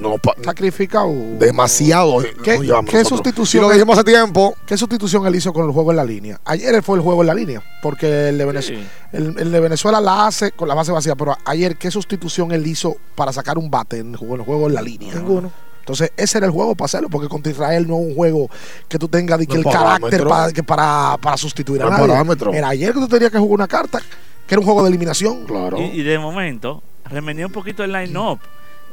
No, 0.00 0.16
Sacrificado. 0.42 1.12
demasiado. 1.38 2.18
¿Qué, 2.42 2.58
llevamos 2.58 2.90
qué 2.90 3.04
sustitución? 3.04 3.64
Y 3.64 3.66
lo 3.66 3.72
dijimos 3.72 3.98
hace 3.98 4.04
tiempo. 4.04 4.54
¿Qué 4.66 4.76
sustitución 4.76 5.26
él 5.26 5.34
hizo 5.36 5.52
con 5.52 5.66
el 5.66 5.72
juego 5.72 5.90
en 5.90 5.96
la 5.96 6.04
línea? 6.04 6.40
Ayer 6.44 6.82
fue 6.82 6.96
el 6.96 7.02
juego 7.02 7.20
en 7.22 7.26
la 7.26 7.34
línea, 7.34 7.62
porque 7.82 8.28
el 8.30 8.38
de, 8.38 8.44
Venezuela, 8.44 8.82
el, 9.12 9.34
el 9.38 9.52
de 9.52 9.60
Venezuela 9.60 10.00
la 10.00 10.26
hace 10.26 10.52
con 10.52 10.68
la 10.68 10.74
base 10.74 10.92
vacía, 10.92 11.14
pero 11.16 11.36
ayer, 11.44 11.76
¿qué 11.76 11.90
sustitución 11.90 12.52
él 12.52 12.66
hizo 12.66 12.96
para 13.14 13.32
sacar 13.32 13.58
un 13.58 13.70
bate 13.70 13.98
en 13.98 14.12
el 14.12 14.16
juego, 14.16 14.34
en 14.34 14.40
el, 14.40 14.46
juego 14.46 14.66
en 14.68 14.74
la 14.74 14.82
línea? 14.82 15.14
Ninguno. 15.14 15.50
Entonces, 15.80 16.12
ese 16.16 16.38
era 16.38 16.46
el 16.46 16.52
juego 16.52 16.74
para 16.74 16.84
hacerlo, 16.86 17.08
porque 17.08 17.28
contra 17.28 17.50
Israel 17.50 17.88
no 17.88 17.98
es 17.98 18.06
un 18.08 18.14
juego 18.14 18.48
que 18.88 18.98
tú 18.98 19.08
tengas 19.08 19.38
de 19.38 19.46
que 19.46 19.58
No 19.58 19.68
el 19.68 19.74
carácter 19.76 20.24
para, 20.24 20.52
que 20.52 20.62
para, 20.62 21.16
para 21.20 21.36
sustituir 21.36 21.82
a 21.82 21.86
No 21.86 21.90
nadie. 21.92 22.06
parámetro. 22.06 22.52
Era 22.52 22.68
ayer 22.68 22.92
que 22.92 23.00
tú 23.00 23.08
tenías 23.08 23.30
que 23.32 23.38
jugar 23.38 23.54
una 23.54 23.66
carta, 23.66 23.98
que 24.46 24.54
era 24.54 24.60
un 24.60 24.64
juego 24.64 24.82
de 24.82 24.88
eliminación. 24.90 25.44
Claro. 25.46 25.78
Y, 25.80 26.00
y 26.00 26.02
de 26.02 26.18
momento, 26.18 26.82
remenió 27.06 27.46
un 27.48 27.52
poquito 27.52 27.82
el 27.82 27.92
line-up. 27.92 28.38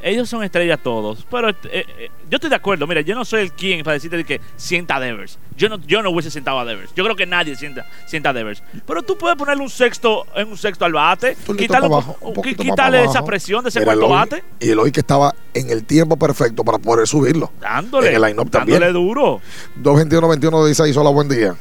Ellos 0.04 0.30
son 0.30 0.44
estrellas 0.44 0.80
todos, 0.84 1.26
pero 1.30 1.50
eh, 1.50 1.56
eh, 1.72 2.10
yo 2.30 2.36
estoy 2.36 2.50
de 2.50 2.56
acuerdo. 2.56 2.86
Mira, 2.88 3.02
yo 3.02 3.16
no 3.16 3.26
soy 3.26 3.42
el 3.42 3.52
quien 3.52 3.84
para 3.84 3.96
decirte 3.96 4.18
de 4.18 4.24
que 4.24 4.40
sienta 4.56 4.96
a 4.98 5.00
Devers. 5.00 5.40
Yo 5.56 5.70
no, 5.70 5.80
yo 5.88 6.02
no 6.04 6.12
hubiese 6.12 6.30
sentado 6.30 6.60
a 6.60 6.66
Devers. 6.66 6.94
Yo 6.96 7.04
creo 7.04 7.16
que 7.16 7.26
nadie 7.26 7.56
sienta, 7.56 7.86
sienta 8.06 8.30
a 8.30 8.34
Devers. 8.34 8.62
Pero 8.86 9.02
tú 9.02 9.18
puedes 9.18 9.36
ponerle 9.38 9.64
un 9.64 9.70
sexto 9.70 10.26
en 10.36 10.50
un 10.50 10.58
sexto 10.58 10.86
al 10.86 10.94
bate, 10.94 11.36
quitarle, 11.58 11.88
abajo, 11.88 12.16
un 12.22 12.34
un- 12.38 12.44
quitarle 12.44 13.04
esa 13.06 13.26
presión 13.26 13.64
de 13.64 13.70
ese 13.70 13.84
cuarto 13.84 14.08
bate, 14.08 14.44
Y 14.60 14.70
el 14.70 14.80
hoy 14.80 14.92
que 14.92 15.00
estaba 15.00 15.34
en 15.54 15.70
el 15.72 15.84
tiempo 15.84 16.16
perfecto 16.16 16.64
para 16.64 16.78
poder 16.78 17.08
subirlo. 17.08 17.52
dándole, 17.60 18.10
En 18.10 18.16
el 18.16 18.22
line-up 18.22 18.52
también. 18.52 18.80
dándole 18.80 18.94
duro. 18.94 19.42
221-21-16, 19.82 20.96
hola, 20.96 21.10
buen 21.10 21.28
día. 21.28 21.56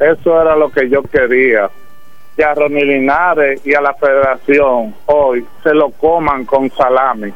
Eso 0.00 0.40
era 0.40 0.56
lo 0.56 0.70
que 0.72 0.88
yo 0.88 1.02
quería. 1.02 1.70
Que 2.36 2.44
a 2.44 2.54
Ronnie 2.54 2.84
Linares 2.84 3.64
y 3.64 3.74
a 3.74 3.80
la 3.80 3.94
federación 3.94 4.94
hoy 5.06 5.46
se 5.62 5.72
lo 5.72 5.90
coman 5.90 6.44
con 6.44 6.70
salami. 6.70 7.32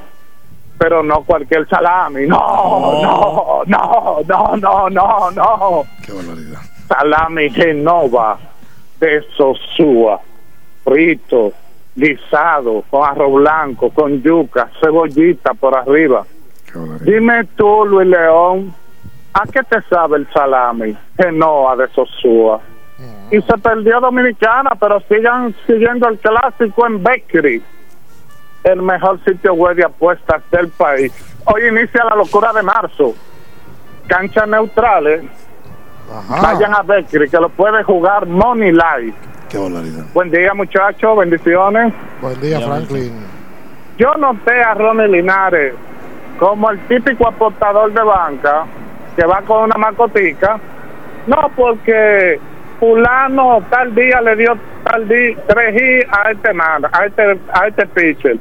Pero 0.78 1.02
no 1.02 1.22
cualquier 1.22 1.68
salami. 1.68 2.26
No, 2.26 3.00
no, 3.02 3.62
no, 3.66 4.20
no, 4.26 4.56
no, 4.56 4.90
no, 4.90 5.30
no. 5.30 5.84
Qué 6.04 6.12
barbaridad. 6.12 6.60
Salami 6.88 7.50
Genova 7.50 8.38
de 8.98 9.22
Sosúa. 9.36 10.20
Frito, 10.84 11.52
guisado, 11.94 12.84
con 12.88 13.04
arroz 13.04 13.34
blanco, 13.34 13.90
con 13.90 14.22
yuca, 14.22 14.70
cebollita 14.80 15.54
por 15.54 15.76
arriba. 15.76 16.24
Dime 17.00 17.44
tú, 17.56 17.84
Luis 17.84 18.06
León, 18.06 18.74
¿a 19.34 19.44
qué 19.46 19.62
te 19.62 19.82
sabe 19.82 20.18
el 20.18 20.28
salami? 20.32 20.96
Genoa 21.16 21.76
de 21.76 21.88
Sosúa. 21.88 22.60
Y 23.30 23.40
se 23.42 23.58
perdió 23.58 24.00
Dominicana, 24.00 24.70
pero 24.80 25.00
sigan 25.08 25.54
siguiendo 25.66 26.08
el 26.08 26.18
clásico 26.18 26.86
en 26.86 27.02
Bakery, 27.02 27.62
el 28.64 28.82
mejor 28.82 29.22
sitio 29.24 29.54
web 29.54 29.76
de 29.76 29.84
apuestas 29.84 30.42
del 30.50 30.68
país. 30.68 31.12
Hoy 31.44 31.66
inicia 31.66 32.04
la 32.04 32.16
locura 32.16 32.52
de 32.52 32.62
marzo. 32.62 33.14
Canchas 34.06 34.48
neutrales. 34.48 35.22
Vayan 36.42 36.74
a 36.74 36.82
Bakery, 36.82 37.28
que 37.28 37.38
lo 37.38 37.50
puede 37.50 37.82
jugar 37.84 38.26
Money 38.26 38.72
Life. 38.72 39.14
Qué 39.48 39.58
barbaridad. 39.58 40.04
Buen 40.14 40.30
día, 40.30 40.54
muchachos. 40.54 41.18
Bendiciones. 41.18 41.92
Buen 42.20 42.40
día, 42.40 42.60
Franklin. 42.60 43.12
Yo 43.98 44.14
noté 44.14 44.62
a 44.62 44.74
Ronnie 44.74 45.08
Linares 45.08 45.74
como 46.38 46.70
el 46.70 46.78
típico 46.86 47.28
apostador 47.28 47.92
de 47.92 48.02
banca 48.02 48.64
que 49.16 49.26
va 49.26 49.42
con 49.42 49.64
una 49.64 49.76
macotica. 49.76 50.58
No, 51.26 51.50
porque 51.56 52.40
fulano 52.78 53.62
tal 53.70 53.94
día 53.94 54.20
le 54.20 54.36
dio 54.36 54.56
tal 54.84 55.08
día 55.08 55.36
tres 55.46 55.74
hits 55.74 56.08
a 56.12 56.30
este 56.30 56.48
a 56.48 57.06
este, 57.06 57.38
a 57.52 57.66
este 57.66 57.86
pitcher. 57.86 58.38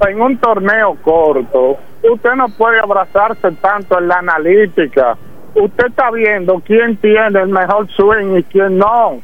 En 0.00 0.20
un 0.20 0.38
torneo 0.38 0.96
corto, 1.02 1.76
usted 2.02 2.34
no 2.36 2.48
puede 2.50 2.78
abrazarse 2.78 3.50
tanto 3.60 3.98
en 3.98 4.08
la 4.08 4.18
analítica. 4.18 5.16
Usted 5.54 5.86
está 5.86 6.10
viendo 6.12 6.62
quién 6.64 6.96
tiene 6.98 7.40
el 7.40 7.48
mejor 7.48 7.88
swing 7.90 8.36
y 8.36 8.42
quién 8.44 8.78
no. 8.78 9.20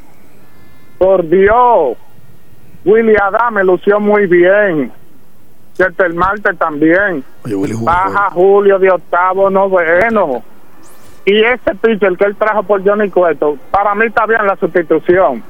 Por 0.99 1.29
Dios. 1.29 1.97
Willy 2.85 3.15
Adame 3.17 3.63
lució 3.63 4.01
muy 4.01 4.27
bien. 4.27 4.93
Chetel 5.75 6.15
Marte 6.15 6.55
también. 6.55 7.25
Baja 7.83 8.31
Julio 8.31 8.79
de 8.79 8.91
octavo 8.91 9.51
noveno. 9.51 10.43
Y 11.27 11.43
ese 11.43 11.75
pitcher 11.77 12.17
que 12.19 12.25
él 12.25 12.37
trajo 12.37 12.63
por 12.65 12.85
Johnny 12.85 13.11
Cueto, 13.11 13.57
para 13.71 13.95
mí 13.95 14.07
está 14.07 14.27
bien 14.27 14.47
la 14.47 14.57
sustitución. 14.57 15.43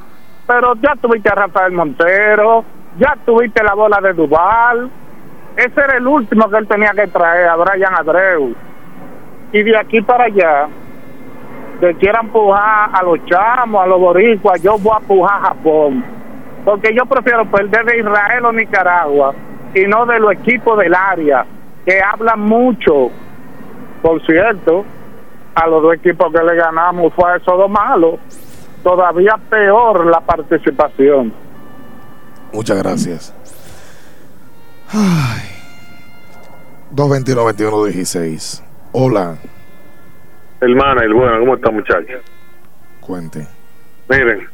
Pero 0.47 0.75
ya 0.77 0.95
tuviste 1.01 1.29
a 1.29 1.35
Rafael 1.35 1.73
Montero, 1.73 2.65
ya 2.99 3.17
tuviste 3.25 3.63
la 3.65 3.75
bola 3.75 3.99
de 4.01 4.13
Duval. 4.13 4.91
Ese 5.57 5.81
era 5.81 5.97
el 5.97 6.07
último 6.07 6.49
que 6.49 6.59
él 6.59 6.69
tenía 6.69 6.91
que 6.91 7.09
traer, 7.09 7.49
a 7.49 7.57
Brian 7.57 7.95
Abreu. 7.95 8.55
Y 9.53 9.63
de 9.63 9.77
aquí 9.77 10.01
para 10.01 10.25
allá, 10.25 10.69
que 11.81 11.95
quieran 11.95 12.27
empujar 12.27 12.91
a 12.93 13.03
los 13.03 13.25
chamos, 13.27 13.83
a 13.83 13.87
los 13.87 14.01
boricuas, 14.01 14.63
yo 14.63 14.79
voy 14.79 14.93
a 14.95 15.01
empujar 15.01 15.37
a 15.37 15.47
Japón. 15.49 16.05
Porque 16.65 16.95
yo 16.95 17.05
prefiero 17.07 17.45
perder 17.47 17.85
de 17.85 17.99
Israel 17.99 18.45
o 18.45 18.53
Nicaragua 18.53 19.35
y 19.75 19.85
no 19.87 20.07
de 20.07 20.21
los 20.21 20.33
equipos 20.33 20.79
del 20.79 20.95
área, 20.95 21.45
que 21.85 22.01
hablan 22.01 22.41
mucho. 22.41 23.11
Por 24.03 24.25
cierto, 24.25 24.85
a 25.55 25.67
los 25.67 25.83
dos 25.83 25.95
equipos 25.95 26.33
que 26.33 26.43
le 26.43 26.57
ganamos 26.57 27.13
fue 27.15 27.37
eso 27.37 27.57
dos 27.57 27.71
malos. 27.71 28.19
Todavía 28.83 29.39
peor 29.49 30.07
la 30.07 30.21
participación. 30.21 31.33
Muchas 32.53 32.79
gracias. 32.79 33.35
Ay. 34.93 35.55
221-21-16. 36.95 38.63
Hola, 38.93 39.37
Hermana, 40.61 41.03
el 41.03 41.13
bueno, 41.13 41.41
¿cómo 41.41 41.57
está, 41.57 41.71
muchacho? 41.71 42.21
cuente. 43.01 43.47
Miren, 44.09 44.49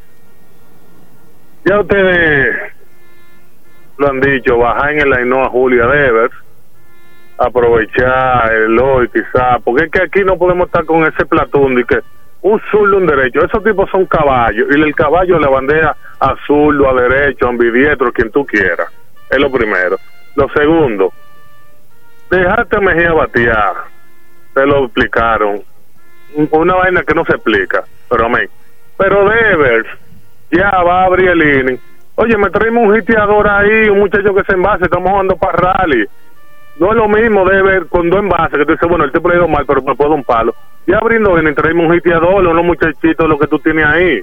ya 1.64 1.80
ustedes 1.80 2.72
lo 3.98 4.08
han 4.08 4.20
dicho, 4.20 4.58
bajar 4.58 4.92
en 4.92 5.00
el 5.00 5.12
Ainhoa 5.12 5.48
Julia 5.50 5.86
Devers, 5.86 6.34
aprovechar 7.40 8.52
el 8.52 8.78
hoy 8.78 9.08
quizá, 9.08 9.58
porque 9.64 9.84
es 9.84 9.90
que 9.90 10.02
aquí 10.02 10.22
no 10.22 10.36
podemos 10.36 10.66
estar 10.66 10.84
con 10.84 11.04
ese 11.06 11.24
platón 11.24 11.74
de 11.74 11.84
que 11.84 12.00
un 12.42 12.60
zurdo, 12.70 12.98
un 12.98 13.06
derecho, 13.06 13.44
esos 13.44 13.64
tipos 13.64 13.88
son 13.90 14.04
caballos, 14.04 14.68
y 14.70 14.74
el 14.80 14.94
caballo 14.94 15.38
le 15.38 15.48
bandea 15.48 15.96
a 16.20 16.34
zurdo, 16.46 16.90
a 16.90 17.00
derecho, 17.00 17.46
a 17.46 17.48
ambidiestro, 17.48 18.12
quien 18.12 18.30
tú 18.30 18.44
quieras, 18.44 18.88
es 19.30 19.38
lo 19.38 19.50
primero. 19.50 19.96
Lo 20.36 20.50
segundo, 20.50 21.12
dejarte 22.30 22.76
a 22.76 22.80
Mejía 22.80 23.12
batear, 23.14 23.74
te 24.52 24.66
lo 24.66 24.84
explicaron, 24.84 25.62
una 26.50 26.74
vaina 26.74 27.02
que 27.04 27.14
no 27.14 27.24
se 27.24 27.36
explica, 27.36 27.84
pero 28.08 28.26
amén. 28.26 28.50
Pero 28.98 29.28
Devers 29.30 29.88
ya 30.50 30.70
va 30.82 31.02
a 31.02 31.04
abrir 31.06 31.30
el 31.30 31.42
inning. 31.42 31.80
Oye, 32.16 32.36
me 32.36 32.50
traemos 32.50 32.86
un 32.86 32.96
hiteador 32.96 33.48
ahí, 33.48 33.88
un 33.88 34.00
muchacho 34.00 34.34
que 34.34 34.44
se 34.44 34.52
envase, 34.52 34.84
estamos 34.84 35.10
jugando 35.10 35.36
para 35.36 35.72
rally. 35.72 36.06
No 36.78 36.90
es 36.90 36.96
lo 36.96 37.08
mismo 37.08 37.44
Devers 37.44 37.86
con 37.88 38.08
dos 38.08 38.20
envases, 38.20 38.58
que 38.58 38.64
tú 38.64 38.72
dices, 38.72 38.88
bueno, 38.88 39.10
tipo 39.10 39.28
le 39.28 39.34
ha 39.34 39.38
ido 39.38 39.48
mal, 39.48 39.64
pero 39.66 39.82
me 39.82 39.94
puedo 39.94 40.14
un 40.14 40.24
palo. 40.24 40.54
Ya 40.86 40.98
abriendo 40.98 41.38
inning, 41.38 41.54
traemos 41.54 41.86
un 41.86 41.94
hiteador, 41.94 42.46
unos 42.46 42.64
muchachitos, 42.64 43.28
lo 43.28 43.38
que 43.38 43.46
tú 43.46 43.58
tienes 43.58 43.84
ahí. 43.84 44.22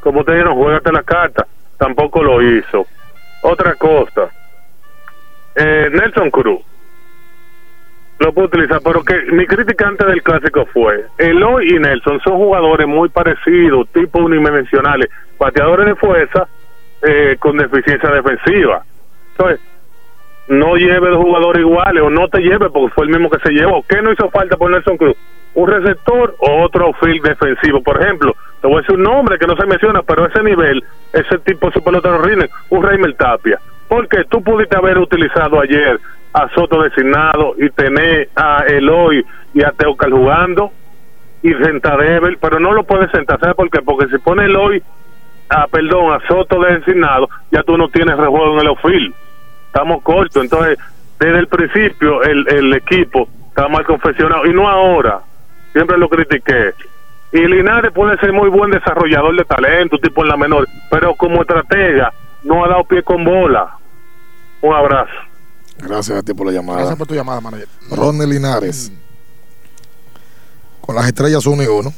Como 0.00 0.24
te 0.24 0.32
dijeron, 0.32 0.54
juégate 0.54 0.92
la 0.92 1.02
carta. 1.02 1.46
Tampoco 1.78 2.22
lo 2.22 2.40
hizo. 2.40 2.86
Otra 3.42 3.74
cosa, 3.74 4.30
eh, 5.54 5.88
Nelson 5.92 6.30
Cruz 6.30 6.60
lo 8.18 8.32
puedo 8.32 8.48
utilizar, 8.48 8.80
pero 8.82 9.02
que 9.02 9.14
mi 9.32 9.46
crítica 9.46 9.88
antes 9.88 10.06
del 10.06 10.22
clásico 10.22 10.66
fue, 10.66 11.04
Eloy 11.18 11.74
y 11.74 11.78
Nelson 11.78 12.20
son 12.20 12.36
jugadores 12.36 12.86
muy 12.86 13.08
parecidos, 13.10 13.88
tipo 13.92 14.20
unidimensionales, 14.20 15.10
bateadores 15.38 15.86
de 15.86 15.94
fuerza 15.96 16.48
eh, 17.02 17.36
con 17.38 17.58
deficiencia 17.58 18.10
defensiva. 18.10 18.82
Entonces, 19.32 19.60
no 20.48 20.76
lleve 20.76 21.10
dos 21.10 21.22
jugadores 21.22 21.60
iguales 21.60 22.02
o 22.02 22.10
no 22.10 22.28
te 22.28 22.40
lleve 22.40 22.70
porque 22.70 22.94
fue 22.94 23.04
el 23.04 23.10
mismo 23.10 23.30
que 23.30 23.40
se 23.40 23.52
llevó. 23.52 23.84
¿Qué 23.88 24.00
no 24.00 24.12
hizo 24.12 24.30
falta 24.30 24.56
por 24.56 24.70
Nelson 24.70 24.96
Cruz? 24.96 25.16
Un 25.54 25.68
receptor 25.68 26.34
o 26.38 26.62
otro 26.62 26.92
field 26.94 27.22
defensivo. 27.22 27.82
Por 27.82 28.00
ejemplo, 28.00 28.34
te 28.60 28.68
voy 28.68 28.78
a 28.78 28.80
decir 28.80 28.96
un 28.96 29.02
nombre 29.02 29.38
que 29.38 29.46
no 29.46 29.56
se 29.56 29.66
menciona, 29.66 30.02
pero 30.02 30.26
ese 30.26 30.42
nivel, 30.42 30.84
ese 31.12 31.38
tipo 31.38 31.66
de 31.66 31.72
su 31.72 31.82
pelota 31.82 32.10
no 32.10 32.18
rinde, 32.18 32.50
un 32.70 32.82
Raimel 32.82 33.16
Tapia. 33.16 33.58
Porque 33.88 34.24
tú 34.24 34.42
pudiste 34.42 34.76
haber 34.76 34.98
utilizado 34.98 35.60
ayer 35.60 35.98
a 36.32 36.48
Soto 36.54 36.82
designado 36.82 37.54
y 37.56 37.70
tener 37.70 38.28
a 38.36 38.64
Eloy 38.66 39.24
y 39.54 39.64
a 39.64 39.70
Teocal 39.70 40.12
jugando 40.12 40.70
y 41.42 41.52
sentar 41.54 42.02
Ever, 42.02 42.36
pero 42.40 42.60
no 42.60 42.72
lo 42.72 42.84
puedes 42.84 43.10
sentar, 43.10 43.38
¿sabes 43.40 43.54
por 43.54 43.70
qué? 43.70 43.80
Porque 43.80 44.08
si 44.08 44.18
pone 44.18 44.44
Eloy, 44.44 44.82
a, 45.48 45.66
perdón, 45.68 46.12
a 46.12 46.26
Soto 46.26 46.60
designado, 46.60 47.28
ya 47.50 47.62
tú 47.62 47.78
no 47.78 47.88
tienes 47.88 48.16
rejuego 48.16 48.54
en 48.54 48.60
el 48.60 48.66
outfield. 48.66 49.14
Estamos 49.76 50.02
cortos, 50.02 50.42
entonces 50.42 50.78
desde 51.20 51.38
el 51.38 51.48
principio 51.48 52.22
el, 52.22 52.48
el 52.48 52.72
equipo 52.72 53.28
está 53.48 53.68
mal 53.68 53.84
confeccionado 53.84 54.46
y 54.46 54.54
no 54.54 54.66
ahora, 54.66 55.20
siempre 55.74 55.98
lo 55.98 56.08
critiqué. 56.08 56.72
Y 57.30 57.40
Linares 57.40 57.92
puede 57.92 58.16
ser 58.16 58.32
muy 58.32 58.48
buen 58.48 58.70
desarrollador 58.70 59.36
de 59.36 59.44
talento, 59.44 59.98
tipo 59.98 60.22
en 60.22 60.28
la 60.28 60.38
menor, 60.38 60.66
pero 60.90 61.14
como 61.14 61.42
estratega 61.42 62.10
no 62.42 62.64
ha 62.64 62.68
dado 62.68 62.84
pie 62.84 63.02
con 63.02 63.22
bola. 63.22 63.76
Un 64.62 64.74
abrazo. 64.74 65.12
Gracias 65.76 66.20
a 66.20 66.22
ti 66.22 66.32
por 66.32 66.46
la 66.46 66.54
llamada. 66.54 66.78
Gracias 66.78 66.96
por 66.96 67.06
tu 67.06 67.14
llamada, 67.14 67.42
manager. 67.42 67.68
Ronnie 67.90 68.26
Linares. 68.26 68.90
Con 70.80 70.94
las 70.94 71.06
estrellas 71.06 71.44
1 71.44 71.62
y 71.62 71.66
1 71.66 71.92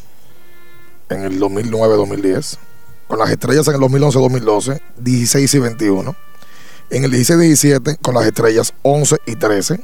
en 1.10 1.22
el 1.22 1.40
2009-2010. 1.40 2.58
Con 3.06 3.20
las 3.20 3.30
estrellas 3.30 3.68
en 3.68 3.74
el 3.74 3.80
2011-2012, 3.82 4.80
16 4.96 5.54
y 5.54 5.58
21. 5.60 6.27
En 6.90 7.04
el 7.04 7.12
16-17 7.12 7.98
con 8.00 8.14
las 8.14 8.26
estrellas 8.26 8.72
11 8.82 9.16
y 9.26 9.36
13. 9.36 9.80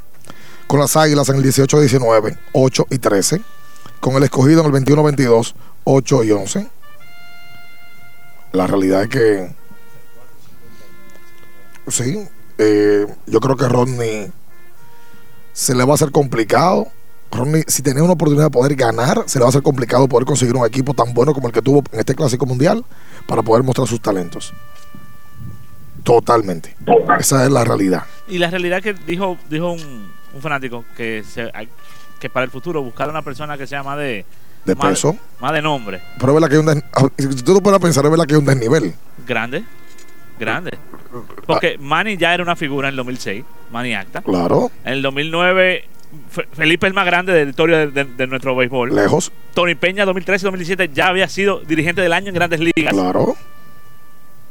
Con 0.67 0.81
las 0.81 0.97
águilas 0.97 1.29
en 1.29 1.37
el 1.37 1.45
18-19, 1.45 2.39
8 2.53 2.87
y 2.91 2.99
13. 2.99 3.43
Con 4.01 4.15
el 4.17 4.23
escogido 4.23 4.65
en 4.65 4.75
el 4.75 4.85
21-22, 4.85 5.55
8 5.85 6.25
y 6.25 6.31
11. 6.33 6.69
La 8.53 8.67
realidad 8.67 9.03
es 9.03 9.09
que 9.09 9.55
sí, 11.89 12.27
eh, 12.59 13.07
yo 13.27 13.41
creo 13.41 13.57
que 13.57 13.69
Rodney 13.69 14.33
se 15.53 15.75
le 15.75 15.85
va 15.85 15.93
a 15.93 15.95
hacer 15.95 16.11
complicado. 16.11 16.89
Rodney, 17.31 17.65
si 17.67 17.83
tenía 17.83 18.03
una 18.03 18.13
oportunidad 18.13 18.45
de 18.45 18.51
poder 18.51 18.77
ganar, 18.77 19.25
se 19.27 19.39
le 19.39 19.43
va 19.43 19.49
a 19.49 19.51
hacer 19.51 19.63
complicado 19.63 20.09
poder 20.09 20.25
conseguir 20.25 20.55
un 20.55 20.65
equipo 20.65 20.95
tan 20.95 21.13
bueno 21.13 21.35
como 21.35 21.49
el 21.49 21.53
que 21.53 21.63
tuvo 21.63 21.83
en 21.93 22.01
este 22.01 22.15
clásico 22.15 22.47
mundial 22.47 22.85
para 23.27 23.43
poder 23.43 23.65
mostrar 23.65 23.89
sus 23.89 24.01
talentos. 24.01 24.55
Totalmente. 26.05 26.77
Esa 27.19 27.45
es 27.45 27.51
la 27.51 27.65
realidad. 27.65 28.05
Y 28.29 28.39
la 28.39 28.51
realidad 28.51 28.81
que 28.83 28.95
dijo 28.95 29.37
dijo 29.51 29.73
un, 29.73 30.09
un 30.35 30.41
fanático 30.41 30.85
que 30.97 31.25
se, 31.29 31.51
que 32.21 32.31
para 32.31 32.45
el 32.45 32.51
futuro 32.51 32.83
buscar 32.83 33.09
una 33.11 33.23
persona 33.23 33.59
que 33.59 33.67
sea 33.67 33.83
más 33.83 33.99
de 33.99 34.25
De 34.65 34.75
más 34.77 34.89
peso. 34.91 35.17
más 35.41 35.53
de 35.53 35.63
nombre, 35.63 36.01
Pero 36.19 36.29
es 36.33 36.35
verdad 36.35 36.49
que 36.49 36.55
hay 36.55 36.61
un 36.61 36.67
des- 37.19 37.37
si 37.37 37.43
tú 37.43 37.55
te 37.55 37.61
pones 37.61 37.79
a 37.79 37.83
pensar, 37.83 38.05
es 38.05 38.11
verdad 38.11 38.27
que 38.27 38.35
hay 38.35 38.39
un 38.41 38.47
desnivel. 38.47 38.95
grande, 39.27 39.65
grande. 40.39 40.71
Porque 41.47 41.79
Manny 41.79 42.17
ya 42.17 42.35
era 42.35 42.43
una 42.43 42.57
figura 42.57 42.89
en 42.89 42.93
el 42.93 42.97
2006, 42.97 43.45
Manny 43.73 43.95
Acta. 43.95 44.21
Claro. 44.23 44.71
En 44.85 44.95
el 44.95 45.03
2009 45.03 45.85
Fe- 46.31 46.47
Felipe 46.53 46.87
el 46.87 46.95
más 46.95 47.07
grande 47.07 47.33
de 47.33 47.45
la 47.45 47.51
historia 47.51 47.79
de, 47.79 47.89
de- 47.89 48.05
de 48.05 48.27
nuestro 48.29 48.55
béisbol. 48.55 48.95
Lejos. 48.95 49.33
Tony 49.53 49.75
Peña 49.75 50.05
2013-2017 50.07 50.91
ya 50.93 51.09
había 51.09 51.29
sido 51.29 51.61
dirigente 51.61 52.01
del 52.03 52.13
año 52.13 52.29
en 52.29 52.35
Grandes 52.35 52.61
Ligas. 52.61 52.93
Claro. 52.93 53.37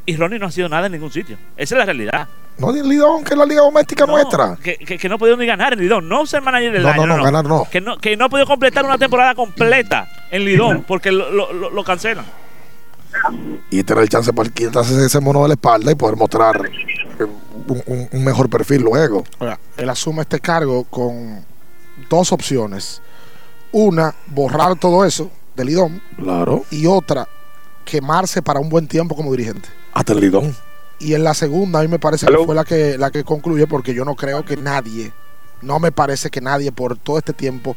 Y 0.05 0.15
Ronnie 0.17 0.37
no 0.39 0.47
ha 0.47 0.51
sido 0.51 0.67
nada 0.67 0.87
en 0.87 0.91
ningún 0.93 1.11
sitio. 1.11 1.37
Esa 1.55 1.75
es 1.75 1.79
la 1.79 1.85
realidad. 1.85 2.27
No 2.57 2.71
ni 2.71 2.79
el 2.79 2.89
Lidón, 2.89 3.23
que 3.23 3.33
es 3.33 3.37
la 3.37 3.45
liga 3.45 3.61
doméstica 3.61 4.05
nuestra. 4.05 4.57
Que, 4.61 4.75
que, 4.77 4.97
que 4.97 5.09
no 5.09 5.15
ha 5.15 5.17
podido 5.17 5.37
ni 5.37 5.45
ganar 5.45 5.73
en 5.73 5.79
Lidón. 5.79 6.07
No 6.09 6.25
ser 6.25 6.41
manager 6.41 6.73
del 6.73 6.83
No, 6.83 6.89
año. 6.89 7.07
no, 7.07 7.17
no, 7.17 7.23
ganar 7.23 7.45
no. 7.45 7.67
Que 7.71 7.79
no, 7.81 7.97
que 7.97 8.15
no 8.17 8.25
ha 8.25 8.29
podido 8.29 8.45
completar 8.45 8.83
una 8.85 8.97
temporada 8.97 9.33
completa 9.33 10.07
en 10.29 10.43
Lidón 10.45 10.83
porque 10.87 11.11
lo, 11.11 11.31
lo, 11.31 11.69
lo- 11.71 11.83
cancelan. 11.83 12.25
Y 13.69 13.83
tener 13.83 14.03
el 14.03 14.09
chance 14.09 14.33
para 14.33 14.49
quitarse 14.49 15.05
ese 15.05 15.19
mono 15.19 15.41
de 15.43 15.47
la 15.49 15.53
espalda 15.53 15.91
y 15.91 15.95
poder 15.95 16.15
mostrar 16.17 16.59
eh, 16.65 17.23
un, 17.23 17.83
un- 17.85 18.09
un 18.11 18.23
mejor 18.23 18.49
perfil 18.49 18.81
luego. 18.81 19.23
Ahora, 19.39 19.59
él 19.77 19.89
asume 19.89 20.21
este 20.23 20.39
cargo 20.39 20.83
con 20.85 21.45
dos 22.09 22.31
opciones. 22.31 23.01
Una, 23.71 24.13
borrar 24.27 24.75
todo 24.77 25.05
eso 25.05 25.31
del 25.55 25.69
IDOM. 25.69 25.99
Claro. 26.17 26.65
Y 26.71 26.85
otra, 26.87 27.27
quemarse 27.83 28.41
para 28.41 28.59
un 28.59 28.69
buen 28.69 28.87
tiempo 28.87 29.15
como 29.15 29.31
dirigente. 29.31 29.69
Hasta 29.93 30.13
el 30.13 30.19
lidón. 30.19 30.55
Y 30.99 31.13
en 31.13 31.23
la 31.23 31.33
segunda, 31.33 31.79
a 31.79 31.81
mí 31.81 31.87
me 31.87 31.99
parece 31.99 32.25
que 32.25 32.37
fue 32.45 32.55
la 32.55 32.63
que, 32.63 32.97
la 32.97 33.11
que 33.11 33.23
concluye, 33.23 33.67
porque 33.67 33.93
yo 33.93 34.05
no 34.05 34.15
creo 34.15 34.43
que 34.45 34.55
nadie, 34.57 35.11
no 35.61 35.79
me 35.79 35.91
parece 35.91 36.29
que 36.29 36.39
nadie 36.41 36.71
por 36.71 36.95
todo 36.97 37.17
este 37.17 37.33
tiempo 37.33 37.75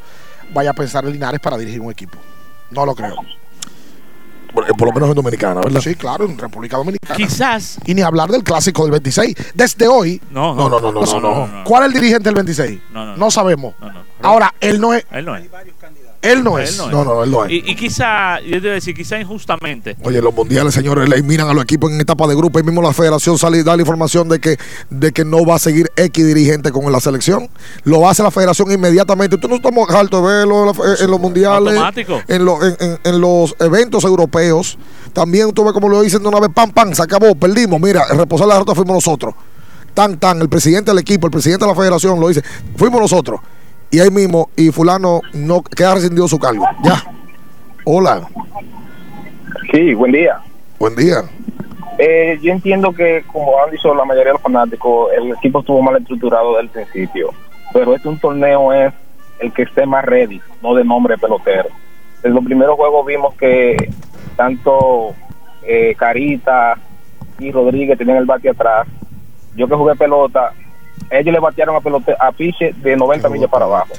vaya 0.53 0.69
a 0.71 0.73
pensar 0.73 1.03
en 1.05 1.11
Linares 1.13 1.39
para 1.41 1.57
dirigir 1.57 1.81
un 1.81 1.91
equipo. 1.91 2.17
No 2.71 2.85
lo 2.85 2.95
creo. 2.95 3.15
Por, 4.53 4.65
por 4.77 4.87
lo 4.87 4.93
menos 4.93 5.09
en 5.09 5.15
Dominicana, 5.15 5.61
¿verdad? 5.61 5.81
Sí, 5.81 5.95
claro, 5.95 6.25
en 6.25 6.37
República 6.37 6.77
Dominicana. 6.77 7.15
Quizás. 7.15 7.77
Y 7.85 7.93
ni 7.93 8.01
hablar 8.01 8.29
del 8.29 8.43
clásico 8.43 8.83
del 8.83 8.91
26. 8.91 9.35
Desde 9.53 9.87
hoy. 9.87 10.21
No, 10.31 10.55
No, 10.55 10.69
no, 10.69 10.79
no, 10.79 10.91
no, 10.91 11.01
no, 11.01 11.47
no. 11.47 11.63
¿Cuál 11.65 11.83
es 11.83 11.87
el 11.87 11.93
dirigente 11.93 12.23
del 12.29 12.35
26? 12.35 12.79
No, 12.93 13.05
no, 13.05 13.17
no. 13.17 13.29
sabemos. 13.31 13.75
Ahora, 14.21 14.53
él 14.61 14.79
no 14.79 14.93
es. 14.93 15.05
Él 15.11 15.25
no 15.25 15.35
es. 15.35 15.49
Él 16.31 16.43
no 16.43 16.59
es. 16.59 16.77
No, 16.77 17.03
no, 17.03 17.23
él 17.23 17.31
no 17.31 17.45
es. 17.45 17.51
Y, 17.51 17.63
y 17.65 17.75
quizá, 17.75 18.39
yo 18.41 18.51
te 18.53 18.59
voy 18.59 18.69
a 18.69 18.73
decir, 18.73 18.95
quizá 18.95 19.19
injustamente. 19.19 19.95
Oye, 20.03 20.21
los 20.21 20.33
mundiales, 20.33 20.73
señores, 20.73 21.07
le 21.09 21.15
eliminan 21.15 21.47
a 21.49 21.53
los 21.53 21.63
equipos 21.63 21.91
en 21.91 21.99
etapa 22.01 22.27
de 22.27 22.35
grupo. 22.35 22.57
Ahí 22.59 22.63
mismo 22.63 22.81
la 22.81 22.93
federación 22.93 23.37
sale 23.37 23.59
y 23.59 23.63
da 23.63 23.75
la 23.75 23.81
información 23.81 24.27
de 24.29 24.39
que, 24.39 24.57
de 24.89 25.11
que 25.11 25.23
no 25.25 25.45
va 25.45 25.55
a 25.55 25.59
seguir 25.59 25.89
X 25.95 26.25
dirigente 26.25 26.71
con 26.71 26.91
la 26.91 26.99
selección. 26.99 27.49
Lo 27.83 28.07
hace 28.09 28.23
la 28.23 28.31
federación 28.31 28.71
inmediatamente. 28.71 29.35
Usted 29.35 29.49
no 29.49 29.55
estamos 29.55 29.89
hartos 29.89 30.21
de 30.21 30.27
verlo 30.27 30.61
en 30.61 30.65
la- 30.77 30.95
en 31.03 31.11
los 31.11 31.19
mundiales. 31.19 31.73
Automático. 31.73 32.21
En, 32.27 32.45
lo- 32.45 32.63
en, 32.65 32.75
en- 32.79 32.99
en 33.03 33.21
los 33.21 33.55
eventos 33.59 34.03
europeos. 34.03 34.77
También 35.13 35.51
tú 35.51 35.63
ves 35.63 35.73
como 35.73 35.89
lo 35.89 36.01
dicen 36.01 36.21
de 36.21 36.27
una 36.29 36.39
vez, 36.39 36.49
pam, 36.53 36.71
pam, 36.71 36.93
se 36.93 37.01
acabó, 37.03 37.33
perdimos. 37.35 37.79
Mira, 37.81 38.03
el 38.11 38.17
reposar 38.17 38.47
la 38.47 38.55
derrota 38.55 38.75
fuimos 38.75 38.93
nosotros. 38.95 39.33
Tan, 39.93 40.19
tan, 40.19 40.39
el 40.41 40.47
presidente 40.49 40.91
del 40.91 40.99
equipo, 40.99 41.25
el 41.25 41.31
presidente 41.31 41.65
de 41.65 41.71
la 41.71 41.75
federación 41.75 42.19
lo 42.19 42.27
dice, 42.27 42.43
fuimos 42.75 43.01
nosotros. 43.01 43.39
Y 43.89 43.99
ahí 43.99 44.09
mismo, 44.09 44.49
y 44.55 44.69
fulano 44.71 45.21
no 45.33 45.63
queda 45.63 45.95
rescindido 45.95 46.27
su 46.27 46.37
cargo. 46.37 46.65
Ya. 46.83 47.03
Hola. 47.85 48.27
Sí, 49.71 49.93
buen 49.93 50.11
día. 50.11 50.39
Buen 50.77 50.95
día. 50.95 51.23
Eh, 51.97 52.37
yo 52.41 52.51
entiendo 52.51 52.91
que, 52.93 53.23
como 53.31 53.63
han 53.63 53.71
dicho 53.71 53.93
la 53.95 54.05
mayoría 54.05 54.31
de 54.31 54.33
los 54.33 54.41
fanáticos, 54.41 55.11
el 55.13 55.31
equipo 55.31 55.61
estuvo 55.61 55.81
mal 55.81 55.97
estructurado 55.97 56.57
desde 56.57 56.63
el 56.63 56.69
principio. 56.69 57.33
Pero 57.73 57.95
este 57.95 58.07
un 58.07 58.19
torneo 58.19 58.71
es 58.73 58.93
el 59.39 59.53
que 59.53 59.63
esté 59.63 59.85
más 59.85 60.05
ready, 60.05 60.41
no 60.61 60.75
de 60.75 60.83
nombre 60.83 61.17
pelotero. 61.17 61.69
En 62.23 62.33
los 62.33 62.43
primeros 62.43 62.75
juegos 62.75 63.05
vimos 63.05 63.35
que 63.35 63.89
tanto 64.35 65.15
eh, 65.63 65.95
Carita 65.97 66.77
y 67.39 67.51
Rodríguez 67.51 67.97
tenían 67.97 68.17
el 68.17 68.25
bate 68.25 68.49
atrás. 68.49 68.87
Yo 69.55 69.67
que 69.67 69.75
jugué 69.75 69.95
pelota, 69.95 70.53
ellos 71.09 71.33
le 71.33 71.39
batearon 71.39 71.75
a, 71.75 71.81
pelote, 71.81 72.15
a 72.19 72.31
piche 72.31 72.73
de 72.77 72.95
90 72.95 73.29
millas 73.29 73.49
para 73.49 73.65
abajo. 73.65 73.93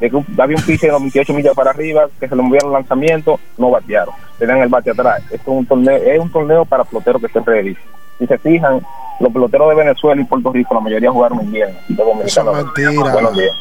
De 0.00 0.10
que 0.10 0.16
un- 0.16 0.26
había 0.38 0.56
un 0.56 0.62
piche 0.62 0.86
de 0.86 0.92
98 0.92 1.32
millas 1.32 1.54
para 1.54 1.70
arriba, 1.70 2.08
que 2.18 2.28
se 2.28 2.34
le 2.34 2.42
movieron 2.42 2.70
los 2.72 2.80
lanzamientos, 2.80 3.38
no 3.58 3.70
batearon. 3.70 4.14
Tenían 4.38 4.58
el 4.58 4.68
bate 4.68 4.90
atrás. 4.90 5.22
Esto 5.30 5.36
es 5.52 5.58
un 5.58 5.66
torneo, 5.66 5.96
es 5.96 6.18
un 6.18 6.30
torneo 6.32 6.64
para 6.64 6.84
peloteros 6.84 7.20
que 7.20 7.26
estén 7.28 7.44
ready. 7.46 7.76
Si 8.18 8.26
se 8.26 8.38
fijan, 8.38 8.80
los 9.20 9.32
peloteros 9.32 9.68
de 9.68 9.74
Venezuela 9.76 10.20
y 10.20 10.24
Puerto 10.24 10.52
Rico, 10.52 10.74
la 10.74 10.80
mayoría 10.80 11.10
jugaron 11.10 11.40
invierno. 11.42 11.76
Eso 12.24 12.40
es 12.50 12.56
mentira. 12.64 13.12
Buenos 13.12 13.34
días. 13.36 13.52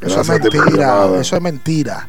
Eso 0.00 0.20
es 0.20 0.28
mentira. 0.28 1.06
Eso 1.20 1.36
es 1.36 1.42
mentira. 1.42 2.08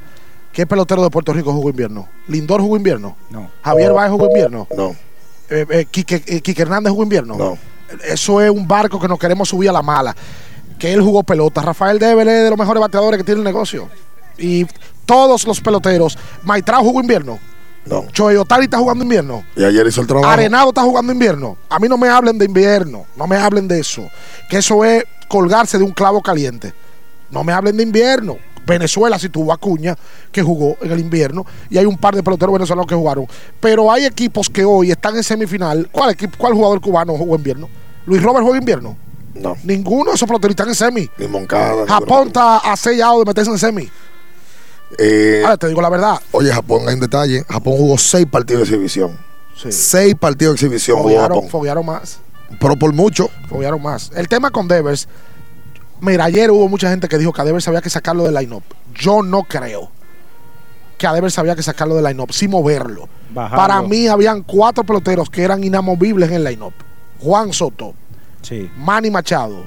¿Qué 0.53 0.65
pelotero 0.65 1.01
de 1.03 1.09
Puerto 1.09 1.31
Rico 1.31 1.53
jugó 1.53 1.69
invierno? 1.69 2.09
¿Lindor 2.27 2.59
jugó 2.59 2.75
invierno? 2.75 3.15
No. 3.29 3.49
¿Javier 3.63 3.93
Báez 3.93 4.11
jugó 4.11 4.25
invierno? 4.27 4.67
No. 4.75 4.93
Eh, 5.49 5.65
eh, 5.69 5.85
Quique, 5.89 6.21
eh, 6.27 6.41
Quique 6.41 6.61
Hernández 6.61 6.91
jugó 6.91 7.03
invierno? 7.03 7.35
No. 7.37 7.57
Eso 8.03 8.41
es 8.41 8.49
un 8.49 8.67
barco 8.67 8.99
que 8.99 9.07
nos 9.07 9.19
queremos 9.19 9.49
subir 9.49 9.69
a 9.69 9.73
la 9.73 9.81
mala. 9.81 10.15
Que 10.77 10.93
él 10.93 11.01
jugó 11.01 11.23
pelota. 11.23 11.61
Rafael 11.61 11.99
Debel 11.99 12.27
es 12.27 12.43
de 12.43 12.49
los 12.49 12.57
mejores 12.57 12.81
bateadores 12.81 13.17
que 13.17 13.23
tiene 13.23 13.39
el 13.39 13.45
negocio. 13.45 13.87
Y 14.37 14.65
todos 15.05 15.45
los 15.45 15.61
peloteros. 15.61 16.17
Maitrao 16.43 16.83
jugó 16.83 17.01
invierno. 17.01 17.39
No. 17.85 18.05
Choey 18.11 18.37
Otari 18.37 18.65
está 18.65 18.77
jugando 18.77 19.03
invierno. 19.03 19.43
Y 19.55 19.63
ayer 19.63 19.85
hizo 19.87 20.01
el 20.01 20.07
trabajo. 20.07 20.31
Arenado 20.31 20.69
está 20.69 20.81
jugando 20.81 21.11
invierno. 21.11 21.57
A 21.69 21.79
mí 21.79 21.87
no 21.87 21.97
me 21.97 22.09
hablen 22.09 22.37
de 22.37 22.45
invierno. 22.45 23.05
No 23.15 23.27
me 23.27 23.35
hablen 23.37 23.67
de 23.67 23.79
eso. 23.79 24.07
Que 24.49 24.57
eso 24.57 24.83
es 24.85 25.03
colgarse 25.27 25.77
de 25.77 25.83
un 25.83 25.91
clavo 25.91 26.21
caliente. 26.21 26.73
No 27.29 27.43
me 27.43 27.53
hablen 27.53 27.77
de 27.77 27.83
invierno. 27.83 28.37
Venezuela 28.65 29.17
sí 29.17 29.29
tuvo 29.29 29.51
Acuña 29.51 29.97
que 30.31 30.41
jugó 30.41 30.77
en 30.81 30.91
el 30.91 30.99
invierno 30.99 31.45
y 31.69 31.77
hay 31.77 31.85
un 31.85 31.97
par 31.97 32.15
de 32.15 32.21
peloteros 32.23 32.53
venezolanos 32.53 32.87
que 32.87 32.95
jugaron. 32.95 33.25
Pero 33.59 33.91
hay 33.91 34.05
equipos 34.05 34.49
que 34.49 34.63
hoy 34.63 34.91
están 34.91 35.15
en 35.15 35.23
semifinal. 35.23 35.89
¿Cuál 35.91 36.11
equipo, 36.11 36.37
cuál 36.37 36.53
jugador 36.53 36.79
cubano 36.79 37.17
jugó 37.17 37.35
invierno? 37.35 37.67
Luis 38.05 38.21
Robert 38.21 38.43
juega 38.43 38.59
invierno. 38.59 38.97
No. 39.35 39.55
Ninguno 39.63 40.11
de 40.11 40.15
esos 40.15 40.27
peloteros 40.27 40.51
están 40.51 40.67
en 40.69 40.75
semi. 40.75 41.09
Ni 41.17 41.27
Moncada. 41.27 41.83
ni 41.83 41.87
Japón 41.87 42.27
está 42.27 42.57
a 42.57 42.75
sellado 42.75 43.19
de 43.19 43.25
meterse 43.25 43.49
en 43.51 43.57
semi. 43.59 43.89
Eh, 44.97 45.41
Ahora 45.43 45.57
te 45.57 45.67
digo 45.67 45.81
la 45.81 45.89
verdad. 45.89 46.19
Oye, 46.31 46.51
Japón, 46.51 46.89
en 46.89 46.99
detalle, 46.99 47.43
Japón 47.47 47.75
jugó 47.77 47.97
seis 47.97 48.25
partidos 48.29 48.61
de 48.67 48.75
exhibición. 48.75 49.17
Seis 49.55 50.15
partidos 50.19 50.53
de 50.53 50.55
exhibición 50.55 50.97
jugó 50.97 51.09
Foguearon, 51.09 51.35
Japón. 51.37 51.49
foguearon 51.49 51.85
más. 51.85 52.19
Pero 52.59 52.75
por 52.75 52.91
mucho. 52.93 53.29
Foguearon 53.47 53.81
más. 53.81 54.11
El 54.15 54.27
tema 54.27 54.51
con 54.51 54.67
Devers. 54.67 55.07
Mira, 56.01 56.25
ayer 56.25 56.49
hubo 56.51 56.67
mucha 56.67 56.89
gente 56.89 57.07
que 57.07 57.17
dijo 57.17 57.31
que 57.31 57.41
a 57.41 57.45
Devers 57.45 57.67
había 57.67 57.81
que 57.81 57.89
sacarlo 57.89 58.23
del 58.23 58.33
line-up. 58.33 58.63
Yo 58.95 59.21
no 59.21 59.43
creo 59.43 59.91
que 60.97 61.07
a 61.07 61.13
Devers 61.13 61.37
había 61.39 61.55
que 61.55 61.63
sacarlo 61.63 61.95
del 61.95 62.03
line-up, 62.05 62.33
sin 62.33 62.49
moverlo. 62.51 63.07
Bajarlo. 63.33 63.55
Para 63.57 63.81
mí 63.83 64.07
habían 64.07 64.41
cuatro 64.43 64.83
peloteros 64.83 65.29
que 65.29 65.43
eran 65.43 65.63
inamovibles 65.63 66.29
en 66.29 66.35
el 66.35 66.43
line-up. 66.43 66.73
Juan 67.21 67.53
Soto, 67.53 67.93
Sí. 68.41 68.69
Manny 68.77 69.11
Machado, 69.11 69.63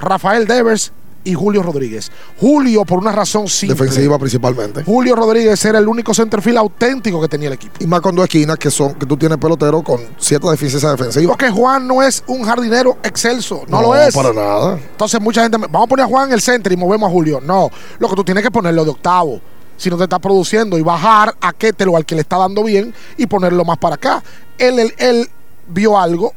Rafael 0.00 0.46
Devers 0.46 0.92
y 1.24 1.34
Julio 1.34 1.62
Rodríguez. 1.62 2.10
Julio, 2.40 2.84
por 2.84 2.98
una 2.98 3.12
razón 3.12 3.46
simple. 3.48 3.76
Defensiva 3.76 4.18
principalmente. 4.18 4.82
Julio 4.82 5.14
Rodríguez 5.14 5.64
era 5.64 5.78
el 5.78 5.86
único 5.86 6.12
centerfield 6.12 6.58
auténtico 6.58 7.20
que 7.20 7.28
tenía 7.28 7.46
el 7.48 7.54
equipo. 7.54 7.74
Y 7.78 7.86
más 7.86 8.00
con 8.00 8.16
dos 8.16 8.24
esquinas 8.24 8.58
que 8.58 8.70
son 8.70 8.94
que 8.94 9.06
tú 9.06 9.16
tienes 9.16 9.38
pelotero 9.38 9.82
con 9.82 10.00
cierta 10.18 10.50
deficiencia 10.50 10.90
defensiva. 10.90 11.30
Porque 11.30 11.50
Juan 11.50 11.86
no 11.86 12.02
es 12.02 12.24
un 12.26 12.42
jardinero 12.42 12.98
excelso, 13.04 13.62
no, 13.68 13.82
lo 13.82 13.94
es. 13.94 14.12
para 14.14 14.32
nada. 14.32 14.78
Entonces 14.78 15.20
mucha 15.20 15.42
gente, 15.42 15.58
vamos 15.58 15.84
a 15.84 15.88
poner 15.88 16.04
a 16.06 16.08
Juan 16.08 16.28
en 16.28 16.34
el 16.34 16.40
centro 16.40 16.72
y 16.72 16.76
movemos 16.76 17.08
a 17.08 17.12
Julio. 17.12 17.40
No, 17.40 17.70
lo 17.98 18.08
que 18.08 18.16
tú 18.16 18.24
tienes 18.24 18.42
que 18.42 18.50
ponerlo 18.50 18.84
de 18.84 18.90
octavo. 18.90 19.40
Si 19.76 19.90
no 19.90 19.96
te 19.96 20.04
está 20.04 20.18
produciendo 20.18 20.76
y 20.78 20.82
bajar 20.82 21.34
a 21.40 21.52
Ketelo 21.52 21.96
al 21.96 22.04
que 22.04 22.14
le 22.14 22.20
está 22.22 22.36
dando 22.38 22.64
bien 22.64 22.92
y 23.16 23.26
ponerlo 23.26 23.64
más 23.64 23.78
para 23.78 23.94
acá. 23.96 24.22
Él, 24.58 24.78
él, 24.78 24.94
él 24.98 25.30
vio 25.68 25.98
algo 25.98 26.32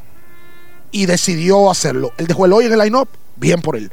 y 0.90 1.06
decidió 1.06 1.70
hacerlo. 1.70 2.12
Él 2.16 2.26
dejó 2.26 2.46
el 2.46 2.52
hoy 2.52 2.66
en 2.66 2.72
el 2.72 2.78
line-up, 2.78 3.08
bien 3.36 3.60
por 3.62 3.76
él. 3.76 3.90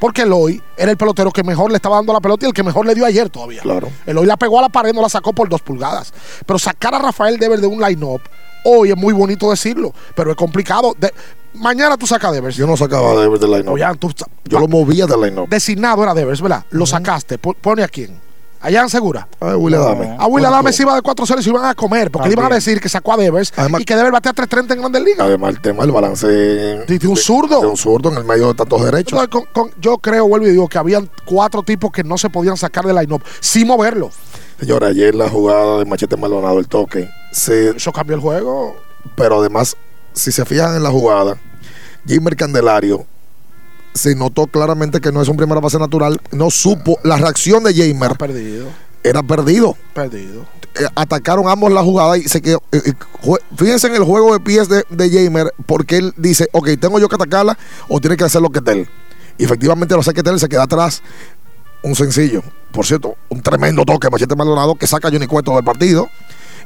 Porque 0.00 0.22
el 0.22 0.32
hoy 0.32 0.60
era 0.76 0.90
el 0.90 0.96
pelotero 0.96 1.30
que 1.30 1.42
mejor 1.42 1.70
le 1.70 1.76
estaba 1.76 1.96
dando 1.96 2.12
la 2.12 2.20
pelota 2.20 2.44
y 2.44 2.48
el 2.48 2.54
que 2.54 2.62
mejor 2.62 2.84
le 2.84 2.94
dio 2.94 3.06
ayer 3.06 3.30
todavía. 3.30 3.62
Claro. 3.62 3.88
El 4.04 4.18
hoy 4.18 4.26
la 4.26 4.36
pegó 4.36 4.58
a 4.58 4.62
la 4.62 4.68
pared, 4.68 4.92
no 4.92 5.00
la 5.00 5.08
sacó 5.08 5.32
por 5.32 5.48
dos 5.48 5.62
pulgadas. 5.62 6.12
Pero 6.44 6.58
sacar 6.58 6.94
a 6.94 6.98
Rafael 6.98 7.38
Devers 7.38 7.62
de 7.62 7.68
un 7.68 7.80
line-up, 7.80 8.20
hoy 8.64 8.90
es 8.90 8.96
muy 8.96 9.14
bonito 9.14 9.48
decirlo, 9.50 9.94
pero 10.14 10.30
es 10.32 10.36
complicado. 10.36 10.94
De- 10.98 11.12
mañana 11.54 11.96
tú 11.96 12.06
sacas 12.06 12.30
a 12.30 12.32
Devers. 12.34 12.56
Yo 12.56 12.66
no 12.66 12.76
sacaba 12.76 13.12
a 13.12 13.14
Devers 13.14 13.40
del 13.40 13.50
line 13.52 13.68
Oye, 13.70 13.84
tú 13.98 14.10
sa- 14.14 14.26
Yo 14.44 14.58
lo 14.58 14.68
movía 14.68 15.06
del 15.06 15.20
line-up. 15.22 15.48
designado 15.48 16.02
era 16.02 16.12
Devers, 16.12 16.42
¿verdad? 16.42 16.64
Lo 16.70 16.84
sacaste. 16.86 17.38
Po- 17.38 17.54
¿Pone 17.54 17.82
a 17.82 17.88
quién? 17.88 18.18
¿Allá 18.64 18.80
en 18.82 18.88
Segura? 18.88 19.28
A 19.40 19.56
Will 19.56 19.74
Adame. 19.74 20.16
A 20.18 20.24
Will 20.26 20.30
Bueno, 20.42 20.48
Adame 20.48 20.72
se 20.72 20.82
iba 20.82 20.94
de 20.94 21.02
4-0 21.02 21.38
y 21.38 21.42
se 21.42 21.50
iban 21.50 21.64
a 21.66 21.74
comer, 21.74 22.10
porque 22.10 22.28
le 22.28 22.32
iban 22.32 22.50
a 22.50 22.54
decir 22.54 22.80
que 22.80 22.88
sacó 22.88 23.12
a 23.12 23.16
Devers 23.18 23.52
Además- 23.56 23.82
y 23.82 23.84
que 23.84 23.94
Devers 23.94 24.12
batea 24.12 24.32
3.30 24.32 24.72
en 24.74 24.80
Grandes 24.80 25.02
Ligas. 25.02 25.20
Además, 25.26 25.50
el 25.50 25.60
tema 25.60 25.82
del 25.82 25.92
balance. 25.92 26.26
De, 26.26 26.84
de 26.98 27.06
un 27.06 27.16
zurdo. 27.16 27.60
De 27.60 27.66
un 27.66 27.76
zurdo 27.76 28.10
en 28.10 28.16
el 28.16 28.24
medio 28.24 28.48
de 28.48 28.54
tantos 28.54 28.82
derechos. 28.84 29.22
Entonces, 29.22 29.28
con- 29.52 29.68
con- 29.70 29.80
yo 29.80 29.98
creo, 29.98 30.26
vuelvo 30.26 30.46
y 30.46 30.50
digo, 30.50 30.66
que 30.68 30.78
habían 30.78 31.10
cuatro 31.26 31.62
tipos 31.62 31.92
que 31.92 32.02
no 32.02 32.16
se 32.18 32.30
podían 32.30 32.56
sacar 32.56 32.84
del 32.86 32.96
line-up 32.96 33.22
sin 33.40 33.66
moverlo. 33.66 34.10
Señora, 34.58 34.86
ayer 34.88 35.14
la 35.14 35.28
jugada 35.28 35.78
de 35.80 35.84
Machete 35.84 36.16
Maldonado, 36.16 36.58
el 36.58 36.66
toque. 36.68 37.08
Se, 37.32 37.70
Eso 37.76 37.92
cambió 37.92 38.16
el 38.16 38.22
juego. 38.22 38.76
pero 39.14 39.40
además, 39.40 39.76
si 40.14 40.32
se 40.32 40.44
fijan 40.46 40.74
en 40.76 40.82
la 40.82 40.90
jugada, 40.90 41.36
Jimmer 42.06 42.34
Candelario 42.36 43.04
se 43.94 44.14
notó 44.14 44.46
claramente 44.48 45.00
que 45.00 45.12
no 45.12 45.22
es 45.22 45.28
un 45.28 45.36
primera 45.36 45.60
base 45.60 45.78
natural. 45.78 46.20
No 46.32 46.50
supo. 46.50 46.98
La 47.04 47.16
reacción 47.16 47.64
de 47.64 47.74
Jamer 47.74 48.16
Perdido. 48.18 48.66
era 49.02 49.22
perdido. 49.22 49.76
Perdido. 49.94 50.46
Eh, 50.74 50.86
atacaron 50.96 51.48
ambos 51.48 51.72
la 51.72 51.82
jugada 51.82 52.18
y 52.18 52.24
se 52.24 52.42
quedó. 52.42 52.62
eh, 52.72 52.82
eh, 52.84 52.92
fíjense 53.56 53.86
en 53.86 53.94
el 53.94 54.02
juego 54.02 54.32
de 54.32 54.40
pies 54.40 54.68
de, 54.68 54.84
de 54.90 55.10
Jamer, 55.10 55.54
porque 55.66 55.98
él 55.98 56.12
dice: 56.16 56.48
Ok, 56.52 56.70
tengo 56.80 56.98
yo 56.98 57.08
que 57.08 57.14
atacarla 57.14 57.56
o 57.88 58.00
tiene 58.00 58.16
que 58.16 58.24
hacer 58.24 58.42
lo 58.42 58.50
que 58.50 58.60
él. 58.70 58.88
Y 59.38 59.44
efectivamente 59.44 59.94
lo 59.94 60.00
hace 60.00 60.12
que 60.12 60.28
él 60.28 60.40
se 60.40 60.48
queda 60.48 60.64
atrás. 60.64 61.02
Un 61.82 61.94
sencillo. 61.94 62.42
Por 62.72 62.86
cierto, 62.86 63.14
un 63.28 63.40
tremendo 63.42 63.84
toque 63.84 64.10
Machete 64.10 64.34
Maldonado 64.34 64.74
que 64.74 64.86
saca 64.86 65.08
a 65.08 65.10
Johnny 65.10 65.26
Cueto 65.26 65.54
del 65.54 65.64
partido 65.64 66.08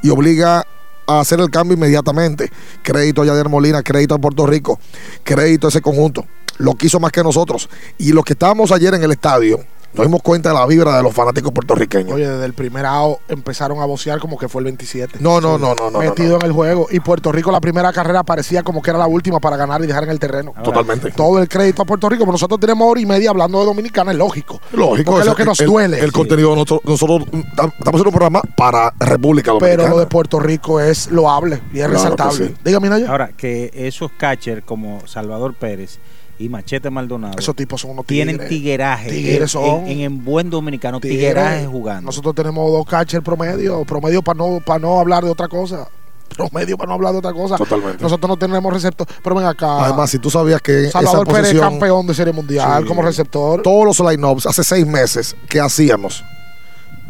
y 0.02 0.10
obliga 0.10 0.64
a 1.06 1.20
hacer 1.20 1.40
el 1.40 1.50
cambio 1.50 1.76
inmediatamente. 1.76 2.50
Crédito 2.82 3.22
a 3.22 3.26
Yadier 3.26 3.48
Molina, 3.48 3.82
crédito 3.82 4.14
a 4.14 4.18
Puerto 4.18 4.46
Rico, 4.46 4.78
crédito 5.24 5.66
a 5.66 5.70
ese 5.70 5.82
conjunto. 5.82 6.24
Lo 6.58 6.74
quiso 6.74 7.00
más 7.00 7.12
que 7.12 7.22
nosotros. 7.22 7.68
Y 7.98 8.12
los 8.12 8.24
que 8.24 8.34
estábamos 8.34 8.70
ayer 8.72 8.94
en 8.94 9.02
el 9.02 9.12
estadio, 9.12 9.58
Nos 9.94 10.04
dimos 10.06 10.20
cuenta 10.20 10.50
de 10.50 10.54
la 10.54 10.66
vibra 10.66 10.94
de 10.98 11.02
los 11.02 11.14
fanáticos 11.14 11.50
puertorriqueños. 11.50 12.12
Oye, 12.12 12.28
desde 12.28 12.44
el 12.44 12.52
primer 12.52 12.84
AO 12.84 13.20
empezaron 13.26 13.80
a 13.80 13.86
vocear 13.86 14.18
como 14.20 14.36
que 14.36 14.46
fue 14.46 14.60
el 14.60 14.64
27. 14.66 15.16
No, 15.20 15.40
no, 15.40 15.56
no, 15.56 15.74
no, 15.74 15.90
no, 15.90 15.98
Metido 16.00 16.32
no, 16.32 16.40
en 16.40 16.42
el 16.42 16.52
juego. 16.52 16.88
Y 16.90 17.00
Puerto 17.00 17.32
Rico, 17.32 17.50
la 17.50 17.58
primera 17.60 17.90
carrera 17.90 18.22
parecía 18.22 18.62
como 18.62 18.82
que 18.82 18.90
era 18.90 18.98
la 18.98 19.06
última 19.06 19.40
para 19.40 19.56
ganar 19.56 19.82
y 19.82 19.86
dejar 19.86 20.04
en 20.04 20.10
el 20.10 20.18
terreno. 20.20 20.52
Totalmente. 20.62 21.10
Todo 21.12 21.40
el 21.40 21.48
crédito 21.48 21.80
a 21.82 21.84
Puerto 21.86 22.06
Rico. 22.10 22.24
Pero 22.24 22.32
nosotros 22.32 22.60
tenemos 22.60 22.86
hora 22.86 23.00
y 23.00 23.06
media 23.06 23.30
hablando 23.30 23.60
de 23.60 23.64
Dominicana, 23.64 24.12
es 24.12 24.18
lógico. 24.18 24.60
Lógico, 24.72 25.12
Porque 25.12 25.22
es 25.22 25.26
lo 25.26 25.34
que 25.34 25.44
nos 25.46 25.58
el, 25.60 25.66
duele. 25.66 25.98
El 26.00 26.06
Sí. 26.06 26.12
contenido 26.12 26.50
de 26.50 26.56
nosotros, 26.56 26.80
nosotros 26.84 27.22
mm, 27.32 27.38
estamos 27.38 27.72
haciendo 27.80 28.08
un 28.10 28.14
programa 28.14 28.42
para 28.58 28.92
República 29.00 29.52
Dominicana. 29.52 29.84
Pero 29.84 29.88
lo 29.94 29.98
de 30.00 30.06
Puerto 30.06 30.38
Rico 30.38 30.80
es 30.80 31.10
loable 31.10 31.62
y 31.72 31.78
es 31.80 31.86
Claro 31.86 31.92
resaltable. 31.94 32.48
sí. 32.48 32.54
Dígame, 32.62 32.90
Naya. 32.90 33.10
Ahora, 33.10 33.30
que 33.34 33.70
esos 33.72 34.10
catchers 34.18 34.62
como 34.66 35.06
Salvador 35.06 35.54
Pérez 35.54 35.98
y 36.40 36.48
Machete 36.48 36.88
Maldonado 36.90 37.34
Esos 37.38 37.56
tipos 37.56 37.80
son 37.80 37.90
unos 37.92 38.06
tienen 38.06 38.36
tigres. 38.36 38.48
tigueraje. 38.48 39.10
Tigres 39.10 39.40
en- 39.40 39.48
son. 39.48 39.86
En, 39.88 40.00
en 40.00 40.24
buen 40.24 40.50
dominicano, 40.50 41.00
Tigres. 41.00 41.18
tigueraje 41.18 41.66
jugando. 41.66 42.02
Nosotros 42.06 42.34
tenemos 42.34 42.70
dos 42.70 42.86
catchers 42.86 43.24
promedio, 43.24 43.84
promedio 43.84 44.22
para 44.22 44.36
no, 44.38 44.60
para 44.64 44.78
no 44.78 45.00
hablar 45.00 45.24
de 45.24 45.30
otra 45.30 45.48
cosa. 45.48 45.88
Promedio 46.36 46.76
para 46.76 46.88
no 46.88 46.94
hablar 46.94 47.12
de 47.12 47.18
otra 47.20 47.32
cosa. 47.32 47.56
Totalmente. 47.56 48.02
Nosotros 48.02 48.28
no 48.28 48.36
tenemos 48.36 48.70
receptor. 48.72 49.06
Pero 49.24 49.34
ven 49.36 49.46
acá. 49.46 49.84
Además, 49.86 50.10
si 50.10 50.18
tú 50.18 50.30
sabías 50.30 50.60
que 50.60 50.90
Salvador 50.90 51.26
esa 51.26 51.32
Pérez, 51.34 51.48
posición, 51.52 51.70
campeón 51.70 52.06
de 52.06 52.14
serie 52.14 52.32
mundial 52.34 52.82
Sí. 52.82 52.88
como 52.88 53.02
receptor. 53.02 53.62
todos 53.62 53.84
los 53.98 53.98
line-ups 54.12 54.46
hace 54.46 54.62
seis 54.62 54.86
meses 54.86 55.34
que 55.48 55.58
hacíamos, 55.58 56.22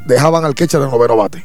dejaban 0.07 0.45
al 0.45 0.55
catcher 0.55 0.81
en 0.83 0.91
noveno 0.91 1.17
bate. 1.17 1.45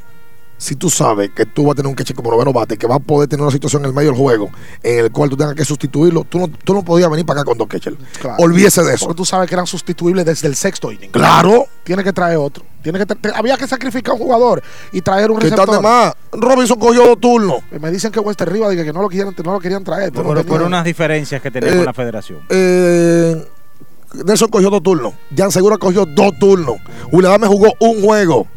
Si 0.63 0.77
tú 0.77 0.89
sabes 0.89 1.29
que 1.31 1.45
tú 1.45 1.63
vas 1.65 1.73
a 1.73 1.75
tener 1.75 1.89
un 1.89 1.93
catcher 1.95 2.15
como 2.15 2.31
noveno 2.31 2.53
bate, 2.53 2.77
que 2.77 2.87
va 2.87 2.95
a 2.95 2.99
poder 2.99 3.27
tener 3.27 3.41
una 3.43 3.51
situación 3.51 3.81
en 3.81 3.87
el 3.89 3.93
medio 3.93 4.11
del 4.11 4.17
juego 4.17 4.49
en 4.81 4.99
el 5.05 5.11
cual 5.11 5.29
tú 5.29 5.35
tengas 5.35 5.55
que 5.55 5.65
sustituirlo, 5.65 6.23
tú 6.23 6.39
no, 6.39 6.47
tú 6.47 6.73
no 6.73 6.83
podías 6.85 7.09
venir 7.09 7.25
para 7.25 7.41
acá 7.41 7.49
con 7.49 7.57
dos 7.57 7.67
catchers. 7.67 7.97
Claro. 8.21 8.37
Olvídese 8.41 8.81
de 8.81 8.93
eso. 8.93 9.05
Porque 9.07 9.17
tú 9.17 9.25
sabes 9.25 9.49
que 9.49 9.55
eran 9.55 9.67
sustituibles 9.67 10.23
desde 10.25 10.47
el 10.47 10.55
sexto 10.55 10.89
inning. 10.89 11.11
Claro. 11.11 11.65
Tiene 11.83 12.01
que 12.01 12.13
traer 12.13 12.37
otro. 12.37 12.63
Tiene 12.81 12.97
que 12.99 13.05
tra- 13.05 13.33
había 13.35 13.57
que 13.57 13.67
sacrificar 13.67 14.13
un 14.15 14.21
jugador 14.21 14.63
y 14.93 15.01
traer 15.01 15.31
un 15.31 15.39
¿Qué 15.39 15.49
tal 15.49 15.67
receptor. 15.67 15.75
de 15.75 15.81
más? 15.81 16.13
Robinson 16.31 16.79
cogió 16.79 17.05
dos 17.07 17.19
turnos. 17.19 17.57
Me 17.81 17.91
dicen 17.91 18.11
que 18.13 18.21
Wester 18.21 18.49
dice 18.53 18.85
que 18.85 18.93
no 18.93 19.01
lo 19.01 19.09
querían, 19.09 19.35
no 19.43 19.51
lo 19.53 19.59
querían 19.59 19.83
traer. 19.83 20.13
pero 20.13 20.23
por, 20.23 20.37
no 20.37 20.43
por 20.45 20.61
unas 20.61 20.85
diferencias 20.85 21.41
que 21.41 21.51
tenía 21.51 21.73
Eh, 21.73 21.75
con 21.75 21.85
la 21.85 21.93
federación. 21.93 22.39
Eh, 22.49 23.45
Nelson 24.25 24.47
cogió 24.49 24.69
dos 24.69 24.81
turnos. 24.83 25.13
Jan 25.35 25.51
Segura 25.51 25.77
cogió 25.77 26.05
dos 26.05 26.31
turnos. 26.39 26.75
William 27.11 27.41
me 27.41 27.47
jugó 27.47 27.73
un 27.79 28.01
juego. 28.01 28.47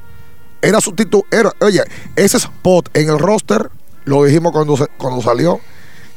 Era 0.67 0.81
sustituto. 0.81 1.25
Oye, 1.61 1.81
ese 2.17 2.39
spot 2.39 2.89
en 2.93 3.09
el 3.09 3.21
roster, 3.21 3.71
lo 4.05 4.25
dijimos 4.25 4.51
cuando, 4.51 4.77
cuando 4.99 5.23
salió, 5.23 5.61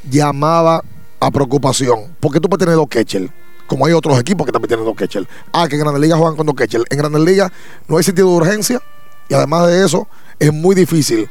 llamaba 0.09 0.83
a 1.19 1.29
preocupación. 1.29 2.15
Porque 2.19 2.39
tú 2.39 2.49
puedes 2.49 2.65
tener 2.65 2.75
dos 2.75 2.87
catchers. 2.89 3.29
Como 3.67 3.85
hay 3.85 3.93
otros 3.93 4.19
equipos 4.19 4.47
que 4.47 4.51
también 4.51 4.69
tienen 4.69 4.85
dos 4.85 4.95
catchers. 4.95 5.27
Ah, 5.53 5.67
que 5.67 5.75
en 5.75 5.81
Grandes 5.81 6.01
Ligas 6.01 6.17
juegan 6.17 6.35
con 6.35 6.47
dos 6.47 6.55
catchers. 6.55 6.83
En 6.89 6.97
Grandes 6.97 7.21
Ligas 7.21 7.51
no 7.87 7.97
hay 7.97 8.03
sentido 8.03 8.27
de 8.29 8.37
urgencia. 8.37 8.81
Y 9.29 9.35
además 9.35 9.67
de 9.67 9.85
eso, 9.85 10.07
es 10.39 10.51
muy 10.51 10.75
difícil 10.75 11.29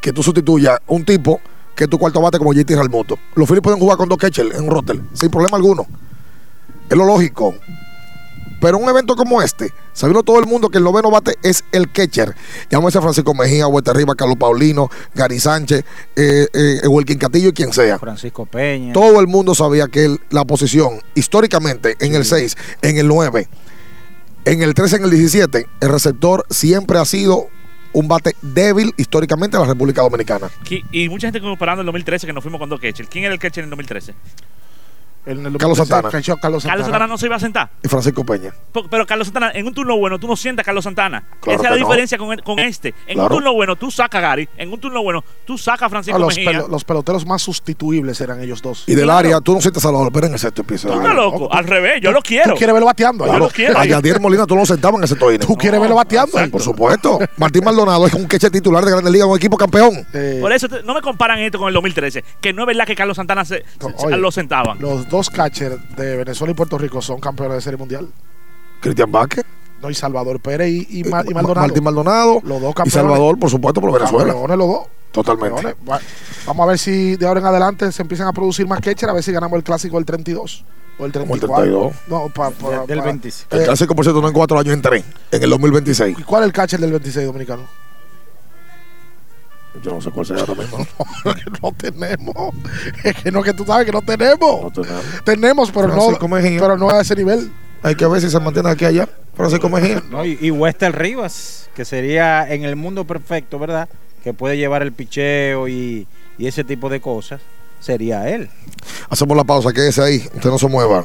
que 0.00 0.10
tú 0.10 0.22
sustituyas 0.22 0.78
un 0.86 1.04
tipo 1.04 1.42
que 1.74 1.86
tu 1.86 1.98
cuarto 1.98 2.22
bate 2.22 2.38
como 2.38 2.54
JT 2.54 2.70
Realmuto. 2.70 3.18
Los 3.34 3.46
Phillies 3.46 3.62
pueden 3.62 3.78
jugar 3.78 3.98
con 3.98 4.08
dos 4.08 4.16
catchers 4.16 4.54
en 4.54 4.64
un 4.64 4.70
roster 4.70 4.98
sin 5.12 5.30
problema 5.30 5.58
alguno. 5.58 5.86
Es 6.88 6.96
lo 6.96 7.04
lógico. 7.04 7.54
Pero 8.60 8.78
un 8.78 8.88
evento 8.88 9.16
como 9.16 9.40
este, 9.42 9.72
sabiendo 9.92 10.22
todo 10.22 10.38
el 10.38 10.46
mundo 10.46 10.68
que 10.68 10.78
el 10.78 10.84
noveno 10.84 11.10
bate 11.10 11.36
es 11.42 11.64
el 11.72 11.90
catcher. 11.90 12.34
Llámese 12.70 12.98
a 12.98 13.00
Francisco 13.00 13.32
Mejía, 13.34 13.66
Huerta 13.66 13.90
Arriba, 13.92 14.14
Carlos 14.14 14.36
Paulino, 14.38 14.90
Gary 15.14 15.40
Sánchez, 15.40 15.84
eh, 16.16 16.46
eh, 16.52 16.86
Wilkin 16.86 17.18
Castillo 17.18 17.48
y 17.48 17.52
quien 17.52 17.72
sea. 17.72 17.98
Francisco 17.98 18.44
Peña. 18.46 18.92
Todo 18.92 19.20
el 19.20 19.26
mundo 19.26 19.54
sabía 19.54 19.88
que 19.88 20.04
el- 20.04 20.20
la 20.30 20.44
posición, 20.44 21.00
históricamente, 21.14 21.96
en 22.00 22.14
el 22.14 22.24
6, 22.24 22.56
en 22.82 22.98
el 22.98 23.08
9, 23.08 23.48
en 24.44 24.62
el 24.62 24.74
13, 24.74 24.96
en 24.96 25.04
el 25.04 25.10
17, 25.10 25.66
el 25.80 25.88
receptor 25.88 26.44
siempre 26.50 26.98
ha 26.98 27.04
sido 27.04 27.48
un 27.92 28.08
bate 28.08 28.36
débil 28.40 28.94
históricamente 28.96 29.56
en 29.56 29.62
la 29.62 29.68
República 29.68 30.02
Dominicana. 30.02 30.48
Y 30.92 31.08
mucha 31.08 31.26
gente 31.28 31.40
comparando 31.40 31.80
el 31.80 31.86
2013 31.86 32.26
que 32.26 32.32
nos 32.32 32.42
fuimos 32.42 32.60
con 32.60 32.68
dos 32.68 32.78
catchers. 32.80 33.08
¿Quién 33.08 33.24
era 33.24 33.34
el 33.34 33.40
catcher 33.40 33.62
en 33.62 33.66
el 33.66 33.70
2013? 33.70 34.14
En 35.26 35.44
el- 35.46 35.56
Carlos 35.58 35.78
Santana. 35.78 36.08
Carlos 36.10 36.38
Carlos 36.40 36.62
Santana 36.86 37.06
no 37.06 37.18
se 37.18 37.26
iba 37.26 37.36
a 37.36 37.40
sentar. 37.40 37.70
Y 37.82 37.88
Francisco 37.88 38.24
Peña. 38.24 38.52
Pero 38.90 39.06
Carlos 39.06 39.26
Santana, 39.28 39.50
en 39.54 39.66
un 39.66 39.74
turno 39.74 39.96
bueno, 39.98 40.18
tú 40.18 40.26
no 40.26 40.36
sientas 40.36 40.64
a 40.64 40.66
Carlos 40.66 40.84
Santana. 40.84 41.22
Claro 41.40 41.60
Esa 41.60 41.68
es 41.68 41.70
la 41.70 41.70
no. 41.70 41.86
diferencia 41.88 42.18
con, 42.18 42.32
el- 42.32 42.42
con 42.42 42.58
este. 42.58 42.94
En 43.06 43.14
Claro. 43.14 43.28
un 43.28 43.36
turno 43.36 43.52
bueno, 43.52 43.76
tú 43.76 43.90
sacas 43.90 44.18
a 44.18 44.22
Gary. 44.22 44.48
En 44.56 44.72
un 44.72 44.80
turno 44.80 45.02
bueno, 45.02 45.22
tú 45.44 45.58
sacas 45.58 45.82
a 45.82 45.88
Francisco 45.90 46.16
Ah, 46.16 46.20
los, 46.20 46.34
Mejía. 46.36 46.50
pelo- 46.52 46.68
los 46.68 46.84
peloteros 46.84 47.26
más 47.26 47.42
sustituibles 47.42 48.20
eran 48.20 48.40
ellos 48.42 48.62
dos. 48.62 48.84
Y 48.86 48.94
del 48.94 49.10
área, 49.10 49.40
tú 49.40 49.54
no 49.54 49.60
sientes 49.60 49.82
a 49.84 49.88
Salvador 49.88 50.12
Pérez 50.12 50.28
en 50.28 50.34
el 50.34 50.38
sexto 50.40 50.62
episodio. 50.62 50.94
Tú 50.94 51.00
estás 51.00 51.14
loco. 51.14 51.52
Al 51.52 51.64
revés, 51.66 52.00
yo 52.02 52.12
lo 52.12 52.22
quiero. 52.22 52.50
Tú 52.52 52.56
quieres 52.56 52.72
verlo 52.72 52.86
bateando. 52.86 53.26
Yo 53.26 53.38
lo 53.38 53.48
quiero. 53.48 53.78
a 53.78 53.84
Yadier 53.84 54.20
Molina 54.20 54.46
tú 54.46 54.54
no 54.54 54.60
lo 54.62 54.66
sentabas 54.66 54.98
en 54.98 55.04
ese 55.04 55.16
toine. 55.16 55.44
Tú 55.44 55.56
quieres 55.56 55.80
verlo 55.80 55.96
bateando. 55.96 56.38
Por 56.50 56.62
supuesto. 56.62 57.18
Martín 57.36 57.64
Maldonado 57.64 58.06
es 58.06 58.14
un 58.14 58.26
queche 58.26 58.50
titular 58.50 58.84
de 58.84 58.90
Grandes 58.90 59.12
Ligas, 59.12 59.28
un 59.28 59.36
equipo 59.36 59.56
campeón. 59.56 60.06
Eh, 60.14 60.38
Por 60.40 60.52
eso 60.52 60.66
no 60.84 60.94
me 60.94 61.00
comparan 61.02 61.38
esto 61.40 61.58
con 61.58 61.68
el 61.68 61.74
2013. 61.74 62.24
Que 62.40 62.52
no 62.52 62.62
es 62.62 62.66
verdad 62.66 62.86
que 62.86 62.94
Carlos 62.94 63.16
Santana 63.16 63.44
se, 63.44 63.58
se- 63.58 64.06
oye, 64.06 64.16
lo 64.16 64.30
sentaban. 64.30 64.78
Los 64.80 65.08
dos 65.10 65.28
catchers 65.30 65.76
de 65.96 66.16
Venezuela 66.16 66.52
y 66.52 66.54
Puerto 66.54 66.78
Rico 66.78 67.02
son 67.02 67.20
campeones 67.20 67.56
de 67.56 67.60
serie 67.60 67.76
mundial. 67.78 68.08
Cristian 68.80 69.10
Vázquez, 69.12 69.44
No, 69.82 69.90
y 69.90 69.94
Salvador 69.94 70.40
Pérez 70.40 70.68
y, 70.70 71.00
y, 71.00 71.04
Ma- 71.04 71.22
y 71.26 71.34
Ma- 71.34 71.42
Maldonado. 71.42 71.66
Martín 71.66 71.84
Maldonado 71.84 72.40
Los 72.44 72.60
dos 72.60 72.70
y 72.70 72.74
campeones. 72.74 72.92
Salvador, 72.94 73.38
por 73.38 73.50
supuesto, 73.50 73.80
por 73.80 73.92
Venezuela. 73.92 74.32
Campeones 74.32 74.56
los 74.58 74.68
dos. 74.68 74.86
Totalmente. 75.12 75.76
Vamos 76.46 76.64
a 76.64 76.66
ver 76.68 76.78
si 76.78 77.16
de 77.16 77.26
ahora 77.26 77.40
en 77.40 77.46
adelante 77.46 77.90
se 77.90 78.00
empiezan 78.02 78.28
a 78.28 78.32
producir 78.32 78.66
más 78.68 78.80
catchers, 78.80 79.10
a 79.10 79.12
ver 79.14 79.22
si 79.24 79.32
ganamos 79.32 79.56
el 79.56 79.64
clásico 79.64 79.96
del 79.96 80.04
32 80.06 80.64
o 80.98 81.04
el 81.06 81.12
Como 81.12 81.34
el 81.34 81.40
34. 81.40 81.64
32. 81.64 81.92
No, 82.08 82.28
pa- 82.32 82.50
pa- 82.50 82.86
Del 82.86 82.98
pa- 82.98 83.04
25. 83.06 83.56
El 83.56 83.62
Eh, 83.62 83.64
clásico, 83.64 83.94
por 83.96 84.04
cierto, 84.04 84.20
no 84.22 84.28
en 84.28 84.34
cuatro 84.34 84.58
años, 84.58 84.72
en 84.74 84.82
tres. 84.82 85.04
En 85.32 85.42
el 85.42 85.50
2026. 85.50 86.18
¿Y 86.18 86.22
cuál 86.22 86.42
es 86.42 86.46
el 86.46 86.52
catcher 86.52 86.78
del 86.78 86.92
26 86.92 87.26
dominicano? 87.26 87.62
Yo 89.82 89.92
no 89.92 90.00
sé 90.00 90.10
cuál 90.10 90.26
será 90.26 90.40
ahora 90.40 90.54
mismo. 90.54 90.78
no 91.62 91.72
tenemos. 91.72 92.54
Es 93.04 93.14
que 93.16 93.30
no, 93.30 93.42
que 93.42 93.54
tú 93.54 93.64
sabes 93.64 93.86
que 93.86 93.92
no 93.92 94.02
tenemos. 94.02 94.62
No 94.62 94.70
tenemos. 94.70 95.04
Tenemos, 95.24 95.70
pero 95.70 95.88
no, 95.88 96.18
pero 96.18 96.76
no 96.76 96.90
a 96.90 97.00
ese 97.00 97.14
nivel. 97.14 97.52
Hay 97.82 97.94
que 97.94 98.06
ver 98.06 98.20
si 98.20 98.30
se 98.30 98.40
mantiene 98.40 98.68
aquí 98.68 98.84
allá. 98.84 99.08
Francisco 99.34 99.68
Mejía. 99.68 100.02
No, 100.10 100.24
y, 100.24 100.36
y 100.40 100.50
Wester 100.50 100.96
Rivas, 100.96 101.70
que 101.74 101.84
sería 101.84 102.52
en 102.52 102.64
el 102.64 102.76
mundo 102.76 103.06
perfecto, 103.06 103.58
¿verdad? 103.58 103.88
Que 104.22 104.34
puede 104.34 104.58
llevar 104.58 104.82
el 104.82 104.92
picheo 104.92 105.66
y, 105.68 106.06
y 106.36 106.46
ese 106.46 106.62
tipo 106.64 106.90
de 106.90 107.00
cosas, 107.00 107.40
sería 107.78 108.28
él. 108.28 108.50
Hacemos 109.08 109.36
la 109.36 109.44
pausa, 109.44 109.72
quédese 109.72 110.02
ahí. 110.02 110.28
Usted 110.34 110.50
no 110.50 110.58
se 110.58 110.68
mueva. 110.68 111.04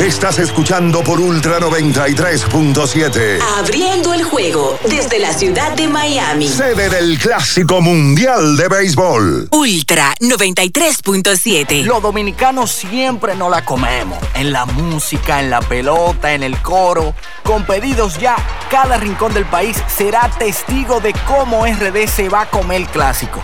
Estás 0.00 0.38
escuchando 0.38 1.04
por 1.04 1.20
Ultra 1.20 1.60
93.7. 1.60 3.38
Abriendo 3.58 4.14
el 4.14 4.24
juego 4.24 4.78
desde 4.88 5.18
la 5.18 5.34
ciudad 5.34 5.76
de 5.76 5.86
Miami. 5.88 6.48
Sede 6.48 6.88
del 6.88 7.18
Clásico 7.18 7.82
Mundial 7.82 8.56
de 8.56 8.68
Béisbol. 8.68 9.48
Ultra 9.50 10.14
93.7. 10.20 11.84
Los 11.84 12.00
dominicanos 12.00 12.70
siempre 12.70 13.36
nos 13.36 13.50
la 13.50 13.62
comemos. 13.62 14.16
En 14.32 14.52
la 14.52 14.64
música, 14.64 15.40
en 15.40 15.50
la 15.50 15.60
pelota, 15.60 16.32
en 16.32 16.44
el 16.44 16.56
coro. 16.62 17.14
Con 17.42 17.66
pedidos 17.66 18.18
ya, 18.18 18.36
cada 18.70 18.96
rincón 18.96 19.34
del 19.34 19.44
país 19.44 19.76
será 19.94 20.30
testigo 20.38 21.00
de 21.00 21.12
cómo 21.26 21.66
RD 21.66 22.06
se 22.06 22.30
va 22.30 22.40
a 22.40 22.50
comer 22.50 22.80
el 22.80 22.88
clásico. 22.88 23.42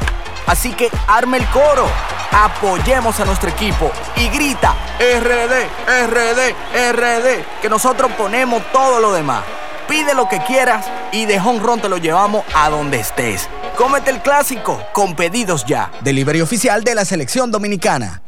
Así 0.50 0.72
que 0.72 0.90
arme 1.06 1.36
el 1.36 1.46
coro, 1.50 1.86
apoyemos 2.32 3.20
a 3.20 3.24
nuestro 3.24 3.50
equipo 3.50 3.92
y 4.16 4.26
grita 4.30 4.74
RD, 4.98 6.08
RD, 6.08 6.90
RD, 6.90 7.60
que 7.62 7.68
nosotros 7.68 8.10
ponemos 8.18 8.60
todo 8.72 8.98
lo 8.98 9.12
demás. 9.12 9.44
Pide 9.88 10.12
lo 10.12 10.28
que 10.28 10.40
quieras 10.40 10.90
y 11.12 11.26
de 11.26 11.38
home 11.38 11.60
run 11.60 11.80
te 11.80 11.88
lo 11.88 11.98
llevamos 11.98 12.44
a 12.52 12.68
donde 12.68 12.98
estés. 12.98 13.48
Cómete 13.76 14.10
el 14.10 14.22
clásico 14.22 14.82
con 14.92 15.14
pedidos 15.14 15.64
ya. 15.66 15.92
Delivery 16.02 16.40
oficial 16.40 16.82
de 16.82 16.96
la 16.96 17.04
selección 17.04 17.52
dominicana. 17.52 18.20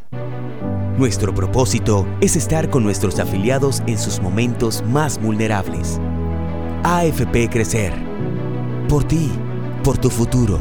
Nuestro 0.97 1.35
propósito 1.35 2.07
es 2.20 2.36
estar 2.36 2.70
con 2.70 2.85
nuestros 2.85 3.19
afiliados 3.19 3.82
en 3.89 3.99
sus 3.99 4.20
momentos 4.20 4.85
más 4.86 5.20
vulnerables. 5.20 5.99
AFP 6.85 7.51
Crecer. 7.51 7.93
Por 8.89 9.03
ti, 9.03 9.32
por 9.82 9.99
tu 9.99 10.09
futuro. 10.09 10.61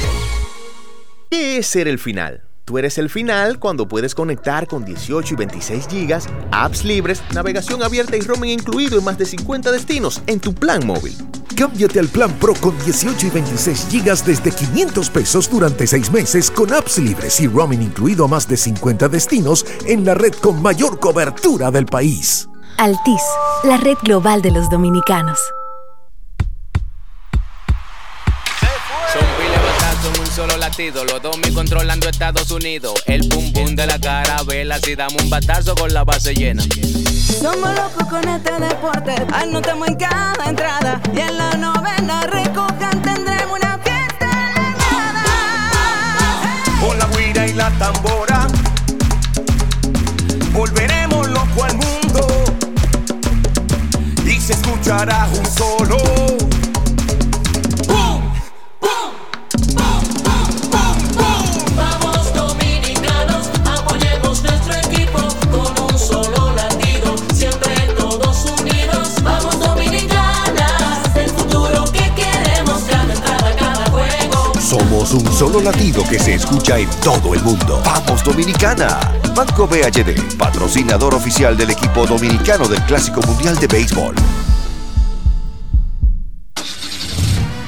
¿Qué 1.31 1.59
es 1.59 1.67
ser 1.67 1.87
el 1.87 1.97
final? 1.97 2.43
Tú 2.65 2.77
eres 2.77 2.97
el 2.97 3.09
final 3.09 3.57
cuando 3.57 3.87
puedes 3.87 4.13
conectar 4.13 4.67
con 4.67 4.83
18 4.83 5.33
y 5.33 5.37
26 5.37 5.87
gigas, 5.87 6.27
apps 6.51 6.83
libres, 6.83 7.23
navegación 7.33 7.81
abierta 7.83 8.17
y 8.17 8.19
roaming 8.19 8.49
incluido 8.49 8.99
en 8.99 9.05
más 9.05 9.17
de 9.17 9.25
50 9.25 9.71
destinos 9.71 10.21
en 10.27 10.41
tu 10.41 10.53
plan 10.53 10.85
móvil. 10.85 11.15
Cámbiate 11.55 11.99
al 11.99 12.09
plan 12.09 12.33
Pro 12.33 12.53
con 12.55 12.77
18 12.83 13.27
y 13.27 13.29
26 13.29 13.87
gigas 13.89 14.25
desde 14.25 14.51
500 14.51 15.09
pesos 15.09 15.49
durante 15.49 15.87
6 15.87 16.11
meses 16.11 16.51
con 16.51 16.73
apps 16.73 16.97
libres 16.97 17.39
y 17.39 17.47
roaming 17.47 17.81
incluido 17.81 18.25
a 18.25 18.27
más 18.27 18.45
de 18.45 18.57
50 18.57 19.07
destinos 19.07 19.65
en 19.85 20.03
la 20.03 20.15
red 20.15 20.33
con 20.33 20.61
mayor 20.61 20.99
cobertura 20.99 21.71
del 21.71 21.85
país. 21.85 22.49
Altis, 22.77 23.21
la 23.63 23.77
red 23.77 23.95
global 24.03 24.41
de 24.41 24.51
los 24.51 24.69
dominicanos. 24.69 25.39
Solo 30.41 30.57
latido. 30.57 31.05
Los 31.05 31.21
dos 31.21 31.37
me 31.37 31.53
controlando 31.53 32.09
Estados 32.09 32.49
Unidos. 32.49 32.93
El 33.05 33.27
pum 33.29 33.53
pum 33.53 33.75
de 33.75 33.85
la 33.85 33.99
carabela. 33.99 34.79
Si 34.79 34.95
damos 34.95 35.21
un 35.21 35.29
batazo 35.29 35.75
con 35.75 35.93
la 35.93 36.03
base 36.03 36.33
llena. 36.33 36.63
Somos 37.39 37.75
locos 37.75 38.07
con 38.09 38.27
este 38.27 38.51
deporte, 38.59 39.15
anotamos 39.33 39.87
en 39.87 39.95
cada 39.95 40.49
entrada 40.49 41.01
y 41.13 41.19
en 41.19 41.37
la 41.37 41.53
novena 41.53 42.27
recojan 42.27 43.01
tendremos 43.01 43.57
una 43.57 43.79
fiesta 43.79 44.29
Con 46.79 46.99
la 46.99 47.05
guira 47.17 47.47
y 47.47 47.53
la 47.53 47.69
tambora 47.71 48.47
volveremos 50.53 51.27
loco 51.29 51.63
al 51.63 51.73
mundo 51.75 52.27
y 54.25 54.39
se 54.39 54.53
escuchará 54.53 55.27
un 55.33 55.45
solo. 55.45 56.50
Solo 75.41 75.59
latido 75.59 76.03
que 76.07 76.19
se 76.19 76.35
escucha 76.35 76.77
en 76.77 76.87
todo 77.03 77.33
el 77.33 77.41
mundo. 77.41 77.81
¡Vamos 77.83 78.23
Dominicana! 78.23 78.99
Banco 79.35 79.65
BHD, 79.67 80.37
patrocinador 80.37 81.15
oficial 81.15 81.57
del 81.57 81.71
equipo 81.71 82.05
dominicano 82.05 82.67
del 82.67 82.79
Clásico 82.83 83.21
Mundial 83.21 83.57
de 83.57 83.65
Béisbol. 83.65 84.13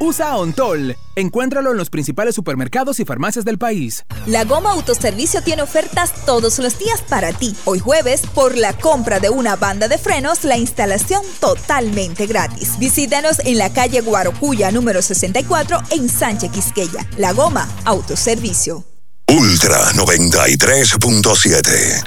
usa 0.00 0.36
Ontol. 0.36 0.96
Encuéntralo 1.16 1.72
en 1.72 1.76
los 1.76 1.90
principales 1.90 2.34
supermercados 2.34 2.98
y 3.00 3.04
farmacias 3.04 3.44
del 3.44 3.58
país. 3.58 4.04
La 4.26 4.44
Goma 4.44 4.72
Autoservicio 4.72 5.42
tiene 5.42 5.62
ofertas 5.62 6.12
todos 6.24 6.58
los 6.58 6.78
días 6.78 7.02
para 7.02 7.32
ti. 7.32 7.54
Hoy 7.64 7.78
jueves, 7.78 8.22
por 8.34 8.56
la 8.56 8.72
compra 8.72 9.20
de 9.20 9.30
una 9.30 9.56
banda 9.56 9.88
de 9.88 9.98
frenos, 9.98 10.44
la 10.44 10.56
instalación 10.56 11.22
totalmente 11.40 12.26
gratis. 12.26 12.78
Visítanos 12.78 13.40
en 13.40 13.58
la 13.58 13.72
calle 13.72 14.00
Guarocuya 14.00 14.70
número 14.70 15.02
64 15.02 15.82
en 15.90 16.08
Sánchez 16.08 16.52
Quisqueya. 16.52 17.04
La 17.16 17.32
Goma 17.32 17.68
Autoservicio. 17.84 18.84
Ultra 19.28 19.92
93.7. 19.92 22.02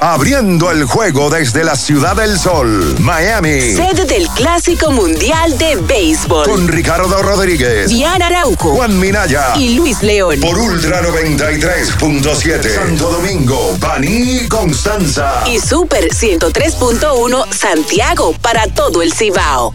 Abriendo 0.00 0.70
el 0.70 0.84
juego 0.84 1.28
desde 1.28 1.64
la 1.64 1.74
Ciudad 1.74 2.14
del 2.14 2.38
Sol, 2.38 2.94
Miami. 3.00 3.60
Sede 3.60 4.04
del 4.04 4.28
Clásico 4.28 4.92
Mundial 4.92 5.58
de 5.58 5.74
Béisbol. 5.74 6.44
Con 6.48 6.68
Ricardo 6.68 7.20
Rodríguez, 7.20 7.88
Diana 7.88 8.26
Arauco 8.26 8.76
Juan 8.76 9.00
Minaya 9.00 9.56
y 9.56 9.74
Luis 9.74 10.00
León. 10.02 10.38
Por 10.40 10.56
Ultra 10.56 11.02
93.7. 11.02 12.74
Santo 12.76 13.10
Domingo, 13.10 13.76
Baní, 13.80 14.46
Constanza. 14.46 15.42
Y 15.48 15.58
Super 15.58 16.10
103.1 16.10 17.52
Santiago 17.52 18.34
para 18.40 18.68
todo 18.68 19.02
el 19.02 19.12
Cibao. 19.12 19.74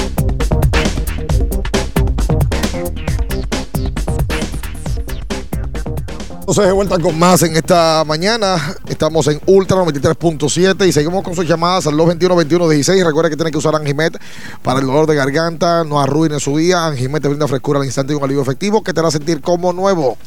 Entonces, 6.41 6.65
de 6.65 6.71
vuelta 6.71 6.97
con 6.97 7.19
más 7.19 7.43
en 7.43 7.55
esta 7.55 8.03
mañana. 8.03 8.75
Estamos 8.87 9.27
en 9.27 9.39
Ultra 9.45 9.77
93.7 9.77 10.87
y 10.87 10.91
seguimos 10.91 11.23
con 11.23 11.35
sus 11.35 11.47
llamadas 11.47 11.85
al 11.85 11.93
221-2116. 11.93 13.05
Recuerda 13.05 13.29
que 13.29 13.35
tiene 13.35 13.51
que 13.51 13.59
usar 13.59 13.75
Anjimet 13.75 14.17
para 14.63 14.79
el 14.79 14.87
dolor 14.87 15.05
de 15.05 15.13
garganta. 15.13 15.83
No 15.83 16.01
arruine 16.01 16.39
su 16.39 16.57
día. 16.57 16.87
Anjimet 16.87 17.21
te 17.21 17.27
brinda 17.27 17.47
frescura 17.47 17.79
al 17.79 17.85
instante 17.85 18.13
y 18.13 18.15
un 18.15 18.23
alivio 18.23 18.41
efectivo 18.41 18.83
que 18.83 18.91
te 18.91 18.99
hará 18.99 19.11
sentir 19.11 19.39
como 19.39 19.71
nuevo. 19.71 20.17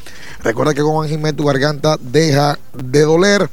Recuerda 0.41 0.73
que 0.73 0.81
con 0.81 1.03
Anjimet 1.03 1.35
tu 1.35 1.43
garganta 1.43 1.97
deja 1.99 2.57
de 2.73 3.01
doler. 3.01 3.49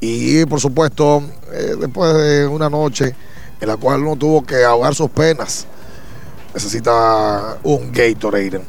Y 0.00 0.44
por 0.46 0.60
supuesto, 0.60 1.22
eh, 1.52 1.76
después 1.78 2.12
de 2.12 2.48
una 2.48 2.68
noche 2.68 3.14
en 3.60 3.68
la 3.68 3.76
cual 3.76 4.02
uno 4.02 4.16
tuvo 4.16 4.44
que 4.44 4.64
ahogar 4.64 4.96
sus 4.96 5.10
penas, 5.10 5.64
necesita 6.52 7.56
un 7.62 7.92
Gatorade. 7.92 8.60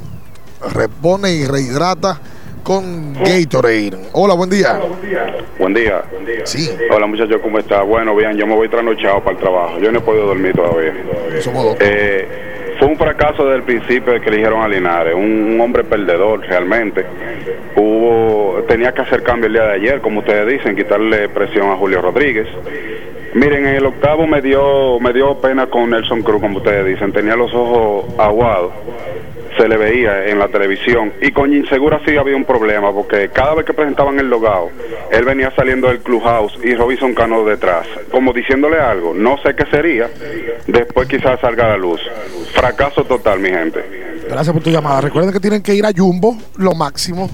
Repone 0.74 1.34
y 1.34 1.48
rehidrata 1.48 2.22
con 2.64 3.14
Gatorade. 3.14 3.98
Hola, 4.14 4.34
buen 4.34 4.50
día. 4.50 4.80
Buen 5.58 5.74
día. 5.74 6.04
Sí. 6.44 6.70
Hola 6.90 7.08
muchachos, 7.08 7.42
¿cómo 7.42 7.60
está? 7.60 7.82
Bueno, 7.82 8.16
bien, 8.16 8.38
yo 8.38 8.46
me 8.46 8.56
voy 8.56 8.70
trasnochado 8.70 9.20
para 9.20 9.32
el 9.32 9.38
trabajo. 9.38 9.80
Yo 9.80 9.92
no 9.92 10.00
he 10.00 10.02
podido 10.02 10.28
dormir 10.28 10.54
todavía. 10.54 10.94
Eh, 11.80 12.28
fue 12.80 12.88
un 12.88 12.98
fracaso 12.98 13.44
desde 13.44 13.58
el 13.58 13.64
principio 13.64 14.20
que 14.20 14.30
eligieron 14.30 14.62
a 14.62 14.68
Linares, 14.68 15.14
un, 15.16 15.54
un 15.54 15.62
hombre 15.62 15.84
perdedor 15.84 16.42
realmente. 16.42 17.06
Hubo, 17.76 18.64
tenía 18.68 18.92
que 18.94 19.02
hacer 19.02 19.24
cambio 19.24 19.48
el 19.48 19.54
día 19.54 19.64
de 19.64 19.74
ayer, 19.74 20.02
como 20.02 20.20
ustedes 20.20 20.48
dicen, 20.48 20.76
quitarle 20.76 21.30
presión 21.30 21.70
a 21.70 21.76
Julio 21.76 22.02
Rodríguez. 22.02 22.48
Miren, 23.34 23.66
en 23.66 23.76
el 23.76 23.86
octavo 23.86 24.28
me 24.28 24.42
dio, 24.42 25.00
me 25.00 25.14
dio 25.14 25.40
pena 25.40 25.68
con 25.68 25.90
Nelson 25.90 26.22
Cruz, 26.22 26.42
como 26.42 26.58
ustedes 26.58 26.86
dicen, 26.86 27.14
tenía 27.14 27.36
los 27.36 27.54
ojos 27.54 28.06
aguados 28.18 28.74
se 29.62 29.68
le 29.68 29.78
veía 29.78 30.26
en 30.26 30.40
la 30.40 30.48
televisión. 30.48 31.14
Y 31.22 31.32
con 31.32 31.54
Insegura 31.54 32.02
sí 32.04 32.18
había 32.18 32.36
un 32.36 32.46
problema, 32.46 32.92
porque 32.92 33.30
cada 33.30 33.54
vez 33.54 33.66
que 33.66 33.74
presentaban 33.74 34.18
el 34.18 34.28
logado, 34.28 34.70
él 35.12 35.24
venía 35.24 35.54
saliendo 35.56 35.88
del 35.88 36.00
clubhouse 36.00 36.58
y 36.64 36.74
Robinson 36.74 37.14
Cano 37.14 37.46
detrás, 37.46 37.86
como 38.10 38.34
diciéndole 38.34 38.80
algo, 38.80 39.14
no 39.14 39.38
sé 39.44 39.56
qué 39.56 39.66
sería, 39.70 40.10
después 40.66 41.08
quizás 41.08 41.40
salga 41.42 41.66
a 41.66 41.70
la 41.70 41.78
luz. 41.78 42.02
Fracaso 42.56 43.04
total, 43.04 43.40
mi 43.40 43.50
gente. 43.50 43.84
Gracias 44.28 44.52
por 44.52 44.64
tu 44.64 44.72
llamada. 44.72 45.02
Recuerden 45.02 45.32
que 45.32 45.40
tienen 45.40 45.62
que 45.62 45.76
ir 45.76 45.86
a 45.86 45.92
Jumbo, 45.96 46.36
lo 46.58 46.74
máximo. 46.74 47.30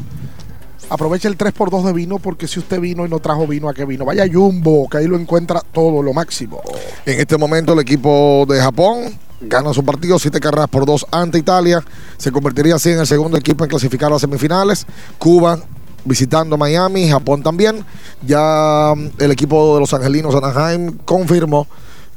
Aproveche 0.90 1.30
el 1.30 1.38
3x2 1.38 1.86
de 1.86 1.94
vino 1.94 2.20
porque 2.20 2.48
si 2.48 2.60
usted 2.60 2.80
vino 2.80 3.06
y 3.06 3.10
no 3.10 3.20
trajo 3.20 3.48
vino, 3.48 3.70
¿a 3.70 3.74
qué 3.74 3.86
vino? 3.86 4.04
Vaya 4.04 4.26
Jumbo, 4.30 4.90
que 4.90 4.98
ahí 4.98 5.08
lo 5.08 5.18
encuentra 5.18 5.62
todo, 5.72 6.02
lo 6.02 6.14
máximo. 6.14 6.62
En 7.06 7.20
este 7.20 7.38
momento 7.38 7.74
el 7.74 7.80
equipo 7.80 8.46
de 8.48 8.60
Japón 8.60 9.27
gana 9.42 9.74
su 9.74 9.84
partido, 9.84 10.20
siete 10.20 10.40
carreras 10.40 10.70
por 10.70 10.86
dos 10.86 11.06
ante 11.12 11.38
Italia. 11.38 11.84
Se 12.18 12.32
convertiría 12.32 12.76
así 12.76 12.90
en 12.90 13.00
el 13.00 13.08
segundo 13.08 13.38
equipo 13.38 13.64
en 13.64 13.70
clasificar 13.70 14.08
a 14.08 14.14
las 14.14 14.22
semifinales. 14.22 14.86
Cuba 15.18 15.60
visitando 16.06 16.58
Miami, 16.58 17.10
Japón 17.10 17.44
también. 17.44 17.86
Ya 18.26 18.94
mm, 18.96 19.10
el 19.20 19.32
equipo 19.32 19.76
de 19.76 19.82
los 19.82 19.94
angelinos 19.94 20.34
Anaheim 20.36 20.98
confirmó 21.06 21.68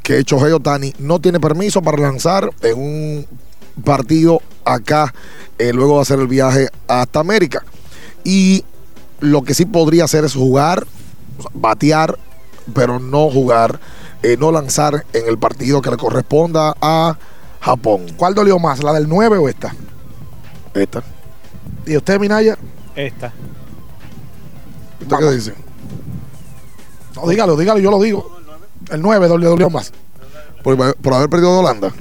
que 0.02 0.22
Shohei 0.22 0.52
Otani 0.52 0.94
no 0.98 1.20
tiene 1.20 1.40
permiso 1.40 1.82
para 1.82 1.98
lanzar 1.98 2.51
en 2.62 2.78
un 2.78 3.26
partido 3.84 4.40
acá, 4.64 5.12
eh, 5.59 5.72
luego 5.72 5.97
de 5.97 6.02
hacer 6.02 6.18
el 6.20 6.26
viaje 6.26 6.68
hasta 6.88 7.20
América. 7.20 7.62
Y 8.24 8.64
lo 9.20 9.42
que 9.42 9.55
sí 9.55 9.66
podría 9.66 10.05
hacer 10.05 10.24
es 10.24 10.34
jugar, 10.34 10.86
batear, 11.52 12.18
pero 12.74 12.98
no 12.98 13.30
jugar, 13.30 13.80
eh, 14.22 14.36
no 14.38 14.52
lanzar 14.52 15.05
en 15.12 15.28
el 15.28 15.38
partido 15.38 15.80
que 15.80 15.90
le 15.90 15.97
corresponda 15.97 16.74
a 16.80 17.16
Japón. 17.60 18.06
¿Cuál 18.16 18.34
dolió 18.34 18.59
más, 18.59 18.82
la 18.82 18.92
del 18.92 19.09
9 19.09 19.38
o 19.38 19.48
esta? 19.48 19.74
Esta. 20.74 21.02
¿Y 21.86 21.97
usted, 21.97 22.18
Minaya? 22.18 22.56
Esta. 22.94 23.32
¿Usted 25.01 25.16
qué 25.16 25.30
dice? 25.30 25.55
No, 27.16 27.28
dígalo, 27.28 27.56
dígalo, 27.56 27.80
yo 27.80 27.90
lo 27.90 28.01
digo. 28.01 28.38
El 28.90 29.02
9 29.02 29.28
dolió, 29.28 29.51
dolió 29.51 29.70
más. 29.70 29.92
Por, 30.62 30.94
por 30.97 31.14
haber 31.14 31.30
perdido 31.30 31.55
de 31.55 31.59
Holanda. 31.60 31.92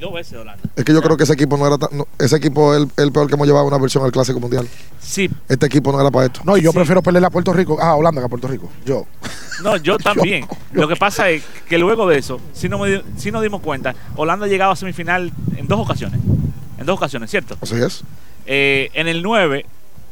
Dos 0.00 0.12
veces 0.14 0.38
Holanda. 0.38 0.62
Es 0.76 0.84
que 0.84 0.92
yo 0.94 1.02
creo 1.02 1.16
que 1.16 1.24
ese 1.24 1.34
equipo 1.34 1.56
no 1.56 1.66
era 1.66 1.76
tan- 1.78 1.90
no, 1.96 2.08
ese 2.18 2.36
equipo 2.36 2.74
es 2.74 2.82
el, 2.82 3.04
el 3.04 3.12
peor 3.12 3.26
que 3.28 3.34
hemos 3.34 3.46
llevado 3.46 3.64
a 3.64 3.68
una 3.68 3.78
versión 3.78 4.02
al 4.04 4.10
Clásico 4.12 4.40
Mundial. 4.40 4.66
Sí. 4.98 5.28
Este 5.48 5.66
equipo 5.66 5.92
no 5.92 6.00
era 6.00 6.10
para 6.10 6.26
esto. 6.26 6.40
No, 6.44 6.56
y 6.56 6.62
yo 6.62 6.72
prefiero 6.72 7.02
pelearle 7.02 7.26
a 7.26 7.30
Puerto 7.30 7.52
Rico. 7.52 7.76
Ah, 7.80 7.94
Holanda 7.96 8.20
que 8.20 8.26
a 8.26 8.28
Puerto 8.28 8.48
Rico. 8.48 8.70
Yo. 8.84 9.06
No, 9.62 9.76
yo 9.76 9.98
también. 10.02 10.46
Lo 10.72 10.88
que 10.88 10.96
pasa 10.96 11.28
es 11.28 11.44
que 11.68 11.76
luego 11.76 12.08
de 12.08 12.16
eso, 12.16 12.40
si, 12.54 12.66
no 12.70 12.78
me 12.78 13.02
si 13.18 13.30
nos 13.30 13.42
dimos 13.42 13.60
cuenta, 13.60 13.94
Holanda 14.16 14.46
ha 14.46 14.48
llegado 14.48 14.72
a 14.72 14.76
semifinal 14.76 15.30
en 15.54 15.66
dos 15.68 15.78
ocasiones. 15.80 16.18
En 16.78 16.86
dos 16.86 16.96
ocasiones, 16.96 17.30
¿cierto? 17.30 17.58
Así 17.60 17.74
es. 17.74 18.02
Eh, 18.46 18.88
en 18.94 19.06
el 19.06 19.22
9, 19.22 19.66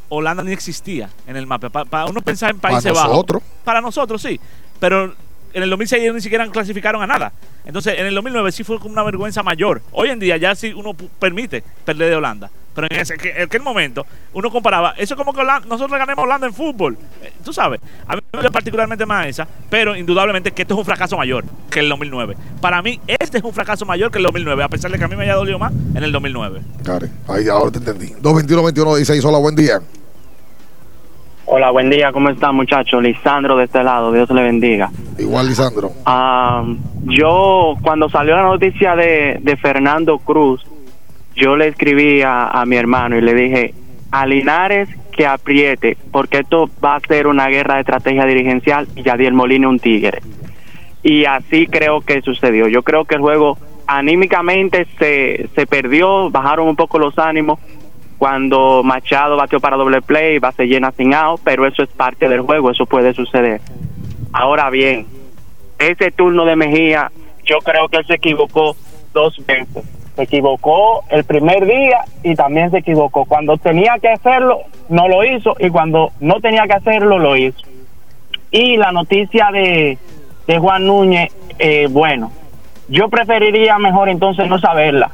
Holanda 0.09 0.43
ni 0.43 0.51
existía 0.51 1.09
en 1.25 1.35
el 1.35 1.47
mapa. 1.47 1.69
Pa- 1.71 1.85
Para 1.85 2.05
uno 2.05 2.21
pensar 2.21 2.51
en 2.51 2.59
Países 2.59 2.93
Bajos. 2.93 3.09
nosotros. 3.09 3.41
Para 3.63 3.81
nosotros, 3.81 4.21
sí. 4.21 4.39
Pero 4.79 5.15
en 5.53 5.63
el 5.63 5.69
2006 5.69 6.01
ellos 6.03 6.15
ni 6.15 6.21
siquiera 6.21 6.47
clasificaron 6.49 7.01
a 7.01 7.07
nada. 7.07 7.31
Entonces, 7.65 7.95
en 7.97 8.05
el 8.05 8.15
2009 8.15 8.51
sí 8.51 8.63
fue 8.63 8.79
como 8.79 8.93
una 8.93 9.03
vergüenza 9.03 9.43
mayor. 9.43 9.81
Hoy 9.91 10.09
en 10.09 10.19
día 10.19 10.37
ya 10.37 10.55
sí 10.55 10.73
uno 10.73 10.93
permite 11.19 11.63
perder 11.85 12.09
de 12.09 12.15
Holanda. 12.15 12.49
Pero 12.75 12.87
en 12.91 12.99
ese 12.99 13.15
en 13.35 13.43
aquel 13.43 13.61
momento 13.61 14.05
uno 14.31 14.49
comparaba. 14.51 14.91
Eso 14.97 15.15
es 15.15 15.17
como 15.17 15.33
que 15.33 15.41
Holanda- 15.41 15.67
nosotros 15.67 15.97
ganemos 15.99 16.23
Holanda 16.23 16.47
en 16.47 16.53
fútbol. 16.53 16.97
Eh, 17.21 17.33
Tú 17.43 17.51
sabes. 17.51 17.81
A 18.07 18.15
mí 18.15 18.21
me 18.41 18.51
particularmente 18.51 19.05
más 19.05 19.27
esa. 19.27 19.47
Pero 19.69 19.95
indudablemente 19.95 20.51
que 20.51 20.61
esto 20.61 20.75
es 20.75 20.79
un 20.79 20.85
fracaso 20.85 21.17
mayor 21.17 21.43
que 21.69 21.79
el 21.81 21.89
2009. 21.89 22.37
Para 22.61 22.81
mí, 22.81 22.99
este 23.07 23.39
es 23.39 23.43
un 23.43 23.53
fracaso 23.53 23.85
mayor 23.85 24.11
que 24.11 24.19
el 24.19 24.23
2009. 24.23 24.63
A 24.63 24.69
pesar 24.69 24.91
de 24.91 24.97
que 24.97 25.03
a 25.03 25.07
mí 25.07 25.15
me 25.15 25.23
haya 25.23 25.35
dolido 25.35 25.59
más 25.59 25.73
en 25.95 26.03
el 26.03 26.11
2009. 26.11 26.61
Karen, 26.83 27.11
ahí 27.27 27.47
ahora 27.49 27.71
te 27.71 27.79
entendí. 27.79 28.13
221-21-16, 28.21 29.25
hola, 29.25 29.39
buen 29.39 29.55
día. 29.55 29.81
Hola, 31.51 31.71
buen 31.71 31.89
día, 31.89 32.11
¿cómo 32.11 32.29
están 32.29 32.53
muchachos? 32.53 33.01
Lisandro 33.01 33.57
de 33.57 33.63
este 33.63 33.83
lado, 33.83 34.11
Dios 34.11 34.29
le 34.29 34.43
bendiga. 34.43 34.91
Igual, 35.17 35.47
Lisandro. 35.47 35.89
Ah, 36.05 36.63
yo, 37.05 37.73
cuando 37.81 38.07
salió 38.07 38.35
la 38.35 38.43
noticia 38.43 38.95
de, 38.95 39.39
de 39.41 39.57
Fernando 39.57 40.19
Cruz, 40.19 40.63
yo 41.35 41.57
le 41.57 41.69
escribí 41.69 42.21
a, 42.21 42.49
a 42.49 42.67
mi 42.67 42.75
hermano 42.75 43.17
y 43.17 43.21
le 43.21 43.33
dije, 43.33 43.73
a 44.11 44.27
Linares 44.27 44.89
que 45.11 45.25
apriete, 45.25 45.97
porque 46.11 46.41
esto 46.41 46.69
va 46.85 46.97
a 46.97 46.99
ser 46.99 47.25
una 47.25 47.47
guerra 47.47 47.75
de 47.75 47.79
estrategia 47.81 48.25
dirigencial 48.25 48.87
y 48.95 49.01
Yadier 49.01 49.33
Molina 49.33 49.69
un 49.69 49.79
tigre. 49.79 50.21
Y 51.01 51.25
así 51.25 51.65
creo 51.65 52.01
que 52.01 52.21
sucedió. 52.21 52.67
Yo 52.67 52.83
creo 52.83 53.05
que 53.05 53.15
el 53.15 53.21
juego 53.21 53.57
anímicamente 53.87 54.85
se, 54.99 55.49
se 55.55 55.65
perdió, 55.65 56.29
bajaron 56.29 56.67
un 56.67 56.75
poco 56.75 56.99
los 56.99 57.17
ánimos 57.17 57.57
cuando 58.19 58.83
Machado 58.83 59.37
batió 59.37 59.61
para 59.61 59.77
doble 59.77 60.01
play, 60.01 60.39
base 60.39 60.67
llena 60.67 60.91
sin 60.91 61.13
out, 61.13 61.39
pero 61.41 61.65
eso 61.65 61.81
es 61.81 61.89
parte 61.89 62.27
del 62.27 62.41
juego, 62.41 62.69
eso 62.69 62.85
puede 62.85 63.13
suceder. 63.13 63.61
Ahora 64.33 64.69
bien, 64.69 65.07
ese 65.79 66.11
turno 66.11 66.43
de 66.43 66.57
Mejía, 66.57 67.11
yo 67.45 67.59
creo 67.59 67.87
que 67.87 67.97
él 67.97 68.05
se 68.05 68.15
equivocó 68.15 68.75
dos 69.13 69.41
veces. 69.47 69.85
Se 70.17 70.23
equivocó 70.23 71.05
el 71.09 71.23
primer 71.23 71.65
día 71.65 72.01
y 72.21 72.35
también 72.35 72.69
se 72.71 72.79
equivocó. 72.79 73.23
Cuando 73.23 73.57
tenía 73.57 73.97
que 73.99 74.09
hacerlo, 74.09 74.63
no 74.89 75.07
lo 75.07 75.23
hizo 75.23 75.55
y 75.57 75.69
cuando 75.69 76.11
no 76.19 76.41
tenía 76.41 76.67
que 76.67 76.73
hacerlo, 76.73 77.19
lo 77.19 77.37
hizo. 77.37 77.65
Y 78.51 78.75
la 78.75 78.91
noticia 78.91 79.49
de, 79.53 79.97
de 80.45 80.59
Juan 80.59 80.85
Núñez, 80.85 81.33
eh, 81.57 81.87
bueno, 81.89 82.33
yo 82.89 83.07
preferiría 83.07 83.77
mejor 83.79 84.09
entonces 84.09 84.49
no 84.49 84.59
saberla 84.59 85.11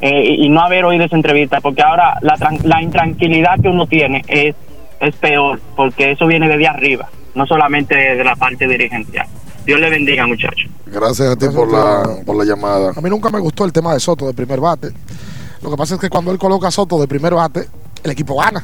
eh, 0.00 0.36
y 0.38 0.48
no 0.48 0.60
haber 0.60 0.84
oído 0.84 1.04
esa 1.04 1.16
entrevista, 1.16 1.60
porque 1.60 1.82
ahora 1.82 2.18
la, 2.20 2.36
la 2.64 2.82
intranquilidad 2.82 3.60
que 3.60 3.68
uno 3.68 3.86
tiene 3.86 4.22
es, 4.28 4.54
es 5.00 5.14
peor, 5.16 5.60
porque 5.76 6.12
eso 6.12 6.26
viene 6.26 6.48
desde 6.48 6.66
arriba, 6.66 7.08
no 7.34 7.46
solamente 7.46 7.94
de 7.94 8.24
la 8.24 8.36
parte 8.36 8.66
dirigencial. 8.66 9.26
Dios 9.64 9.80
le 9.80 9.88
bendiga, 9.88 10.26
muchachos. 10.26 10.70
Gracias 10.86 11.28
a 11.28 11.36
ti 11.36 11.46
por 11.48 11.72
la, 11.72 12.22
por 12.24 12.36
la 12.36 12.44
llamada. 12.44 12.92
A 12.94 13.00
mí 13.00 13.08
nunca 13.08 13.30
me 13.30 13.40
gustó 13.40 13.64
el 13.64 13.72
tema 13.72 13.94
de 13.94 14.00
Soto 14.00 14.26
de 14.26 14.34
primer 14.34 14.60
bate. 14.60 14.90
Lo 15.62 15.70
que 15.70 15.76
pasa 15.76 15.94
es 15.94 16.00
que 16.00 16.10
cuando 16.10 16.30
él 16.30 16.38
coloca 16.38 16.68
a 16.68 16.70
Soto 16.70 17.00
de 17.00 17.08
primer 17.08 17.34
bate, 17.34 17.66
el 18.02 18.10
equipo 18.10 18.36
gana. 18.36 18.62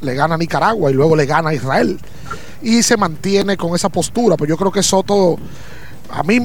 Le 0.00 0.14
gana 0.14 0.36
a 0.36 0.38
Nicaragua 0.38 0.90
y 0.90 0.94
luego 0.94 1.14
le 1.14 1.26
gana 1.26 1.50
a 1.50 1.54
Israel. 1.54 1.98
Y 2.62 2.82
se 2.82 2.96
mantiene 2.96 3.58
con 3.58 3.74
esa 3.74 3.90
postura. 3.90 4.36
Pero 4.36 4.48
yo 4.48 4.56
creo 4.56 4.72
que 4.72 4.82
Soto, 4.82 5.36
a 6.10 6.22
mí 6.22 6.40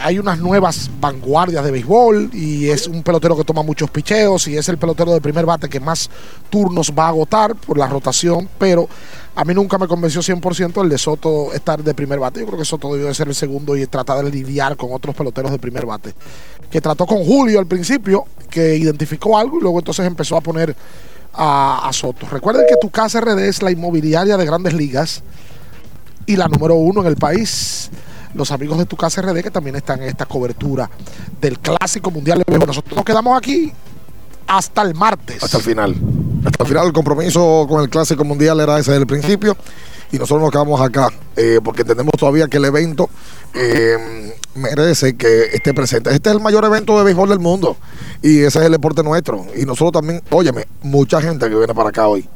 hay 0.00 0.18
unas 0.18 0.38
nuevas 0.38 0.90
vanguardias 1.00 1.64
de 1.64 1.70
béisbol 1.70 2.30
y 2.32 2.68
es 2.68 2.86
un 2.86 3.02
pelotero 3.02 3.36
que 3.36 3.44
toma 3.44 3.62
muchos 3.62 3.90
picheos 3.90 4.46
y 4.48 4.56
es 4.56 4.68
el 4.68 4.78
pelotero 4.78 5.12
de 5.12 5.20
primer 5.20 5.46
bate 5.46 5.68
que 5.68 5.80
más 5.80 6.10
turnos 6.50 6.92
va 6.96 7.06
a 7.06 7.08
agotar 7.08 7.54
por 7.54 7.78
la 7.78 7.86
rotación, 7.86 8.48
pero 8.58 8.88
a 9.34 9.44
mí 9.44 9.54
nunca 9.54 9.78
me 9.78 9.88
convenció 9.88 10.20
100% 10.20 10.82
el 10.82 10.88
de 10.88 10.98
Soto 10.98 11.52
estar 11.52 11.82
de 11.82 11.94
primer 11.94 12.18
bate. 12.18 12.40
Yo 12.40 12.46
creo 12.46 12.58
que 12.58 12.64
Soto 12.64 12.92
debió 12.92 13.08
de 13.08 13.14
ser 13.14 13.28
el 13.28 13.34
segundo 13.34 13.76
y 13.76 13.86
tratar 13.86 14.24
de 14.24 14.30
lidiar 14.30 14.76
con 14.76 14.92
otros 14.92 15.14
peloteros 15.14 15.50
de 15.50 15.58
primer 15.58 15.86
bate. 15.86 16.14
Que 16.70 16.80
trató 16.80 17.06
con 17.06 17.24
Julio 17.24 17.58
al 17.58 17.66
principio, 17.66 18.24
que 18.50 18.76
identificó 18.76 19.36
algo 19.36 19.58
y 19.58 19.62
luego 19.62 19.78
entonces 19.78 20.06
empezó 20.06 20.36
a 20.36 20.40
poner 20.40 20.74
a, 21.32 21.88
a 21.88 21.92
Soto. 21.92 22.26
Recuerden 22.30 22.64
que 22.68 22.76
tu 22.76 22.90
casa 22.90 23.20
RD 23.20 23.40
es 23.40 23.62
la 23.62 23.70
inmobiliaria 23.70 24.36
de 24.36 24.44
grandes 24.44 24.74
ligas 24.74 25.22
y 26.26 26.36
la 26.36 26.48
número 26.48 26.74
uno 26.74 27.00
en 27.00 27.06
el 27.08 27.16
país. 27.16 27.90
Los 28.34 28.50
amigos 28.50 28.78
de 28.78 28.86
tu 28.86 28.96
casa 28.96 29.22
RD 29.22 29.42
que 29.42 29.50
también 29.50 29.76
están 29.76 30.02
en 30.02 30.08
esta 30.08 30.26
cobertura 30.26 30.90
del 31.40 31.58
Clásico 31.58 32.10
Mundial 32.10 32.42
de. 32.46 32.58
Nosotros 32.58 32.96
nos 32.96 33.04
quedamos 33.04 33.36
aquí 33.36 33.72
hasta 34.46 34.82
el 34.82 34.94
martes. 34.94 35.42
Hasta 35.42 35.58
el 35.58 35.62
final. 35.62 35.96
Hasta 36.44 36.64
el 36.64 36.68
final 36.68 36.86
el 36.86 36.92
compromiso 36.92 37.66
con 37.68 37.82
el 37.82 37.88
Clásico 37.88 38.24
Mundial 38.24 38.60
era 38.60 38.78
ese 38.78 38.90
desde 38.90 39.02
el 39.02 39.06
principio 39.06 39.56
y 40.12 40.18
nosotros 40.18 40.42
nos 40.42 40.50
quedamos 40.50 40.80
acá 40.80 41.08
eh, 41.36 41.60
porque 41.64 41.82
entendemos 41.82 42.12
todavía 42.18 42.46
que 42.46 42.58
el 42.58 42.64
evento 42.66 43.10
eh, 43.54 44.34
merece 44.54 45.16
que 45.16 45.46
esté 45.52 45.74
presente. 45.74 46.10
Este 46.10 46.30
es 46.30 46.36
el 46.36 46.42
mayor 46.42 46.64
evento 46.64 46.96
de 46.98 47.04
béisbol 47.04 47.28
del 47.28 47.40
mundo 47.40 47.76
y 48.22 48.40
ese 48.40 48.60
es 48.60 48.66
el 48.66 48.72
deporte 48.72 49.02
nuestro. 49.02 49.46
Y 49.56 49.64
nosotros 49.64 49.92
también, 49.92 50.22
óyeme, 50.30 50.66
mucha 50.82 51.20
gente 51.20 51.48
que 51.48 51.54
viene 51.56 51.74
para 51.74 51.88
acá 51.88 52.06
hoy. 52.06 52.28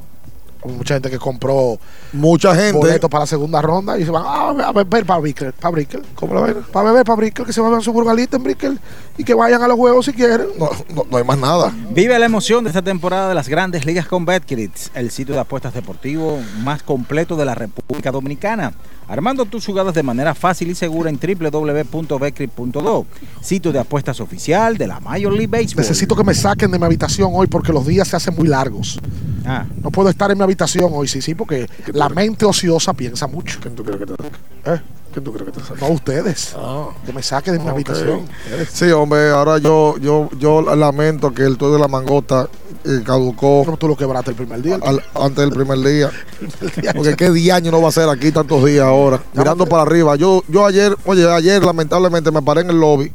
Mucha 0.64 0.94
gente 0.94 1.10
que 1.10 1.18
compró 1.18 1.78
mucha 2.12 2.55
gente 2.55 2.72
boletos 2.72 3.09
para 3.09 3.22
la 3.22 3.26
segunda 3.26 3.62
ronda 3.62 3.98
y 3.98 4.05
se 4.05 4.10
van 4.10 4.24
ah, 4.26 4.55
a 4.66 4.72
beber 4.72 5.06
para 5.06 5.20
Brickell, 5.20 5.52
para 5.52 5.70
Brickell, 5.70 6.02
¿cómo 6.14 6.35
lo 6.35 6.43
ven? 6.43 6.56
Para 6.72 6.90
beber 6.90 7.05
para 7.05 7.16
Brickell, 7.16 7.47
que 7.47 7.52
se 7.52 7.60
vayan 7.60 7.78
a 7.78 7.82
su 7.82 7.93
burgalita 7.93 8.36
en 8.36 8.43
Brickell 8.43 8.80
y 9.19 9.24
que 9.24 9.35
vayan 9.35 9.61
a 9.62 9.69
los 9.69 9.77
juegos 9.77 10.07
si 10.07 10.12
quieren. 10.12 10.47
No, 10.59 10.70
no, 10.95 11.05
no 11.11 11.16
hay 11.16 11.24
más 11.24 11.36
nada. 11.36 11.74
Vive 11.90 12.16
la 12.19 12.24
emoción 12.24 12.62
de 12.65 12.70
esta 12.70 12.82
temporada 12.82 13.28
de 13.28 13.35
las 13.35 13.49
grandes 13.49 13.85
ligas 13.85 14.07
con 14.07 14.24
BetCredits, 14.24 14.93
el 14.95 15.11
sitio 15.11 15.35
de 15.35 15.40
apuestas 15.40 15.74
deportivo 15.74 16.40
más 16.62 16.85
completo 16.85 17.36
de 17.36 17.45
la 17.45 17.57
República 17.57 18.12
Dominicana. 18.12 18.73
Armando 19.09 19.45
tus 19.47 19.66
jugadas 19.66 19.95
de 19.95 20.03
manera 20.03 20.35
fácil 20.35 20.70
y 20.70 20.74
segura 20.74 21.11
en 21.11 21.19
www.betcredit.do, 21.19 23.07
sitio 23.40 23.73
de 23.73 23.81
apuestas 23.81 24.20
oficial 24.20 24.78
de 24.78 24.86
la 24.86 25.01
Major 25.01 25.32
League 25.32 25.49
Baseball. 25.49 25.82
Necesito 25.82 26.15
que 26.15 26.24
me 26.24 26.35
saquen 26.35 26.70
de 26.70 26.78
mi 26.78 26.85
habitación 26.85 27.32
hoy 27.35 27.49
porque 27.49 27.73
los 27.73 27.86
días 27.86 28.07
se 28.07 28.16
hacen 28.16 28.36
muy 28.36 28.47
largos. 28.47 29.01
Ah. 29.45 29.65
No 29.82 29.90
puedo 29.90 30.11
estar 30.11 30.31
en 30.31 30.39
mi 30.39 30.45
habitación 30.45 30.90
hoy, 30.93 31.09
sí, 31.09 31.23
sí, 31.23 31.35
porque 31.35 31.66
la 31.93 32.09
mente 32.11 32.45
ociosa 32.45 32.93
piensa 32.93 33.27
mucho. 33.27 33.59
¿Quién 33.61 33.74
tú 33.74 33.82
crees 33.82 33.99
que 33.99 34.07
te? 34.07 34.12
¿Eh? 34.74 34.81
¿Quién 35.12 35.24
tú 35.24 35.32
crees 35.32 35.47
que 35.52 35.60
te 35.60 35.66
saque? 35.66 35.80
No 35.80 35.89
ustedes. 35.89 36.55
Que 37.06 37.12
me 37.12 37.22
saquen 37.22 37.55
de 37.55 37.59
mi 37.60 37.66
Ok. 37.66 37.72
habitación. 37.72 38.28
Sí, 38.70 38.90
hombre, 38.90 39.30
ahora 39.30 39.59
yo, 39.59 39.97
yo, 39.98 40.28
yo 40.39 40.60
lamento 40.76 41.32
que 41.32 41.43
el 41.44 41.56
todo 41.56 41.72
de 41.74 41.78
la 41.80 41.89
mangota 41.89 42.48
eh, 42.85 43.01
caducó. 43.05 43.62
Pero 43.64 43.76
tú 43.78 43.89
lo 43.89 43.97
quebraste 43.97 44.30
el 44.32 44.36
primer 44.36 44.60
día. 44.62 44.78
al- 44.82 45.02
antes 45.14 45.36
del 45.36 45.51
primer 45.51 45.78
día. 45.80 46.10
Porque 46.94 47.16
qué 47.16 47.30
día 47.30 47.59
no 47.60 47.80
va 47.80 47.89
a 47.89 47.93
ser 47.93 48.09
aquí 48.10 48.30
tantos 48.32 48.64
días 48.64 48.85
ahora. 48.85 49.22
Mirando 49.32 49.66
para 49.66 49.82
arriba. 49.82 50.14
Yo, 50.16 50.43
yo 50.48 50.66
ayer, 50.66 50.94
oye, 51.06 51.28
ayer 51.30 51.64
lamentablemente 51.64 52.30
me 52.30 52.43
paré 52.43 52.60
en 52.60 52.70
el 52.70 52.78
lobby 52.78 53.12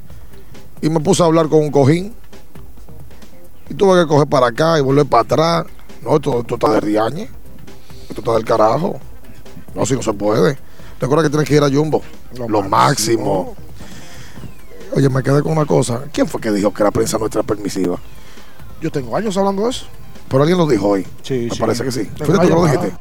y 0.82 0.90
me 0.90 1.00
puse 1.00 1.22
a 1.22 1.28
hablar 1.28 1.48
con 1.48 1.60
un 1.60 1.72
cojín. 1.72 2.14
Y 3.70 3.76
tuve 3.76 4.02
que 4.02 4.08
coger 4.08 4.28
para 4.28 4.48
acá 4.48 4.78
y 4.80 4.82
volver 4.82 5.06
para 5.06 5.24
atrás. 5.24 5.66
No, 6.02 6.16
esto, 6.16 6.40
esto 6.42 6.56
está 6.56 6.72
de 6.72 6.82
riañe. 6.82 7.30
Esto 8.10 8.20
está 8.22 8.34
del 8.34 8.44
carajo. 8.44 9.00
No, 9.74 9.86
si 9.86 9.94
no 9.96 10.02
se 10.04 10.12
puede. 10.14 10.58
Recuerda 11.04 11.24
que 11.24 11.30
tienes 11.32 11.50
que 11.50 11.56
ir 11.56 11.64
a 11.64 11.70
Jumbo. 11.70 12.02
Lo, 12.48 12.62
máximo. 12.62 13.54
Oye, 14.96 15.10
me 15.10 15.22
quedé 15.22 15.42
con 15.42 15.52
una 15.52 15.66
cosa. 15.66 16.04
¿Quién 16.14 16.28
fue 16.28 16.40
que 16.40 16.50
dijo 16.50 16.74
que 16.74 16.82
la 16.82 16.92
prensa 16.92 17.18
nuestra 17.18 17.42
es 17.42 17.48
permisiva? 17.48 18.00
Yo 18.80 18.90
tengo 18.90 19.18
años 19.18 19.36
hablando 19.36 19.64
de 19.64 19.72
eso. 19.72 19.86
Pero 20.30 20.44
alguien 20.44 20.58
lo 20.58 20.66
dijo 20.66 20.88
hoy. 20.88 21.06
Sí, 21.22 21.48
Me 21.50 21.56
sí. 21.56 21.60
parece 21.60 21.84
que 21.84 21.92
sí. 21.92 22.06
Tengo 22.06 22.26
¿Fuiste 22.26 22.48
tú 22.48 22.48
que 22.48 22.54
lo 22.54 22.66
dijiste? 22.66 22.94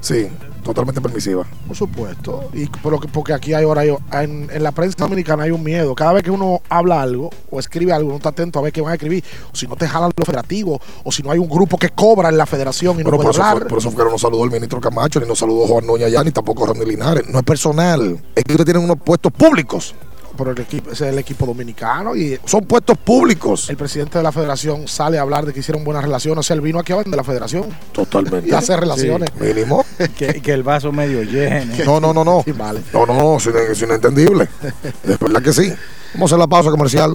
Sí, 0.00 0.28
totalmente 0.64 0.98
permisiva. 1.00 1.46
Por 1.66 1.76
supuesto. 1.76 2.48
Y 2.54 2.66
por 2.66 2.92
lo 2.92 2.98
que- 3.00 3.08
porque 3.08 3.34
aquí 3.34 3.52
hay 3.52 3.64
ahora 3.64 3.84
en, 3.84 4.48
en 4.50 4.62
la 4.62 4.72
prensa 4.72 4.96
dominicana 4.98 5.42
hay 5.42 5.50
un 5.50 5.62
miedo. 5.62 5.94
Cada 5.94 6.14
vez 6.14 6.22
que 6.22 6.30
uno 6.30 6.62
habla 6.70 7.02
algo 7.02 7.28
o 7.50 7.60
escribe 7.60 7.92
algo, 7.92 8.08
uno 8.08 8.16
está 8.16 8.30
atento 8.30 8.58
a 8.58 8.62
ver 8.62 8.72
qué 8.72 8.80
van 8.80 8.92
a 8.92 8.94
escribir. 8.94 9.22
O 9.52 9.56
si 9.56 9.66
no 9.66 9.76
te 9.76 9.86
jalan 9.86 10.10
los 10.16 10.26
federativos, 10.26 10.80
o 11.04 11.12
si 11.12 11.22
no 11.22 11.30
hay 11.30 11.38
un 11.38 11.48
grupo 11.50 11.76
que 11.76 11.90
cobra 11.90 12.30
en 12.30 12.38
la 12.38 12.46
federación 12.46 12.94
y 12.94 12.98
no 13.00 13.10
Pero 13.10 13.16
por 13.18 13.26
puede 13.26 13.38
hablar. 13.42 13.58
fue, 13.58 13.68
por 13.68 13.78
eso 13.78 13.90
fue 13.90 14.04
que 14.04 14.10
no 14.10 14.18
saludó 14.18 14.44
el 14.44 14.50
ministro 14.50 14.80
Camacho, 14.80 15.20
ni 15.20 15.26
nos 15.26 15.38
saludó 15.38 15.66
Juan 15.66 15.86
Noña 15.86 16.08
ya, 16.08 16.24
ni 16.24 16.30
tampoco 16.30 16.64
Ronnie 16.66 16.86
Linares. 16.86 17.28
No 17.28 17.38
es 17.40 17.44
personal. 17.44 18.18
Es 18.34 18.44
que 18.44 18.52
ustedes 18.52 18.64
tienen 18.64 18.82
unos 18.84 18.96
puestos 19.04 19.32
públicos. 19.32 19.94
Pero 20.40 20.52
el 20.52 20.60
equipo, 20.60 20.90
ese 20.90 21.06
es 21.06 21.12
el 21.12 21.18
equipo 21.18 21.46
dominicano 21.46 22.16
y 22.16 22.38
Son 22.44 22.64
puestos 22.64 22.96
públicos. 22.98 23.68
el 23.70 23.76
presidente 23.76 24.18
de 24.18 24.24
la 24.24 24.32
federación 24.32 24.88
sale 24.88 25.18
a 25.18 25.22
hablar 25.22 25.46
de 25.46 25.52
que 25.52 25.60
hicieron 25.60 25.84
buenas 25.84 26.02
relaciones. 26.02 26.38
O 26.38 26.42
sea, 26.42 26.54
él 26.54 26.60
vino 26.60 26.78
aquí 26.78 26.92
a 26.92 26.96
de 27.02 27.16
la 27.16 27.24
federación 27.24 27.66
Totalmente. 27.92 28.48
y 28.48 28.52
hacer 28.52 28.80
relaciones. 28.80 29.30
Mínimo. 29.40 29.84
que, 30.18 30.40
que 30.42 30.52
el 30.52 30.62
vaso 30.62 30.90
medio 30.92 31.22
lleno. 31.22 31.72
No, 31.84 32.00
no, 32.00 32.12
no, 32.12 32.24
no. 32.24 32.42
Sí, 32.44 32.52
vale. 32.52 32.80
No, 32.92 33.06
no, 33.06 33.14
no, 33.14 33.36
es 33.36 33.46
ine- 33.46 33.70
es 33.70 33.82
inentendible. 33.82 34.48
Es 35.04 35.18
verdad 35.18 35.42
que 35.42 35.52
sí. 35.52 35.72
Vamos 36.14 36.30
a 36.32 36.34
hacer 36.34 36.38
la 36.38 36.46
pausa 36.46 36.70
comercial. 36.70 37.14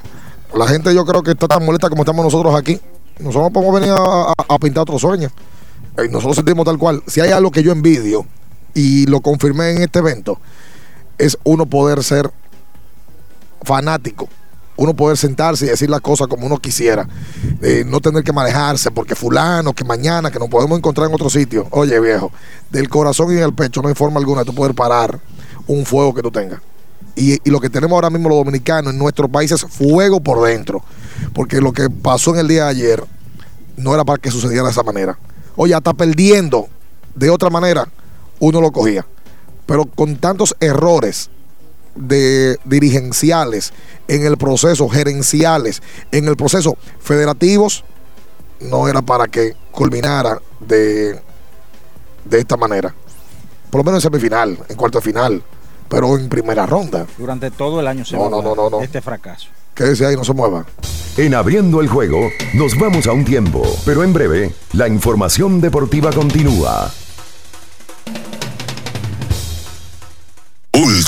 La 0.54 0.68
gente 0.68 0.94
yo 0.94 1.06
creo 1.06 1.22
que 1.24 1.32
está 1.32 1.48
tan 1.48 1.66
molesta 1.66 1.90
como 1.90 2.04
estamos 2.04 2.24
nosotros 2.24 2.56
aquí. 2.56 2.80
Nosotros 3.20 3.52
podemos 3.52 3.76
venir 3.80 3.92
a, 3.92 4.32
a- 4.32 4.34
a 4.48 4.60
pintar 4.60 4.84
otros 4.84 5.02
sueños. 5.02 5.32
Eh, 5.98 6.08
Nosotros 6.10 6.36
sentimos 6.36 6.66
tal 6.66 6.78
cual. 6.78 7.02
Si 7.08 7.22
hay 7.22 7.32
algo 7.32 7.52
que 7.52 7.64
yo 7.64 7.72
envidio, 7.72 8.26
y 8.74 9.06
lo 9.08 9.22
confirmé 9.22 9.72
en 9.72 9.82
este 9.84 10.00
evento, 10.00 10.38
es 11.18 11.38
uno 11.46 11.66
poder 11.66 12.04
ser 12.04 12.30
fanático. 13.66 14.30
Uno 14.78 14.94
poder 14.94 15.16
sentarse 15.16 15.66
y 15.66 15.70
decir 15.70 15.90
las 15.90 16.02
cosas 16.02 16.28
como 16.28 16.46
uno 16.46 16.58
quisiera. 16.58 17.08
Eh, 17.62 17.84
no 17.86 18.02
tener 18.02 18.24
que 18.24 18.34
manejarse 18.34 18.92
porque 18.92 19.16
fulano, 19.16 19.74
que 19.74 19.86
mañana, 19.86 20.30
que 20.32 20.40
nos 20.40 20.50
podemos 20.50 20.78
encontrar 20.78 21.08
en 21.08 21.14
otro 21.14 21.30
sitio. 21.30 21.68
Oye, 21.72 21.98
viejo, 22.00 22.32
del 22.72 22.90
corazón 22.90 23.32
y 23.32 23.36
del 23.36 23.54
pecho 23.54 23.82
no 23.82 23.88
hay 23.88 23.96
forma 23.96 24.20
alguna 24.20 24.42
de 24.42 24.46
tú 24.46 24.54
poder 24.54 24.76
parar 24.76 25.20
un 25.68 25.86
fuego 25.86 26.14
que 26.14 26.22
tú 26.22 26.30
tengas. 26.30 26.60
Y, 27.16 27.40
y 27.48 27.50
lo 27.50 27.62
que 27.62 27.70
tenemos 27.70 27.96
ahora 27.96 28.10
mismo 28.10 28.28
los 28.28 28.38
dominicanos 28.38 28.92
en 28.92 29.00
nuestro 29.00 29.30
país 29.30 29.50
es 29.54 29.62
fuego 29.62 30.20
por 30.20 30.46
dentro. 30.46 30.84
Porque 31.34 31.62
lo 31.62 31.72
que 31.72 31.90
pasó 31.90 32.34
en 32.34 32.42
el 32.42 32.48
día 32.50 32.66
de 32.66 32.70
ayer 32.72 33.04
no 33.78 33.94
era 33.94 34.04
para 34.04 34.18
que 34.18 34.30
sucediera 34.30 34.66
de 34.66 34.72
esa 34.72 34.84
manera. 34.84 35.18
Oye, 35.56 35.74
hasta 35.74 35.94
perdiendo 35.94 36.68
de 37.16 37.30
otra 37.30 37.50
manera, 37.50 37.88
uno 38.40 38.60
lo 38.60 38.72
cogía. 38.72 39.06
Pero 39.66 39.86
con 39.86 40.18
tantos 40.18 40.56
errores 40.60 41.30
de 41.96 42.58
dirigenciales 42.66 43.74
en 44.08 44.26
el 44.26 44.38
proceso, 44.38 44.88
gerenciales, 44.90 45.82
en 46.12 46.28
el 46.28 46.36
proceso 46.36 46.78
federativos, 47.00 47.84
no 48.60 48.88
era 48.88 49.02
para 49.02 49.28
que 49.28 49.54
culminara 49.72 50.40
de, 50.60 51.20
de 52.26 52.40
esta 52.40 52.58
manera. 52.58 52.94
Por 53.70 53.80
lo 53.80 53.84
menos 53.86 54.04
en 54.06 54.12
semifinal, 54.12 54.58
en 54.70 54.76
cuarto 54.76 55.00
de 55.00 55.04
final, 55.04 55.44
pero 55.90 56.18
en 56.18 56.30
primera 56.30 56.66
ronda. 56.66 57.06
Durante 57.18 57.52
todo 57.52 57.80
el 57.80 57.88
año 57.88 58.06
se 58.06 58.16
No, 58.16 58.22
va 58.22 58.28
a 58.28 58.30
no, 58.30 58.38
dar 58.38 58.46
no, 58.46 58.56
no, 58.56 58.70
no. 58.70 58.82
este 58.82 59.02
fracaso. 59.02 59.48
Quédese 59.74 60.06
ahí, 60.06 60.16
no 60.16 60.24
se 60.24 60.34
mueva. 60.34 60.66
En 61.18 61.34
Abriendo 61.34 61.82
el 61.82 61.88
Juego 61.90 62.30
nos 62.54 62.78
vamos 62.78 63.08
a 63.08 63.12
un 63.12 63.26
tiempo, 63.26 63.62
pero 63.86 64.04
en 64.04 64.14
breve 64.14 64.54
la 64.74 64.88
información 64.88 65.60
deportiva 65.62 66.12
continúa. 66.12 66.92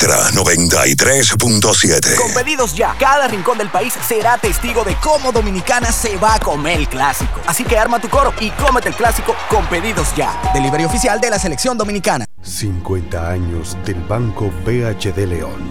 Ultra 0.00 0.30
93.7. 0.30 2.14
Con 2.14 2.32
pedidos 2.32 2.72
ya, 2.72 2.94
cada 3.00 3.26
rincón 3.26 3.58
del 3.58 3.68
país 3.68 3.92
será 4.06 4.38
testigo 4.38 4.84
de 4.84 4.94
cómo 5.02 5.32
Dominicana 5.32 5.90
se 5.90 6.16
va 6.18 6.36
a 6.36 6.38
comer 6.38 6.78
el 6.78 6.88
clásico. 6.88 7.40
Así 7.46 7.64
que 7.64 7.76
arma 7.76 8.00
tu 8.00 8.08
coro 8.08 8.32
y 8.38 8.50
cómete 8.50 8.90
el 8.90 8.94
clásico 8.94 9.34
con 9.50 9.66
pedidos 9.66 10.14
ya. 10.14 10.40
Delivery 10.54 10.84
oficial 10.84 11.20
de 11.20 11.30
la 11.30 11.38
selección 11.40 11.76
dominicana. 11.76 12.26
50 12.42 13.28
años 13.28 13.76
del 13.84 14.00
Banco 14.04 14.52
BHD 14.64 15.26
León. 15.26 15.68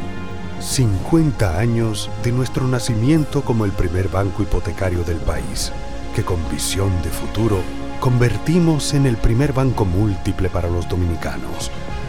50 0.60 1.58
años 1.58 2.10
de 2.22 2.34
nuestro 2.34 2.68
nacimiento 2.68 3.45
como 3.45 3.64
el 3.64 3.72
primer 3.72 4.10
banco 4.10 4.44
hipotecario 4.44 5.06
del 5.06 5.20
país, 5.20 5.72
que 6.14 6.26
con 6.26 6.38
visión 6.49 6.91
de 7.02 7.12
futuro 7.12 7.62
convertimos 8.02 8.94
en 8.94 9.06
el 9.06 9.16
primer 9.16 9.54
banco 9.54 9.86
múltiple 9.86 10.49
para 10.49 10.68
los 10.68 10.90
dominicanos. 10.90 11.72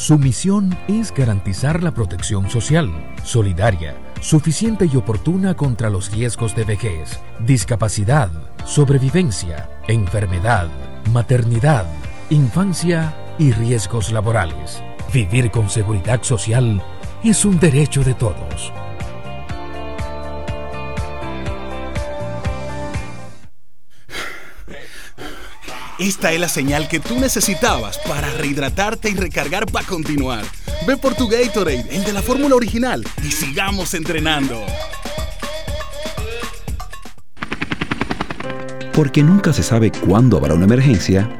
Su 0.00 0.16
misión 0.16 0.74
es 0.88 1.12
garantizar 1.12 1.82
la 1.82 1.92
protección 1.92 2.48
social, 2.48 2.90
solidaria, 3.22 3.94
suficiente 4.22 4.88
y 4.90 4.96
oportuna 4.96 5.54
contra 5.54 5.90
los 5.90 6.10
riesgos 6.10 6.56
de 6.56 6.64
vejez, 6.64 7.20
discapacidad, 7.40 8.30
sobrevivencia, 8.64 9.68
enfermedad, 9.88 10.68
maternidad, 11.12 11.84
infancia 12.30 13.14
y 13.38 13.52
riesgos 13.52 14.10
laborales. 14.10 14.82
Vivir 15.12 15.50
con 15.50 15.68
seguridad 15.68 16.22
social 16.22 16.82
es 17.22 17.44
un 17.44 17.60
derecho 17.60 18.02
de 18.02 18.14
todos. 18.14 18.72
Esta 26.00 26.32
es 26.32 26.40
la 26.40 26.48
señal 26.48 26.88
que 26.88 26.98
tú 26.98 27.20
necesitabas 27.20 27.98
para 27.98 28.30
rehidratarte 28.32 29.10
y 29.10 29.14
recargar 29.14 29.66
para 29.66 29.86
continuar. 29.86 30.46
Ve 30.86 30.96
por 30.96 31.14
tu 31.14 31.28
Gatorade, 31.28 31.84
el 31.90 32.04
de 32.04 32.14
la 32.14 32.22
fórmula 32.22 32.54
original, 32.54 33.04
y 33.22 33.30
sigamos 33.30 33.92
entrenando. 33.92 34.64
Porque 38.94 39.22
nunca 39.22 39.52
se 39.52 39.62
sabe 39.62 39.92
cuándo 39.92 40.38
habrá 40.38 40.54
una 40.54 40.64
emergencia, 40.64 41.39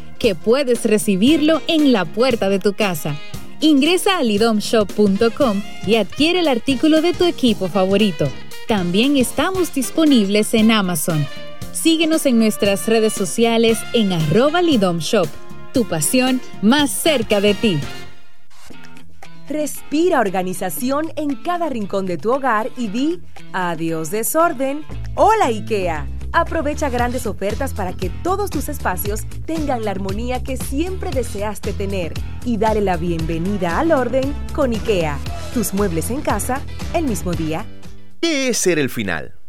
que 0.21 0.35
puedes 0.35 0.85
recibirlo 0.85 1.63
en 1.67 1.91
la 1.91 2.05
puerta 2.05 2.47
de 2.47 2.59
tu 2.59 2.73
casa. 2.73 3.15
Ingresa 3.59 4.19
a 4.19 4.23
lidomshop.com 4.23 5.63
y 5.87 5.95
adquiere 5.95 6.41
el 6.41 6.47
artículo 6.47 7.01
de 7.01 7.13
tu 7.13 7.25
equipo 7.25 7.67
favorito. 7.67 8.29
También 8.67 9.17
estamos 9.17 9.73
disponibles 9.73 10.53
en 10.53 10.69
Amazon. 10.69 11.25
Síguenos 11.73 12.27
en 12.27 12.37
nuestras 12.37 12.87
redes 12.87 13.13
sociales 13.13 13.79
en 13.93 14.13
arroba 14.13 14.61
lidomshop. 14.61 15.27
Tu 15.73 15.87
pasión 15.87 16.39
más 16.61 16.91
cerca 16.91 17.41
de 17.41 17.55
ti. 17.55 17.79
Respira 19.49 20.19
organización 20.19 21.11
en 21.15 21.35
cada 21.35 21.67
rincón 21.67 22.05
de 22.05 22.19
tu 22.19 22.31
hogar 22.31 22.69
y 22.77 22.89
di 22.89 23.19
adiós 23.53 24.11
desorden. 24.11 24.85
Hola 25.15 25.47
IKEA. 25.47 26.20
Aprovecha 26.33 26.89
grandes 26.89 27.27
ofertas 27.27 27.73
para 27.73 27.93
que 27.93 28.09
todos 28.09 28.49
tus 28.49 28.69
espacios 28.69 29.21
tengan 29.45 29.83
la 29.83 29.91
armonía 29.91 30.41
que 30.43 30.55
siempre 30.55 31.11
deseaste 31.11 31.73
tener 31.73 32.13
y 32.45 32.57
dale 32.57 32.81
la 32.81 32.95
bienvenida 32.95 33.79
al 33.79 33.91
orden 33.91 34.33
con 34.53 34.71
IKEA. 34.71 35.17
Tus 35.53 35.73
muebles 35.73 36.09
en 36.09 36.21
casa 36.21 36.61
el 36.93 37.05
mismo 37.05 37.33
día. 37.33 37.65
¿Qué 38.21 38.49
es 38.49 38.57
ser 38.57 38.79
el 38.79 38.89
final? 38.89 39.40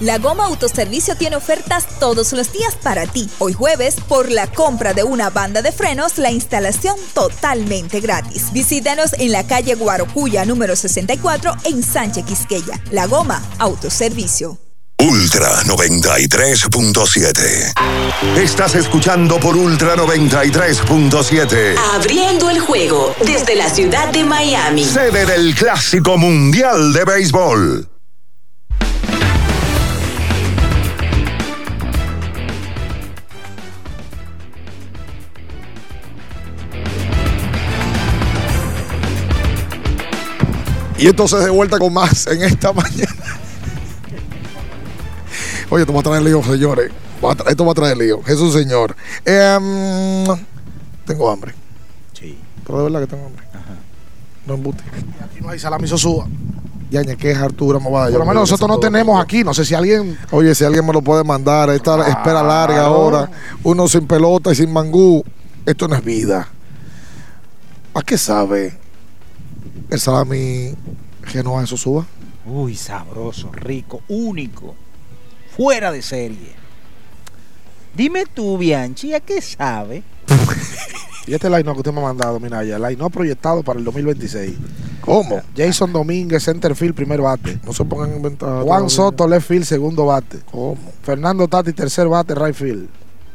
La 0.00 0.18
Goma 0.18 0.46
Autoservicio 0.46 1.16
tiene 1.16 1.36
ofertas 1.36 1.86
todos 1.98 2.32
los 2.32 2.52
días 2.52 2.76
para 2.82 3.06
ti. 3.06 3.28
Hoy 3.38 3.52
jueves, 3.52 3.96
por 4.08 4.30
la 4.30 4.46
compra 4.46 4.94
de 4.94 5.02
una 5.02 5.28
banda 5.30 5.60
de 5.60 5.72
frenos, 5.72 6.18
la 6.18 6.30
instalación 6.30 6.96
totalmente 7.14 7.98
gratis. 8.00 8.52
Visítanos 8.52 9.12
en 9.18 9.32
la 9.32 9.44
calle 9.46 9.74
Guarocuya 9.74 10.44
número 10.44 10.76
64 10.76 11.52
en 11.64 11.82
Sánchez 11.82 12.24
Quisqueya. 12.24 12.80
La 12.92 13.06
Goma 13.06 13.42
Autoservicio. 13.58 14.58
Ultra 15.00 15.62
93.7. 15.62 17.72
Estás 18.36 18.74
escuchando 18.74 19.38
por 19.38 19.56
Ultra 19.56 19.94
93.7. 19.96 21.76
Abriendo 21.94 22.50
el 22.50 22.58
juego 22.60 23.14
desde 23.24 23.54
la 23.54 23.70
ciudad 23.70 24.12
de 24.12 24.24
Miami. 24.24 24.84
Sede 24.84 25.24
del 25.24 25.54
Clásico 25.54 26.18
Mundial 26.18 26.92
de 26.92 27.04
Béisbol. 27.04 27.88
Y 40.98 41.06
entonces 41.06 41.44
de 41.44 41.50
vuelta 41.50 41.78
con 41.78 41.92
más 41.92 42.26
en 42.26 42.42
esta 42.42 42.72
mañana. 42.74 43.14
Oye, 45.70 45.82
esto 45.82 45.92
va 45.92 46.00
a 46.00 46.02
traer 46.02 46.22
lío, 46.22 46.42
señores. 46.42 46.90
Esto 47.48 47.64
va 47.64 47.72
a 47.72 47.74
traer 47.74 47.96
lío. 47.96 48.22
Jesús, 48.22 48.52
Señor. 48.52 48.96
Em, 49.24 50.24
tengo 51.04 51.30
hambre. 51.30 51.54
Sí. 52.14 52.38
Pero 52.66 52.78
de 52.78 52.84
verdad 52.84 53.00
que 53.00 53.06
tengo 53.06 53.26
hambre. 53.26 53.44
No 54.46 54.54
embute. 54.54 54.82
Aquí 55.24 55.40
no 55.40 55.50
hay 55.50 55.58
salami 55.58 55.86
sosúa. 55.86 56.26
Ya, 56.90 57.02
ñe, 57.02 57.16
que 57.16 57.32
es 57.32 57.38
Arturo 57.38 57.78
Movada. 57.80 58.10
Por 58.10 58.20
lo 58.20 58.24
menos 58.24 58.42
nosotros 58.42 58.68
no 58.68 58.78
tenemos 58.78 59.22
aquí. 59.22 59.44
No 59.44 59.52
sé 59.52 59.64
si 59.64 59.74
alguien. 59.74 60.18
Oye, 60.30 60.54
si 60.54 60.64
alguien 60.64 60.86
me 60.86 60.92
lo 60.92 61.02
puede 61.02 61.22
mandar, 61.22 61.68
esta 61.70 62.08
espera 62.08 62.42
larga 62.42 62.86
ahora, 62.86 63.30
uno 63.62 63.86
sin 63.88 64.06
pelota 64.06 64.50
y 64.52 64.54
sin 64.54 64.72
mangú, 64.72 65.22
esto 65.66 65.86
no 65.86 65.96
es 65.96 66.04
vida. 66.04 66.48
¿A 67.92 68.02
qué 68.02 68.16
sabe 68.16 68.87
el 69.90 70.00
salami 70.00 70.74
Genoa 71.24 71.60
de 71.60 71.66
Sosúa? 71.66 72.06
Uy, 72.46 72.74
sabroso, 72.76 73.50
rico, 73.52 74.02
único, 74.08 74.74
fuera 75.56 75.92
de 75.92 76.02
serie. 76.02 76.56
Dime 77.94 78.24
tú, 78.32 78.58
Bianchi, 78.58 79.14
¿a 79.14 79.20
qué 79.20 79.40
sabe? 79.40 80.02
Y 81.28 81.34
este 81.34 81.50
line 81.50 81.62
que 81.62 81.70
usted 81.72 81.92
me 81.92 82.00
ha 82.00 82.04
mandado, 82.04 82.40
mira 82.40 82.64
ya, 82.64 82.78
line 82.78 83.10
proyectado 83.10 83.62
para 83.62 83.78
el 83.78 83.84
2026. 83.84 84.54
¿Cómo? 85.02 85.42
Jason 85.54 85.92
Domínguez, 85.92 86.42
centerfield, 86.42 86.94
primer 86.94 87.20
bate. 87.20 87.60
No 87.66 87.74
se 87.74 87.84
pongan 87.84 88.16
inventar. 88.16 88.62
Juan 88.62 88.88
Soto, 88.88 89.28
left 89.28 89.46
field, 89.46 89.66
segundo 89.66 90.06
bate. 90.06 90.38
¿Cómo? 90.50 90.78
Fernando 91.02 91.46
Tati, 91.46 91.74
tercer 91.74 92.08
bate, 92.08 92.34
right 92.34 92.54
field. 92.54 92.88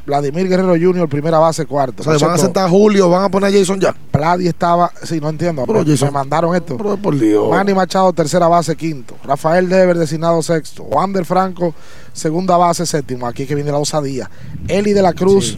Vladimir 0.06 0.50
Guerrero 0.50 0.74
Jr., 0.80 1.08
primera 1.08 1.40
base, 1.40 1.66
cuarto. 1.66 2.02
O 2.02 2.04
sea, 2.04 2.28
van 2.28 2.36
a 2.36 2.38
sentar 2.38 2.66
a 2.66 2.70
Julio, 2.70 3.10
van 3.10 3.24
a 3.24 3.30
poner 3.30 3.50
a 3.56 3.58
Jason 3.58 3.80
ya. 3.80 3.94
Pladi 4.12 4.48
estaba, 4.48 4.92
sí, 5.04 5.22
no 5.22 5.30
entiendo. 5.30 5.64
Pero 5.66 5.80
me- 5.80 5.86
Jason- 5.86 6.08
me 6.10 6.12
mandaron 6.12 6.54
esto. 6.56 6.76
Pero 6.78 6.98
por 6.98 7.18
Dios. 7.18 7.50
Manny 7.50 7.74
Machado, 7.74 8.12
tercera 8.12 8.48
base, 8.48 8.76
quinto. 8.76 9.16
Rafael 9.24 9.70
Dever, 9.70 9.98
designado 9.98 10.42
sexto. 10.42 10.84
Wander 10.84 11.24
Franco, 11.26 11.74
segunda 12.12 12.58
base, 12.58 12.86
séptimo. 12.86 13.26
Aquí 13.28 13.46
que 13.46 13.56
viene 13.56 13.72
la 13.72 13.78
osadía. 13.78 14.30
Eli 14.68 14.92
de 14.92 15.02
la 15.02 15.14
Cruz, 15.14 15.58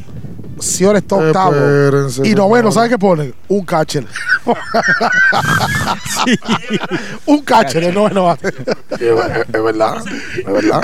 Cior 0.59 0.95
está 0.95 1.15
octavo. 1.15 1.51
Espérense, 1.53 2.27
y 2.27 2.33
noveno. 2.35 2.71
¿sabes 2.71 2.89
qué 2.91 2.97
ponen? 2.99 3.33
Un 3.47 3.65
catcher. 3.65 4.05
Un 7.25 7.41
catcher 7.41 7.83
de 7.85 7.91
noveno 7.91 8.25
bate. 8.25 8.47
Es, 8.49 9.01
es- 9.01 9.45
es 9.53 9.63
verdad, 9.63 10.03
es 10.37 10.45
verdad. 10.45 10.83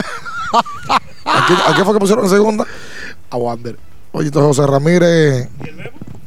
¿A 1.26 1.74
quién 1.74 1.86
fue 1.86 1.94
que 1.94 2.00
pusieron 2.00 2.26
en 2.26 2.32
segunda? 2.32 2.66
A 3.32 3.38
Wander. 3.38 3.78
Oye, 4.12 4.28
entonces 4.28 4.58
José 4.58 4.70
Ramírez, 4.72 5.50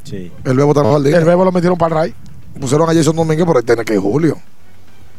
Sí. 0.05 0.32
el 0.44 0.56
Bebo 0.56 0.72
está 0.72 0.82
en 0.82 0.93
jardín. 0.93 1.14
El 1.14 1.24
Bebo 1.24 1.44
lo 1.44 1.52
metieron 1.52 1.78
para 1.78 1.94
el 2.06 2.12
Ray. 2.12 2.14
Pusieron 2.60 2.89
a 2.89 2.94
Jason 2.94 3.14
Domínguez, 3.16 3.47
pero 3.47 3.59
ahí 3.59 3.64
tiene 3.64 3.85
que 3.85 3.94
ir 3.94 4.01
Julio. 4.01 4.39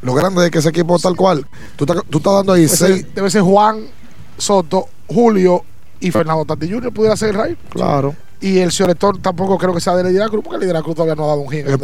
Lo 0.02 0.14
grande 0.14 0.46
es 0.46 0.52
que 0.52 0.60
ese 0.60 0.70
equipo 0.70 0.98
tal 1.00 1.16
cual. 1.16 1.46
Tú 1.76 1.86
estás, 1.86 2.04
tú 2.10 2.18
estás 2.20 2.34
dando 2.34 2.54
ahí 2.54 2.62
Debe 2.66 2.76
seis. 2.76 3.02
ser, 3.02 3.14
debe 3.14 3.30
ser 3.30 3.42
Juan 3.42 3.86
Soto, 4.38 4.88
Julio 5.08 5.64
y 6.00 6.12
Fernando 6.12 6.46
Tati 6.46 6.70
Jr. 6.70 6.92
pudiera 6.94 7.16
ser 7.18 7.30
el 7.30 7.36
Ray. 7.36 7.58
Claro. 7.70 8.16
Y 8.42 8.60
el 8.60 8.72
Cioretón 8.72 9.22
tampoco 9.22 9.58
creo 9.58 9.74
que 9.74 9.80
sea 9.80 9.96
de 9.96 10.04
Lidera 10.04 10.28
Cruz, 10.30 10.44
porque 10.44 10.60
Lidera 10.60 10.82
Cruz 10.82 10.96
todavía 10.96 11.16
no 11.16 11.24
ha 11.24 11.28
dado 11.28 11.40
un 11.40 11.54
esta 11.54 11.70
liga. 11.72 11.76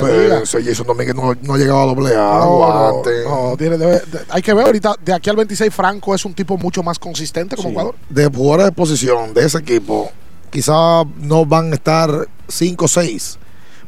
Espérense, 0.41 0.63
Jason 0.63 0.85
Domínguez 0.85 1.15
no, 1.15 1.33
no 1.41 1.53
ha 1.53 1.57
llegado 1.57 1.81
a 1.81 1.85
doble 1.85 2.09
A. 2.13 2.17
No, 2.17 2.63
aguante. 2.65 3.09
no, 3.25 3.49
no, 3.51 3.57
tiene- 3.57 3.77
debe- 3.77 4.01
de- 4.05 4.19
hay 4.29 4.41
que 4.41 4.53
ver 4.53 4.65
ahorita, 4.65 4.95
de 5.03 5.13
aquí 5.13 5.29
al 5.29 5.37
26, 5.37 5.73
Franco 5.73 6.13
es 6.13 6.25
un 6.25 6.33
tipo 6.33 6.57
mucho 6.57 6.83
más 6.83 6.99
consistente 6.99 7.55
como 7.55 7.69
Sí. 7.69 7.73
jugador. 7.75 7.95
De 8.09 8.27
jugadores 8.27 8.65
de 8.65 8.71
posición 8.73 9.33
de 9.33 9.45
ese 9.45 9.57
equipo, 9.59 10.11
quizás 10.49 11.05
no 11.17 11.45
van 11.45 11.71
a 11.71 11.75
estar 11.75 12.27
5 12.47 12.85
o 12.85 12.87
6, 12.87 13.39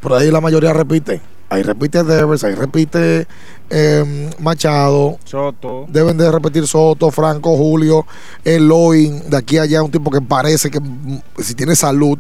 pero 0.02 0.16
ahí 0.16 0.32
la 0.32 0.42
mayoría 0.42 0.72
repite. 0.74 1.22
Ahí 1.50 1.62
repite 1.62 2.04
Devers, 2.04 2.44
ahí 2.46 2.56
repite 2.56 3.28
eh, 3.70 4.30
Machado. 4.40 5.18
Soto. 5.26 5.86
Deben 5.90 6.18
de 6.18 6.32
repetir 6.32 6.66
Soto, 6.68 7.12
Franco, 7.12 7.56
Julio, 7.58 8.06
Eloy, 8.44 9.10
de 9.28 9.38
aquí 9.38 9.58
a 9.58 9.64
allá, 9.64 9.84
un 9.84 9.92
tipo 9.92 10.10
que 10.10 10.22
parece 10.22 10.72
que 10.72 10.80
mm, 10.80 11.22
si 11.40 11.54
tiene 11.56 11.76
salud 11.76 12.18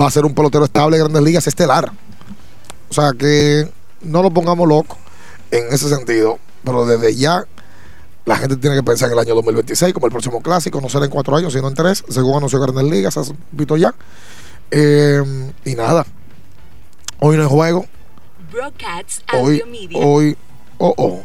va 0.00 0.06
a 0.06 0.10
ser 0.10 0.24
un 0.24 0.34
pelotero 0.34 0.64
estable 0.64 0.96
de 0.96 1.02
grandes 1.04 1.22
ligas 1.22 1.46
estelar. 1.46 1.92
O 2.90 2.94
sea 2.94 3.12
que 3.12 3.70
no 4.02 4.22
lo 4.22 4.30
pongamos 4.30 4.68
loco 4.68 4.96
en 5.50 5.72
ese 5.72 5.88
sentido, 5.88 6.38
pero 6.64 6.86
desde 6.86 7.14
ya 7.14 7.44
la 8.24 8.36
gente 8.36 8.56
tiene 8.56 8.76
que 8.76 8.82
pensar 8.82 9.08
en 9.08 9.14
el 9.14 9.18
año 9.18 9.34
2026 9.34 9.92
como 9.92 10.06
el 10.06 10.12
próximo 10.12 10.40
clásico, 10.40 10.80
no 10.80 10.88
será 10.88 11.04
en 11.04 11.10
cuatro 11.10 11.36
años, 11.36 11.52
sino 11.52 11.68
en 11.68 11.74
tres, 11.74 12.04
según 12.08 12.36
anunció 12.36 12.60
Grandes 12.60 12.84
Ligas, 12.84 13.16
has 13.16 13.32
visto 13.50 13.76
ya. 13.76 13.94
Eh, 14.70 15.52
y 15.64 15.74
nada, 15.74 16.06
hoy 17.20 17.36
no 17.36 17.42
hay 17.42 17.48
juego, 17.48 17.86
hoy, 19.32 19.60
Audio 19.60 19.66
Media. 19.66 19.98
hoy, 19.98 20.36
oh, 20.78 20.94
oh. 20.96 21.22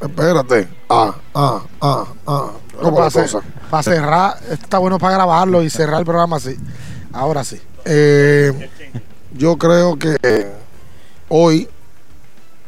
Espérate. 0.00 0.68
Ah, 0.88 1.14
ah, 1.34 1.62
ah, 1.80 2.04
ah. 2.26 2.50
¿Cómo 2.80 2.98
la 2.98 3.10
para, 3.10 3.22
cosa? 3.22 3.40
para 3.70 3.82
cerrar, 3.82 4.38
esto 4.42 4.54
está 4.54 4.78
bueno 4.78 4.98
para 4.98 5.14
grabarlo 5.14 5.62
y 5.62 5.70
cerrar 5.70 6.00
el 6.00 6.04
programa 6.04 6.36
así. 6.36 6.56
Ahora 7.12 7.44
sí. 7.44 7.60
Eh, 7.84 8.52
yo 9.36 9.56
creo 9.56 9.98
que 9.98 10.16
hoy 11.28 11.68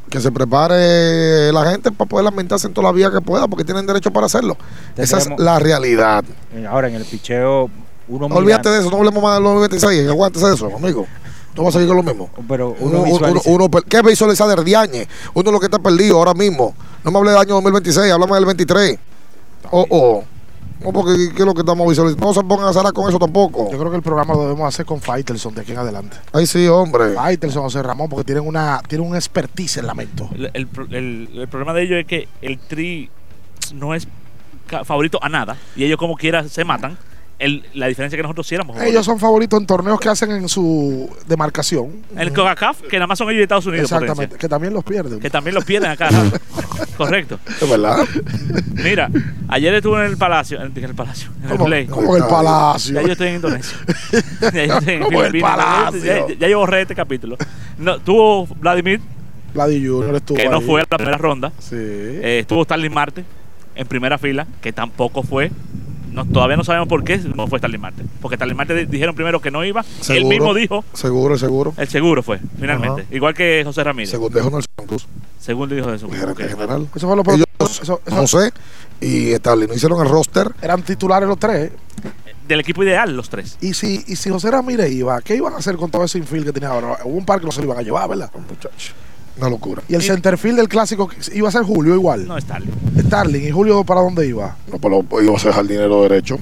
que 0.09 0.21
se 0.21 0.33
prepare 0.33 1.53
la 1.53 1.71
gente 1.71 1.93
para 1.93 2.09
poder 2.09 2.25
lamentarse 2.25 2.67
en 2.67 2.73
toda 2.73 2.89
la 2.89 2.93
vía 2.93 3.11
que 3.11 3.21
pueda, 3.21 3.47
porque 3.47 3.65
tienen 3.65 3.87
derecho 3.87 4.11
para 4.11 4.27
hacerlo. 4.27 4.57
Esa 4.97 5.19
es 5.19 5.29
la 5.39 5.59
realidad. 5.59 6.25
Eh, 6.55 6.67
Ahora 6.67 6.89
en 6.89 6.95
el 6.95 7.05
picheo, 7.05 7.71
uno 8.09 8.29
No 8.29 8.37
olvídate 8.37 8.71
de 8.71 8.81
eso, 8.81 8.91
no 8.91 8.97
hablemos 8.97 9.23
más 9.23 9.37
de 9.37 9.43
los 9.43 9.55
96, 9.55 10.09
aguántese 10.09 10.47
de 10.47 10.55
eso, 10.55 10.75
amigo. 10.75 11.07
No 11.55 11.65
vas 11.65 11.75
a 11.75 11.79
seguir 11.79 11.89
con 11.89 11.97
lo 11.97 12.03
mismo. 12.03 12.31
Pero 12.49 12.77
Uno, 12.79 13.03
uno, 13.03 13.27
uno, 13.29 13.41
uno 13.45 13.69
¿Qué 13.89 14.01
visualiza 14.03 14.47
de 14.47 14.63
Diañe? 14.63 15.09
Uno 15.35 15.51
es 15.51 15.53
lo 15.53 15.61
que 15.61 15.67
está 15.67 15.79
perdido 15.79 16.17
ahora 16.17 16.33
mismo. 16.33 16.75
No 17.03 17.11
me 17.11 17.19
hable 17.19 17.33
del 17.33 17.41
año 17.41 17.55
2026, 17.55 18.13
háblame 18.13 18.35
del 18.37 18.47
23. 18.47 18.99
Oh, 19.71 19.87
oh. 19.91 20.25
No, 20.83 20.93
porque 20.93 21.31
¿qué 21.35 21.41
es 21.43 21.47
lo 21.47 21.55
que 21.55 21.61
estamos 21.61 21.89
visualizando? 21.89 22.27
No 22.27 22.33
se 22.33 22.43
pongan 22.45 22.69
a 22.69 22.73
salar 22.73 22.93
con 22.93 23.09
eso 23.09 23.19
tampoco. 23.19 23.71
Yo 23.71 23.79
creo 23.79 23.91
que 23.91 23.97
el 23.97 24.03
programa 24.03 24.35
lo 24.35 24.43
debemos 24.43 24.69
hacer 24.69 24.87
con 24.87 25.01
Faitelson 25.01 25.55
de 25.55 25.63
aquí 25.63 25.73
en 25.73 25.79
adelante. 25.79 26.17
Ay, 26.33 26.47
sí, 26.47 26.67
hombre. 26.69 27.15
Faitelson, 27.15 27.63
José 27.65 27.83
Ramón, 27.83 28.09
porque 28.09 28.25
tienen 28.25 28.47
una 28.47 28.81
tienen 28.87 29.09
un 29.09 29.17
expertise 29.17 29.79
en 29.79 29.87
lamento. 29.87 30.29
El, 30.35 30.51
el 30.55 30.69
el- 30.91 31.29
el 31.35 31.49
problema 31.49 31.73
de 31.75 31.83
ellos 31.83 31.99
es 31.99 32.07
que 32.07 32.29
el 32.43 32.59
tri 32.59 33.11
no 33.75 33.95
es 33.95 34.07
favorito 34.85 35.19
a 35.23 35.29
nada 35.29 35.57
y 35.77 35.85
ellos 35.85 35.99
como 35.99 36.15
quiera 36.17 36.47
se 36.49 36.63
matan 36.65 36.97
el- 37.39 37.65
la 37.75 37.87
diferencia 37.87 38.17
que 38.17 38.23
nosotros 38.23 38.47
sí 38.47 38.55
éramos 38.55 38.81
Ellos 38.83 39.05
son 39.07 39.19
favoritos 39.21 39.61
en 39.61 39.67
torneos 39.67 40.01
que 40.01 40.09
hacen 40.09 40.31
en 40.33 40.49
su 40.49 41.09
demarcación. 41.29 42.03
El 42.17 42.33
CONCACAF, 42.33 42.83
que 42.83 42.97
nada 42.97 43.07
más 43.07 43.19
son 43.19 43.29
ellos 43.29 43.39
de 43.39 43.43
Estados 43.45 43.67
Unidos. 43.67 43.85
Exactamente, 43.85 44.15
potencia. 44.15 44.39
que 44.39 44.49
también 44.49 44.75
los 44.75 44.85
pierden. 44.85 45.21
Que 45.21 45.31
también 45.31 45.55
los 45.55 45.65
pierden 45.65 45.91
acá. 45.91 46.09
Correcto. 46.97 47.39
Es 47.61 47.69
verdad. 47.71 47.99
Mira, 48.75 49.09
ayer 49.49 49.73
estuve 49.75 50.05
en 50.05 50.11
el 50.11 50.17
Palacio. 50.17 50.61
En, 50.61 50.73
el 50.77 50.95
Palacio. 50.95 51.31
En 51.39 51.45
el 51.45 51.51
¿Cómo- 51.53 51.65
Play. 51.67 51.87
cómo 51.87 52.17
en 52.17 52.23
el 52.25 52.29
Palacio? 52.29 52.95
Ya 52.95 53.03
yo 53.03 53.13
estoy 53.13 53.29
en 53.29 53.35
Indonesia. 53.37 53.79
ya 54.53 54.65
yo 54.67 54.79
estoy 54.79 54.95
en 54.95 55.03
¿Cómo 55.03 55.21
en 55.21 55.27
el. 55.27 55.41
Ya- 55.41 55.47
Palacio? 55.47 56.05
Ya, 56.29 56.35
ya 56.35 56.49
yo 56.49 56.59
borré 56.59 56.83
este 56.83 56.95
capítulo. 56.97 57.37
No, 57.79 57.99
tuvo 58.01 58.47
Vladimir, 58.47 59.01
Vladi 59.55 59.87
Junior 59.87 60.17
estuvo 60.17 60.37
que 60.37 60.49
no 60.49 60.61
fue 60.61 60.81
a 60.81 60.85
la 60.91 60.97
primera 60.97 61.19
ronda. 61.19 61.53
Sí. 61.61 61.77
Eh, 61.79 62.39
estuvo 62.41 62.65
Starling 62.65 62.93
Marte 62.93 63.25
en 63.77 63.87
primera 63.87 64.19
fila, 64.19 64.47
que 64.61 64.73
tampoco 64.73 65.23
fue. 65.23 65.51
No, 66.25 66.33
todavía 66.33 66.57
no 66.57 66.65
sabemos 66.65 66.89
por 66.89 67.05
qué 67.05 67.19
no 67.19 67.47
fue 67.47 67.59
Starling 67.59 67.81
Marte. 67.81 68.03
Porque 68.21 68.37
Starling 68.37 68.57
Marte 68.57 68.87
dijeron 68.87 69.15
primero 69.15 69.41
que 69.41 69.51
no 69.51 69.65
iba. 69.65 69.83
Él 69.83 69.87
Seguro. 70.05 70.29
mismo 70.29 70.55
dijo, 70.55 70.85
Seguro, 70.95 71.39
seguro. 71.39 71.75
el 71.77 71.89
seguro 71.89 72.23
fue, 72.23 72.41
finalmente. 72.59 73.03
Ajá. 73.03 73.15
Igual 73.15 73.35
que 73.35 73.63
José 73.65 73.85
Ramírez. 73.85 74.11
Según 74.11 74.33
dijo 74.33 74.51
Nelson 74.51 74.87
Cruz, 74.87 75.07
Según 75.39 75.69
dijo 75.69 75.93
eso. 75.93 76.09
gerente 76.11 76.49
general. 76.49 76.89
Eso 76.95 77.07
fue 77.07 77.17
lo 77.17 77.23
Ellos, 77.33 77.47
eso- 77.61 77.83
eso- 77.83 78.01
José 78.17 78.53
y 79.01 79.33
Stalin 79.33 79.69
no 79.69 79.75
hicieron 79.75 80.01
el 80.05 80.11
roster. 80.11 80.51
Eran 80.61 80.83
titulares 80.83 81.29
los 81.29 81.39
tres. 81.39 81.71
Del 82.49 82.61
equipo 82.61 82.83
ideal, 82.83 83.15
los 83.15 83.29
tres. 83.29 83.59
Y 83.61 83.75
si, 83.75 84.03
y 84.07 84.17
si 84.17 84.31
José 84.31 84.51
Ramírez 84.51 84.91
iba, 84.91 85.21
¿qué 85.21 85.37
iban 85.37 85.53
a 85.53 85.59
hacer 85.59 85.77
con 85.77 85.91
todo 85.91 86.05
ese 86.05 86.17
infield 86.19 86.47
que 86.47 86.53
tenía 86.53 86.71
ahora? 86.71 86.99
Hubo 87.05 87.15
un 87.19 87.27
par 87.27 87.41
que 87.41 87.47
no 87.47 87.53
se 87.53 87.61
lo 87.61 87.67
iban 87.67 87.79
a 87.79 87.83
llevar, 87.83 88.09
¿verdad? 88.09 88.31
Una 89.39 89.49
locura. 89.51 89.83
Y 89.89 89.95
el 89.95 90.03
centerfield 90.03 90.57
del 90.59 90.69
clásico 90.69 91.09
iba 91.35 91.49
a 91.49 91.53
ser 91.53 91.63
Julio 91.63 91.95
igual. 91.95 92.27
No, 92.27 92.39
Starling. 92.41 92.71
Starling. 93.07 93.47
¿Y 93.47 93.51
Julio 93.51 93.85
para 93.85 94.01
dónde 94.01 94.27
iba? 94.27 94.57
No, 94.71 94.79
pero 94.79 95.05
iba 95.23 95.37
a 95.37 95.39
ser 95.39 95.53
jardinero 95.53 96.03
derecho. 96.03 96.39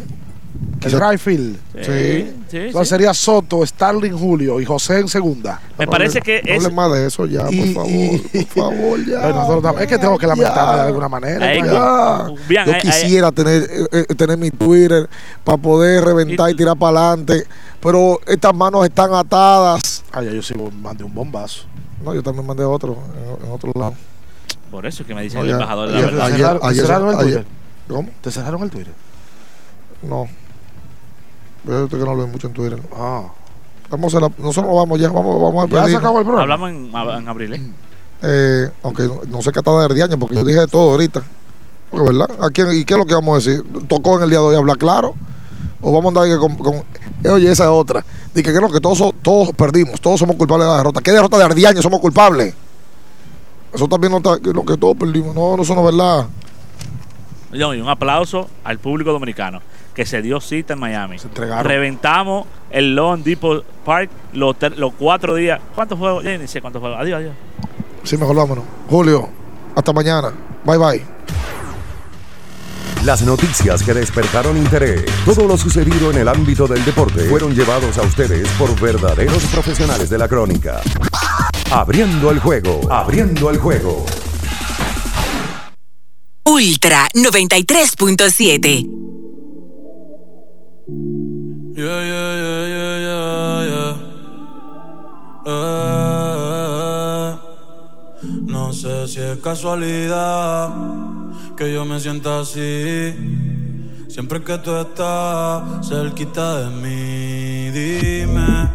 El 0.82 0.92
right 1.00 1.18
field. 1.18 1.56
Sí. 1.82 2.30
sí, 2.48 2.56
Entonces 2.58 2.88
sí. 2.88 2.94
sería 2.94 3.12
Soto, 3.12 3.66
Starling, 3.66 4.12
Julio 4.12 4.60
y 4.60 4.64
José 4.64 5.00
en 5.00 5.08
segunda. 5.08 5.60
Me 5.78 5.86
parece 5.86 6.20
que 6.20 6.40
No 6.44 6.52
es. 6.52 6.64
hable 6.64 6.74
más 6.76 6.92
de 6.92 7.06
eso 7.06 7.26
ya, 7.26 7.44
por 7.44 7.54
Y- 7.54 7.74
favor. 7.74 7.90
y- 7.90 8.18
por 8.44 8.46
favor, 8.62 9.04
ya. 9.04 9.20
Pero 9.22 9.34
nosotros 9.34 9.62
tam- 9.64 9.80
es 9.80 9.86
que 9.88 9.98
tengo 9.98 10.16
que 10.16 10.26
lamentarme 10.28 10.74
de 10.82 10.86
alguna 10.86 11.08
manera. 11.08 11.46
Ahí, 11.46 11.58
pues. 11.58 11.72
Ya. 11.72 12.26
Bien, 12.48 12.64
Yo 12.66 12.72
ahí- 12.74 12.80
quisiera 12.82 13.32
tener, 13.32 13.62
eh, 13.64 14.04
eh, 14.08 14.14
tener 14.14 14.38
mi 14.38 14.50
Twitter 14.50 15.08
para 15.42 15.58
poder 15.58 16.04
reventar 16.04 16.50
y, 16.50 16.54
tirar 16.54 16.76
para 16.76 16.98
adelante, 17.08 17.44
pero 17.80 18.20
estas 18.26 18.54
manos 18.54 18.84
están 18.84 19.12
atadas. 19.12 20.04
Ay, 20.12 20.26
ya 20.26 20.32
yo 20.32 20.42
sí 20.42 20.54
mandé 20.80 21.02
un 21.04 21.12
bombazo. 21.14 21.62
No, 22.04 22.14
yo 22.14 22.22
también 22.22 22.46
mandé 22.46 22.64
otro 22.64 22.96
en, 23.40 23.46
en 23.46 23.52
otro 23.52 23.72
lado. 23.74 23.94
Por 24.70 24.84
eso 24.86 25.02
es 25.02 25.06
que 25.06 25.14
me 25.14 25.22
dice 25.22 25.36
No, 25.36 25.42
el 25.42 25.48
ya. 25.48 25.54
embajador 25.54 25.88
de 25.88 25.94
la 25.94 25.98
Ayer- 26.00 26.10
verdad. 26.12 26.60
ayer- 26.62 26.84
cerraron- 26.86 27.08
el 27.14 27.18
ayer- 27.20 27.24
Twitter? 27.44 27.46
¿Cómo? 27.88 28.08
¿Te 28.20 28.30
cerraron 28.30 28.62
el 28.62 28.70
Twitter? 28.70 28.92
No. 30.02 30.26
Yo 31.64 31.88
que 31.88 31.96
no 31.96 32.04
lo 32.06 32.16
veo 32.18 32.26
mucho 32.28 32.46
en 32.48 32.52
Twitter. 32.52 32.80
Ah. 32.94 33.22
Vamos 33.90 34.14
a 34.14 34.20
la- 34.20 34.30
nosotros 34.38 34.74
vamos 34.74 35.00
ya, 35.00 35.08
vamos, 35.10 35.40
vamos 35.40 35.64
a 35.64 35.68
Ya 35.68 35.78
se 35.78 35.84
pedir. 35.84 35.96
acabó 35.98 36.18
el 36.18 36.24
programa. 36.24 36.42
Hablamos 36.54 36.70
en, 36.70 37.18
en 37.22 37.28
abril, 37.28 37.52
¿eh? 37.54 37.62
Eh, 38.22 38.70
aunque 38.82 39.04
no, 39.04 39.20
no 39.28 39.42
sé 39.42 39.52
qué 39.52 39.60
está 39.60 39.70
de 39.78 39.84
Ardiaño, 39.84 40.18
porque 40.18 40.34
yo 40.34 40.44
dije 40.44 40.60
de 40.60 40.66
todo 40.66 40.90
ahorita. 40.92 41.22
Porque, 41.90 42.06
¿verdad? 42.12 42.28
¿A 42.44 42.50
quién- 42.50 42.72
¿Y 42.72 42.84
qué 42.84 42.94
es 42.94 42.98
lo 42.98 43.06
que 43.06 43.14
vamos 43.14 43.32
a 43.34 43.36
decir? 43.48 43.64
¿Tocó 43.88 44.16
en 44.16 44.24
el 44.24 44.30
día 44.30 44.38
de 44.40 44.44
hoy 44.44 44.56
hablar 44.56 44.76
claro? 44.78 45.14
¿O 45.88 45.92
vamos 45.92 46.16
a 46.16 46.20
andar 46.24 46.38
con, 46.40 46.56
con- 46.56 46.82
eh, 47.22 47.28
oye, 47.28 47.48
esa 47.48 47.62
es 47.62 47.70
otra? 47.70 48.04
Dije 48.34 48.52
que 48.52 48.60
no, 48.60 48.68
que 48.68 48.80
todos, 48.80 49.14
todos 49.22 49.52
perdimos, 49.52 50.00
todos 50.00 50.18
somos 50.18 50.34
culpables 50.34 50.66
de 50.66 50.72
la 50.72 50.78
derrota. 50.78 51.00
¿Qué 51.00 51.12
derrota 51.12 51.38
de 51.38 51.44
Ardiaño 51.44 51.80
somos 51.80 52.00
culpables? 52.00 52.52
Eso 53.72 53.86
también 53.86 54.10
no 54.10 54.16
está, 54.16 54.40
que 54.40 54.50
lo 54.52 54.64
que 54.64 54.76
todos 54.76 54.96
perdimos. 54.96 55.32
No, 55.32 55.56
no, 55.56 55.62
eso 55.62 55.76
no 55.76 55.88
es 55.88 55.96
verdad. 55.96 56.26
Y 57.52 57.62
un 57.62 57.88
aplauso 57.88 58.48
al 58.64 58.78
público 58.80 59.12
dominicano 59.12 59.60
que 59.94 60.04
se 60.04 60.22
dio 60.22 60.40
cita 60.40 60.72
en 60.72 60.80
Miami. 60.80 61.18
entregaron. 61.22 61.64
Reventamos 61.64 62.46
el 62.70 62.96
Lone 62.96 63.22
Depot 63.22 63.64
Park 63.84 64.10
los, 64.32 64.58
ter- 64.58 64.76
los 64.76 64.92
cuatro 64.98 65.36
días. 65.36 65.60
¿Cuántos 65.76 65.98
juegos? 66.00 66.24
Ya 66.24 66.36
ni 66.36 66.48
sé 66.48 66.60
cuántos 66.60 66.80
juegos. 66.80 66.98
Adiós, 67.00 67.18
adiós. 67.20 67.34
Sí, 68.02 68.16
mejor 68.16 68.34
vámonos. 68.34 68.64
Julio, 68.90 69.28
hasta 69.76 69.92
mañana. 69.92 70.32
Bye, 70.64 70.78
bye. 70.78 71.02
Las 73.06 73.22
noticias 73.22 73.82
que 73.84 73.94
despertaron 73.94 74.56
interés, 74.56 75.04
todo 75.24 75.46
lo 75.46 75.56
sucedido 75.56 76.10
en 76.10 76.16
el 76.18 76.26
ámbito 76.26 76.66
del 76.66 76.84
deporte, 76.84 77.20
fueron 77.26 77.54
llevados 77.54 77.96
a 77.98 78.02
ustedes 78.02 78.48
por 78.58 78.74
verdaderos 78.80 79.44
profesionales 79.44 80.10
de 80.10 80.18
la 80.18 80.26
crónica. 80.26 80.80
Abriendo 81.70 82.32
el 82.32 82.40
juego, 82.40 82.80
abriendo 82.90 83.48
el 83.50 83.58
juego. 83.58 84.04
Ultra 86.46 87.06
93.7. 87.14 88.90
Yeah, 91.76 92.02
yeah, 92.02 92.34
yeah, 92.34 92.66
yeah, 92.66 92.98
yeah, 93.06 93.62
yeah. 93.68 93.94
Eh, 95.46 97.36
no 98.46 98.72
sé 98.72 99.06
si 99.06 99.20
es 99.20 99.38
casualidad 99.38 101.05
que 101.56 101.72
yo 101.72 101.84
me 101.84 101.98
sienta 101.98 102.40
así. 102.40 103.14
Siempre 104.08 104.42
que 104.42 104.58
tú 104.58 104.76
estás 104.76 105.88
cerquita 105.88 106.60
de 106.60 106.70
mí, 106.82 107.70
dime 107.70 108.68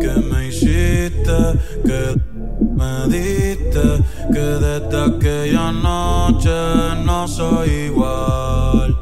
que 0.00 0.08
me 0.08 0.48
hiciste, 0.48 1.38
que 1.84 2.20
me 2.76 3.06
diste, 3.08 4.04
que 4.32 4.40
desde 4.40 5.00
aquella 5.00 5.70
noche 5.70 6.50
no 7.04 7.28
soy 7.28 7.70
igual. 7.90 8.96